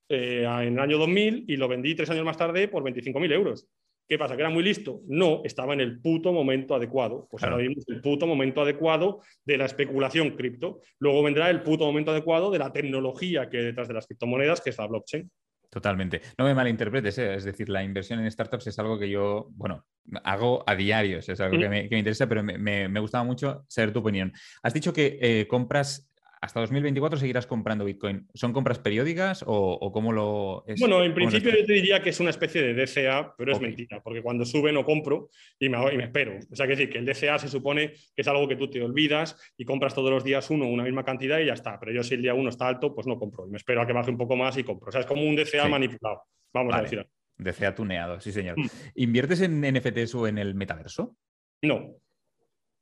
eh, 0.09 0.45
en 0.45 0.75
el 0.75 0.81
año 0.81 0.99
2000 0.99 1.45
y 1.49 1.57
lo 1.57 1.69
vendí 1.69 1.95
tres 1.95 2.11
años 2.11 2.25
más 2.25 2.37
tarde 2.37 2.69
por 2.69 2.83
25.000 2.83 3.33
euros. 3.33 3.69
¿Qué 4.09 4.19
pasa? 4.19 4.37
¿Que 4.37 4.41
era 4.41 4.51
muy 4.51 4.63
listo? 4.63 5.03
No, 5.07 5.43
estaba 5.45 5.75
en 5.75 5.83
el 5.83 6.01
puto 6.01 6.33
momento 6.33 6.75
adecuado. 6.75 7.29
Pues 7.31 7.43
ahora 7.43 7.59
vimos 7.59 7.85
el 7.89 8.01
puto 8.01 8.27
momento 8.27 8.63
adecuado 8.63 9.21
de 9.45 9.59
la 9.59 9.67
especulación 9.67 10.31
cripto. 10.31 10.81
Luego 10.99 11.23
vendrá 11.23 11.51
el 11.51 11.63
puto 11.63 11.85
momento 11.85 12.13
adecuado 12.13 12.51
de 12.51 12.59
la 12.59 12.73
tecnología 12.73 13.51
que 13.51 13.59
hay 13.59 13.65
detrás 13.65 13.87
de 13.87 13.95
las 13.95 14.07
criptomonedas, 14.07 14.63
que 14.63 14.71
es 14.71 14.79
la 14.79 14.87
blockchain. 14.87 15.31
Totalmente. 15.69 16.23
No 16.39 16.47
me 16.47 16.55
malinterpretes, 16.55 17.19
¿eh? 17.19 17.35
es 17.35 17.45
decir, 17.45 17.69
la 17.69 17.85
inversión 17.85 18.21
en 18.21 18.31
startups 18.31 18.69
es 18.69 18.79
algo 18.79 18.99
que 18.99 19.11
yo, 19.11 19.49
bueno, 19.51 19.85
hago 20.25 20.65
a 20.67 20.75
diario, 20.75 21.19
es 21.19 21.41
algo 21.41 21.59
que, 21.59 21.69
me, 21.69 21.83
interesa, 21.83 22.27
pero 22.27 22.43
me, 22.43 22.89
me, 22.89 23.01
gustaba 23.01 23.25
mucho 23.25 23.67
saber 23.69 23.93
tu 23.93 23.99
opinión. 23.99 24.33
Has 24.63 24.73
dicho 24.73 24.95
que 24.95 25.19
eh, 25.21 25.47
compras 25.47 26.11
hasta 26.41 26.61
2024 26.61 27.19
seguirás 27.19 27.47
comprando 27.47 27.85
Bitcoin. 27.85 28.29
¿Son 28.35 28.53
compras 28.53 28.79
periódicas 28.79 29.45
o, 29.47 29.91
cómo 29.93 30.13
lo 30.13 30.65
es? 30.67 30.79
Bueno, 30.81 31.03
en 31.03 31.15
principio 31.15 31.51
yo 31.51 31.65
te 31.65 31.73
diría 31.73 32.01
que 32.01 32.11
es 32.11 32.21
una 32.21 32.31
especie 32.31 32.63
de 32.63 32.75
DCA, 32.75 33.35
pero 33.37 33.53
es 33.53 33.61
mentira, 33.61 34.01
porque 34.03 34.23
cuando 34.23 34.45
sube 34.45 34.73
no 34.73 34.85
compro 34.85 35.31
y 35.59 35.69
me, 35.69 35.79
y 35.93 35.97
me 35.97 36.05
espero. 36.05 36.39
O 36.51 36.57
sea, 36.57 36.67
que 36.67 36.73
decir 36.73 36.91
que 36.91 36.99
el 36.99 37.07
DCA 37.07 37.39
se 37.39 37.49
supone 37.49 37.93
que 38.15 38.23
es 38.23 38.29
algo 38.29 38.47
que 38.47 38.57
tú 38.57 38.71
te 38.71 38.83
olvidas 38.83 39.37
y 39.57 39.65
compras 39.65 39.95
todos 39.95 40.11
los 40.11 40.25
días 40.25 40.49
uno, 40.51 40.69
una 40.69 40.85
misma 40.85 41.05
cantidad 41.05 41.39
y 41.39 41.47
ya 41.47 41.55
está. 41.55 41.79
Pero 41.81 41.93
yo 41.93 42.03
si 42.03 42.15
el 42.15 42.23
día 42.23 42.35
uno 42.35 42.51
está 42.51 42.69
alto, 42.69 42.95
pues 42.95 43.07
no 43.07 43.19
compro. 43.19 43.47
Y 43.47 43.51
me 43.51 43.57
espero 43.57 43.83
a 43.83 43.87
que 43.87 43.93
baje 43.93 44.11
un 44.11 44.19
poco 44.19 44.37
más 44.37 44.57
y 44.57 44.65
compro. 44.65 44.89
O 44.89 44.93
sea, 44.93 45.01
es 45.01 45.07
como 45.07 45.23
un 45.23 45.37
DCA 45.37 45.69
manipulado. 45.69 46.23
Vamos 46.53 46.75
a 46.75 46.83
decir. 46.83 47.07
DCA 47.37 47.75
tuneado, 47.75 48.21
sí, 48.21 48.33
señor. 48.33 48.59
Mm. 48.59 48.67
¿Inviertes 48.97 49.41
en 49.41 49.61
NFTs 49.61 50.15
o 50.15 50.27
en 50.27 50.39
el 50.39 50.55
metaverso? 50.55 51.17
No. 51.63 51.95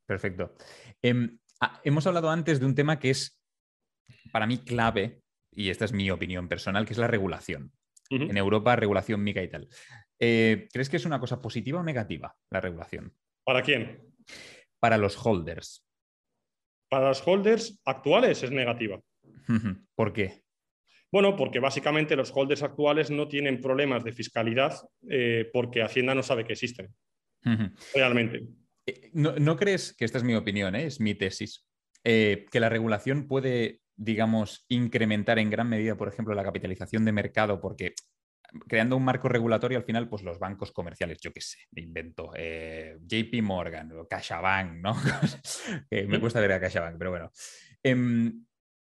Perfecto. 0.05 0.55
Em, 1.01 1.37
ah, 1.59 1.79
hemos 1.83 2.07
hablado 2.07 2.29
antes 2.29 2.59
de 2.59 2.65
un 2.65 2.75
tema 2.75 2.99
que 2.99 3.11
es 3.11 3.36
para 4.31 4.47
mí 4.47 4.59
clave, 4.59 5.21
y 5.51 5.69
esta 5.69 5.85
es 5.85 5.93
mi 5.93 6.09
opinión 6.11 6.47
personal, 6.47 6.85
que 6.85 6.93
es 6.93 6.99
la 6.99 7.07
regulación. 7.07 7.71
En 8.09 8.37
Europa, 8.37 8.75
regulación 8.75 9.21
mica 9.21 9.43
y 9.43 9.49
tal. 9.49 9.67
Eh, 10.19 10.67
¿Crees 10.71 10.89
que 10.89 10.97
es 10.97 11.05
una 11.05 11.19
cosa 11.19 11.41
positiva 11.41 11.79
o 11.79 11.83
negativa 11.83 12.35
la 12.49 12.61
regulación? 12.61 13.13
¿Para 13.43 13.61
quién? 13.61 14.01
Para 14.79 14.97
los 14.97 15.17
holders. 15.25 15.85
Para 16.89 17.09
los 17.09 17.25
holders 17.25 17.81
actuales 17.85 18.43
es 18.43 18.51
negativa. 18.51 19.01
¿Por 19.95 20.13
qué? 20.13 20.43
Bueno, 21.11 21.35
porque 21.35 21.59
básicamente 21.59 22.15
los 22.15 22.31
holders 22.33 22.63
actuales 22.63 23.11
no 23.11 23.27
tienen 23.27 23.61
problemas 23.61 24.03
de 24.03 24.11
fiscalidad 24.11 24.73
eh, 25.09 25.49
porque 25.53 25.81
Hacienda 25.81 26.15
no 26.15 26.23
sabe 26.23 26.45
que 26.45 26.53
existen. 26.53 26.93
Realmente. 27.93 28.43
Eh, 28.85 29.09
¿No, 29.13 29.55
crees, 29.55 29.93
que 29.93 30.05
esta 30.05 30.17
es 30.17 30.23
mi 30.23 30.35
opinión, 30.35 30.75
es 30.75 30.99
mi 30.99 31.13
tesis, 31.15 31.65
que 32.03 32.47
la 32.53 32.69
regulación 32.69 33.27
puede 33.27 33.81
digamos, 33.97 34.65
incrementar 34.69 35.39
en 35.39 35.49
gran 35.49 35.67
medida, 35.67 35.95
por 35.95 36.07
ejemplo, 36.07 36.35
la 36.35 36.43
capitalización 36.43 37.03
de 37.03 37.11
mercado, 37.11 37.59
porque 37.59 37.93
creando 38.67 38.95
un 38.95 39.03
marco 39.03 39.27
regulatorio, 39.27 39.77
al 39.77 39.83
final, 39.83 40.07
pues 40.07 40.23
los 40.23 40.39
bancos 40.39 40.71
comerciales, 40.71 41.19
yo 41.19 41.33
qué 41.33 41.41
sé, 41.41 41.57
me 41.71 41.81
invento, 41.81 42.31
eh, 42.35 42.97
JP 43.01 43.41
Morgan 43.41 43.91
o 43.91 44.07
CaixaBank, 44.07 44.73
¿no? 44.75 44.95
me 46.07 46.19
cuesta 46.19 46.39
ver 46.39 46.53
a 46.53 46.59
CaixaBank, 46.59 46.97
pero 46.97 47.09
bueno. 47.11 47.31
Em, 47.83 48.45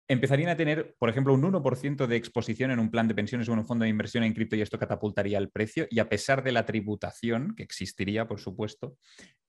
empezarían 0.09 0.51
a 0.51 0.57
tener, 0.57 0.95
por 0.99 1.09
ejemplo, 1.09 1.33
un 1.33 1.43
1% 1.43 2.07
de 2.07 2.17
exposición 2.17 2.71
en 2.71 2.79
un 2.79 2.91
plan 2.91 3.09
de 3.09 3.15
pensiones 3.15 3.49
o 3.49 3.53
en 3.53 3.61
un 3.61 3.67
fondo 3.67 3.85
de 3.85 3.91
inversión 3.91 4.25
en 4.25 4.35
cripto 4.35 4.57
y 4.57 4.61
esto 4.61 4.79
catapultaría 4.79 5.39
el 5.39 5.51
precio 5.51 5.87
y 5.91 5.99
a 5.99 6.09
pesar 6.09 6.43
de 6.43 6.53
la 6.53 6.67
tributación, 6.67 7.55
que 7.57 7.63
existiría, 7.63 8.29
por 8.29 8.41
supuesto, 8.41 8.97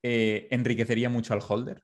eh, 0.02 0.48
enriquecería 0.50 1.10
mucho 1.10 1.34
al 1.34 1.42
holder. 1.46 1.82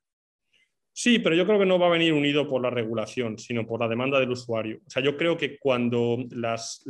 Sí, 0.94 1.18
pero 1.20 1.34
yo 1.34 1.46
creo 1.46 1.58
que 1.58 1.64
no 1.64 1.78
va 1.78 1.86
a 1.86 1.90
venir 1.90 2.12
unido 2.12 2.46
por 2.46 2.60
la 2.60 2.68
regulación, 2.68 3.38
sino 3.38 3.66
por 3.66 3.80
la 3.80 3.88
demanda 3.88 4.20
del 4.20 4.30
usuario. 4.30 4.78
O 4.86 4.90
sea, 4.90 5.02
yo 5.02 5.16
creo 5.16 5.38
que 5.38 5.58
cuando 5.58 6.18
las, 6.30 6.84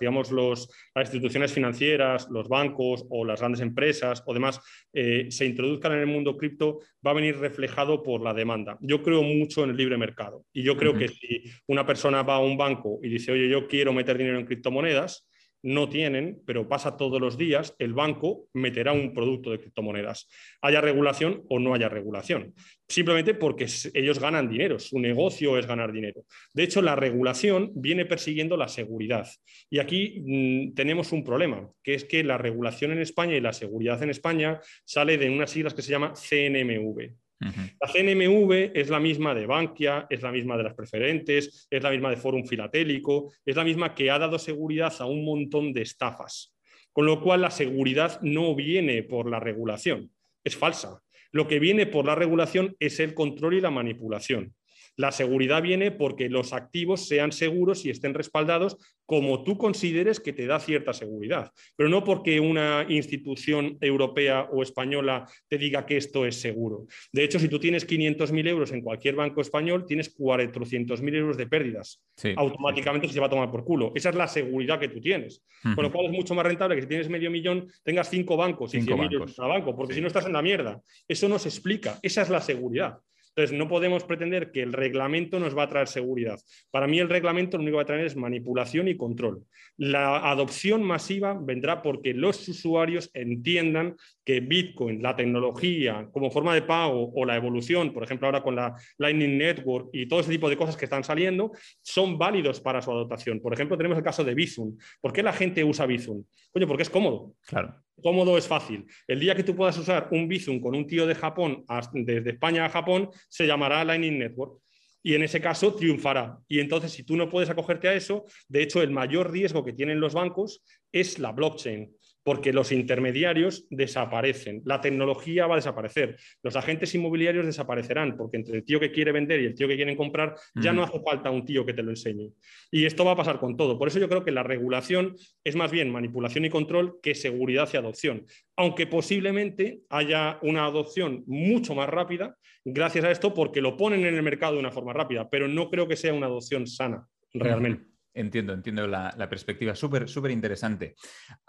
digamos, 0.00 0.32
las 0.32 0.68
instituciones 0.96 1.52
financieras, 1.52 2.26
los 2.30 2.48
bancos 2.48 3.04
o 3.10 3.22
las 3.22 3.40
grandes 3.40 3.60
empresas 3.60 4.22
o 4.24 4.32
demás 4.32 4.60
eh, 4.94 5.26
se 5.28 5.44
introduzcan 5.44 5.92
en 5.92 5.98
el 5.98 6.06
mundo 6.06 6.38
cripto, 6.38 6.80
va 7.06 7.10
a 7.10 7.14
venir 7.14 7.36
reflejado 7.36 8.02
por 8.02 8.22
la 8.22 8.32
demanda. 8.32 8.78
Yo 8.80 9.02
creo 9.02 9.22
mucho 9.22 9.62
en 9.62 9.70
el 9.70 9.76
libre 9.76 9.98
mercado 9.98 10.46
y 10.50 10.62
yo 10.62 10.74
creo 10.78 10.94
que 10.94 11.08
si 11.08 11.44
una 11.66 11.84
persona 11.84 12.22
va 12.22 12.36
a 12.36 12.40
un 12.40 12.56
banco 12.56 12.98
y 13.02 13.10
dice, 13.10 13.30
oye, 13.30 13.48
yo 13.50 13.68
quiero 13.68 13.92
meter 13.92 14.16
dinero 14.16 14.38
en 14.38 14.46
criptomonedas, 14.46 15.28
no 15.64 15.88
tienen, 15.88 16.42
pero 16.46 16.68
pasa 16.68 16.96
todos 16.98 17.18
los 17.20 17.38
días, 17.38 17.74
el 17.78 17.94
banco 17.94 18.48
meterá 18.52 18.92
un 18.92 19.14
producto 19.14 19.50
de 19.50 19.58
criptomonedas, 19.58 20.28
haya 20.60 20.82
regulación 20.82 21.42
o 21.48 21.58
no 21.58 21.72
haya 21.74 21.88
regulación, 21.88 22.54
simplemente 22.86 23.32
porque 23.32 23.66
ellos 23.94 24.18
ganan 24.18 24.50
dinero, 24.50 24.78
su 24.78 24.98
negocio 25.00 25.58
es 25.58 25.66
ganar 25.66 25.90
dinero. 25.90 26.26
De 26.52 26.64
hecho, 26.64 26.82
la 26.82 26.96
regulación 26.96 27.72
viene 27.74 28.04
persiguiendo 28.04 28.58
la 28.58 28.68
seguridad. 28.68 29.26
Y 29.70 29.78
aquí 29.78 30.22
mm, 30.22 30.74
tenemos 30.74 31.12
un 31.12 31.24
problema, 31.24 31.66
que 31.82 31.94
es 31.94 32.04
que 32.04 32.22
la 32.22 32.36
regulación 32.36 32.92
en 32.92 32.98
España 32.98 33.34
y 33.34 33.40
la 33.40 33.54
seguridad 33.54 34.02
en 34.02 34.10
España 34.10 34.60
sale 34.84 35.16
de 35.16 35.30
unas 35.30 35.50
siglas 35.50 35.72
que 35.72 35.82
se 35.82 35.90
llama 35.90 36.12
CNMV. 36.12 37.23
La 37.40 37.92
CNMV 37.92 38.70
es 38.74 38.88
la 38.88 39.00
misma 39.00 39.34
de 39.34 39.46
Bankia, 39.46 40.06
es 40.08 40.22
la 40.22 40.32
misma 40.32 40.56
de 40.56 40.62
las 40.62 40.74
preferentes, 40.74 41.66
es 41.70 41.82
la 41.82 41.90
misma 41.90 42.10
de 42.10 42.16
Forum 42.16 42.44
Filatélico, 42.44 43.32
es 43.44 43.56
la 43.56 43.64
misma 43.64 43.94
que 43.94 44.10
ha 44.10 44.18
dado 44.18 44.38
seguridad 44.38 44.92
a 44.98 45.06
un 45.06 45.24
montón 45.24 45.72
de 45.72 45.82
estafas. 45.82 46.54
Con 46.92 47.06
lo 47.06 47.20
cual 47.20 47.42
la 47.42 47.50
seguridad 47.50 48.20
no 48.22 48.54
viene 48.54 49.02
por 49.02 49.28
la 49.28 49.40
regulación, 49.40 50.10
es 50.44 50.56
falsa. 50.56 51.02
Lo 51.32 51.48
que 51.48 51.58
viene 51.58 51.86
por 51.86 52.06
la 52.06 52.14
regulación 52.14 52.76
es 52.78 53.00
el 53.00 53.14
control 53.14 53.54
y 53.54 53.60
la 53.60 53.70
manipulación. 53.70 54.54
La 54.96 55.12
seguridad 55.12 55.62
viene 55.62 55.90
porque 55.90 56.28
los 56.28 56.52
activos 56.52 57.08
sean 57.08 57.32
seguros 57.32 57.84
y 57.84 57.90
estén 57.90 58.14
respaldados 58.14 58.76
como 59.06 59.44
tú 59.44 59.58
consideres 59.58 60.20
que 60.20 60.32
te 60.32 60.46
da 60.46 60.58
cierta 60.60 60.92
seguridad, 60.92 61.52
pero 61.76 61.88
no 61.88 62.04
porque 62.04 62.40
una 62.40 62.86
institución 62.88 63.76
europea 63.80 64.48
o 64.50 64.62
española 64.62 65.28
te 65.48 65.58
diga 65.58 65.84
que 65.84 65.96
esto 65.96 66.24
es 66.24 66.40
seguro. 66.40 66.86
De 67.12 67.24
hecho, 67.24 67.38
si 67.38 67.48
tú 67.48 67.58
tienes 67.58 67.86
500.000 67.86 68.48
euros 68.48 68.72
en 68.72 68.80
cualquier 68.80 69.14
banco 69.14 69.40
español, 69.40 69.84
tienes 69.86 70.16
400.000 70.16 71.14
euros 71.16 71.36
de 71.36 71.46
pérdidas. 71.46 72.02
Automáticamente 72.36 73.08
se 73.08 73.20
va 73.20 73.26
a 73.26 73.30
tomar 73.30 73.50
por 73.50 73.64
culo. 73.64 73.92
Esa 73.94 74.10
es 74.10 74.14
la 74.14 74.28
seguridad 74.28 74.80
que 74.80 74.88
tú 74.88 75.00
tienes. 75.00 75.44
Con 75.62 75.84
lo 75.84 75.92
cual 75.92 76.06
es 76.06 76.12
mucho 76.12 76.34
más 76.34 76.46
rentable 76.46 76.76
que 76.76 76.82
si 76.82 76.88
tienes 76.88 77.08
medio 77.08 77.30
millón 77.30 77.70
tengas 77.82 78.08
cinco 78.08 78.36
bancos 78.36 78.74
y 78.74 78.80
100.000 78.80 79.12
euros 79.12 79.34
cada 79.36 79.48
banco, 79.48 79.76
porque 79.76 79.94
si 79.94 80.00
no 80.00 80.06
estás 80.06 80.26
en 80.26 80.32
la 80.32 80.42
mierda. 80.42 80.80
Eso 81.06 81.28
no 81.28 81.38
se 81.38 81.48
explica. 81.48 81.98
Esa 82.02 82.22
es 82.22 82.30
la 82.30 82.40
seguridad. 82.40 82.98
Entonces, 83.36 83.58
no 83.58 83.68
podemos 83.68 84.04
pretender 84.04 84.52
que 84.52 84.62
el 84.62 84.72
reglamento 84.72 85.40
nos 85.40 85.56
va 85.56 85.64
a 85.64 85.68
traer 85.68 85.88
seguridad. 85.88 86.38
Para 86.70 86.86
mí, 86.86 87.00
el 87.00 87.08
reglamento 87.08 87.56
lo 87.56 87.64
único 87.64 87.74
que 87.74 87.78
va 87.78 87.82
a 87.82 87.86
traer 87.86 88.06
es 88.06 88.16
manipulación 88.16 88.86
y 88.86 88.96
control. 88.96 89.42
La 89.76 90.30
adopción 90.30 90.84
masiva 90.84 91.36
vendrá 91.40 91.82
porque 91.82 92.14
los 92.14 92.48
usuarios 92.48 93.10
entiendan 93.12 93.96
que 94.24 94.38
Bitcoin, 94.38 95.02
la 95.02 95.16
tecnología 95.16 96.08
como 96.12 96.30
forma 96.30 96.54
de 96.54 96.62
pago 96.62 97.10
o 97.12 97.24
la 97.24 97.34
evolución, 97.34 97.92
por 97.92 98.04
ejemplo, 98.04 98.28
ahora 98.28 98.42
con 98.42 98.54
la 98.54 98.76
Lightning 98.98 99.36
Network 99.36 99.88
y 99.92 100.06
todo 100.06 100.20
ese 100.20 100.30
tipo 100.30 100.48
de 100.48 100.56
cosas 100.56 100.76
que 100.76 100.84
están 100.84 101.02
saliendo, 101.02 101.50
son 101.82 102.16
válidos 102.16 102.60
para 102.60 102.80
su 102.80 102.92
adoptación. 102.92 103.40
Por 103.40 103.52
ejemplo, 103.52 103.76
tenemos 103.76 103.98
el 103.98 104.04
caso 104.04 104.22
de 104.22 104.34
Bizum. 104.34 104.76
¿Por 105.00 105.12
qué 105.12 105.24
la 105.24 105.32
gente 105.32 105.64
usa 105.64 105.86
Bizum? 105.86 106.22
Oye, 106.52 106.66
porque 106.68 106.84
es 106.84 106.90
cómodo. 106.90 107.34
Claro. 107.46 107.74
Cómodo 108.04 108.36
es 108.36 108.46
fácil. 108.46 108.84
El 109.08 109.18
día 109.18 109.34
que 109.34 109.42
tú 109.42 109.56
puedas 109.56 109.78
usar 109.78 110.08
un 110.10 110.28
Bizum 110.28 110.60
con 110.60 110.76
un 110.76 110.86
tío 110.86 111.06
de 111.06 111.14
Japón, 111.14 111.64
desde 111.94 112.32
España 112.32 112.66
a 112.66 112.68
Japón, 112.68 113.08
se 113.30 113.46
llamará 113.46 113.82
Lightning 113.82 114.18
Network. 114.18 114.60
Y 115.02 115.14
en 115.14 115.22
ese 115.22 115.40
caso 115.40 115.74
triunfará. 115.74 116.38
Y 116.46 116.60
entonces, 116.60 116.92
si 116.92 117.02
tú 117.04 117.16
no 117.16 117.30
puedes 117.30 117.48
acogerte 117.48 117.88
a 117.88 117.94
eso, 117.94 118.26
de 118.46 118.62
hecho, 118.62 118.82
el 118.82 118.90
mayor 118.90 119.32
riesgo 119.32 119.64
que 119.64 119.72
tienen 119.72 120.00
los 120.00 120.12
bancos 120.12 120.62
es 120.92 121.18
la 121.18 121.32
blockchain 121.32 121.96
porque 122.24 122.52
los 122.52 122.72
intermediarios 122.72 123.66
desaparecen, 123.70 124.62
la 124.64 124.80
tecnología 124.80 125.46
va 125.46 125.54
a 125.54 125.58
desaparecer, 125.58 126.16
los 126.42 126.56
agentes 126.56 126.94
inmobiliarios 126.94 127.46
desaparecerán, 127.46 128.16
porque 128.16 128.38
entre 128.38 128.56
el 128.56 128.64
tío 128.64 128.80
que 128.80 128.90
quiere 128.90 129.12
vender 129.12 129.40
y 129.40 129.46
el 129.46 129.54
tío 129.54 129.68
que 129.68 129.76
quiere 129.76 129.96
comprar 129.96 130.34
ya 130.54 130.72
no 130.72 130.82
hace 130.82 130.98
falta 131.00 131.30
un 131.30 131.44
tío 131.44 131.64
que 131.64 131.74
te 131.74 131.82
lo 131.82 131.90
enseñe. 131.90 132.32
Y 132.70 132.86
esto 132.86 133.04
va 133.04 133.12
a 133.12 133.16
pasar 133.16 133.38
con 133.38 133.56
todo. 133.56 133.78
Por 133.78 133.88
eso 133.88 133.98
yo 133.98 134.08
creo 134.08 134.24
que 134.24 134.32
la 134.32 134.42
regulación 134.42 135.14
es 135.44 135.54
más 135.54 135.70
bien 135.70 135.92
manipulación 135.92 136.44
y 136.44 136.50
control 136.50 136.98
que 137.02 137.14
seguridad 137.14 137.68
y 137.72 137.76
adopción, 137.76 138.26
aunque 138.56 138.86
posiblemente 138.86 139.82
haya 139.90 140.38
una 140.42 140.64
adopción 140.64 141.24
mucho 141.26 141.74
más 141.74 141.88
rápida 141.88 142.36
gracias 142.64 143.04
a 143.04 143.10
esto 143.10 143.34
porque 143.34 143.60
lo 143.60 143.76
ponen 143.76 144.06
en 144.06 144.14
el 144.14 144.22
mercado 144.22 144.54
de 144.54 144.60
una 144.60 144.70
forma 144.70 144.92
rápida, 144.92 145.28
pero 145.28 145.46
no 145.46 145.68
creo 145.68 145.86
que 145.86 145.96
sea 145.96 146.14
una 146.14 146.26
adopción 146.26 146.66
sana 146.66 147.06
realmente. 147.34 147.93
Entiendo, 148.14 148.52
entiendo 148.52 148.86
la, 148.86 149.28
perspectiva. 149.28 149.74
Súper, 149.74 150.08
súper 150.08 150.30
interesante. 150.30 150.94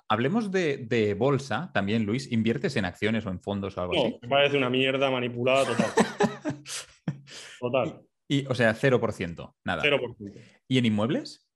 Hablemos 0.10 0.52
de, 0.52 1.16
bolsa 1.18 1.70
también, 1.74 2.06
Luis. 2.06 2.32
¿Inviertes 2.32 2.76
en 2.76 2.86
acciones 2.86 3.26
o 3.26 3.30
en 3.30 3.40
fondos 3.40 3.78
o 3.78 3.82
algo 3.82 3.94
así? 3.94 4.18
Me 4.22 4.28
parece 4.28 4.58
una 4.58 4.70
mierda 4.70 5.12
manipulada 5.12 5.66
total. 5.66 5.92
total. 7.60 8.02
Y, 8.28 8.48
o 8.48 8.56
sea, 8.56 8.74
0%, 8.74 9.54
nada. 9.64 9.84
0%. 9.84 10.42
¿Y 10.68 10.78
en 10.80 10.86
inmuebles? 10.86 11.48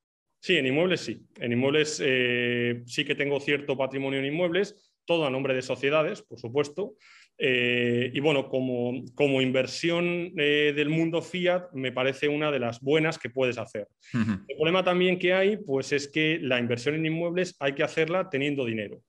Sí, 0.41 0.57
en 0.57 0.67
inmuebles 0.67 1.01
sí. 1.01 1.27
En 1.37 1.51
inmuebles 1.51 2.01
eh, 2.05 2.83
sí 2.85 3.03
que 3.03 3.15
tengo 3.15 3.39
cierto 3.39 3.75
patrimonio 3.75 4.19
en 4.19 4.25
inmuebles, 4.25 4.93
todo 5.05 5.25
a 5.25 5.29
nombre 5.31 5.55
de 5.55 5.63
sociedades, 5.63 6.21
por 6.21 6.39
supuesto. 6.39 6.95
Eh, 7.41 8.11
y 8.13 8.19
bueno, 8.19 8.49
como, 8.49 9.05
como 9.15 9.41
inversión 9.41 10.33
eh, 10.35 10.73
del 10.75 10.89
mundo 10.89 11.21
fiat, 11.21 11.71
me 11.73 11.93
parece 11.93 12.27
una 12.27 12.51
de 12.51 12.59
las 12.59 12.81
buenas 12.81 13.17
que 13.17 13.29
puedes 13.29 13.57
hacer. 13.57 13.87
El 14.13 14.55
problema 14.57 14.83
también 14.83 15.17
que 15.17 15.33
hay, 15.33 15.55
pues 15.55 15.93
es 15.93 16.09
que 16.09 16.37
la 16.41 16.59
inversión 16.59 16.95
en 16.95 17.05
inmuebles 17.05 17.55
hay 17.59 17.73
que 17.73 17.83
hacerla 17.83 18.29
teniendo 18.29 18.65
dinero 18.65 19.01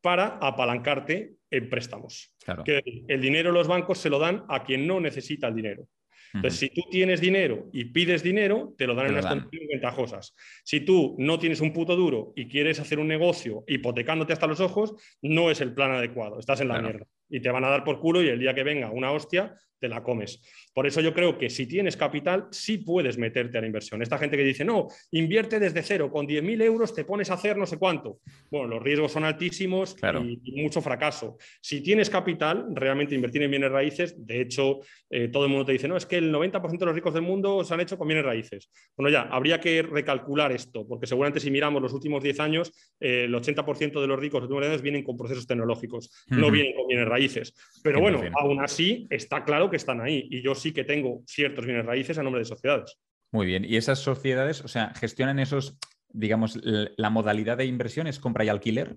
para 0.00 0.38
apalancarte 0.40 1.34
en 1.50 1.70
préstamos. 1.70 2.34
Que 2.64 2.82
el 3.06 3.20
dinero 3.20 3.52
los 3.52 3.68
bancos 3.68 3.98
se 3.98 4.10
lo 4.10 4.18
dan 4.18 4.44
a 4.48 4.64
quien 4.64 4.84
no 4.86 4.98
necesita 5.00 5.46
el 5.46 5.54
dinero. 5.54 5.86
Entonces, 6.34 6.58
si 6.60 6.68
tú 6.68 6.82
tienes 6.90 7.20
dinero 7.20 7.70
y 7.72 7.86
pides 7.86 8.22
dinero, 8.22 8.74
te 8.76 8.86
lo 8.86 8.94
dan 8.94 9.06
en 9.06 9.14
las 9.14 9.26
condiciones 9.26 9.68
ventajosas. 9.70 10.34
Si 10.62 10.80
tú 10.80 11.16
no 11.18 11.38
tienes 11.38 11.60
un 11.60 11.72
puto 11.72 11.96
duro 11.96 12.32
y 12.36 12.48
quieres 12.48 12.80
hacer 12.80 12.98
un 12.98 13.08
negocio 13.08 13.64
hipotecándote 13.66 14.34
hasta 14.34 14.46
los 14.46 14.60
ojos, 14.60 14.94
no 15.22 15.50
es 15.50 15.60
el 15.60 15.72
plan 15.72 15.92
adecuado, 15.92 16.38
estás 16.38 16.60
en 16.60 16.68
la 16.68 16.82
mierda 16.82 17.06
y 17.28 17.40
te 17.40 17.50
van 17.50 17.64
a 17.64 17.68
dar 17.68 17.84
por 17.84 18.00
culo 18.00 18.22
y 18.22 18.28
el 18.28 18.38
día 18.38 18.54
que 18.54 18.62
venga 18.62 18.90
una 18.90 19.12
hostia, 19.12 19.56
te 19.78 19.88
la 19.88 20.02
comes. 20.02 20.42
Por 20.74 20.86
eso 20.86 21.00
yo 21.00 21.14
creo 21.14 21.38
que 21.38 21.50
si 21.50 21.66
tienes 21.66 21.96
capital, 21.96 22.48
sí 22.50 22.78
puedes 22.78 23.18
meterte 23.18 23.58
a 23.58 23.60
la 23.60 23.66
inversión. 23.66 24.02
Esta 24.02 24.18
gente 24.18 24.36
que 24.36 24.44
dice, 24.44 24.64
no, 24.64 24.88
invierte 25.12 25.58
desde 25.58 25.82
cero, 25.82 26.10
con 26.10 26.26
10.000 26.26 26.62
euros 26.62 26.94
te 26.94 27.04
pones 27.04 27.30
a 27.30 27.34
hacer 27.34 27.56
no 27.56 27.66
sé 27.66 27.78
cuánto. 27.78 28.18
Bueno, 28.50 28.68
los 28.68 28.82
riesgos 28.82 29.12
son 29.12 29.24
altísimos 29.24 29.96
y, 30.44 30.62
mucho 30.62 30.80
fracaso. 30.80 31.36
Si 31.60 31.80
tienes 31.82 32.10
capital, 32.10 32.66
realmente 32.74 33.14
invertir 33.14 33.42
en 33.42 33.50
bienes 33.50 33.70
raíces, 33.70 34.14
de 34.26 34.40
hecho, 34.40 34.80
eh, 35.10 35.28
todo 35.28 35.44
el 35.44 35.50
mundo 35.50 35.64
te 35.64 35.72
dice, 35.72 35.88
no, 35.88 35.96
es 35.96 36.06
que 36.06 36.16
el 36.16 36.32
90% 36.32 36.78
de 36.78 36.86
los 36.86 36.94
ricos 36.94 37.14
del 37.14 37.22
mundo 37.22 37.64
se 37.64 37.74
han 37.74 37.80
hecho 37.80 37.96
con 37.96 38.08
bienes 38.08 38.24
raíces. 38.24 38.70
Bueno, 38.96 39.10
ya, 39.10 39.22
habría 39.22 39.60
que 39.60 39.82
recalcular 39.82 40.52
esto, 40.52 40.86
porque 40.86 41.06
seguramente 41.06 41.40
si 41.40 41.50
miramos 41.50 41.80
los 41.80 41.92
últimos 41.92 42.22
10 42.22 42.40
años, 42.40 42.72
eh, 43.00 43.24
el 43.24 43.34
80% 43.34 44.00
de 44.00 44.06
los 44.06 44.18
ricos 44.18 44.40
de 44.40 44.46
últimos 44.46 44.66
años 44.66 44.82
vienen 44.82 45.02
con 45.02 45.16
procesos 45.16 45.46
tecnológicos, 45.46 46.10
no 46.28 46.50
vienen 46.50 46.74
con 46.74 46.86
bienes 46.86 47.08
raíces. 47.08 47.54
Pero 47.82 48.00
bueno, 48.00 48.20
aún 48.34 48.60
así 48.60 49.06
está 49.10 49.44
claro 49.44 49.67
que 49.70 49.76
están 49.76 50.00
ahí 50.00 50.26
y 50.30 50.42
yo 50.42 50.54
sí 50.54 50.72
que 50.72 50.84
tengo 50.84 51.22
ciertos 51.26 51.66
bienes 51.66 51.86
raíces 51.86 52.18
a 52.18 52.22
nombre 52.22 52.40
de 52.40 52.44
sociedades. 52.44 52.98
Muy 53.30 53.46
bien. 53.46 53.64
¿Y 53.64 53.76
esas 53.76 53.98
sociedades, 53.98 54.62
o 54.62 54.68
sea, 54.68 54.92
gestionan 54.94 55.38
esos, 55.38 55.78
digamos, 56.08 56.58
la 56.62 57.10
modalidad 57.10 57.58
de 57.58 57.66
inversión 57.66 58.06
es 58.06 58.18
compra 58.18 58.44
y 58.44 58.48
alquiler? 58.48 58.96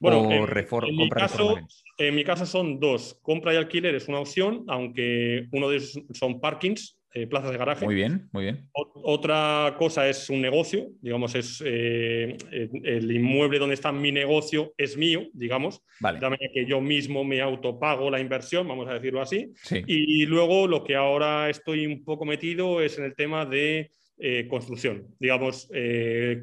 Bueno, 0.00 0.30
en, 0.30 0.96
mi 0.96 1.08
caso, 1.08 1.56
en 1.96 2.14
mi 2.14 2.24
caso 2.24 2.46
son 2.46 2.78
dos. 2.78 3.18
Compra 3.22 3.54
y 3.54 3.56
alquiler 3.56 3.94
es 3.94 4.06
una 4.06 4.20
opción, 4.20 4.64
aunque 4.68 5.48
uno 5.50 5.68
de 5.68 5.76
ellos 5.76 6.00
son 6.12 6.40
parkings 6.40 6.97
eh, 7.14 7.26
plazas 7.26 7.50
de 7.52 7.56
garaje. 7.56 7.86
Muy 7.86 7.94
bien, 7.94 8.28
muy 8.32 8.44
bien. 8.44 8.68
otra 8.74 9.76
cosa 9.78 10.06
es 10.08 10.28
un 10.28 10.42
negocio, 10.42 10.90
digamos, 11.00 11.34
es 11.34 11.62
eh, 11.64 12.36
el 12.50 13.10
inmueble 13.10 13.58
donde 13.58 13.74
está 13.74 13.92
mi 13.92 14.12
negocio 14.12 14.74
es 14.76 14.96
mío, 14.98 15.26
digamos, 15.32 15.82
vale. 16.00 16.20
de 16.20 16.28
manera 16.28 16.52
que 16.52 16.66
yo 16.66 16.82
mismo 16.82 17.24
me 17.24 17.40
autopago 17.40 18.10
la 18.10 18.20
inversión, 18.20 18.68
vamos 18.68 18.88
a 18.88 18.94
decirlo 18.94 19.22
así. 19.22 19.52
Y 19.86 20.26
luego 20.26 20.66
lo 20.66 20.84
que 20.84 20.96
ahora 20.96 21.48
estoy 21.48 21.86
un 21.86 22.04
poco 22.04 22.26
metido 22.26 22.82
es 22.82 22.98
en 22.98 23.04
el 23.04 23.14
tema 23.14 23.46
de 23.46 23.90
eh, 24.18 24.46
construcción. 24.46 25.06
Digamos, 25.18 25.70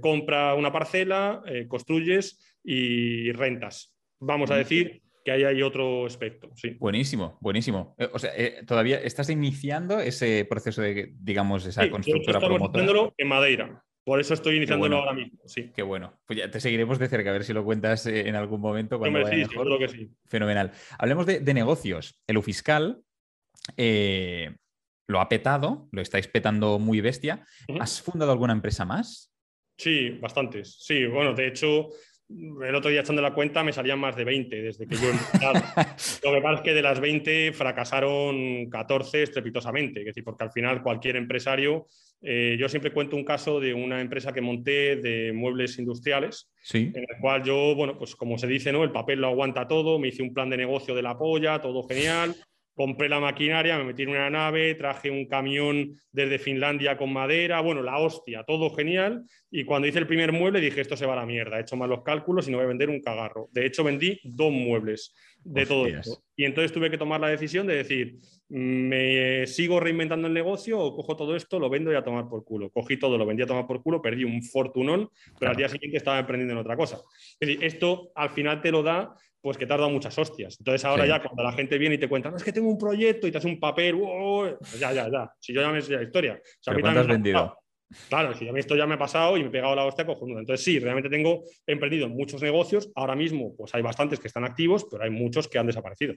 compra 0.02 0.56
una 0.56 0.72
parcela, 0.72 1.44
construyes 1.68 2.58
y 2.64 3.32
rentas. 3.34 3.96
Vamos 4.20 4.50
a 4.50 4.56
decir 4.56 5.05
que 5.26 5.32
ahí 5.32 5.44
hay 5.44 5.64
otro 5.64 6.06
aspecto. 6.06 6.52
Sí. 6.54 6.78
Buenísimo, 6.80 7.40
buenísimo. 7.42 7.96
Eh, 7.98 8.08
o 8.14 8.20
sea, 8.20 8.32
eh, 8.38 8.62
todavía 8.66 8.98
estás 9.02 9.28
iniciando 9.32 10.00
ese 10.00 10.46
proceso 10.46 10.84
de, 10.84 11.14
digamos, 11.20 11.66
esa 11.66 11.90
constructora 11.90 12.38
estamos 12.38 12.70
promotora. 12.70 13.14
en 13.18 13.28
Madeira. 13.28 13.84
Por 14.04 14.20
eso 14.20 14.36
estoy 14.36 14.58
iniciándolo 14.58 14.98
ahora 14.98 15.14
mismo. 15.14 15.40
Sí. 15.48 15.72
Qué 15.76 15.82
bueno. 15.82 16.22
Pues 16.28 16.38
ya 16.38 16.52
te 16.52 16.60
seguiremos 16.60 17.00
de 17.00 17.08
cerca, 17.10 17.32
a 17.32 17.34
ver 17.34 17.44
si 17.44 17.54
lo 17.54 17.66
cuentas 17.66 18.06
eh, 18.06 18.30
en 18.30 18.36
algún 18.36 18.62
momento. 18.62 19.00
Cuando 19.00 19.24
vaya 19.24 19.48
sí, 19.48 19.56
mejor. 19.58 19.80
que 19.80 19.88
sí. 19.88 20.12
Fenomenal. 20.28 20.72
Hablemos 21.00 21.26
de, 21.26 21.54
negocios. 21.56 22.22
El 22.28 22.44
fiscal 22.44 23.02
lo 25.08 25.20
ha 25.20 25.28
petado, 25.28 25.90
lo 25.92 26.02
estáis 26.04 26.28
petando 26.28 26.78
muy 26.78 27.02
bestia. 27.02 27.44
¿Has 27.80 28.00
fundado 28.00 28.32
alguna 28.32 28.54
empresa 28.54 28.86
más? 28.86 29.34
Sí, 29.76 30.12
bastantes. 30.22 30.78
Sí, 30.80 31.08
bueno, 31.08 31.34
de 31.34 31.48
hecho, 31.48 31.90
el 32.30 32.76
otro 32.76 32.90
día 32.90 33.02
echando 33.02 33.22
la 33.22 33.34
cuenta 33.34 33.64
me 33.64 33.72
salían 33.72 34.00
más 34.00 34.16
de 34.16 34.24
20 34.24 34.62
desde 34.62 34.88
que 34.88 34.96
yo 34.96 35.10
Lo 36.24 36.34
que 36.34 36.42
pasa 36.42 36.56
es 36.56 36.62
que 36.62 36.74
de 36.74 36.82
las 36.82 37.00
20 37.00 37.54
fracasaron 37.54 38.70
14 38.70 39.24
estrepitosamente, 39.24 40.00
es 40.00 40.08
decir, 40.08 40.24
porque 40.24 40.44
al 40.44 40.52
final 40.52 40.82
cualquier 40.82 41.18
empresario, 41.18 41.86
eh, 42.22 42.58
yo 42.60 42.68
siempre 42.68 42.92
cuento 42.92 43.16
un 43.16 43.24
caso 43.24 43.60
de 43.60 43.74
una 43.74 44.02
empresa 44.02 44.34
que 44.34 44.42
monté 44.42 44.96
de 44.96 45.34
muebles 45.34 45.78
industriales, 45.78 46.52
en 46.74 46.96
el 46.96 47.20
cual 47.22 47.44
yo, 47.44 47.76
bueno, 47.76 47.98
pues 47.98 48.16
como 48.16 48.38
se 48.40 48.48
dice, 48.48 48.72
¿no? 48.72 48.84
El 48.84 48.92
papel 48.92 49.22
lo 49.22 49.28
aguanta 49.28 49.68
todo, 49.68 50.00
me 50.00 50.08
hice 50.08 50.24
un 50.24 50.34
plan 50.34 50.50
de 50.50 50.58
negocio 50.58 50.96
de 50.96 51.04
la 51.04 51.18
polla, 51.18 51.62
todo 51.62 51.88
genial, 51.88 52.36
compré 52.76 53.08
la 53.10 53.20
maquinaria, 53.20 53.78
me 53.78 53.86
metí 53.86 54.04
en 54.04 54.10
una 54.10 54.30
nave, 54.30 54.76
traje 54.76 55.10
un 55.10 55.26
camión 55.26 55.98
desde 56.12 56.38
Finlandia 56.38 56.98
con 56.98 57.12
madera, 57.12 57.62
bueno, 57.62 57.82
la 57.82 57.98
hostia, 57.98 58.44
todo 58.44 58.70
genial. 58.70 59.24
Y 59.50 59.64
cuando 59.64 59.88
hice 59.88 60.00
el 60.00 60.08
primer 60.08 60.34
mueble 60.34 60.60
dije, 60.60 60.82
esto 60.82 60.98
se 60.98 61.06
va 61.06 61.14
a 61.14 61.18
la 61.18 61.26
mierda, 61.26 61.58
he 61.58 61.62
hecho 61.62 61.78
mal 61.78 61.90
los 61.90 62.04
cálculos 62.04 62.48
y 62.48 62.52
no 62.52 62.58
voy 62.58 62.66
a 62.66 62.68
vender 62.68 62.90
un 62.90 63.02
cagarro. 63.02 63.48
De 63.52 63.66
hecho, 63.66 63.84
vendí 63.84 64.20
dos 64.24 64.52
muebles 64.52 65.16
de 65.46 65.66
todo 65.66 65.86
esto. 65.86 66.24
Y 66.36 66.44
entonces 66.44 66.74
tuve 66.74 66.90
que 66.90 66.98
tomar 66.98 67.22
la 67.22 67.30
decisión 67.30 67.66
de 67.68 67.76
decir, 67.76 68.18
me 68.50 69.48
sigo 69.48 69.80
reinventando 69.80 70.28
el 70.28 70.34
negocio 70.34 70.80
o 70.80 70.96
cojo 70.96 71.16
todo 71.16 71.36
esto, 71.36 71.60
lo 71.60 71.70
vendo 71.70 71.94
y 71.94 71.96
a 71.96 72.04
tomar 72.04 72.28
por 72.28 72.44
culo. 72.44 72.70
Cogí 72.72 72.98
todo, 72.98 73.18
lo 73.18 73.26
vendí 73.26 73.44
a 73.44 73.48
tomar 73.48 73.68
por 73.68 73.82
culo, 73.82 74.02
perdí 74.02 74.24
un 74.24 74.44
fortunón, 74.44 75.10
pero 75.40 75.52
al 75.52 75.58
día 75.58 75.70
siguiente 75.70 75.98
estaba 75.98 76.20
emprendiendo 76.20 76.54
en 76.54 76.60
otra 76.60 76.76
cosa. 76.76 77.00
Es 77.40 77.48
decir, 77.48 77.64
esto 77.64 78.12
al 78.16 78.32
final 78.32 78.62
te 78.62 78.72
lo 78.72 78.84
da 78.84 79.16
pues 79.46 79.60
que 79.60 79.68
tarda 79.68 79.88
muchas 79.88 80.18
hostias. 80.18 80.56
Entonces 80.58 80.84
ahora 80.86 81.06
ya 81.06 81.22
cuando 81.22 81.44
la 81.44 81.52
gente 81.52 81.78
viene 81.78 81.94
y 81.94 81.98
te 82.00 82.10
cuenta, 82.10 82.32
no, 82.32 82.38
es 82.38 82.44
que 82.44 82.52
tengo 82.52 82.68
un 82.68 82.80
proyecto 82.80 83.28
y 83.28 83.32
te 83.32 83.38
hace 83.38 83.48
un 83.48 83.60
papel, 83.60 83.96
pues 83.96 84.80
ya, 84.80 84.92
ya, 84.92 85.08
ya. 85.08 85.32
Si 85.40 85.54
yo 85.54 85.62
ya 85.62 85.70
me 85.70 85.82
sé 85.82 85.94
la 85.94 86.02
historia. 86.02 86.42
O 86.66 86.72
has 86.72 87.08
vendido? 87.08 87.56
Claro, 88.10 88.34
si 88.34 88.48
a 88.48 88.52
mí 88.52 88.60
esto 88.60 88.76
ya 88.76 88.88
me 88.88 88.96
ha 88.96 89.00
pasado 89.00 89.38
y 89.38 89.42
me 89.42 89.48
he 89.48 89.52
pegado 89.52 89.76
la 89.76 89.86
hostia 89.86 90.06
cojonuda. 90.06 90.40
Entonces 90.40 90.64
sí, 90.64 90.80
realmente 90.80 91.10
tengo 91.10 91.44
emprendido 91.66 92.10
muchos 92.10 92.42
negocios. 92.42 92.92
Ahora 92.96 93.16
mismo 93.16 93.56
pues 93.56 93.74
hay 93.76 93.82
bastantes 93.82 94.20
que 94.20 94.28
están 94.28 94.44
activos, 94.44 94.86
pero 94.90 95.04
hay 95.04 95.12
muchos 95.12 95.48
que 95.48 95.60
han 95.60 95.68
desaparecido. 95.68 96.16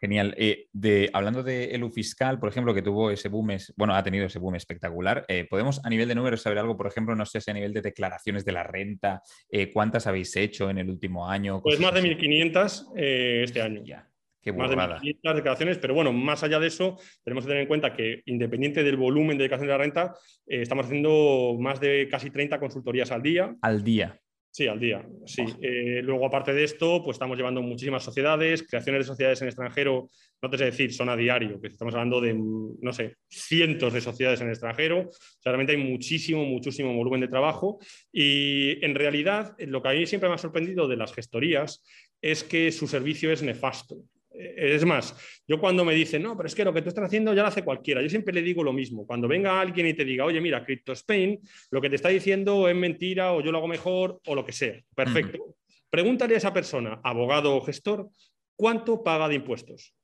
Genial. 0.00 0.34
Eh, 0.36 0.66
de, 0.72 1.08
hablando 1.12 1.42
de 1.42 1.74
Elu 1.74 1.90
Fiscal, 1.90 2.38
por 2.38 2.48
ejemplo, 2.48 2.74
que 2.74 2.82
tuvo 2.82 3.10
ese 3.10 3.28
boom, 3.28 3.56
bueno, 3.76 3.94
ha 3.94 4.02
tenido 4.02 4.26
ese 4.26 4.38
boom 4.38 4.56
espectacular, 4.56 5.24
eh, 5.28 5.46
¿podemos 5.48 5.80
a 5.84 5.88
nivel 5.88 6.08
de 6.08 6.14
números 6.14 6.42
saber 6.42 6.58
algo, 6.58 6.76
por 6.76 6.86
ejemplo, 6.86 7.14
no 7.14 7.24
sé 7.24 7.40
si 7.40 7.50
a 7.50 7.54
nivel 7.54 7.72
de 7.72 7.80
declaraciones 7.80 8.44
de 8.44 8.52
la 8.52 8.64
renta, 8.64 9.22
eh, 9.48 9.72
cuántas 9.72 10.06
habéis 10.06 10.36
hecho 10.36 10.68
en 10.68 10.78
el 10.78 10.90
último 10.90 11.28
año? 11.28 11.62
Pues 11.62 11.80
más 11.80 11.94
de 11.94 12.02
1.500 12.02 12.92
este 12.96 13.62
año. 13.62 13.82
Ya. 13.84 14.06
Qué 14.44 14.52
más 14.52 14.68
de 14.68 14.76
1.500 14.76 15.34
declaraciones, 15.34 15.78
pero 15.78 15.94
bueno, 15.94 16.12
más 16.12 16.42
allá 16.42 16.60
de 16.60 16.66
eso, 16.66 16.98
tenemos 17.24 17.44
que 17.44 17.48
tener 17.48 17.62
en 17.62 17.68
cuenta 17.68 17.94
que 17.94 18.22
independiente 18.26 18.84
del 18.84 18.98
volumen 18.98 19.38
de 19.38 19.44
declaración 19.44 19.68
de 19.68 19.72
la 19.72 19.78
renta, 19.78 20.14
estamos 20.46 20.84
haciendo 20.84 21.56
más 21.58 21.80
de 21.80 22.06
casi 22.10 22.30
30 22.30 22.60
consultorías 22.60 23.10
al 23.10 23.22
día. 23.22 23.56
Al 23.62 23.82
día. 23.82 24.20
Sí, 24.50 24.68
al 24.68 24.78
día, 24.78 25.04
sí. 25.26 25.44
Eh, 25.60 26.00
luego, 26.04 26.26
aparte 26.26 26.52
de 26.52 26.62
esto, 26.62 27.02
pues 27.02 27.16
estamos 27.16 27.36
llevando 27.36 27.60
muchísimas 27.60 28.04
sociedades, 28.04 28.62
creaciones 28.62 29.00
de 29.00 29.04
sociedades 29.04 29.42
en 29.42 29.48
extranjero, 29.48 30.08
no 30.40 30.48
te 30.48 30.58
sé 30.58 30.66
decir, 30.66 30.92
son 30.92 31.08
a 31.08 31.16
diario, 31.16 31.60
que 31.60 31.66
estamos 31.66 31.92
hablando 31.94 32.20
de, 32.20 32.34
no 32.34 32.92
sé, 32.92 33.16
cientos 33.28 33.92
de 33.92 34.00
sociedades 34.00 34.40
en 34.42 34.46
el 34.46 34.52
extranjero. 34.52 35.10
realmente 35.44 35.72
hay 35.72 35.78
muchísimo, 35.78 36.44
muchísimo 36.44 36.94
volumen 36.94 37.22
de 37.22 37.26
trabajo. 37.26 37.80
Y 38.12 38.84
en 38.84 38.94
realidad, 38.94 39.56
lo 39.58 39.82
que 39.82 39.88
a 39.88 39.92
mí 39.92 40.06
siempre 40.06 40.28
me 40.28 40.36
ha 40.36 40.38
sorprendido 40.38 40.86
de 40.86 40.98
las 40.98 41.12
gestorías 41.12 41.82
es 42.22 42.44
que 42.44 42.70
su 42.70 42.86
servicio 42.86 43.32
es 43.32 43.42
nefasto. 43.42 43.96
Es 44.36 44.84
más, 44.84 45.14
yo 45.46 45.60
cuando 45.60 45.84
me 45.84 45.94
dicen, 45.94 46.22
no, 46.22 46.36
pero 46.36 46.48
es 46.48 46.54
que 46.54 46.64
lo 46.64 46.72
que 46.74 46.82
tú 46.82 46.88
estás 46.88 47.04
haciendo 47.04 47.32
ya 47.34 47.42
lo 47.42 47.48
hace 47.48 47.62
cualquiera, 47.62 48.02
yo 48.02 48.08
siempre 48.08 48.34
le 48.34 48.42
digo 48.42 48.64
lo 48.64 48.72
mismo. 48.72 49.06
Cuando 49.06 49.28
venga 49.28 49.60
alguien 49.60 49.86
y 49.86 49.94
te 49.94 50.04
diga, 50.04 50.24
oye, 50.24 50.40
mira, 50.40 50.64
Crypto 50.64 50.92
Spain, 50.92 51.40
lo 51.70 51.80
que 51.80 51.88
te 51.88 51.96
está 51.96 52.08
diciendo 52.08 52.68
es 52.68 52.74
mentira 52.74 53.32
o 53.32 53.40
yo 53.40 53.52
lo 53.52 53.58
hago 53.58 53.68
mejor 53.68 54.20
o 54.26 54.34
lo 54.34 54.44
que 54.44 54.52
sea. 54.52 54.74
Perfecto. 54.94 55.56
Pregúntale 55.88 56.34
a 56.34 56.38
esa 56.38 56.52
persona, 56.52 57.00
abogado 57.04 57.54
o 57.56 57.60
gestor, 57.60 58.08
¿cuánto 58.56 59.04
paga 59.04 59.28
de 59.28 59.36
impuestos? 59.36 59.94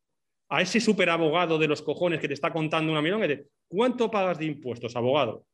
A 0.48 0.62
ese 0.62 0.78
superabogado 0.78 1.58
de 1.58 1.66
los 1.66 1.82
cojones 1.82 2.20
que 2.20 2.28
te 2.28 2.34
está 2.34 2.52
contando 2.52 2.92
una 2.92 3.02
millón, 3.02 3.22
¿cuánto 3.66 4.08
pagas 4.08 4.38
de 4.38 4.44
impuestos, 4.44 4.94
abogado? 4.94 5.44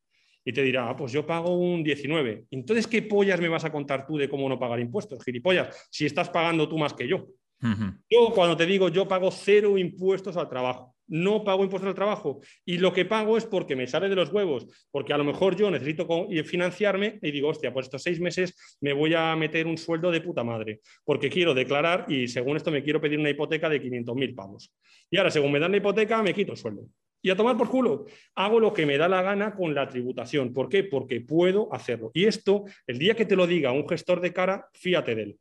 Y 0.45 0.53
te 0.53 0.63
dirá, 0.63 0.91
ah, 0.91 0.97
pues 0.97 1.13
yo 1.13 1.27
pago 1.27 1.57
un 1.59 1.83
19. 1.83 2.45
Entonces, 2.51 2.87
¿qué 2.87 3.03
pollas 3.03 3.41
me 3.41 3.49
vas 3.49 3.65
a 3.65 3.73
contar 3.73 4.07
tú 4.07 4.19
de 4.19 4.29
cómo 4.29 4.49
no 4.49 4.59
pagar 4.59 4.79
impuestos, 4.81 5.25
gilipollas? 5.25 5.89
Si 5.91 6.05
estás 6.05 6.29
pagando 6.29 6.69
tú 6.69 6.77
más 6.77 6.93
que 6.93 7.09
yo. 7.09 7.27
Yo 7.61 8.31
cuando 8.35 8.57
te 8.57 8.67
digo, 8.67 8.89
yo 8.89 9.09
pago 9.09 9.31
cero 9.31 9.79
impuestos 9.79 10.37
al 10.37 10.49
trabajo. 10.49 10.95
No 11.09 11.45
pago 11.45 11.63
impuestos 11.63 11.89
al 11.89 11.95
trabajo. 11.95 12.41
Y 12.65 12.79
lo 12.79 12.93
que 12.93 13.05
pago 13.05 13.37
es 13.37 13.47
porque 13.47 13.77
me 13.77 13.87
sale 13.87 14.09
de 14.09 14.17
los 14.17 14.33
huevos, 14.33 14.67
porque 14.91 15.13
a 15.13 15.19
lo 15.19 15.25
mejor 15.25 15.57
yo 15.57 15.71
necesito 15.71 16.07
financiarme 16.45 17.19
y 17.23 17.31
digo, 17.31 17.49
hostia, 17.49 17.73
pues 17.73 17.87
estos 17.87 18.03
seis 18.03 18.21
meses 18.21 18.79
me 18.81 18.93
voy 18.93 19.15
a 19.15 19.35
meter 19.37 19.67
un 19.67 19.79
sueldo 19.79 20.11
de 20.11 20.21
puta 20.21 20.43
madre, 20.43 20.81
porque 21.05 21.31
quiero 21.31 21.55
declarar 21.55 22.07
y 22.09 22.27
según 22.27 22.57
esto 22.57 22.71
me 22.71 22.83
quiero 22.83 23.01
pedir 23.01 23.19
una 23.19 23.31
hipoteca 23.31 23.69
de 23.69 23.81
500.000 23.81 24.35
pavos. 24.35 24.75
Y 25.11 25.17
ahora, 25.17 25.31
según 25.31 25.53
me 25.53 25.61
dan 25.61 25.71
la 25.71 25.77
hipoteca, 25.77 26.23
me 26.23 26.35
quito 26.35 26.53
el 26.53 26.59
sueldo. 26.59 26.83
Y 27.23 27.31
a 27.31 27.37
tomar 27.37 27.57
por 27.57 27.71
culo, 27.71 28.07
hago 28.35 28.61
lo 28.61 28.73
que 28.73 28.85
me 28.85 28.99
da 28.99 29.09
la 29.09 29.23
gana 29.23 29.55
con 29.55 29.75
la 29.75 29.89
tributación. 29.89 30.53
¿Por 30.53 30.69
qué? 30.69 30.85
Porque 30.85 31.21
puedo 31.21 31.73
hacerlo. 31.73 32.11
Y 32.15 32.25
esto, 32.25 32.65
el 32.87 32.99
día 32.99 33.15
que 33.15 33.25
te 33.25 33.37
lo 33.37 33.47
diga 33.47 33.73
un 33.73 33.89
gestor 33.89 34.21
de 34.21 34.33
cara, 34.33 34.69
fíjate 34.75 35.15
de 35.15 35.23
él. 35.23 35.39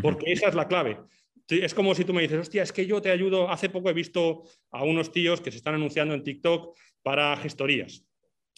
Porque 0.00 0.32
esa 0.32 0.48
es 0.48 0.54
la 0.54 0.68
clave 0.68 0.98
es 1.48 1.74
como 1.74 1.94
si 1.94 2.04
tú 2.04 2.12
me 2.12 2.22
dices, 2.22 2.38
hostia, 2.38 2.62
es 2.62 2.72
que 2.72 2.86
yo 2.86 3.00
te 3.00 3.10
ayudo. 3.10 3.50
Hace 3.50 3.68
poco 3.68 3.90
he 3.90 3.92
visto 3.92 4.44
a 4.70 4.84
unos 4.84 5.12
tíos 5.12 5.40
que 5.40 5.50
se 5.50 5.58
están 5.58 5.74
anunciando 5.74 6.14
en 6.14 6.22
TikTok 6.22 6.76
para 7.02 7.36
gestorías. 7.36 8.06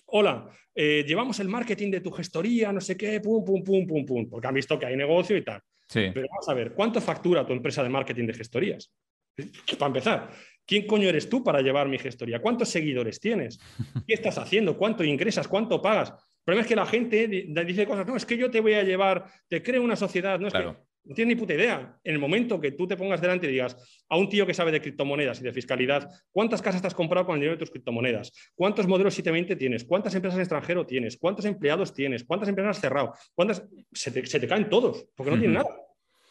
Hola, 0.06 0.50
eh, 0.74 1.04
llevamos 1.06 1.40
el 1.40 1.48
marketing 1.48 1.90
de 1.90 2.00
tu 2.00 2.10
gestoría, 2.10 2.72
no 2.72 2.80
sé 2.80 2.96
qué, 2.96 3.20
pum, 3.20 3.44
pum, 3.44 3.62
pum, 3.62 3.86
pum, 3.86 4.04
pum, 4.04 4.28
porque 4.28 4.46
han 4.46 4.54
visto 4.54 4.78
que 4.78 4.86
hay 4.86 4.96
negocio 4.96 5.36
y 5.36 5.44
tal. 5.44 5.60
Pero 5.92 6.26
vamos 6.30 6.48
a 6.48 6.54
ver, 6.54 6.72
¿cuánto 6.72 7.00
factura 7.00 7.46
tu 7.46 7.52
empresa 7.52 7.82
de 7.82 7.88
marketing 7.88 8.26
de 8.26 8.34
gestorías? 8.34 8.92
Para 9.78 9.86
empezar, 9.88 10.30
¿quién 10.66 10.86
coño 10.86 11.08
eres 11.08 11.28
tú 11.28 11.42
para 11.42 11.60
llevar 11.60 11.88
mi 11.88 11.98
gestoría? 11.98 12.40
¿Cuántos 12.40 12.68
seguidores 12.68 13.20
tienes? 13.20 13.58
¿Qué 14.06 14.14
estás 14.14 14.38
haciendo? 14.38 14.76
¿Cuánto 14.76 15.04
ingresas? 15.04 15.48
¿Cuánto 15.48 15.82
pagas? 15.82 16.10
El 16.10 16.44
problema 16.44 16.62
es 16.62 16.68
que 16.68 16.76
la 16.76 16.86
gente 16.86 17.28
dice 17.66 17.86
cosas, 17.86 18.06
no, 18.06 18.16
es 18.16 18.24
que 18.24 18.36
yo 18.36 18.50
te 18.50 18.60
voy 18.60 18.74
a 18.74 18.82
llevar, 18.82 19.26
te 19.48 19.62
creo 19.62 19.82
una 19.82 19.96
sociedad, 19.96 20.38
no 20.38 20.48
es 20.48 20.52
que 20.52 20.74
no 21.04 21.14
tienes 21.14 21.36
ni 21.36 21.40
puta 21.40 21.54
idea. 21.54 21.98
En 22.02 22.14
el 22.14 22.18
momento 22.18 22.60
que 22.60 22.72
tú 22.72 22.86
te 22.86 22.96
pongas 22.96 23.20
delante 23.20 23.46
y 23.46 23.50
digas 23.50 23.76
a 24.08 24.16
un 24.16 24.28
tío 24.28 24.46
que 24.46 24.54
sabe 24.54 24.72
de 24.72 24.80
criptomonedas 24.80 25.40
y 25.40 25.44
de 25.44 25.52
fiscalidad, 25.52 26.08
¿cuántas 26.30 26.62
casas 26.62 26.80
te 26.80 26.86
has 26.86 26.94
comprado 26.94 27.26
con 27.26 27.34
el 27.34 27.40
dinero 27.40 27.56
de 27.56 27.58
tus 27.58 27.70
criptomonedas? 27.70 28.32
¿Cuántos 28.54 28.86
modelos 28.86 29.14
720 29.14 29.56
tienes? 29.56 29.84
¿Cuántas 29.84 30.14
empresas 30.14 30.36
en 30.36 30.42
extranjero 30.42 30.86
tienes? 30.86 31.18
¿Cuántos 31.18 31.44
empleados 31.44 31.92
tienes? 31.92 32.24
¿Cuántas 32.24 32.48
empresas 32.48 32.76
has 32.76 32.80
cerrado? 32.80 33.12
¿Cuántas? 33.34 33.64
Se 33.92 34.10
te, 34.10 34.48
caen 34.48 34.70
todos, 34.70 35.06
porque 35.14 35.30
no 35.30 35.38
tienen 35.38 35.54
nada. 35.54 35.68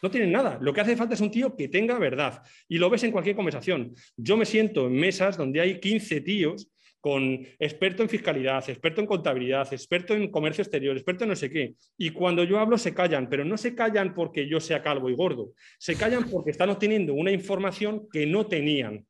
No 0.02 0.10
tienen 0.10 0.32
nada. 0.32 0.58
Lo 0.60 0.72
que 0.72 0.80
hace 0.80 0.96
falta 0.96 1.14
es 1.14 1.20
un 1.20 1.30
tío 1.30 1.56
que 1.56 1.68
tenga 1.68 1.98
verdad. 1.98 2.42
Y 2.68 2.78
lo 2.78 2.90
ves 2.90 3.04
en 3.04 3.12
cualquier 3.12 3.36
conversación. 3.36 3.94
Yo 4.16 4.36
me 4.36 4.44
siento 4.44 4.88
en 4.88 4.94
mesas 4.94 5.36
donde 5.36 5.60
hay 5.60 5.80
15 5.80 6.20
tíos 6.20 6.68
con 7.04 7.46
experto 7.58 8.02
en 8.02 8.08
fiscalidad, 8.08 8.64
experto 8.66 9.02
en 9.02 9.06
contabilidad, 9.06 9.70
experto 9.70 10.14
en 10.14 10.30
comercio 10.30 10.62
exterior, 10.62 10.96
experto 10.96 11.24
en 11.24 11.28
no 11.28 11.36
sé 11.36 11.50
qué. 11.50 11.74
Y 11.98 12.08
cuando 12.08 12.44
yo 12.44 12.58
hablo 12.58 12.78
se 12.78 12.94
callan, 12.94 13.28
pero 13.28 13.44
no 13.44 13.58
se 13.58 13.74
callan 13.74 14.14
porque 14.14 14.48
yo 14.48 14.58
sea 14.58 14.82
calvo 14.82 15.10
y 15.10 15.14
gordo, 15.14 15.52
se 15.78 15.96
callan 15.96 16.30
porque 16.30 16.50
están 16.50 16.70
obteniendo 16.70 17.12
una 17.12 17.30
información 17.30 18.08
que 18.10 18.24
no 18.24 18.46
tenían. 18.46 19.04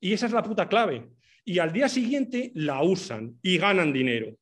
Y 0.00 0.14
esa 0.14 0.24
es 0.24 0.32
la 0.32 0.42
puta 0.42 0.70
clave. 0.70 1.06
Y 1.44 1.58
al 1.58 1.70
día 1.70 1.90
siguiente 1.90 2.50
la 2.54 2.82
usan 2.82 3.38
y 3.42 3.58
ganan 3.58 3.92
dinero. 3.92 4.38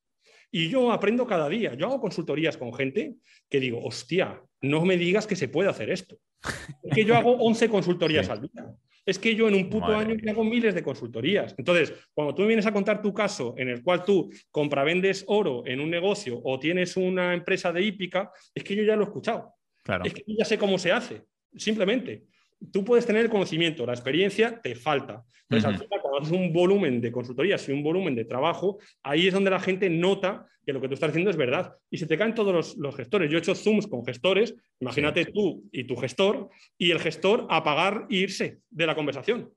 Y 0.49 0.69
yo 0.69 0.89
aprendo 0.89 1.27
cada 1.27 1.49
día. 1.49 1.73
Yo 1.73 1.87
hago 1.87 1.99
consultorías 1.99 2.55
con 2.55 2.73
gente 2.73 3.15
que 3.49 3.59
digo, 3.59 3.83
hostia, 3.83 4.41
no 4.61 4.85
me 4.85 4.95
digas 4.95 5.27
que 5.27 5.35
se 5.35 5.49
puede 5.49 5.67
hacer 5.69 5.89
esto. 5.89 6.17
Es 6.83 6.95
que 6.95 7.03
yo 7.03 7.17
hago 7.17 7.33
11 7.33 7.67
consultorías 7.67 8.29
al 8.29 8.43
día. 8.43 8.65
Es 9.05 9.19
que 9.19 9.35
yo 9.35 9.47
en 9.47 9.55
un 9.55 9.69
puto 9.69 9.87
año 9.87 10.15
hago 10.29 10.43
miles 10.43 10.73
de 10.73 10.83
consultorías. 10.83 11.55
Entonces, 11.57 11.93
cuando 12.13 12.33
tú 12.33 12.43
me 12.43 12.49
vienes 12.49 12.65
a 12.65 12.71
contar 12.71 13.01
tu 13.01 13.13
caso 13.13 13.53
en 13.57 13.69
el 13.69 13.83
cual 13.83 14.03
tú 14.05 14.31
compravendes 14.49 15.25
oro 15.27 15.63
en 15.65 15.81
un 15.81 15.89
negocio 15.89 16.39
o 16.43 16.57
tienes 16.57 16.95
una 16.95 17.33
empresa 17.33 17.73
de 17.73 17.81
hípica, 17.81 18.31
es 18.55 18.63
que 18.63 18.75
yo 18.75 18.83
ya 18.83 18.95
lo 18.95 19.03
he 19.03 19.05
escuchado. 19.05 19.55
Claro. 19.83 20.05
Es 20.05 20.13
que 20.13 20.23
yo 20.25 20.35
ya 20.37 20.45
sé 20.45 20.57
cómo 20.57 20.77
se 20.77 20.91
hace, 20.91 21.23
simplemente 21.55 22.23
tú 22.71 22.83
puedes 22.83 23.05
tener 23.05 23.23
el 23.23 23.29
conocimiento, 23.29 23.85
la 23.85 23.93
experiencia 23.93 24.59
te 24.61 24.75
falta. 24.75 25.23
Entonces, 25.49 25.65
al 25.65 25.77
final, 25.77 26.01
cuando 26.01 26.19
haces 26.19 26.31
un 26.31 26.53
volumen 26.53 27.01
de 27.01 27.11
consultorías 27.11 27.67
y 27.67 27.71
un 27.71 27.83
volumen 27.83 28.15
de 28.15 28.25
trabajo, 28.25 28.79
ahí 29.03 29.27
es 29.27 29.33
donde 29.33 29.51
la 29.51 29.59
gente 29.59 29.89
nota 29.89 30.45
que 30.65 30.73
lo 30.73 30.81
que 30.81 30.87
tú 30.87 30.93
estás 30.93 31.09
haciendo 31.09 31.29
es 31.29 31.37
verdad. 31.37 31.75
Y 31.89 31.97
se 31.97 32.07
te 32.07 32.17
caen 32.17 32.33
todos 32.33 32.75
los, 32.77 32.95
gestores. 32.95 33.29
Yo 33.29 33.37
he 33.37 33.39
hecho 33.39 33.55
Zooms 33.55 33.87
con 33.87 34.05
gestores, 34.05 34.55
imagínate 34.79 35.25
tú 35.25 35.63
y 35.71 35.83
tu 35.83 35.95
gestor, 35.95 36.49
y 36.77 36.91
el 36.91 36.99
gestor 36.99 37.45
a 37.49 37.63
pagar 37.63 38.07
e 38.09 38.15
irse 38.15 38.59
de 38.69 38.87
la 38.87 38.95
conversación. 38.95 39.51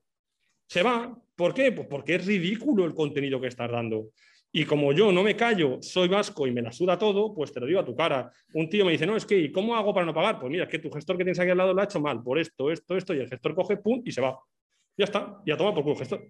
Se 0.67 0.83
va. 0.83 1.17
¿Por 1.35 1.53
qué? 1.53 1.71
Pues 1.71 1.87
porque 1.87 2.15
es 2.15 2.25
ridículo 2.25 2.85
el 2.85 2.93
contenido 2.93 3.39
que 3.39 3.47
estás 3.47 3.71
dando. 3.71 4.09
Y 4.57 4.65
como 4.65 4.91
yo 4.91 5.11
no 5.11 5.21
me 5.21 5.35
callo, 5.35 5.77
soy 5.83 6.07
vasco 6.07 6.47
y 6.47 6.51
me 6.51 6.63
la 6.63 6.71
suda 6.71 6.97
todo, 6.97 7.31
pues 7.31 7.51
te 7.51 7.59
lo 7.59 7.67
digo 7.67 7.79
a 7.79 7.85
tu 7.85 7.95
cara. 7.95 8.31
Un 8.55 8.67
tío 8.67 8.85
me 8.85 8.91
dice, 8.91 9.05
no, 9.05 9.15
es 9.15 9.23
que, 9.23 9.37
¿y 9.37 9.51
cómo 9.51 9.75
hago 9.75 9.93
para 9.93 10.07
no 10.07 10.15
pagar? 10.15 10.39
Pues 10.39 10.51
mira, 10.51 10.63
es 10.63 10.69
que 10.71 10.79
tu 10.79 10.89
gestor 10.89 11.15
que 11.15 11.23
tienes 11.23 11.39
aquí 11.39 11.51
al 11.51 11.59
lado 11.59 11.75
lo 11.75 11.79
ha 11.79 11.83
hecho 11.83 11.99
mal, 11.99 12.23
por 12.23 12.39
esto, 12.39 12.71
esto, 12.71 12.97
esto, 12.97 13.13
y 13.13 13.19
el 13.19 13.29
gestor 13.29 13.53
coge, 13.53 13.77
pum, 13.77 14.01
y 14.03 14.11
se 14.11 14.19
va. 14.19 14.35
Ya 14.97 15.05
está, 15.05 15.43
ya 15.45 15.55
toma 15.55 15.75
por 15.75 15.83
culo 15.83 15.95
gestor. 15.97 16.27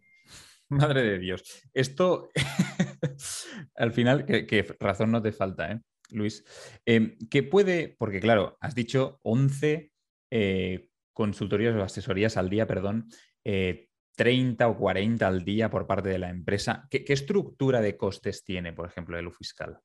Madre 0.68 1.04
de 1.04 1.20
Dios. 1.20 1.70
Esto, 1.74 2.28
al 3.76 3.94
final, 3.94 4.26
que, 4.26 4.76
razón 4.78 5.10
no 5.10 5.22
te 5.22 5.32
falta, 5.32 5.72
¿eh? 5.72 5.80
Luis. 6.10 6.44
Eh, 6.86 7.16
¿Qué 7.32 7.44
puede, 7.44 7.96
porque 7.98 8.20
claro, 8.20 8.58
has 8.60 8.76
dicho 8.76 9.22
11 9.24 9.94
eh, 10.32 10.90
consultorías 11.14 11.78
o 11.78 11.82
asesorías 11.82 12.36
al 12.36 12.50
día, 12.50 12.68
perdón, 12.68 13.08
eh, 13.46 13.87
30 14.18 14.68
o 14.68 14.78
40 14.78 15.28
al 15.28 15.46
día 15.46 15.70
por 15.70 15.86
parte 15.86 16.10
de 16.10 16.18
la 16.18 16.30
empresa. 16.30 16.88
¿Qué, 16.90 17.06
estructura 17.08 17.82
de 17.82 17.96
costes 17.96 18.44
tiene, 18.44 18.74
por 18.74 18.88
ejemplo, 18.88 19.18
el 19.18 19.32
fiscal? 19.32 19.78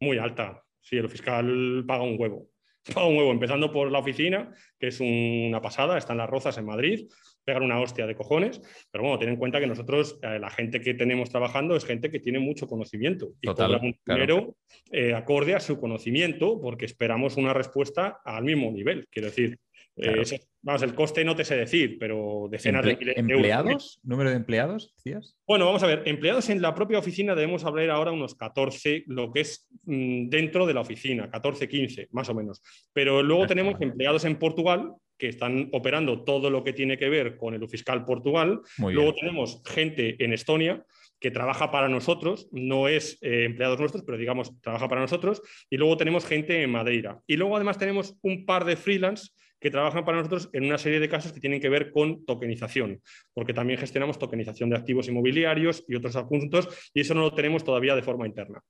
Muy 0.00 0.16
alta. 0.16 0.62
Sí, 0.80 0.96
el 0.96 1.10
fiscal 1.10 1.84
paga 1.86 2.02
un 2.02 2.16
huevo. 2.18 2.48
Paga 2.94 3.08
un 3.08 3.16
huevo, 3.18 3.32
empezando 3.32 3.72
por 3.72 3.90
la 3.90 3.98
oficina, 3.98 4.54
que 4.78 4.86
es 4.86 5.00
una 5.00 5.60
pasada, 5.60 5.98
está 5.98 6.12
en 6.12 6.18
Las 6.18 6.30
Rozas, 6.30 6.56
en 6.56 6.66
Madrid, 6.66 7.08
pegan 7.44 7.64
una 7.64 7.80
hostia 7.80 8.06
de 8.06 8.14
cojones, 8.14 8.60
pero 8.92 9.02
bueno, 9.02 9.18
ten 9.18 9.28
en 9.28 9.36
cuenta 9.36 9.58
que 9.58 9.66
nosotros, 9.66 10.18
eh, 10.22 10.38
la 10.38 10.50
gente 10.50 10.80
que 10.80 10.94
tenemos 10.94 11.30
trabajando 11.30 11.74
es 11.74 11.84
gente 11.84 12.10
que 12.10 12.20
tiene 12.20 12.38
mucho 12.38 12.68
conocimiento 12.68 13.32
y 13.40 13.46
Total, 13.46 13.80
un 13.82 13.98
dinero 14.06 14.56
eh, 14.92 15.14
acorde 15.14 15.56
a 15.56 15.60
su 15.60 15.80
conocimiento 15.80 16.60
porque 16.60 16.84
esperamos 16.86 17.36
una 17.36 17.52
respuesta 17.52 18.20
al 18.24 18.44
mismo 18.44 18.70
nivel. 18.70 19.08
Quiero 19.10 19.28
decir, 19.28 19.58
Eh, 19.96 20.40
vamos, 20.60 20.82
el 20.82 20.94
coste 20.94 21.24
no 21.24 21.34
te 21.34 21.44
sé 21.44 21.56
decir, 21.56 21.96
pero 21.98 22.48
decenas 22.50 22.84
de 22.84 22.96
miles 22.96 23.16
¿Empleados? 23.16 23.98
¿Número 24.02 24.30
de 24.30 24.36
empleados, 24.36 24.94
decías? 24.96 25.36
Bueno, 25.46 25.64
vamos 25.64 25.82
a 25.82 25.86
ver, 25.86 26.02
empleados 26.04 26.50
en 26.50 26.60
la 26.60 26.74
propia 26.74 26.98
oficina 26.98 27.34
debemos 27.34 27.64
hablar 27.64 27.88
ahora 27.90 28.12
unos 28.12 28.34
14, 28.34 29.04
lo 29.06 29.32
que 29.32 29.40
es 29.40 29.68
mm, 29.84 30.28
dentro 30.28 30.66
de 30.66 30.74
la 30.74 30.80
oficina, 30.80 31.30
14, 31.30 31.68
15, 31.68 32.08
más 32.10 32.28
o 32.28 32.34
menos. 32.34 32.62
Pero 32.92 33.22
luego 33.22 33.46
tenemos 33.46 33.80
empleados 33.80 34.24
en 34.26 34.38
Portugal 34.38 34.92
que 35.18 35.28
están 35.28 35.70
operando 35.72 36.24
todo 36.24 36.50
lo 36.50 36.62
que 36.62 36.74
tiene 36.74 36.98
que 36.98 37.08
ver 37.08 37.38
con 37.38 37.54
el 37.54 37.66
fiscal 37.68 38.04
Portugal. 38.04 38.60
luego 38.78 39.14
tenemos 39.14 39.62
gente 39.64 40.22
en 40.22 40.34
Estonia 40.34 40.84
que 41.18 41.30
trabaja 41.30 41.70
para 41.70 41.88
nosotros, 41.88 42.48
no 42.52 42.88
es 42.88 43.18
eh, 43.22 43.44
empleados 43.44 43.80
nuestros, 43.80 44.04
pero 44.04 44.18
digamos, 44.18 44.60
trabaja 44.60 44.88
para 44.88 45.00
nosotros. 45.00 45.40
Y 45.70 45.78
luego 45.78 45.96
tenemos 45.96 46.26
gente 46.26 46.62
en 46.62 46.70
Madeira. 46.70 47.20
Y 47.26 47.36
luego 47.36 47.56
además 47.56 47.78
tenemos 47.78 48.18
un 48.22 48.44
par 48.44 48.66
de 48.66 48.76
freelance 48.76 49.30
que 49.60 49.70
trabajan 49.70 50.04
para 50.04 50.18
nosotros 50.18 50.50
en 50.52 50.64
una 50.64 50.78
serie 50.78 51.00
de 51.00 51.08
casos 51.08 51.32
que 51.32 51.40
tienen 51.40 51.60
que 51.60 51.68
ver 51.68 51.90
con 51.90 52.24
tokenización, 52.24 53.00
porque 53.34 53.54
también 53.54 53.78
gestionamos 53.78 54.18
tokenización 54.18 54.70
de 54.70 54.76
activos 54.76 55.08
inmobiliarios 55.08 55.84
y 55.88 55.96
otros 55.96 56.16
asuntos, 56.16 56.68
y 56.92 57.00
eso 57.00 57.14
no 57.14 57.22
lo 57.22 57.34
tenemos 57.34 57.64
todavía 57.64 57.94
de 57.94 58.02
forma 58.02 58.26
interna. 58.26 58.62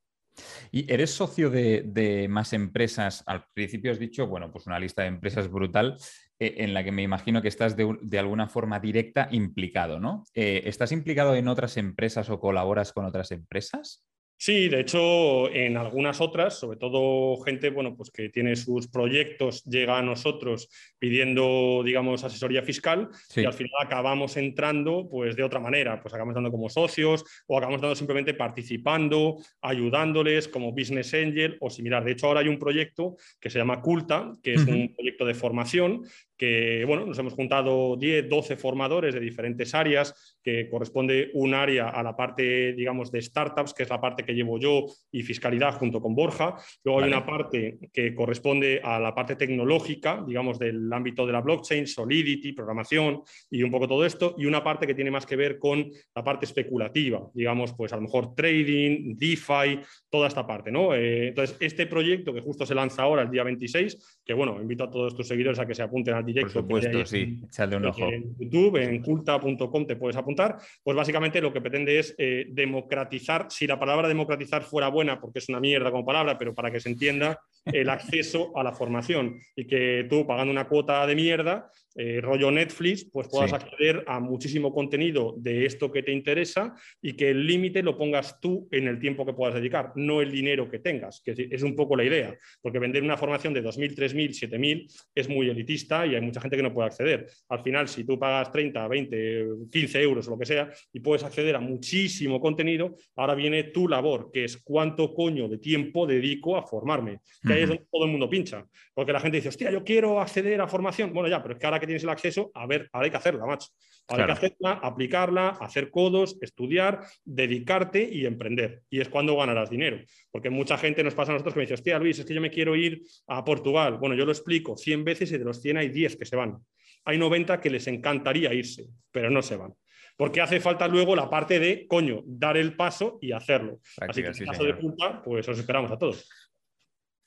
¿Y 0.70 0.92
eres 0.92 1.10
socio 1.10 1.50
de, 1.50 2.26
más 2.28 2.52
empresas? 2.52 3.22
Al 3.26 3.46
principio 3.54 3.92
has 3.92 3.98
dicho, 3.98 4.26
bueno, 4.26 4.50
pues 4.50 4.66
una 4.66 4.78
lista 4.78 5.02
de 5.02 5.08
empresas 5.08 5.50
brutal 5.50 5.96
eh, 6.38 6.56
en 6.58 6.74
la 6.74 6.84
que 6.84 6.92
me 6.92 7.02
imagino 7.02 7.40
que 7.40 7.48
estás 7.48 7.76
de, 7.76 8.18
alguna 8.18 8.48
forma 8.48 8.78
directa 8.80 9.28
implicado, 9.30 9.98
¿no? 9.98 10.24
Eh, 10.34 10.62
¿Estás 10.66 10.92
implicado 10.92 11.34
en 11.34 11.48
otras 11.48 11.76
empresas 11.76 12.28
o 12.30 12.38
colaboras 12.38 12.92
con 12.92 13.06
otras 13.06 13.30
empresas? 13.30 14.04
Sí, 14.38 14.68
de 14.68 14.80
hecho, 14.80 15.50
en 15.50 15.78
algunas 15.78 16.20
otras, 16.20 16.58
sobre 16.58 16.78
todo 16.78 17.42
gente 17.42 17.70
bueno, 17.70 17.96
pues 17.96 18.10
que 18.10 18.28
tiene 18.28 18.54
sus 18.54 18.86
proyectos, 18.86 19.64
llega 19.64 19.98
a 19.98 20.02
nosotros 20.02 20.68
pidiendo, 20.98 21.82
digamos, 21.82 22.22
asesoría 22.22 22.62
fiscal 22.62 23.08
y 23.34 23.46
al 23.46 23.54
final 23.54 23.72
acabamos 23.80 24.36
entrando 24.36 25.08
pues, 25.08 25.36
de 25.36 25.42
otra 25.42 25.58
manera, 25.58 26.02
pues 26.02 26.12
acabamos 26.12 26.34
dando 26.34 26.50
como 26.50 26.68
socios 26.68 27.24
o 27.46 27.56
acabamos 27.56 27.80
dando 27.80 27.96
simplemente 27.96 28.34
participando, 28.34 29.36
ayudándoles 29.62 30.48
como 30.48 30.72
business 30.72 31.14
angel 31.14 31.56
o 31.60 31.70
similar. 31.70 32.04
De 32.04 32.12
hecho, 32.12 32.26
ahora 32.26 32.40
hay 32.40 32.48
un 32.48 32.58
proyecto 32.58 33.16
que 33.40 33.48
se 33.48 33.58
llama 33.58 33.80
Culta, 33.80 34.32
que 34.42 34.52
es 34.52 34.66
un 34.66 34.94
proyecto 34.94 35.24
de 35.24 35.34
formación 35.34 36.04
que 36.36 36.84
bueno, 36.86 37.06
nos 37.06 37.18
hemos 37.18 37.34
juntado 37.34 37.96
10, 37.96 38.28
12 38.28 38.56
formadores 38.56 39.14
de 39.14 39.20
diferentes 39.20 39.74
áreas, 39.74 40.36
que 40.42 40.68
corresponde 40.68 41.30
un 41.34 41.54
área 41.54 41.88
a 41.88 42.02
la 42.02 42.14
parte, 42.14 42.72
digamos, 42.74 43.10
de 43.10 43.22
startups, 43.22 43.74
que 43.74 43.84
es 43.84 43.90
la 43.90 44.00
parte 44.00 44.24
que 44.24 44.34
llevo 44.34 44.58
yo, 44.58 44.86
y 45.10 45.22
fiscalidad 45.22 45.74
junto 45.74 46.00
con 46.00 46.14
Borja. 46.14 46.56
Luego 46.84 47.00
hay 47.00 47.08
una 47.08 47.24
parte 47.24 47.78
que 47.92 48.14
corresponde 48.14 48.80
a 48.82 49.00
la 49.00 49.14
parte 49.14 49.36
tecnológica, 49.36 50.22
digamos, 50.26 50.58
del 50.58 50.92
ámbito 50.92 51.26
de 51.26 51.32
la 51.32 51.40
blockchain, 51.40 51.86
Solidity, 51.86 52.52
programación 52.52 53.22
y 53.50 53.62
un 53.62 53.70
poco 53.70 53.88
todo 53.88 54.04
esto, 54.04 54.34
y 54.38 54.46
una 54.46 54.62
parte 54.62 54.86
que 54.86 54.94
tiene 54.94 55.10
más 55.10 55.26
que 55.26 55.36
ver 55.36 55.58
con 55.58 55.90
la 56.14 56.22
parte 56.22 56.44
especulativa, 56.44 57.28
digamos, 57.32 57.72
pues 57.74 57.92
a 57.92 57.96
lo 57.96 58.02
mejor 58.02 58.34
trading, 58.34 59.16
DeFi, 59.16 59.80
toda 60.10 60.28
esta 60.28 60.46
parte, 60.46 60.70
¿no? 60.70 60.94
Eh, 60.94 61.28
entonces, 61.28 61.56
este 61.60 61.86
proyecto 61.86 62.32
que 62.32 62.40
justo 62.40 62.66
se 62.66 62.74
lanza 62.74 63.02
ahora 63.02 63.22
el 63.22 63.30
día 63.30 63.42
26, 63.42 64.20
que 64.24 64.34
bueno, 64.34 64.60
invito 64.60 64.84
a 64.84 64.90
todos 64.90 65.16
tus 65.16 65.26
seguidores 65.26 65.58
a 65.58 65.66
que 65.66 65.74
se 65.74 65.82
apunten 65.82 66.14
al 66.14 66.25
directo. 66.26 66.52
Por 66.52 66.62
supuesto, 66.62 67.06
sí, 67.06 67.40
echarle 67.44 67.76
un 67.76 67.86
ojo. 67.86 68.08
En 68.08 68.36
YouTube, 68.38 68.76
en 68.76 69.02
culta.com 69.02 69.86
te 69.86 69.96
puedes 69.96 70.16
apuntar. 70.16 70.58
Pues 70.82 70.96
básicamente 70.96 71.40
lo 71.40 71.52
que 71.52 71.60
pretende 71.60 71.98
es 71.98 72.14
eh, 72.18 72.46
democratizar, 72.50 73.46
si 73.50 73.66
la 73.66 73.78
palabra 73.78 74.08
democratizar 74.08 74.62
fuera 74.62 74.88
buena, 74.88 75.20
porque 75.20 75.38
es 75.38 75.48
una 75.48 75.60
mierda 75.60 75.90
como 75.90 76.04
palabra, 76.04 76.36
pero 76.36 76.54
para 76.54 76.70
que 76.70 76.80
se 76.80 76.90
entienda, 76.90 77.40
el 77.64 77.88
acceso 77.88 78.52
a 78.56 78.62
la 78.62 78.72
formación 78.72 79.40
y 79.54 79.66
que 79.66 80.06
tú 80.08 80.26
pagando 80.26 80.52
una 80.52 80.68
cuota 80.68 81.06
de 81.06 81.16
mierda 81.16 81.70
eh, 81.96 82.20
rollo 82.20 82.50
Netflix, 82.50 83.08
pues 83.10 83.28
puedas 83.28 83.52
acceder 83.52 84.04
a 84.06 84.20
muchísimo 84.20 84.72
contenido 84.72 85.34
de 85.38 85.66
esto 85.66 85.90
que 85.90 86.02
te 86.02 86.12
interesa 86.12 86.74
y 87.00 87.14
que 87.14 87.30
el 87.30 87.46
límite 87.46 87.82
lo 87.82 87.96
pongas 87.96 88.38
tú 88.40 88.68
en 88.70 88.86
el 88.86 88.98
tiempo 88.98 89.24
que 89.24 89.32
puedas 89.32 89.54
dedicar, 89.54 89.92
no 89.96 90.20
el 90.20 90.30
dinero 90.30 90.68
que 90.70 90.78
tengas, 90.78 91.22
que 91.24 91.48
es 91.50 91.62
un 91.62 91.74
poco 91.74 91.96
la 91.96 92.04
idea, 92.04 92.36
porque 92.60 92.78
vender 92.78 93.02
una 93.02 93.16
formación 93.16 93.54
de 93.54 93.62
2.000, 93.62 93.94
3.000, 93.94 94.50
7.000 94.50 95.06
es 95.14 95.28
muy 95.28 95.48
elitista 95.48 96.06
y 96.06 96.14
hay 96.14 96.20
mucha 96.20 96.40
gente 96.40 96.56
que 96.56 96.62
no 96.62 96.74
puede 96.74 96.88
acceder. 96.88 97.26
Al 97.48 97.62
final, 97.62 97.88
si 97.88 98.04
tú 98.04 98.18
pagas 98.18 98.52
30, 98.52 98.88
20, 98.88 99.46
15 99.70 100.02
euros 100.02 100.28
o 100.28 100.32
lo 100.32 100.38
que 100.38 100.46
sea 100.46 100.70
y 100.92 101.00
puedes 101.00 101.24
acceder 101.24 101.56
a 101.56 101.60
muchísimo 101.60 102.40
contenido, 102.40 102.96
ahora 103.16 103.34
viene 103.34 103.64
tu 103.64 103.88
labor, 103.88 104.30
que 104.32 104.44
es 104.44 104.58
cuánto 104.58 105.14
coño 105.14 105.48
de 105.48 105.58
tiempo 105.58 106.06
dedico 106.06 106.56
a 106.56 106.62
formarme, 106.62 107.20
que 107.42 107.52
ahí 107.52 107.62
es 107.62 107.68
donde 107.68 107.86
todo 107.90 108.04
el 108.04 108.10
mundo 108.10 108.28
pincha, 108.28 108.66
porque 108.94 109.12
la 109.12 109.20
gente 109.20 109.38
dice, 109.38 109.48
hostia, 109.48 109.70
yo 109.70 109.82
quiero 109.84 110.20
acceder 110.20 110.60
a 110.60 110.66
formación, 110.66 111.12
bueno 111.12 111.28
ya, 111.28 111.42
pero 111.42 111.54
es 111.54 111.60
que 111.60 111.66
ahora 111.66 111.80
que 111.80 111.85
tienes 111.86 112.02
el 112.02 112.10
acceso, 112.10 112.50
a 112.54 112.66
ver, 112.66 112.88
ahora 112.92 113.06
hay 113.06 113.10
que 113.10 113.16
hacerla, 113.16 113.46
macho. 113.46 113.68
Ahora 114.08 114.24
hay 114.24 114.26
que 114.28 114.32
hacerla, 114.46 114.72
aplicarla, 114.82 115.48
hacer 115.60 115.90
codos, 115.90 116.36
estudiar, 116.40 117.00
dedicarte 117.24 118.08
y 118.10 118.26
emprender. 118.26 118.82
Y 118.90 119.00
es 119.00 119.08
cuando 119.08 119.36
ganarás 119.36 119.70
dinero. 119.70 119.98
Porque 120.30 120.50
mucha 120.50 120.78
gente 120.78 121.02
nos 121.02 121.14
pasa 121.14 121.32
a 121.32 121.34
nosotros 121.34 121.54
que 121.54 121.60
me 121.60 121.64
dice, 121.64 121.74
hostia, 121.74 121.98
Luis, 121.98 122.18
es 122.18 122.24
que 122.24 122.34
yo 122.34 122.40
me 122.40 122.50
quiero 122.50 122.76
ir 122.76 123.02
a 123.26 123.44
Portugal. 123.44 123.98
Bueno, 123.98 124.14
yo 124.14 124.24
lo 124.24 124.32
explico 124.32 124.76
100 124.76 125.04
veces 125.04 125.32
y 125.32 125.38
de 125.38 125.44
los 125.44 125.60
100 125.60 125.78
hay 125.78 125.88
10 125.88 126.16
que 126.16 126.24
se 126.24 126.36
van. 126.36 126.56
Hay 127.04 127.18
90 127.18 127.60
que 127.60 127.70
les 127.70 127.86
encantaría 127.86 128.52
irse, 128.52 128.86
pero 129.10 129.30
no 129.30 129.42
se 129.42 129.56
van 129.56 129.74
porque 130.16 130.40
hace 130.40 130.60
falta 130.60 130.88
luego 130.88 131.14
la 131.14 131.28
parte 131.28 131.58
de, 131.60 131.86
coño, 131.86 132.22
dar 132.24 132.56
el 132.56 132.74
paso 132.74 133.18
y 133.20 133.32
hacerlo. 133.32 133.80
Así 134.00 134.22
que 134.22 134.28
en 134.28 134.46
caso 134.46 134.64
de 134.64 134.74
punta, 134.74 135.22
pues 135.22 135.46
os 135.48 135.58
esperamos 135.58 135.90
a 135.92 135.98
todos. 135.98 136.28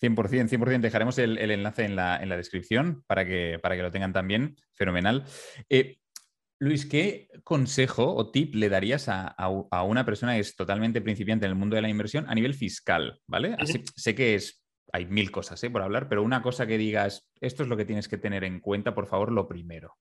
100%, 0.01 0.49
100%. 0.49 0.81
Dejaremos 0.81 1.17
el, 1.17 1.37
enlace 1.37 1.85
en 1.85 1.95
la, 1.95 2.19
descripción 2.19 3.03
para 3.07 3.25
que, 3.25 3.59
para 3.61 3.75
que 3.75 3.81
lo 3.81 3.91
tengan 3.91 4.13
también. 4.13 4.55
Fenomenal. 4.75 5.25
Eh, 5.69 5.97
Luis, 6.61 6.85
¿qué 6.85 7.29
consejo 7.43 8.13
o 8.13 8.31
tip 8.31 8.55
le 8.55 8.67
darías 8.67 9.05
a, 9.07 9.33
una 9.83 10.05
persona 10.05 10.33
que 10.33 10.41
es 10.41 10.55
totalmente 10.55 11.01
principiante 11.01 11.45
en 11.45 11.51
el 11.51 11.57
mundo 11.57 11.77
de 11.77 11.81
la 11.81 11.89
inversión 11.89 12.25
a 12.27 12.35
nivel 12.35 12.53
fiscal? 12.53 13.21
¿Vale? 13.27 13.55
sé 13.95 14.13
que 14.13 14.35
es, 14.35 14.65
hay 14.91 15.05
mil 15.05 15.31
cosas 15.31 15.63
¿eh? 15.63 15.69
por 15.69 15.81
hablar, 15.81 16.09
pero 16.09 16.21
una 16.21 16.41
cosa 16.41 16.67
que 16.67 16.77
digas, 16.77 17.29
esto 17.39 17.63
es 17.63 17.69
lo 17.69 17.77
que 17.77 17.85
tienes 17.85 18.09
que 18.09 18.17
tener 18.17 18.43
en 18.43 18.59
cuenta, 18.59 18.93
por 18.93 19.07
favor, 19.07 19.31
lo 19.31 19.47
primero. 19.47 19.95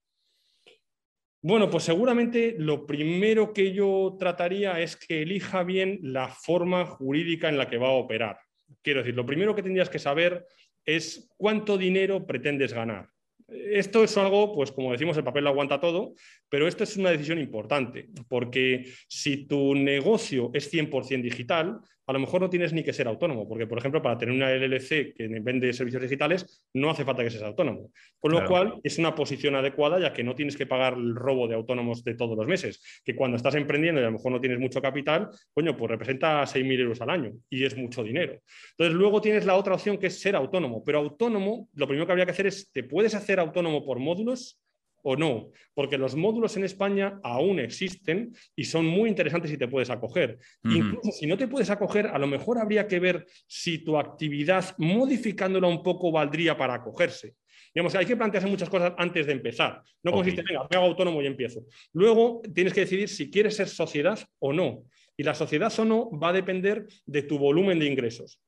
Bueno, 1.41 1.69
pues 1.69 1.85
seguramente 1.85 2.55
lo 2.57 2.85
primero 2.85 3.53
que 3.53 3.73
yo 3.73 4.17
trataría 4.19 4.81
es 4.81 4.97
que 4.97 5.21
elija 5.21 5.63
bien 5.63 5.99
la 6.01 6.27
forma 6.27 6.85
jurídica 6.85 7.47
en 7.47 7.57
la 7.57 7.69
que 7.69 7.77
va 7.77 7.87
a 7.87 7.91
operar. 7.91 8.37
Quiero 8.81 9.01
decir, 9.01 9.15
lo 9.15 9.25
primero 9.25 9.55
que 9.55 9.63
tendrías 9.63 9.89
que 9.89 9.99
saber 9.99 10.45
es 10.85 11.29
cuánto 11.37 11.77
dinero 11.77 12.25
pretendes 12.25 12.73
ganar. 12.73 13.09
Esto 13.47 14.03
es 14.03 14.15
algo, 14.17 14.53
pues 14.53 14.71
como 14.71 14.91
decimos, 14.91 15.17
el 15.17 15.23
papel 15.23 15.43
lo 15.43 15.49
aguanta 15.49 15.79
todo, 15.79 16.13
pero 16.49 16.67
esto 16.67 16.83
es 16.83 16.97
una 16.97 17.09
decisión 17.09 17.39
importante, 17.39 18.09
porque 18.27 18.85
si 19.07 19.47
tu 19.47 19.73
negocio 19.73 20.51
es 20.53 20.71
100% 20.71 21.21
digital, 21.21 21.79
a 22.09 22.13
lo 22.13 22.17
mejor 22.17 22.41
no 22.41 22.49
tienes 22.49 22.73
ni 22.73 22.81
que 22.81 22.91
ser 22.91 23.07
autónomo, 23.07 23.47
porque, 23.47 23.67
por 23.67 23.77
ejemplo, 23.77 24.01
para 24.01 24.17
tener 24.17 24.33
una 24.33 24.51
LLC 24.51 25.13
que 25.13 25.27
vende 25.43 25.71
servicios 25.73 26.01
digitales, 26.01 26.63
no 26.73 26.89
hace 26.89 27.05
falta 27.05 27.23
que 27.23 27.29
seas 27.29 27.43
autónomo. 27.43 27.91
Con 28.17 28.31
lo 28.31 28.47
cual, 28.47 28.79
es 28.83 28.97
una 28.97 29.13
posición 29.13 29.55
adecuada, 29.55 29.99
ya 29.99 30.11
que 30.11 30.23
no 30.23 30.33
tienes 30.33 30.57
que 30.57 30.65
pagar 30.65 30.95
el 30.95 31.13
robo 31.13 31.47
de 31.47 31.53
autónomos 31.53 32.03
de 32.03 32.15
todos 32.15 32.35
los 32.35 32.47
meses, 32.47 32.81
que 33.05 33.15
cuando 33.15 33.37
estás 33.37 33.53
emprendiendo 33.53 34.01
y 34.01 34.05
a 34.05 34.07
lo 34.07 34.13
mejor 34.13 34.31
no 34.31 34.41
tienes 34.41 34.57
mucho 34.57 34.81
capital, 34.81 35.29
coño, 35.53 35.77
pues 35.77 35.91
representa 35.91 36.41
6.000 36.47 36.79
euros 36.79 36.99
al 37.01 37.11
año 37.11 37.31
y 37.47 37.63
es 37.63 37.77
mucho 37.77 38.03
dinero. 38.03 38.41
Entonces, 38.71 38.95
luego 38.95 39.21
tienes 39.21 39.45
la 39.45 39.55
otra 39.55 39.75
opción 39.75 39.99
que 39.99 40.07
es 40.07 40.19
ser 40.19 40.35
autónomo, 40.35 40.83
pero 40.83 40.97
autónomo, 40.97 41.69
lo 41.75 41.85
primero 41.85 42.07
que 42.07 42.13
habría 42.13 42.25
que 42.25 42.31
hacer 42.31 42.47
es, 42.47 42.71
¿te 42.71 42.83
puedes 42.83 43.13
hacer 43.13 43.39
autónomo 43.39 43.85
por 43.85 43.99
módulos? 43.99 44.59
O 45.03 45.15
no, 45.15 45.51
porque 45.73 45.97
los 45.97 46.15
módulos 46.15 46.57
en 46.57 46.63
España 46.63 47.19
aún 47.23 47.59
existen 47.59 48.33
y 48.55 48.65
son 48.65 48.85
muy 48.85 49.09
interesantes 49.09 49.51
y 49.51 49.57
te 49.57 49.67
puedes 49.67 49.89
acoger. 49.89 50.39
Incluso 50.63 51.11
si 51.11 51.27
no 51.27 51.37
te 51.37 51.47
puedes 51.47 51.69
acoger, 51.69 52.07
a 52.07 52.17
lo 52.17 52.27
mejor 52.27 52.57
habría 52.57 52.87
que 52.87 52.99
ver 52.99 53.25
si 53.47 53.83
tu 53.83 53.97
actividad, 53.97 54.75
modificándola 54.77 55.67
un 55.67 55.83
poco, 55.83 56.11
valdría 56.11 56.57
para 56.57 56.75
acogerse. 56.75 57.35
Digamos, 57.73 57.93
hay 57.95 58.05
que 58.05 58.17
plantearse 58.17 58.49
muchas 58.49 58.69
cosas 58.69 58.93
antes 58.97 59.27
de 59.27 59.33
empezar. 59.33 59.81
No 60.03 60.11
consiste, 60.11 60.43
venga, 60.47 60.67
me 60.69 60.77
hago 60.77 60.87
autónomo 60.87 61.21
y 61.21 61.27
empiezo. 61.27 61.65
Luego 61.93 62.41
tienes 62.53 62.73
que 62.73 62.81
decidir 62.81 63.09
si 63.09 63.29
quieres 63.29 63.55
ser 63.55 63.67
sociedad 63.67 64.19
o 64.39 64.53
no. 64.53 64.85
Y 65.15 65.23
la 65.23 65.35
sociedad 65.35 65.71
o 65.79 65.85
no 65.85 66.09
va 66.17 66.29
a 66.29 66.33
depender 66.33 66.87
de 67.05 67.21
tu 67.23 67.37
volumen 67.37 67.77
de 67.79 67.85
ingresos. 67.85 68.39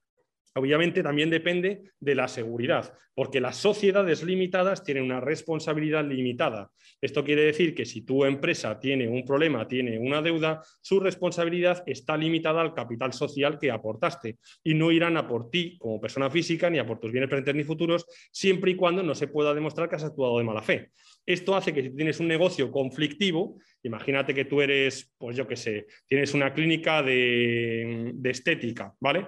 Obviamente 0.53 1.01
también 1.01 1.29
depende 1.29 1.83
de 1.99 2.15
la 2.15 2.27
seguridad, 2.27 2.93
porque 3.15 3.39
las 3.39 3.55
sociedades 3.55 4.21
limitadas 4.23 4.83
tienen 4.83 5.05
una 5.05 5.21
responsabilidad 5.21 6.05
limitada. 6.05 6.71
Esto 6.99 7.23
quiere 7.23 7.43
decir 7.43 7.73
que 7.73 7.85
si 7.85 8.01
tu 8.01 8.25
empresa 8.25 8.77
tiene 8.77 9.07
un 9.07 9.23
problema, 9.23 9.65
tiene 9.65 9.97
una 9.97 10.21
deuda, 10.21 10.61
su 10.81 10.99
responsabilidad 10.99 11.83
está 11.85 12.17
limitada 12.17 12.59
al 12.59 12.73
capital 12.73 13.13
social 13.13 13.57
que 13.57 13.71
aportaste 13.71 14.39
y 14.61 14.73
no 14.73 14.91
irán 14.91 15.15
a 15.15 15.25
por 15.25 15.49
ti 15.49 15.77
como 15.77 16.01
persona 16.01 16.29
física 16.29 16.69
ni 16.69 16.79
a 16.79 16.85
por 16.85 16.99
tus 16.99 17.11
bienes 17.11 17.29
presentes 17.29 17.55
ni 17.55 17.63
futuros, 17.63 18.05
siempre 18.31 18.71
y 18.71 18.75
cuando 18.75 19.03
no 19.03 19.15
se 19.15 19.27
pueda 19.27 19.53
demostrar 19.53 19.87
que 19.87 19.95
has 19.95 20.03
actuado 20.03 20.37
de 20.37 20.43
mala 20.43 20.61
fe. 20.61 20.91
Esto 21.25 21.55
hace 21.55 21.73
que 21.73 21.83
si 21.83 21.95
tienes 21.95 22.19
un 22.19 22.27
negocio 22.27 22.69
conflictivo, 22.71 23.57
imagínate 23.83 24.33
que 24.33 24.45
tú 24.45 24.59
eres, 24.59 25.13
pues 25.17 25.37
yo 25.37 25.47
qué 25.47 25.55
sé, 25.55 25.87
tienes 26.07 26.33
una 26.33 26.53
clínica 26.53 27.01
de, 27.01 28.11
de 28.13 28.29
estética, 28.29 28.93
¿vale? 28.99 29.27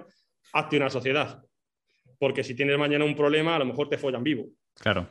Hazte 0.52 0.76
una 0.76 0.90
sociedad. 0.90 1.42
Porque 2.18 2.44
si 2.44 2.54
tienes 2.54 2.78
mañana 2.78 3.04
un 3.04 3.16
problema, 3.16 3.56
a 3.56 3.58
lo 3.58 3.66
mejor 3.66 3.88
te 3.88 3.98
follan 3.98 4.22
vivo. 4.22 4.46
Claro. 4.78 5.08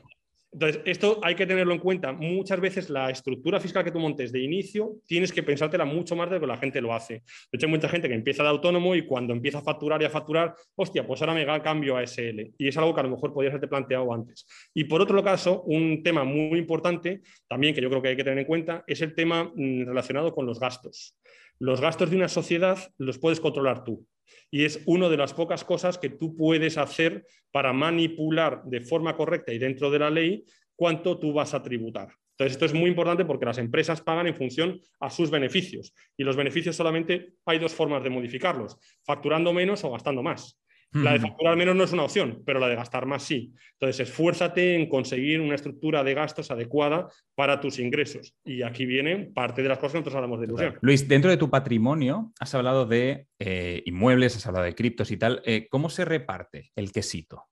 Entonces, 0.53 0.81
esto 0.85 1.19
hay 1.23 1.33
que 1.33 1.47
tenerlo 1.47 1.73
en 1.73 1.79
cuenta. 1.79 2.11
Muchas 2.13 2.59
veces 2.59 2.89
la 2.91 3.09
estructura 3.09 3.59
fiscal 3.59 3.83
que 3.83 3.91
tú 3.91 3.99
montes 3.99 4.31
de 4.31 4.39
inicio 4.39 4.97
tienes 5.07 5.33
que 5.33 5.41
pensártela 5.41 5.83
mucho 5.83 6.15
más 6.15 6.29
de 6.29 6.35
lo 6.35 6.41
que 6.41 6.47
la 6.47 6.57
gente 6.57 6.79
lo 6.79 6.93
hace. 6.93 7.15
De 7.51 7.57
hecho, 7.57 7.65
hay 7.65 7.71
mucha 7.71 7.89
gente 7.89 8.07
que 8.07 8.13
empieza 8.13 8.43
de 8.43 8.49
autónomo 8.49 8.95
y 8.95 9.03
cuando 9.03 9.33
empieza 9.33 9.57
a 9.57 9.61
facturar 9.63 9.99
y 10.03 10.05
a 10.05 10.11
facturar, 10.11 10.53
hostia, 10.75 11.07
pues 11.07 11.21
ahora 11.21 11.33
me 11.33 11.43
da 11.43 11.61
cambio 11.63 11.97
a 11.97 12.05
SL. 12.05 12.51
Y 12.55 12.67
es 12.67 12.77
algo 12.77 12.93
que 12.93 12.99
a 12.99 13.03
lo 13.03 13.09
mejor 13.09 13.33
podrías 13.33 13.51
haberte 13.51 13.67
planteado 13.67 14.13
antes. 14.13 14.45
Y 14.75 14.83
por 14.83 15.01
otro 15.01 15.23
caso, 15.23 15.63
un 15.63 16.03
tema 16.03 16.23
muy 16.23 16.59
importante 16.59 17.21
también 17.47 17.73
que 17.73 17.81
yo 17.81 17.89
creo 17.89 18.01
que 18.03 18.09
hay 18.09 18.15
que 18.15 18.23
tener 18.23 18.39
en 18.39 18.45
cuenta 18.45 18.83
es 18.85 19.01
el 19.01 19.15
tema 19.15 19.45
mm, 19.55 19.87
relacionado 19.87 20.35
con 20.35 20.45
los 20.45 20.59
gastos. 20.59 21.17
Los 21.57 21.81
gastos 21.81 22.11
de 22.11 22.17
una 22.17 22.27
sociedad 22.27 22.77
los 22.99 23.17
puedes 23.17 23.39
controlar 23.39 23.83
tú 23.83 24.05
y 24.51 24.65
es 24.65 24.81
una 24.85 25.09
de 25.09 25.17
las 25.17 25.33
pocas 25.33 25.63
cosas 25.63 25.97
que 25.97 26.09
tú 26.09 26.35
puedes 26.35 26.77
hacer 26.77 27.25
para 27.51 27.73
manipular 27.73 28.63
de 28.65 28.81
forma 28.81 29.15
correcta 29.15 29.53
y 29.53 29.59
dentro 29.59 29.89
de 29.91 29.99
la 29.99 30.09
ley 30.09 30.45
cuánto 30.75 31.19
tú 31.19 31.33
vas 31.33 31.53
a 31.53 31.61
tributar. 31.61 32.09
Entonces, 32.31 32.53
esto 32.53 32.65
es 32.65 32.73
muy 32.73 32.89
importante 32.89 33.25
porque 33.25 33.45
las 33.45 33.59
empresas 33.59 34.01
pagan 34.01 34.27
en 34.27 34.35
función 34.35 34.81
a 34.99 35.09
sus 35.09 35.29
beneficios 35.29 35.93
y 36.17 36.23
los 36.23 36.35
beneficios 36.35 36.75
solamente 36.75 37.33
hay 37.45 37.59
dos 37.59 37.73
formas 37.73 38.03
de 38.03 38.09
modificarlos, 38.09 38.77
facturando 39.05 39.53
menos 39.53 39.83
o 39.83 39.91
gastando 39.91 40.23
más. 40.23 40.59
La 40.93 41.13
de 41.13 41.19
facturar 41.19 41.57
menos 41.57 41.75
no 41.75 41.83
es 41.83 41.91
una 41.91 42.03
opción, 42.03 42.43
pero 42.45 42.59
la 42.59 42.67
de 42.67 42.75
gastar 42.75 43.05
más 43.05 43.23
sí. 43.23 43.51
Entonces, 43.73 44.07
esfuérzate 44.07 44.75
en 44.75 44.87
conseguir 44.87 45.41
una 45.41 45.55
estructura 45.55 46.03
de 46.03 46.13
gastos 46.13 46.51
adecuada 46.51 47.07
para 47.35 47.59
tus 47.59 47.79
ingresos. 47.79 48.35
Y 48.45 48.61
aquí 48.61 48.85
viene 48.85 49.31
parte 49.33 49.63
de 49.63 49.69
las 49.69 49.79
cosas 49.79 49.93
que 49.93 49.97
nosotros 49.99 50.15
hablamos 50.15 50.39
de 50.39 50.45
ilusión. 50.45 50.77
Luis, 50.81 51.07
dentro 51.07 51.31
de 51.31 51.37
tu 51.37 51.49
patrimonio 51.49 52.31
has 52.39 52.53
hablado 52.53 52.85
de 52.85 53.27
eh, 53.39 53.81
inmuebles, 53.85 54.35
has 54.35 54.45
hablado 54.45 54.65
de 54.65 54.75
criptos 54.75 55.09
y 55.11 55.17
tal. 55.17 55.41
Eh, 55.45 55.67
¿Cómo 55.69 55.89
se 55.89 56.05
reparte 56.05 56.71
el 56.75 56.91
quesito? 56.91 57.45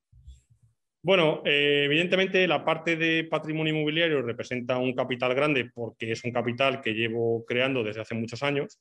Bueno, 1.04 1.42
eh, 1.46 1.84
evidentemente 1.86 2.48
la 2.48 2.64
parte 2.64 2.96
de 2.96 3.24
patrimonio 3.24 3.74
inmobiliario 3.74 4.22
representa 4.22 4.78
un 4.78 4.94
capital 4.94 5.34
grande 5.34 5.72
porque 5.74 6.12
es 6.12 6.24
un 6.24 6.32
capital 6.32 6.80
que 6.80 6.94
llevo 6.94 7.44
creando 7.44 7.84
desde 7.84 8.02
hace 8.02 8.14
muchos 8.14 8.44
años 8.44 8.80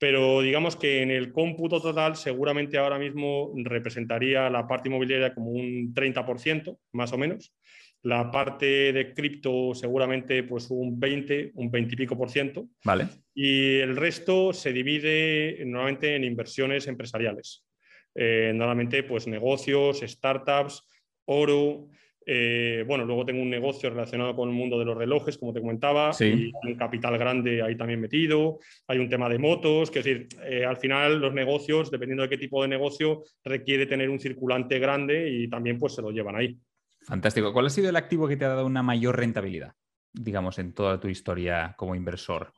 pero 0.00 0.40
digamos 0.40 0.76
que 0.76 1.02
en 1.02 1.10
el 1.10 1.30
cómputo 1.30 1.78
total 1.78 2.16
seguramente 2.16 2.78
ahora 2.78 2.98
mismo 2.98 3.52
representaría 3.54 4.48
la 4.48 4.66
parte 4.66 4.88
inmobiliaria 4.88 5.34
como 5.34 5.50
un 5.50 5.92
30%, 5.92 6.78
más 6.92 7.12
o 7.12 7.18
menos. 7.18 7.54
La 8.02 8.30
parte 8.30 8.94
de 8.94 9.12
cripto 9.12 9.74
seguramente 9.74 10.42
pues 10.44 10.70
un 10.70 10.98
20, 10.98 11.52
un 11.54 11.70
20 11.70 11.92
y 11.92 11.96
pico 11.98 12.16
por 12.16 12.30
ciento. 12.30 12.66
Vale. 12.82 13.08
Y 13.34 13.76
el 13.76 13.94
resto 13.94 14.54
se 14.54 14.72
divide 14.72 15.62
normalmente 15.66 16.16
en 16.16 16.24
inversiones 16.24 16.88
empresariales. 16.88 17.66
Eh, 18.14 18.52
normalmente 18.54 19.02
pues 19.02 19.26
negocios, 19.26 20.00
startups, 20.00 20.82
oro, 21.26 21.88
eh, 22.32 22.84
bueno, 22.86 23.04
luego 23.04 23.24
tengo 23.24 23.42
un 23.42 23.50
negocio 23.50 23.90
relacionado 23.90 24.36
con 24.36 24.48
el 24.48 24.54
mundo 24.54 24.78
de 24.78 24.84
los 24.84 24.96
relojes, 24.96 25.36
como 25.36 25.52
te 25.52 25.60
comentaba, 25.60 26.12
y 26.20 26.24
hay 26.24 26.52
un 26.62 26.76
capital 26.76 27.18
grande 27.18 27.60
ahí 27.60 27.76
también 27.76 28.00
metido, 28.00 28.60
hay 28.86 28.98
un 28.98 29.08
tema 29.08 29.28
de 29.28 29.40
motos, 29.40 29.90
que 29.90 29.98
es 29.98 30.04
decir, 30.04 30.28
eh, 30.44 30.64
al 30.64 30.76
final 30.76 31.20
los 31.20 31.34
negocios, 31.34 31.90
dependiendo 31.90 32.22
de 32.22 32.28
qué 32.28 32.38
tipo 32.38 32.62
de 32.62 32.68
negocio, 32.68 33.24
requiere 33.42 33.84
tener 33.86 34.08
un 34.08 34.20
circulante 34.20 34.78
grande 34.78 35.28
y 35.28 35.48
también 35.48 35.76
pues 35.76 35.96
se 35.96 36.02
lo 36.02 36.12
llevan 36.12 36.36
ahí. 36.36 36.56
Fantástico. 37.02 37.52
¿Cuál 37.52 37.66
ha 37.66 37.70
sido 37.70 37.88
el 37.88 37.96
activo 37.96 38.28
que 38.28 38.36
te 38.36 38.44
ha 38.44 38.50
dado 38.50 38.64
una 38.64 38.84
mayor 38.84 39.18
rentabilidad, 39.18 39.72
digamos, 40.12 40.60
en 40.60 40.72
toda 40.72 41.00
tu 41.00 41.08
historia 41.08 41.74
como 41.76 41.96
inversor? 41.96 42.52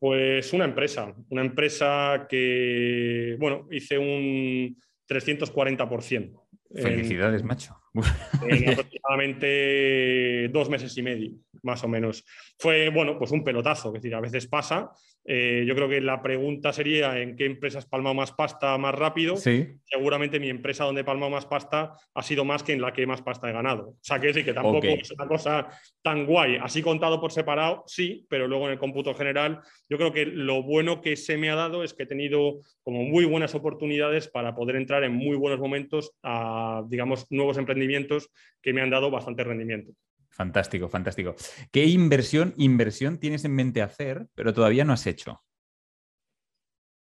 Pues 0.00 0.52
una 0.52 0.64
empresa, 0.64 1.14
una 1.28 1.42
empresa 1.42 2.26
que, 2.28 3.36
bueno, 3.38 3.68
hice 3.70 3.98
un 3.98 4.76
340%. 5.08 6.42
Felicidades, 6.74 7.44
macho. 7.44 7.81
En 7.94 8.70
aproximadamente 8.70 10.48
dos 10.48 10.68
meses 10.70 10.96
y 10.96 11.02
medio, 11.02 11.32
más 11.62 11.84
o 11.84 11.88
menos. 11.88 12.24
Fue, 12.58 12.88
bueno, 12.88 13.18
pues 13.18 13.30
un 13.32 13.44
pelotazo, 13.44 13.88
es 13.88 13.94
decir, 13.94 14.14
a 14.14 14.20
veces 14.20 14.46
pasa. 14.46 14.90
Eh, 15.24 15.64
yo 15.66 15.74
creo 15.76 15.88
que 15.88 16.00
la 16.00 16.20
pregunta 16.20 16.72
sería 16.72 17.20
en 17.20 17.36
qué 17.36 17.46
empresa 17.46 17.78
has 17.78 17.86
palmado 17.86 18.14
más 18.14 18.32
pasta 18.32 18.76
más 18.78 18.94
rápido. 18.94 19.36
Sí. 19.36 19.68
Seguramente 19.84 20.40
mi 20.40 20.48
empresa 20.48 20.84
donde 20.84 21.02
he 21.02 21.04
palmado 21.04 21.30
más 21.30 21.46
pasta 21.46 21.94
ha 22.14 22.22
sido 22.22 22.44
más 22.44 22.62
que 22.62 22.72
en 22.72 22.80
la 22.80 22.92
que 22.92 23.06
más 23.06 23.22
pasta 23.22 23.48
he 23.48 23.52
ganado. 23.52 23.90
O 23.90 23.98
sea, 24.00 24.18
que 24.18 24.28
decir 24.28 24.44
que 24.44 24.52
tampoco 24.52 24.86
es 24.86 25.10
una 25.12 25.28
cosa 25.28 25.68
tan 26.02 26.26
guay. 26.26 26.56
Así 26.56 26.82
contado 26.82 27.20
por 27.20 27.30
separado, 27.30 27.84
sí, 27.86 28.26
pero 28.28 28.48
luego 28.48 28.66
en 28.66 28.72
el 28.72 28.78
cómputo 28.78 29.14
general, 29.14 29.60
yo 29.88 29.96
creo 29.96 30.12
que 30.12 30.26
lo 30.26 30.62
bueno 30.62 31.00
que 31.00 31.16
se 31.16 31.36
me 31.36 31.50
ha 31.50 31.54
dado 31.54 31.84
es 31.84 31.94
que 31.94 32.02
he 32.02 32.06
tenido 32.06 32.60
como 32.82 33.04
muy 33.04 33.24
buenas 33.24 33.54
oportunidades 33.54 34.28
para 34.28 34.54
poder 34.54 34.76
entrar 34.76 35.04
en 35.04 35.12
muy 35.12 35.36
buenos 35.36 35.60
momentos 35.60 36.12
a, 36.22 36.82
digamos, 36.88 37.26
nuevos 37.30 37.58
emprendimientos 37.58 38.30
que 38.60 38.72
me 38.72 38.80
han 38.80 38.90
dado 38.90 39.10
bastante 39.10 39.44
rendimiento. 39.44 39.92
Fantástico, 40.32 40.88
fantástico. 40.88 41.34
¿Qué 41.70 41.84
inversión, 41.86 42.54
inversión 42.56 43.18
tienes 43.18 43.44
en 43.44 43.54
mente 43.54 43.82
hacer, 43.82 44.28
pero 44.34 44.52
todavía 44.54 44.84
no 44.84 44.92
has 44.94 45.06
hecho? 45.06 45.42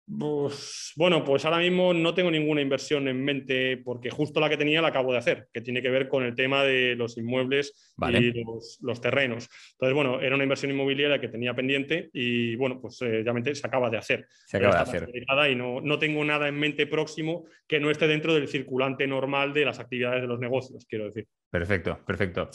Pues, 0.06 0.92
bueno, 0.94 1.24
pues 1.24 1.44
ahora 1.44 1.58
mismo 1.58 1.92
no 1.92 2.14
tengo 2.14 2.30
ninguna 2.30 2.60
inversión 2.60 3.08
en 3.08 3.24
mente 3.24 3.76
porque 3.78 4.08
justo 4.08 4.38
la 4.38 4.48
que 4.48 4.56
tenía 4.56 4.80
la 4.80 4.88
acabo 4.88 5.10
de 5.10 5.18
hacer, 5.18 5.48
que 5.52 5.60
tiene 5.60 5.82
que 5.82 5.90
ver 5.90 6.08
con 6.08 6.22
el 6.22 6.36
tema 6.36 6.62
de 6.62 6.94
los 6.94 7.18
inmuebles 7.18 7.92
y 8.08 8.44
los, 8.44 9.00
terrenos. 9.00 9.48
Entonces, 9.72 9.94
bueno, 9.94 10.20
era 10.20 10.36
una 10.36 10.44
inversión 10.44 10.70
inmobiliaria 10.70 11.20
que 11.20 11.28
tenía 11.28 11.54
pendiente 11.54 12.08
y 12.12 12.54
bueno, 12.54 12.80
pues 12.80 13.02
eh, 13.02 13.24
se 13.52 13.66
acaba 13.66 13.90
de 13.90 13.98
hacer. 13.98 14.28
Se 14.46 14.58
acaba 14.58 14.76
de 14.76 14.80
hacer. 14.82 15.10
Y 15.50 15.54
no, 15.56 15.80
no 15.80 15.98
tengo 15.98 16.24
nada 16.24 16.46
en 16.46 16.54
mente 16.54 16.86
próximo 16.86 17.44
que 17.66 17.80
no 17.80 17.90
esté 17.90 18.06
dentro 18.06 18.32
del 18.32 18.46
circulante 18.46 19.08
normal 19.08 19.52
de 19.52 19.64
las 19.64 19.80
actividades 19.80 20.22
de 20.22 20.28
los 20.28 20.38
negocios, 20.38 20.86
quiero 20.88 21.06
decir. 21.06 21.26
Perfecto, 21.50 21.98
perfecto. 22.06 22.48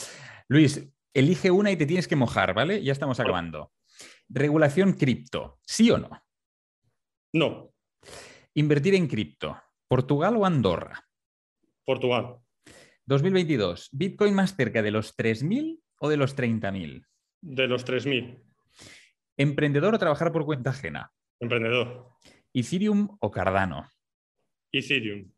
Luis, 0.47 0.89
elige 1.13 1.51
una 1.51 1.69
y 1.69 1.75
te 1.75 1.85
tienes 1.85 2.07
que 2.07 2.15
mojar, 2.15 2.53
¿vale? 2.53 2.81
Ya 2.81 2.93
estamos 2.93 3.19
acabando. 3.19 3.73
Regulación 4.29 4.93
cripto, 4.93 5.59
¿sí 5.65 5.91
o 5.91 5.97
no? 5.97 6.09
No. 7.33 7.73
Invertir 8.53 8.95
en 8.95 9.07
cripto, 9.07 9.57
¿Portugal 9.87 10.35
o 10.35 10.45
Andorra? 10.45 11.07
Portugal. 11.85 12.37
2022, 13.05 13.89
¿Bitcoin 13.91 14.33
más 14.33 14.55
cerca 14.55 14.81
de 14.81 14.91
los 14.91 15.15
3.000 15.17 15.81
o 15.99 16.09
de 16.09 16.17
los 16.17 16.35
30.000? 16.35 17.05
De 17.41 17.67
los 17.67 17.85
3.000. 17.85 18.43
¿Emprendedor 19.37 19.95
o 19.95 19.99
trabajar 19.99 20.31
por 20.31 20.45
cuenta 20.45 20.71
ajena? 20.71 21.11
Emprendedor. 21.39 22.09
¿Ethereum 22.53 23.17
o 23.19 23.31
Cardano? 23.31 23.89
Ethereum. 24.71 25.31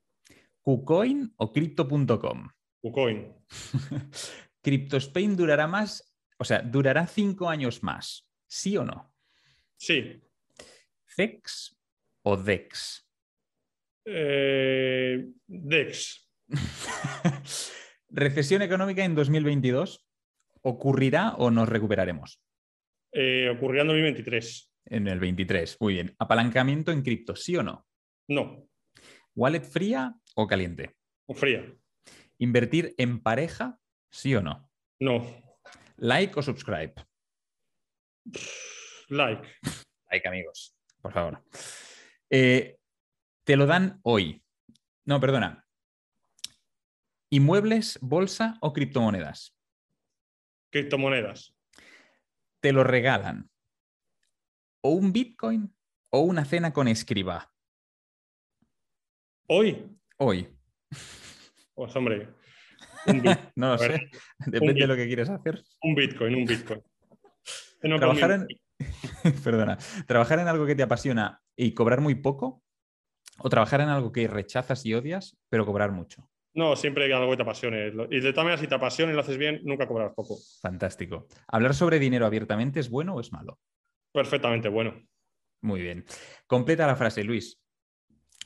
¿KuCoin 0.61 1.33
o 1.37 1.53
Crypto.com? 1.53 2.49
KuCoin. 2.81 3.33
¿CryptoSpain 4.61 5.35
durará 5.35 5.67
más? 5.67 6.15
O 6.39 6.43
sea, 6.43 6.61
¿durará 6.61 7.05
cinco 7.05 7.49
años 7.49 7.83
más? 7.83 8.27
¿Sí 8.47 8.75
o 8.77 8.83
no? 8.83 9.13
Sí. 9.77 10.21
¿CEX 11.05 11.77
o 12.23 12.37
DEX? 12.37 13.07
Eh, 14.05 15.29
DEX. 15.47 16.29
¿Recesión 18.09 18.61
económica 18.61 19.03
en 19.03 19.15
2022? 19.15 20.05
¿Ocurrirá 20.61 21.35
o 21.35 21.51
nos 21.51 21.67
recuperaremos? 21.67 22.41
Eh, 23.11 23.49
ocurrirá 23.49 23.81
en 23.81 23.87
2023. 23.87 24.71
En 24.85 25.07
el 25.07 25.19
23, 25.19 25.77
muy 25.79 25.93
bien. 25.93 26.15
¿Apalancamiento 26.19 26.91
en 26.91 27.01
cripto, 27.01 27.35
sí 27.35 27.55
o 27.55 27.63
no? 27.63 27.85
No. 28.27 28.67
¿Wallet 29.35 29.63
fría 29.63 30.15
o 30.35 30.47
caliente? 30.47 30.95
fría. 31.33 31.65
¿Invertir 32.37 32.93
en 32.97 33.21
pareja, 33.21 33.79
sí 34.11 34.35
o 34.35 34.41
no? 34.41 34.69
No. 34.99 35.25
¿Like 35.97 36.37
o 36.37 36.43
subscribe? 36.43 36.93
Like. 39.09 39.47
Like, 40.11 40.27
amigos 40.27 40.75
por 41.03 41.13
favor. 41.13 41.43
Eh, 42.35 42.79
te 43.43 43.55
lo 43.55 43.67
dan 43.67 43.99
hoy. 44.01 44.43
No, 45.05 45.19
perdona. 45.19 45.67
¿Inmuebles, 47.29 47.99
bolsa 48.01 48.57
o 48.59 48.73
criptomonedas? 48.73 49.55
Criptomonedas. 50.71 51.55
Te 52.59 52.73
lo 52.73 52.83
regalan. 52.83 53.51
¿O 54.81 54.89
un 54.89 55.13
Bitcoin 55.13 55.75
o 56.09 56.21
una 56.21 56.43
cena 56.43 56.73
con 56.73 56.87
escriba? 56.87 57.53
Hoy. 59.47 59.95
Hoy. 60.17 60.47
Pues 61.75 61.95
hombre. 61.95 62.29
no 63.55 63.73
lo 63.73 63.77
sé. 63.77 64.09
Depende 64.39 64.81
de 64.81 64.87
lo 64.87 64.95
que 64.95 65.05
quieres 65.05 65.29
hacer. 65.29 65.63
Un 65.83 65.93
Bitcoin, 65.93 66.33
un 66.33 66.45
Bitcoin. 66.45 66.81
Trabajar 67.79 68.31
en, 68.31 68.47
Perdona. 69.43 69.77
¿Trabajar 70.07 70.39
en 70.39 70.47
algo 70.47 70.65
que 70.65 70.75
te 70.75 70.83
apasiona 70.83 71.41
y 71.55 71.73
cobrar 71.73 72.01
muy 72.01 72.15
poco? 72.15 72.63
¿O 73.39 73.49
trabajar 73.49 73.81
en 73.81 73.89
algo 73.89 74.11
que 74.11 74.27
rechazas 74.27 74.85
y 74.85 74.93
odias, 74.93 75.37
pero 75.49 75.65
cobrar 75.65 75.91
mucho? 75.91 76.29
No, 76.55 76.75
siempre 76.75 77.11
algo 77.13 77.31
que 77.31 77.37
te 77.37 77.41
apasione. 77.41 77.87
Y 78.11 78.19
de 78.19 78.31
todas 78.31 78.45
maneras, 78.45 78.59
si 78.59 78.67
te 78.67 78.75
apasiona 78.75 79.11
y 79.11 79.15
lo 79.15 79.21
haces 79.21 79.37
bien, 79.37 79.61
nunca 79.63 79.87
cobras 79.87 80.13
poco. 80.13 80.37
Fantástico. 80.61 81.27
¿Hablar 81.47 81.73
sobre 81.73 81.97
dinero 81.97 82.27
abiertamente 82.27 82.79
es 82.79 82.89
bueno 82.89 83.15
o 83.15 83.19
es 83.19 83.31
malo? 83.31 83.59
Perfectamente 84.11 84.69
bueno. 84.69 84.93
Muy 85.61 85.81
bien. 85.81 86.05
Completa 86.45 86.85
la 86.85 86.95
frase, 86.95 87.23
Luis. 87.23 87.59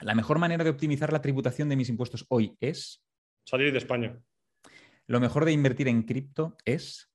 La 0.02 0.16
mejor 0.16 0.40
manera 0.40 0.64
de 0.64 0.70
optimizar 0.70 1.12
la 1.12 1.22
tributación 1.22 1.68
de 1.68 1.76
mis 1.76 1.90
impuestos 1.90 2.26
hoy 2.30 2.56
es... 2.62 3.04
Salir 3.46 3.72
de 3.72 3.80
España. 3.80 4.18
Lo 5.08 5.20
mejor 5.20 5.44
de 5.44 5.52
invertir 5.52 5.88
en 5.88 6.04
cripto 6.04 6.56
es. 6.64 7.10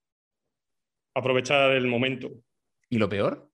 Aprovechar 1.15 1.71
el 1.71 1.87
momento. 1.87 2.31
¿Y 2.93 2.99
lo 2.99 3.09
peor? 3.09 3.49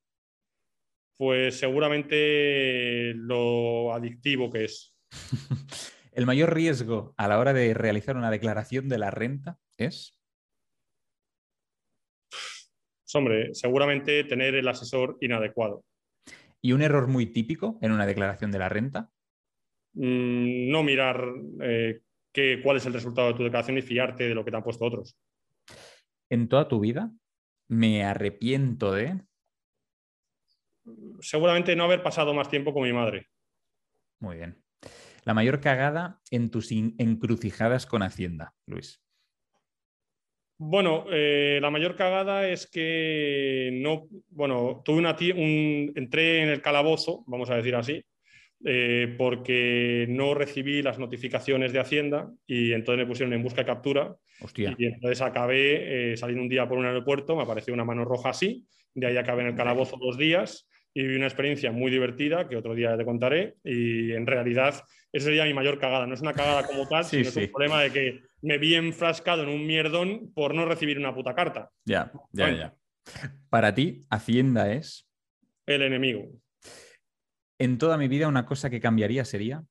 Pues 1.17 1.57
seguramente 1.57 3.13
lo 3.13 3.93
adictivo 3.93 4.49
que 4.49 4.65
es. 4.65 4.93
¿El 6.11 6.25
mayor 6.25 6.53
riesgo 6.53 7.13
a 7.15 7.29
la 7.29 7.39
hora 7.39 7.53
de 7.53 7.73
realizar 7.73 8.17
una 8.17 8.31
declaración 8.31 8.89
de 8.89 8.97
la 8.97 9.11
renta 9.11 9.57
es? 9.77 10.19
Pues, 12.29 13.15
hombre, 13.15 13.55
seguramente 13.55 14.25
tener 14.25 14.55
el 14.55 14.67
asesor 14.67 15.17
inadecuado. 15.21 15.85
¿Y 16.61 16.73
un 16.73 16.81
error 16.81 17.07
muy 17.07 17.27
típico 17.27 17.79
en 17.81 17.93
una 17.93 18.05
declaración 18.05 18.51
de 18.51 18.59
la 18.59 18.67
renta? 18.67 19.09
Mm, 19.93 20.69
no 20.69 20.83
mirar 20.83 21.23
eh, 21.61 22.01
cuál 22.61 22.75
es 22.75 22.85
el 22.85 22.93
resultado 22.93 23.29
de 23.29 23.35
tu 23.35 23.43
declaración 23.43 23.77
y 23.77 23.83
fiarte 23.83 24.27
de 24.27 24.35
lo 24.35 24.43
que 24.43 24.51
te 24.51 24.57
han 24.57 24.63
puesto 24.63 24.83
otros. 24.83 25.17
En 26.29 26.49
toda 26.49 26.67
tu 26.67 26.81
vida, 26.81 27.13
me 27.69 28.03
arrepiento 28.03 28.91
de. 28.91 29.21
Seguramente 31.21 31.75
no 31.75 31.83
haber 31.83 32.03
pasado 32.03 32.33
más 32.33 32.49
tiempo 32.49 32.73
con 32.73 32.83
mi 32.83 32.93
madre. 32.93 33.27
Muy 34.19 34.37
bien. 34.37 34.61
La 35.23 35.33
mayor 35.33 35.59
cagada 35.59 36.21
en 36.31 36.49
tus 36.49 36.71
encrucijadas 36.71 37.85
con 37.85 38.03
Hacienda, 38.03 38.53
Luis. 38.65 39.01
Bueno, 40.57 41.05
eh, 41.09 41.59
la 41.61 41.69
mayor 41.69 41.95
cagada 41.95 42.49
es 42.49 42.69
que 42.69 43.69
no, 43.81 44.07
bueno, 44.29 44.81
tuve 44.83 44.97
una 44.97 45.15
un, 45.35 45.93
entré 45.95 46.41
en 46.43 46.49
el 46.49 46.61
calabozo, 46.61 47.23
vamos 47.27 47.49
a 47.49 47.55
decir 47.55 47.75
así, 47.75 48.03
eh, 48.65 49.15
porque 49.17 50.05
no 50.09 50.33
recibí 50.33 50.81
las 50.81 50.99
notificaciones 50.99 51.71
de 51.71 51.79
Hacienda 51.79 52.29
y 52.45 52.73
entonces 52.73 53.05
me 53.05 53.07
pusieron 53.07 53.33
en 53.33 53.41
busca 53.41 53.61
y 53.61 53.65
captura. 53.65 54.17
Y 54.55 54.85
entonces 54.85 55.21
acabé 55.21 56.11
eh, 56.11 56.17
saliendo 56.17 56.43
un 56.43 56.49
día 56.49 56.67
por 56.67 56.77
un 56.77 56.85
aeropuerto, 56.85 57.37
me 57.37 57.43
apareció 57.43 57.73
una 57.73 57.85
mano 57.85 58.03
roja 58.03 58.31
así, 58.31 58.65
de 58.93 59.07
ahí 59.07 59.17
acabé 59.17 59.43
en 59.43 59.49
el 59.49 59.55
calabozo 59.55 59.95
dos 59.97 60.17
días 60.17 60.67
y 60.99 61.07
vi 61.07 61.15
una 61.15 61.27
experiencia 61.27 61.71
muy 61.71 61.91
divertida 61.91 62.49
que 62.49 62.57
otro 62.57 62.75
día 62.75 62.97
te 62.97 63.05
contaré 63.05 63.55
y 63.63 64.11
en 64.11 64.27
realidad 64.27 64.83
eso 65.11 65.25
sería 65.25 65.45
mi 65.45 65.53
mayor 65.53 65.79
cagada. 65.79 66.05
No 66.07 66.13
es 66.13 66.21
una 66.21 66.33
cagada 66.33 66.65
como 66.65 66.87
tal, 66.87 67.05
sino 67.05 67.27
es 67.27 67.35
un 67.35 67.51
problema 67.51 67.81
de 67.81 67.91
que 67.91 68.23
me 68.41 68.57
vi 68.57 68.75
enfrascado 68.75 69.43
en 69.43 69.49
un 69.49 69.65
mierdón 69.65 70.31
por 70.33 70.53
no 70.53 70.65
recibir 70.65 70.97
una 70.97 71.13
puta 71.13 71.33
carta. 71.35 71.69
Ya, 71.85 72.11
ya, 72.31 72.51
ya. 72.51 72.75
Para 73.49 73.73
ti, 73.73 74.01
Hacienda 74.09 74.71
es... 74.71 75.07
El 75.65 75.83
enemigo 75.83 76.29
en 77.59 77.77
toda 77.77 77.97
mi 77.97 78.07
vida 78.07 78.27
una 78.27 78.45
cosa 78.45 78.69
que 78.69 78.79
cambiaría 78.79 79.25
sería? 79.25 79.63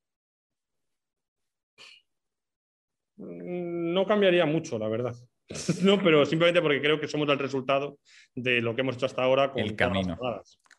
Mm, 3.17 3.93
no 3.93 4.05
cambiaría 4.05 4.45
mucho, 4.45 4.77
la 4.77 4.87
verdad. 4.87 5.15
no, 5.83 6.01
pero 6.01 6.25
simplemente 6.25 6.61
porque 6.61 6.81
creo 6.81 6.99
que 6.99 7.07
somos 7.07 7.27
el 7.29 7.39
resultado 7.39 7.97
de 8.35 8.61
lo 8.61 8.75
que 8.75 8.81
hemos 8.81 8.95
hecho 8.95 9.07
hasta 9.07 9.23
ahora 9.23 9.51
con 9.51 9.63
el 9.63 9.75
camino. 9.75 10.17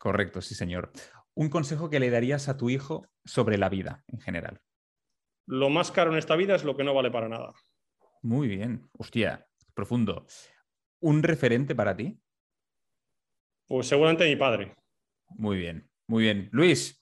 Correcto, 0.01 0.41
sí, 0.41 0.55
señor. 0.55 0.91
Un 1.35 1.49
consejo 1.49 1.91
que 1.91 1.99
le 1.99 2.09
darías 2.09 2.49
a 2.49 2.57
tu 2.57 2.71
hijo 2.71 3.07
sobre 3.23 3.59
la 3.59 3.69
vida 3.69 4.03
en 4.07 4.19
general. 4.19 4.59
Lo 5.45 5.69
más 5.69 5.91
caro 5.91 6.11
en 6.11 6.17
esta 6.17 6.35
vida 6.35 6.55
es 6.55 6.63
lo 6.63 6.75
que 6.75 6.83
no 6.83 6.95
vale 6.95 7.11
para 7.11 7.29
nada. 7.29 7.53
Muy 8.23 8.47
bien. 8.47 8.89
Hostia, 8.97 9.45
profundo. 9.75 10.25
¿Un 11.01 11.21
referente 11.21 11.75
para 11.75 11.95
ti? 11.95 12.19
Pues 13.67 13.85
seguramente 13.85 14.27
mi 14.27 14.35
padre. 14.35 14.73
Muy 15.29 15.57
bien. 15.57 15.87
Muy 16.07 16.23
bien. 16.23 16.49
Luis, 16.51 16.99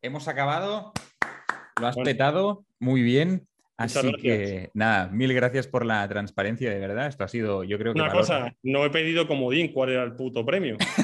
hemos 0.00 0.26
acabado. 0.26 0.94
Lo 1.78 1.86
has 1.86 1.96
petado 1.96 2.64
muy 2.78 3.02
bien. 3.02 3.46
Así 3.76 4.10
que 4.14 4.70
nada, 4.72 5.08
mil 5.08 5.34
gracias 5.34 5.66
por 5.66 5.84
la 5.84 6.08
transparencia, 6.08 6.70
de 6.70 6.78
verdad. 6.78 7.08
Esto 7.08 7.24
ha 7.24 7.28
sido, 7.28 7.62
yo 7.62 7.78
creo 7.78 7.92
que. 7.92 8.00
Una 8.00 8.10
cosa, 8.10 8.56
no 8.62 8.86
he 8.86 8.90
pedido 8.90 9.28
comodín 9.28 9.70
cuál 9.70 9.90
era 9.90 10.02
el 10.02 10.16
puto 10.16 10.46
premio. 10.46 10.78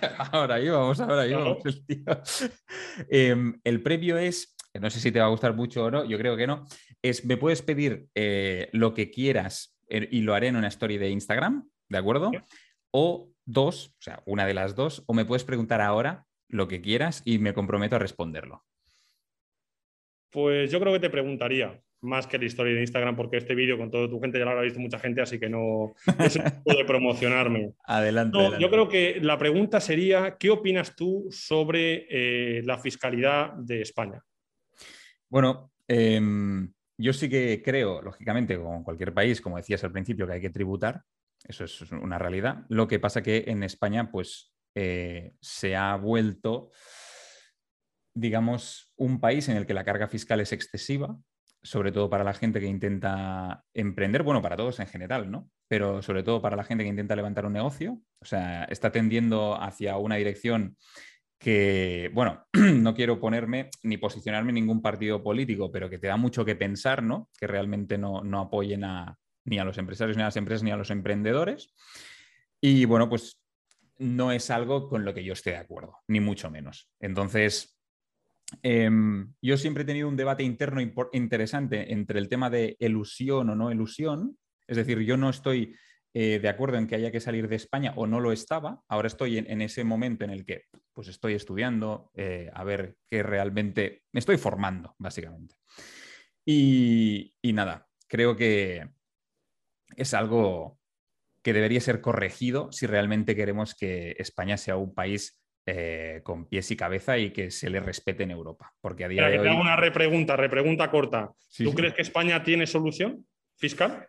ahora 0.32 0.60
íbamos, 0.60 1.00
ahora 1.00 1.26
íbamos, 1.26 1.58
el 1.64 1.84
em, 3.10 3.60
el 3.64 3.82
premio 3.82 4.18
es, 4.18 4.56
no 4.80 4.90
sé 4.90 5.00
si 5.00 5.12
te 5.12 5.20
va 5.20 5.26
a 5.26 5.30
gustar 5.30 5.54
mucho 5.54 5.84
o 5.84 5.90
no, 5.90 6.04
yo 6.04 6.18
creo 6.18 6.36
que 6.36 6.46
no, 6.46 6.64
es 7.02 7.24
me 7.24 7.36
puedes 7.36 7.62
pedir 7.62 8.06
eh, 8.14 8.68
lo 8.72 8.94
que 8.94 9.10
quieras 9.10 9.78
eh, 9.88 10.08
y 10.10 10.22
lo 10.22 10.34
haré 10.34 10.48
en 10.48 10.56
una 10.56 10.68
story 10.68 10.98
de 10.98 11.10
Instagram, 11.10 11.68
¿de 11.88 11.98
acuerdo? 11.98 12.30
O 12.90 13.30
dos, 13.44 13.88
o 13.98 14.02
sea, 14.02 14.22
una 14.26 14.46
de 14.46 14.54
las 14.54 14.74
dos, 14.74 15.04
o 15.06 15.14
me 15.14 15.24
puedes 15.24 15.44
preguntar 15.44 15.80
ahora 15.80 16.26
lo 16.48 16.68
que 16.68 16.80
quieras 16.80 17.22
y 17.24 17.38
me 17.38 17.54
comprometo 17.54 17.96
a 17.96 17.98
responderlo. 17.98 18.64
Pues 20.30 20.70
yo 20.70 20.80
creo 20.80 20.92
que 20.92 21.00
te 21.00 21.10
preguntaría 21.10 21.82
más 22.00 22.26
que 22.26 22.38
la 22.38 22.44
historia 22.44 22.74
de 22.74 22.80
Instagram, 22.80 23.16
porque 23.16 23.38
este 23.38 23.54
vídeo 23.54 23.76
con 23.76 23.90
toda 23.90 24.08
tu 24.08 24.20
gente 24.20 24.38
ya 24.38 24.44
lo 24.44 24.52
habrá 24.52 24.62
visto 24.62 24.80
mucha 24.80 24.98
gente, 24.98 25.20
así 25.20 25.38
que 25.38 25.48
no, 25.48 25.94
se 26.28 26.42
puede 26.64 26.84
promocionarme. 26.84 27.72
adelante, 27.84 28.38
Yo 28.60 28.70
creo 28.70 28.88
que 28.88 29.18
la 29.20 29.38
pregunta 29.38 29.80
sería, 29.80 30.36
¿qué 30.38 30.50
opinas 30.50 30.94
tú 30.94 31.26
sobre 31.30 32.06
eh, 32.10 32.62
la 32.64 32.78
fiscalidad 32.78 33.54
de 33.54 33.82
España? 33.82 34.22
Bueno, 35.28 35.72
em, 35.86 36.72
yo 36.96 37.12
sí 37.12 37.28
que 37.28 37.62
creo, 37.62 38.00
lógicamente, 38.02 38.56
como 38.56 38.84
cualquier 38.84 39.12
país, 39.12 39.40
como 39.40 39.56
decías 39.56 39.82
al 39.84 39.92
principio, 39.92 40.26
que 40.26 40.34
hay 40.34 40.40
que 40.40 40.50
tributar. 40.50 41.02
Eso 41.46 41.64
es 41.64 41.92
una 41.92 42.18
realidad. 42.18 42.64
Lo 42.68 42.88
que 42.88 42.98
pasa 42.98 43.22
que 43.22 43.44
en 43.46 43.62
España, 43.62 44.10
pues 44.10 44.52
eh, 44.74 45.34
se 45.40 45.76
ha 45.76 45.96
vuelto, 45.96 46.70
digamos, 48.14 48.92
un 48.96 49.20
país 49.20 49.48
en 49.48 49.56
el 49.56 49.66
que 49.66 49.74
la 49.74 49.84
carga 49.84 50.08
fiscal 50.08 50.40
es 50.40 50.52
excesiva, 50.52 51.16
sobre 51.68 51.92
todo 51.92 52.08
para 52.08 52.24
la 52.24 52.32
gente 52.32 52.60
que 52.60 52.66
intenta 52.66 53.62
emprender, 53.74 54.22
bueno, 54.22 54.40
para 54.40 54.56
todos 54.56 54.80
en 54.80 54.86
general, 54.86 55.30
¿no? 55.30 55.50
Pero 55.68 56.00
sobre 56.00 56.22
todo 56.22 56.40
para 56.40 56.56
la 56.56 56.64
gente 56.64 56.82
que 56.82 56.88
intenta 56.88 57.14
levantar 57.14 57.44
un 57.44 57.52
negocio. 57.52 58.00
O 58.20 58.24
sea, 58.24 58.64
está 58.64 58.90
tendiendo 58.90 59.54
hacia 59.60 59.98
una 59.98 60.16
dirección 60.16 60.78
que, 61.38 62.10
bueno, 62.14 62.46
no 62.54 62.94
quiero 62.94 63.20
ponerme 63.20 63.68
ni 63.82 63.98
posicionarme 63.98 64.50
en 64.50 64.54
ningún 64.54 64.80
partido 64.80 65.22
político, 65.22 65.70
pero 65.70 65.90
que 65.90 65.98
te 65.98 66.06
da 66.06 66.16
mucho 66.16 66.42
que 66.42 66.56
pensar, 66.56 67.02
¿no? 67.02 67.28
Que 67.38 67.46
realmente 67.46 67.98
no, 67.98 68.22
no 68.22 68.40
apoyen 68.40 68.84
a, 68.84 69.18
ni 69.44 69.58
a 69.58 69.64
los 69.64 69.76
empresarios, 69.76 70.16
ni 70.16 70.22
a 70.22 70.26
las 70.26 70.36
empresas, 70.38 70.62
ni 70.62 70.70
a 70.70 70.76
los 70.78 70.90
emprendedores. 70.90 71.74
Y 72.62 72.86
bueno, 72.86 73.10
pues 73.10 73.42
no 73.98 74.32
es 74.32 74.48
algo 74.48 74.88
con 74.88 75.04
lo 75.04 75.12
que 75.12 75.22
yo 75.22 75.34
esté 75.34 75.50
de 75.50 75.58
acuerdo, 75.58 75.98
ni 76.06 76.20
mucho 76.20 76.50
menos. 76.50 76.88
Entonces, 76.98 77.77
em, 78.62 79.32
yo 79.42 79.56
siempre 79.56 79.82
he 79.82 79.86
tenido 79.86 80.08
un 80.08 80.16
debate 80.16 80.42
interno 80.42 80.80
interesante 81.12 81.92
entre 81.92 82.18
el 82.18 82.28
tema 82.28 82.50
de 82.50 82.76
elusión 82.80 83.50
o 83.50 83.54
no 83.54 83.70
elusión. 83.70 84.38
Es 84.66 84.76
decir, 84.76 85.00
yo 85.00 85.16
no 85.16 85.30
estoy 85.30 85.74
eh, 86.14 86.38
de 86.40 86.48
acuerdo 86.48 86.78
en 86.78 86.86
que 86.86 86.94
haya 86.94 87.10
que 87.10 87.20
salir 87.20 87.48
de 87.48 87.56
España 87.56 87.92
o 87.96 88.06
no 88.06 88.20
lo 88.20 88.32
estaba. 88.32 88.82
Ahora 88.88 89.08
estoy 89.08 89.38
en, 89.38 89.62
ese 89.62 89.84
momento 89.84 90.24
en 90.24 90.30
el 90.30 90.44
que 90.44 90.64
pues 90.92 91.08
estoy 91.08 91.34
estudiando 91.34 92.10
eh, 92.14 92.50
a 92.52 92.64
ver 92.64 92.96
qué 93.08 93.22
realmente 93.22 94.02
me 94.12 94.20
estoy 94.20 94.36
formando, 94.36 94.94
básicamente. 94.98 95.54
y 96.44 97.32
nada, 97.52 97.86
creo 98.08 98.36
que 98.36 98.88
es 99.96 100.14
algo 100.14 100.78
que 101.42 101.52
debería 101.52 101.80
ser 101.80 102.00
corregido 102.00 102.72
si 102.72 102.86
realmente 102.86 103.36
queremos 103.36 103.74
que 103.74 104.16
España 104.18 104.56
sea 104.56 104.76
un 104.76 104.94
país 104.94 105.37
eh, 105.70 106.20
con 106.22 106.46
pies 106.46 106.70
y 106.70 106.76
cabeza 106.76 107.18
y 107.18 107.30
que 107.30 107.50
se 107.50 107.68
le 107.68 107.80
respete 107.80 108.22
en 108.22 108.30
Europa. 108.30 108.72
Porque 108.80 109.04
a 109.04 109.08
día 109.08 109.28
de 109.28 109.38
hoy... 109.38 109.48
hago 109.48 109.60
una 109.60 109.76
repregunta, 109.76 110.34
repregunta 110.34 110.90
corta. 110.90 111.32
¿Tú 111.56 111.74
crees 111.74 111.92
que 111.92 112.00
España 112.00 112.42
tiene 112.42 112.66
solución 112.66 113.26
fiscal? 113.54 114.08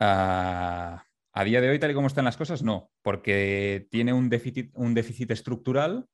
Ah, 0.00 1.04
a 1.32 1.44
día 1.44 1.60
de 1.60 1.70
hoy, 1.70 1.78
tal 1.78 1.92
y 1.92 1.94
como 1.94 2.08
están 2.08 2.24
las 2.24 2.36
cosas, 2.36 2.64
no, 2.64 2.90
porque 3.02 3.86
tiene 3.90 4.12
un 4.12 4.28
déficit, 4.28 4.72
un 4.74 4.94
déficit 4.94 5.30
estructural. 5.30 6.06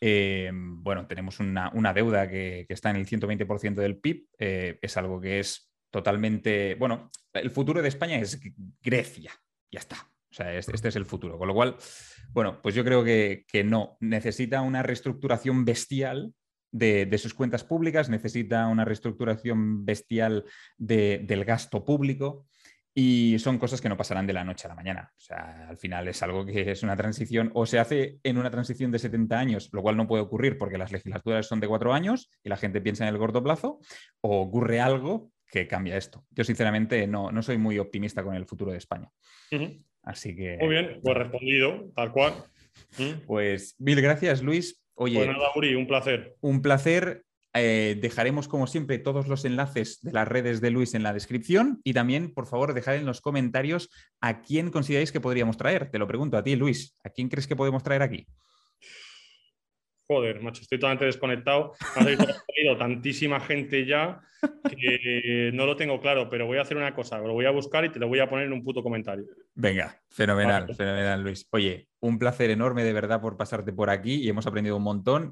Eh, 0.00 0.50
bueno, 0.52 1.06
tenemos 1.06 1.38
una, 1.38 1.70
deuda 1.94 2.28
que, 2.28 2.66
está 2.68 2.90
en 2.90 2.96
el 2.96 3.06
120% 3.06 3.74
del 3.74 3.98
PIB. 3.98 4.26
Eh, 4.38 4.78
es 4.82 4.96
algo 4.96 5.20
que 5.20 5.38
es 5.38 5.72
totalmente. 5.90 6.74
Bueno, 6.74 7.12
el 7.32 7.50
futuro 7.50 7.80
de 7.80 7.88
España 7.88 8.18
es 8.18 8.40
Grecia 8.82 9.32
ya 9.70 9.80
está. 9.80 10.09
O 10.30 10.34
sea, 10.34 10.54
este, 10.54 10.88
es 10.88 10.96
el 10.96 11.06
futuro. 11.06 11.38
Con 11.38 11.48
lo 11.48 11.54
cual, 11.54 11.76
bueno, 12.32 12.60
pues 12.62 12.74
yo 12.74 12.84
creo 12.84 13.04
que, 13.04 13.44
no. 13.64 13.96
Necesita 14.00 14.62
una 14.62 14.82
reestructuración 14.82 15.64
bestial 15.64 16.32
de, 16.70 17.18
sus 17.18 17.34
cuentas 17.34 17.64
públicas, 17.64 18.08
necesita 18.08 18.66
una 18.68 18.84
reestructuración 18.84 19.84
bestial 19.84 20.44
del 20.78 21.44
gasto 21.44 21.84
público 21.84 22.46
y 22.94 23.38
son 23.38 23.58
cosas 23.58 23.80
que 23.80 23.88
no 23.88 23.96
pasarán 23.96 24.26
de 24.26 24.32
la 24.32 24.44
noche 24.44 24.66
a 24.66 24.68
la 24.68 24.74
mañana. 24.74 25.12
O 25.16 25.20
sea, 25.20 25.68
al 25.68 25.78
final 25.78 26.06
es 26.08 26.22
algo 26.22 26.44
que 26.44 26.70
es 26.70 26.82
una 26.82 26.96
transición 26.96 27.50
o 27.54 27.66
se 27.66 27.78
hace 27.78 28.18
en 28.22 28.38
una 28.38 28.50
transición 28.50 28.90
de 28.90 28.98
70 28.98 29.38
años, 29.38 29.68
lo 29.72 29.82
cual 29.82 29.96
no 29.96 30.06
puede 30.06 30.22
ocurrir 30.22 30.58
porque 30.58 30.78
las 30.78 30.92
legislaturas 30.92 31.46
son 31.46 31.60
de 31.60 31.68
cuatro 31.68 31.92
años 31.92 32.30
y 32.44 32.48
la 32.48 32.56
gente 32.56 32.80
piensa 32.80 33.06
en 33.06 33.14
el 33.14 33.18
corto 33.18 33.42
plazo, 33.42 33.80
o 34.20 34.40
ocurre 34.40 34.80
algo 34.80 35.32
que 35.50 35.66
cambia 35.66 35.96
esto. 35.96 36.24
Yo 36.30 36.44
sinceramente 36.44 37.06
no, 37.06 37.32
no 37.32 37.42
soy 37.42 37.58
muy 37.58 37.78
optimista 37.78 38.22
con 38.22 38.34
el 38.34 38.46
futuro 38.46 38.70
de 38.70 38.78
España. 38.78 39.10
Así 40.02 40.34
que... 40.34 40.56
Muy 40.58 40.68
bien, 40.68 41.00
pues 41.02 41.16
respondido, 41.16 41.90
tal 41.94 42.12
cual. 42.12 42.34
Pues 43.26 43.76
mil 43.78 44.00
gracias, 44.00 44.42
Luis. 44.42 44.82
Oye, 44.94 45.16
pues 45.16 45.28
nada, 45.28 45.48
Uri, 45.54 45.74
un 45.74 45.86
placer. 45.86 46.36
Un 46.40 46.62
placer. 46.62 47.24
Eh, 47.52 47.98
dejaremos, 48.00 48.46
como 48.46 48.68
siempre, 48.68 48.98
todos 48.98 49.26
los 49.26 49.44
enlaces 49.44 49.98
de 50.02 50.12
las 50.12 50.28
redes 50.28 50.60
de 50.60 50.70
Luis 50.70 50.94
en 50.94 51.02
la 51.02 51.12
descripción 51.12 51.80
y 51.82 51.94
también, 51.94 52.32
por 52.32 52.46
favor, 52.46 52.74
dejad 52.74 52.94
en 52.94 53.06
los 53.06 53.20
comentarios 53.20 53.90
a 54.20 54.40
quién 54.40 54.70
consideráis 54.70 55.10
que 55.10 55.20
podríamos 55.20 55.56
traer. 55.56 55.90
Te 55.90 55.98
lo 55.98 56.06
pregunto 56.06 56.36
a 56.36 56.44
ti, 56.44 56.54
Luis. 56.54 56.96
¿A 57.02 57.10
quién 57.10 57.28
crees 57.28 57.48
que 57.48 57.56
podemos 57.56 57.82
traer 57.82 58.02
aquí? 58.02 58.26
Joder, 60.10 60.42
macho, 60.42 60.62
estoy 60.62 60.76
totalmente 60.76 61.04
desconectado. 61.04 61.74
Ha 61.94 62.02
salido 62.02 62.76
tantísima 62.76 63.38
gente 63.38 63.86
ya 63.86 64.20
que 64.68 65.52
no 65.54 65.66
lo 65.66 65.76
tengo 65.76 66.00
claro, 66.00 66.28
pero 66.28 66.46
voy 66.46 66.58
a 66.58 66.62
hacer 66.62 66.76
una 66.76 66.96
cosa, 66.96 67.18
lo 67.18 67.32
voy 67.32 67.44
a 67.44 67.52
buscar 67.52 67.84
y 67.84 67.90
te 67.90 68.00
lo 68.00 68.08
voy 68.08 68.18
a 68.18 68.28
poner 68.28 68.46
en 68.46 68.52
un 68.52 68.64
puto 68.64 68.82
comentario. 68.82 69.26
Venga, 69.54 70.00
fenomenal, 70.08 70.74
fenomenal, 70.74 71.22
Luis. 71.22 71.46
Oye, 71.52 71.86
un 72.00 72.18
placer 72.18 72.50
enorme 72.50 72.82
de 72.82 72.92
verdad 72.92 73.20
por 73.20 73.36
pasarte 73.36 73.72
por 73.72 73.88
aquí 73.88 74.14
y 74.16 74.28
hemos 74.28 74.48
aprendido 74.48 74.76
un 74.78 74.82
montón. 74.82 75.30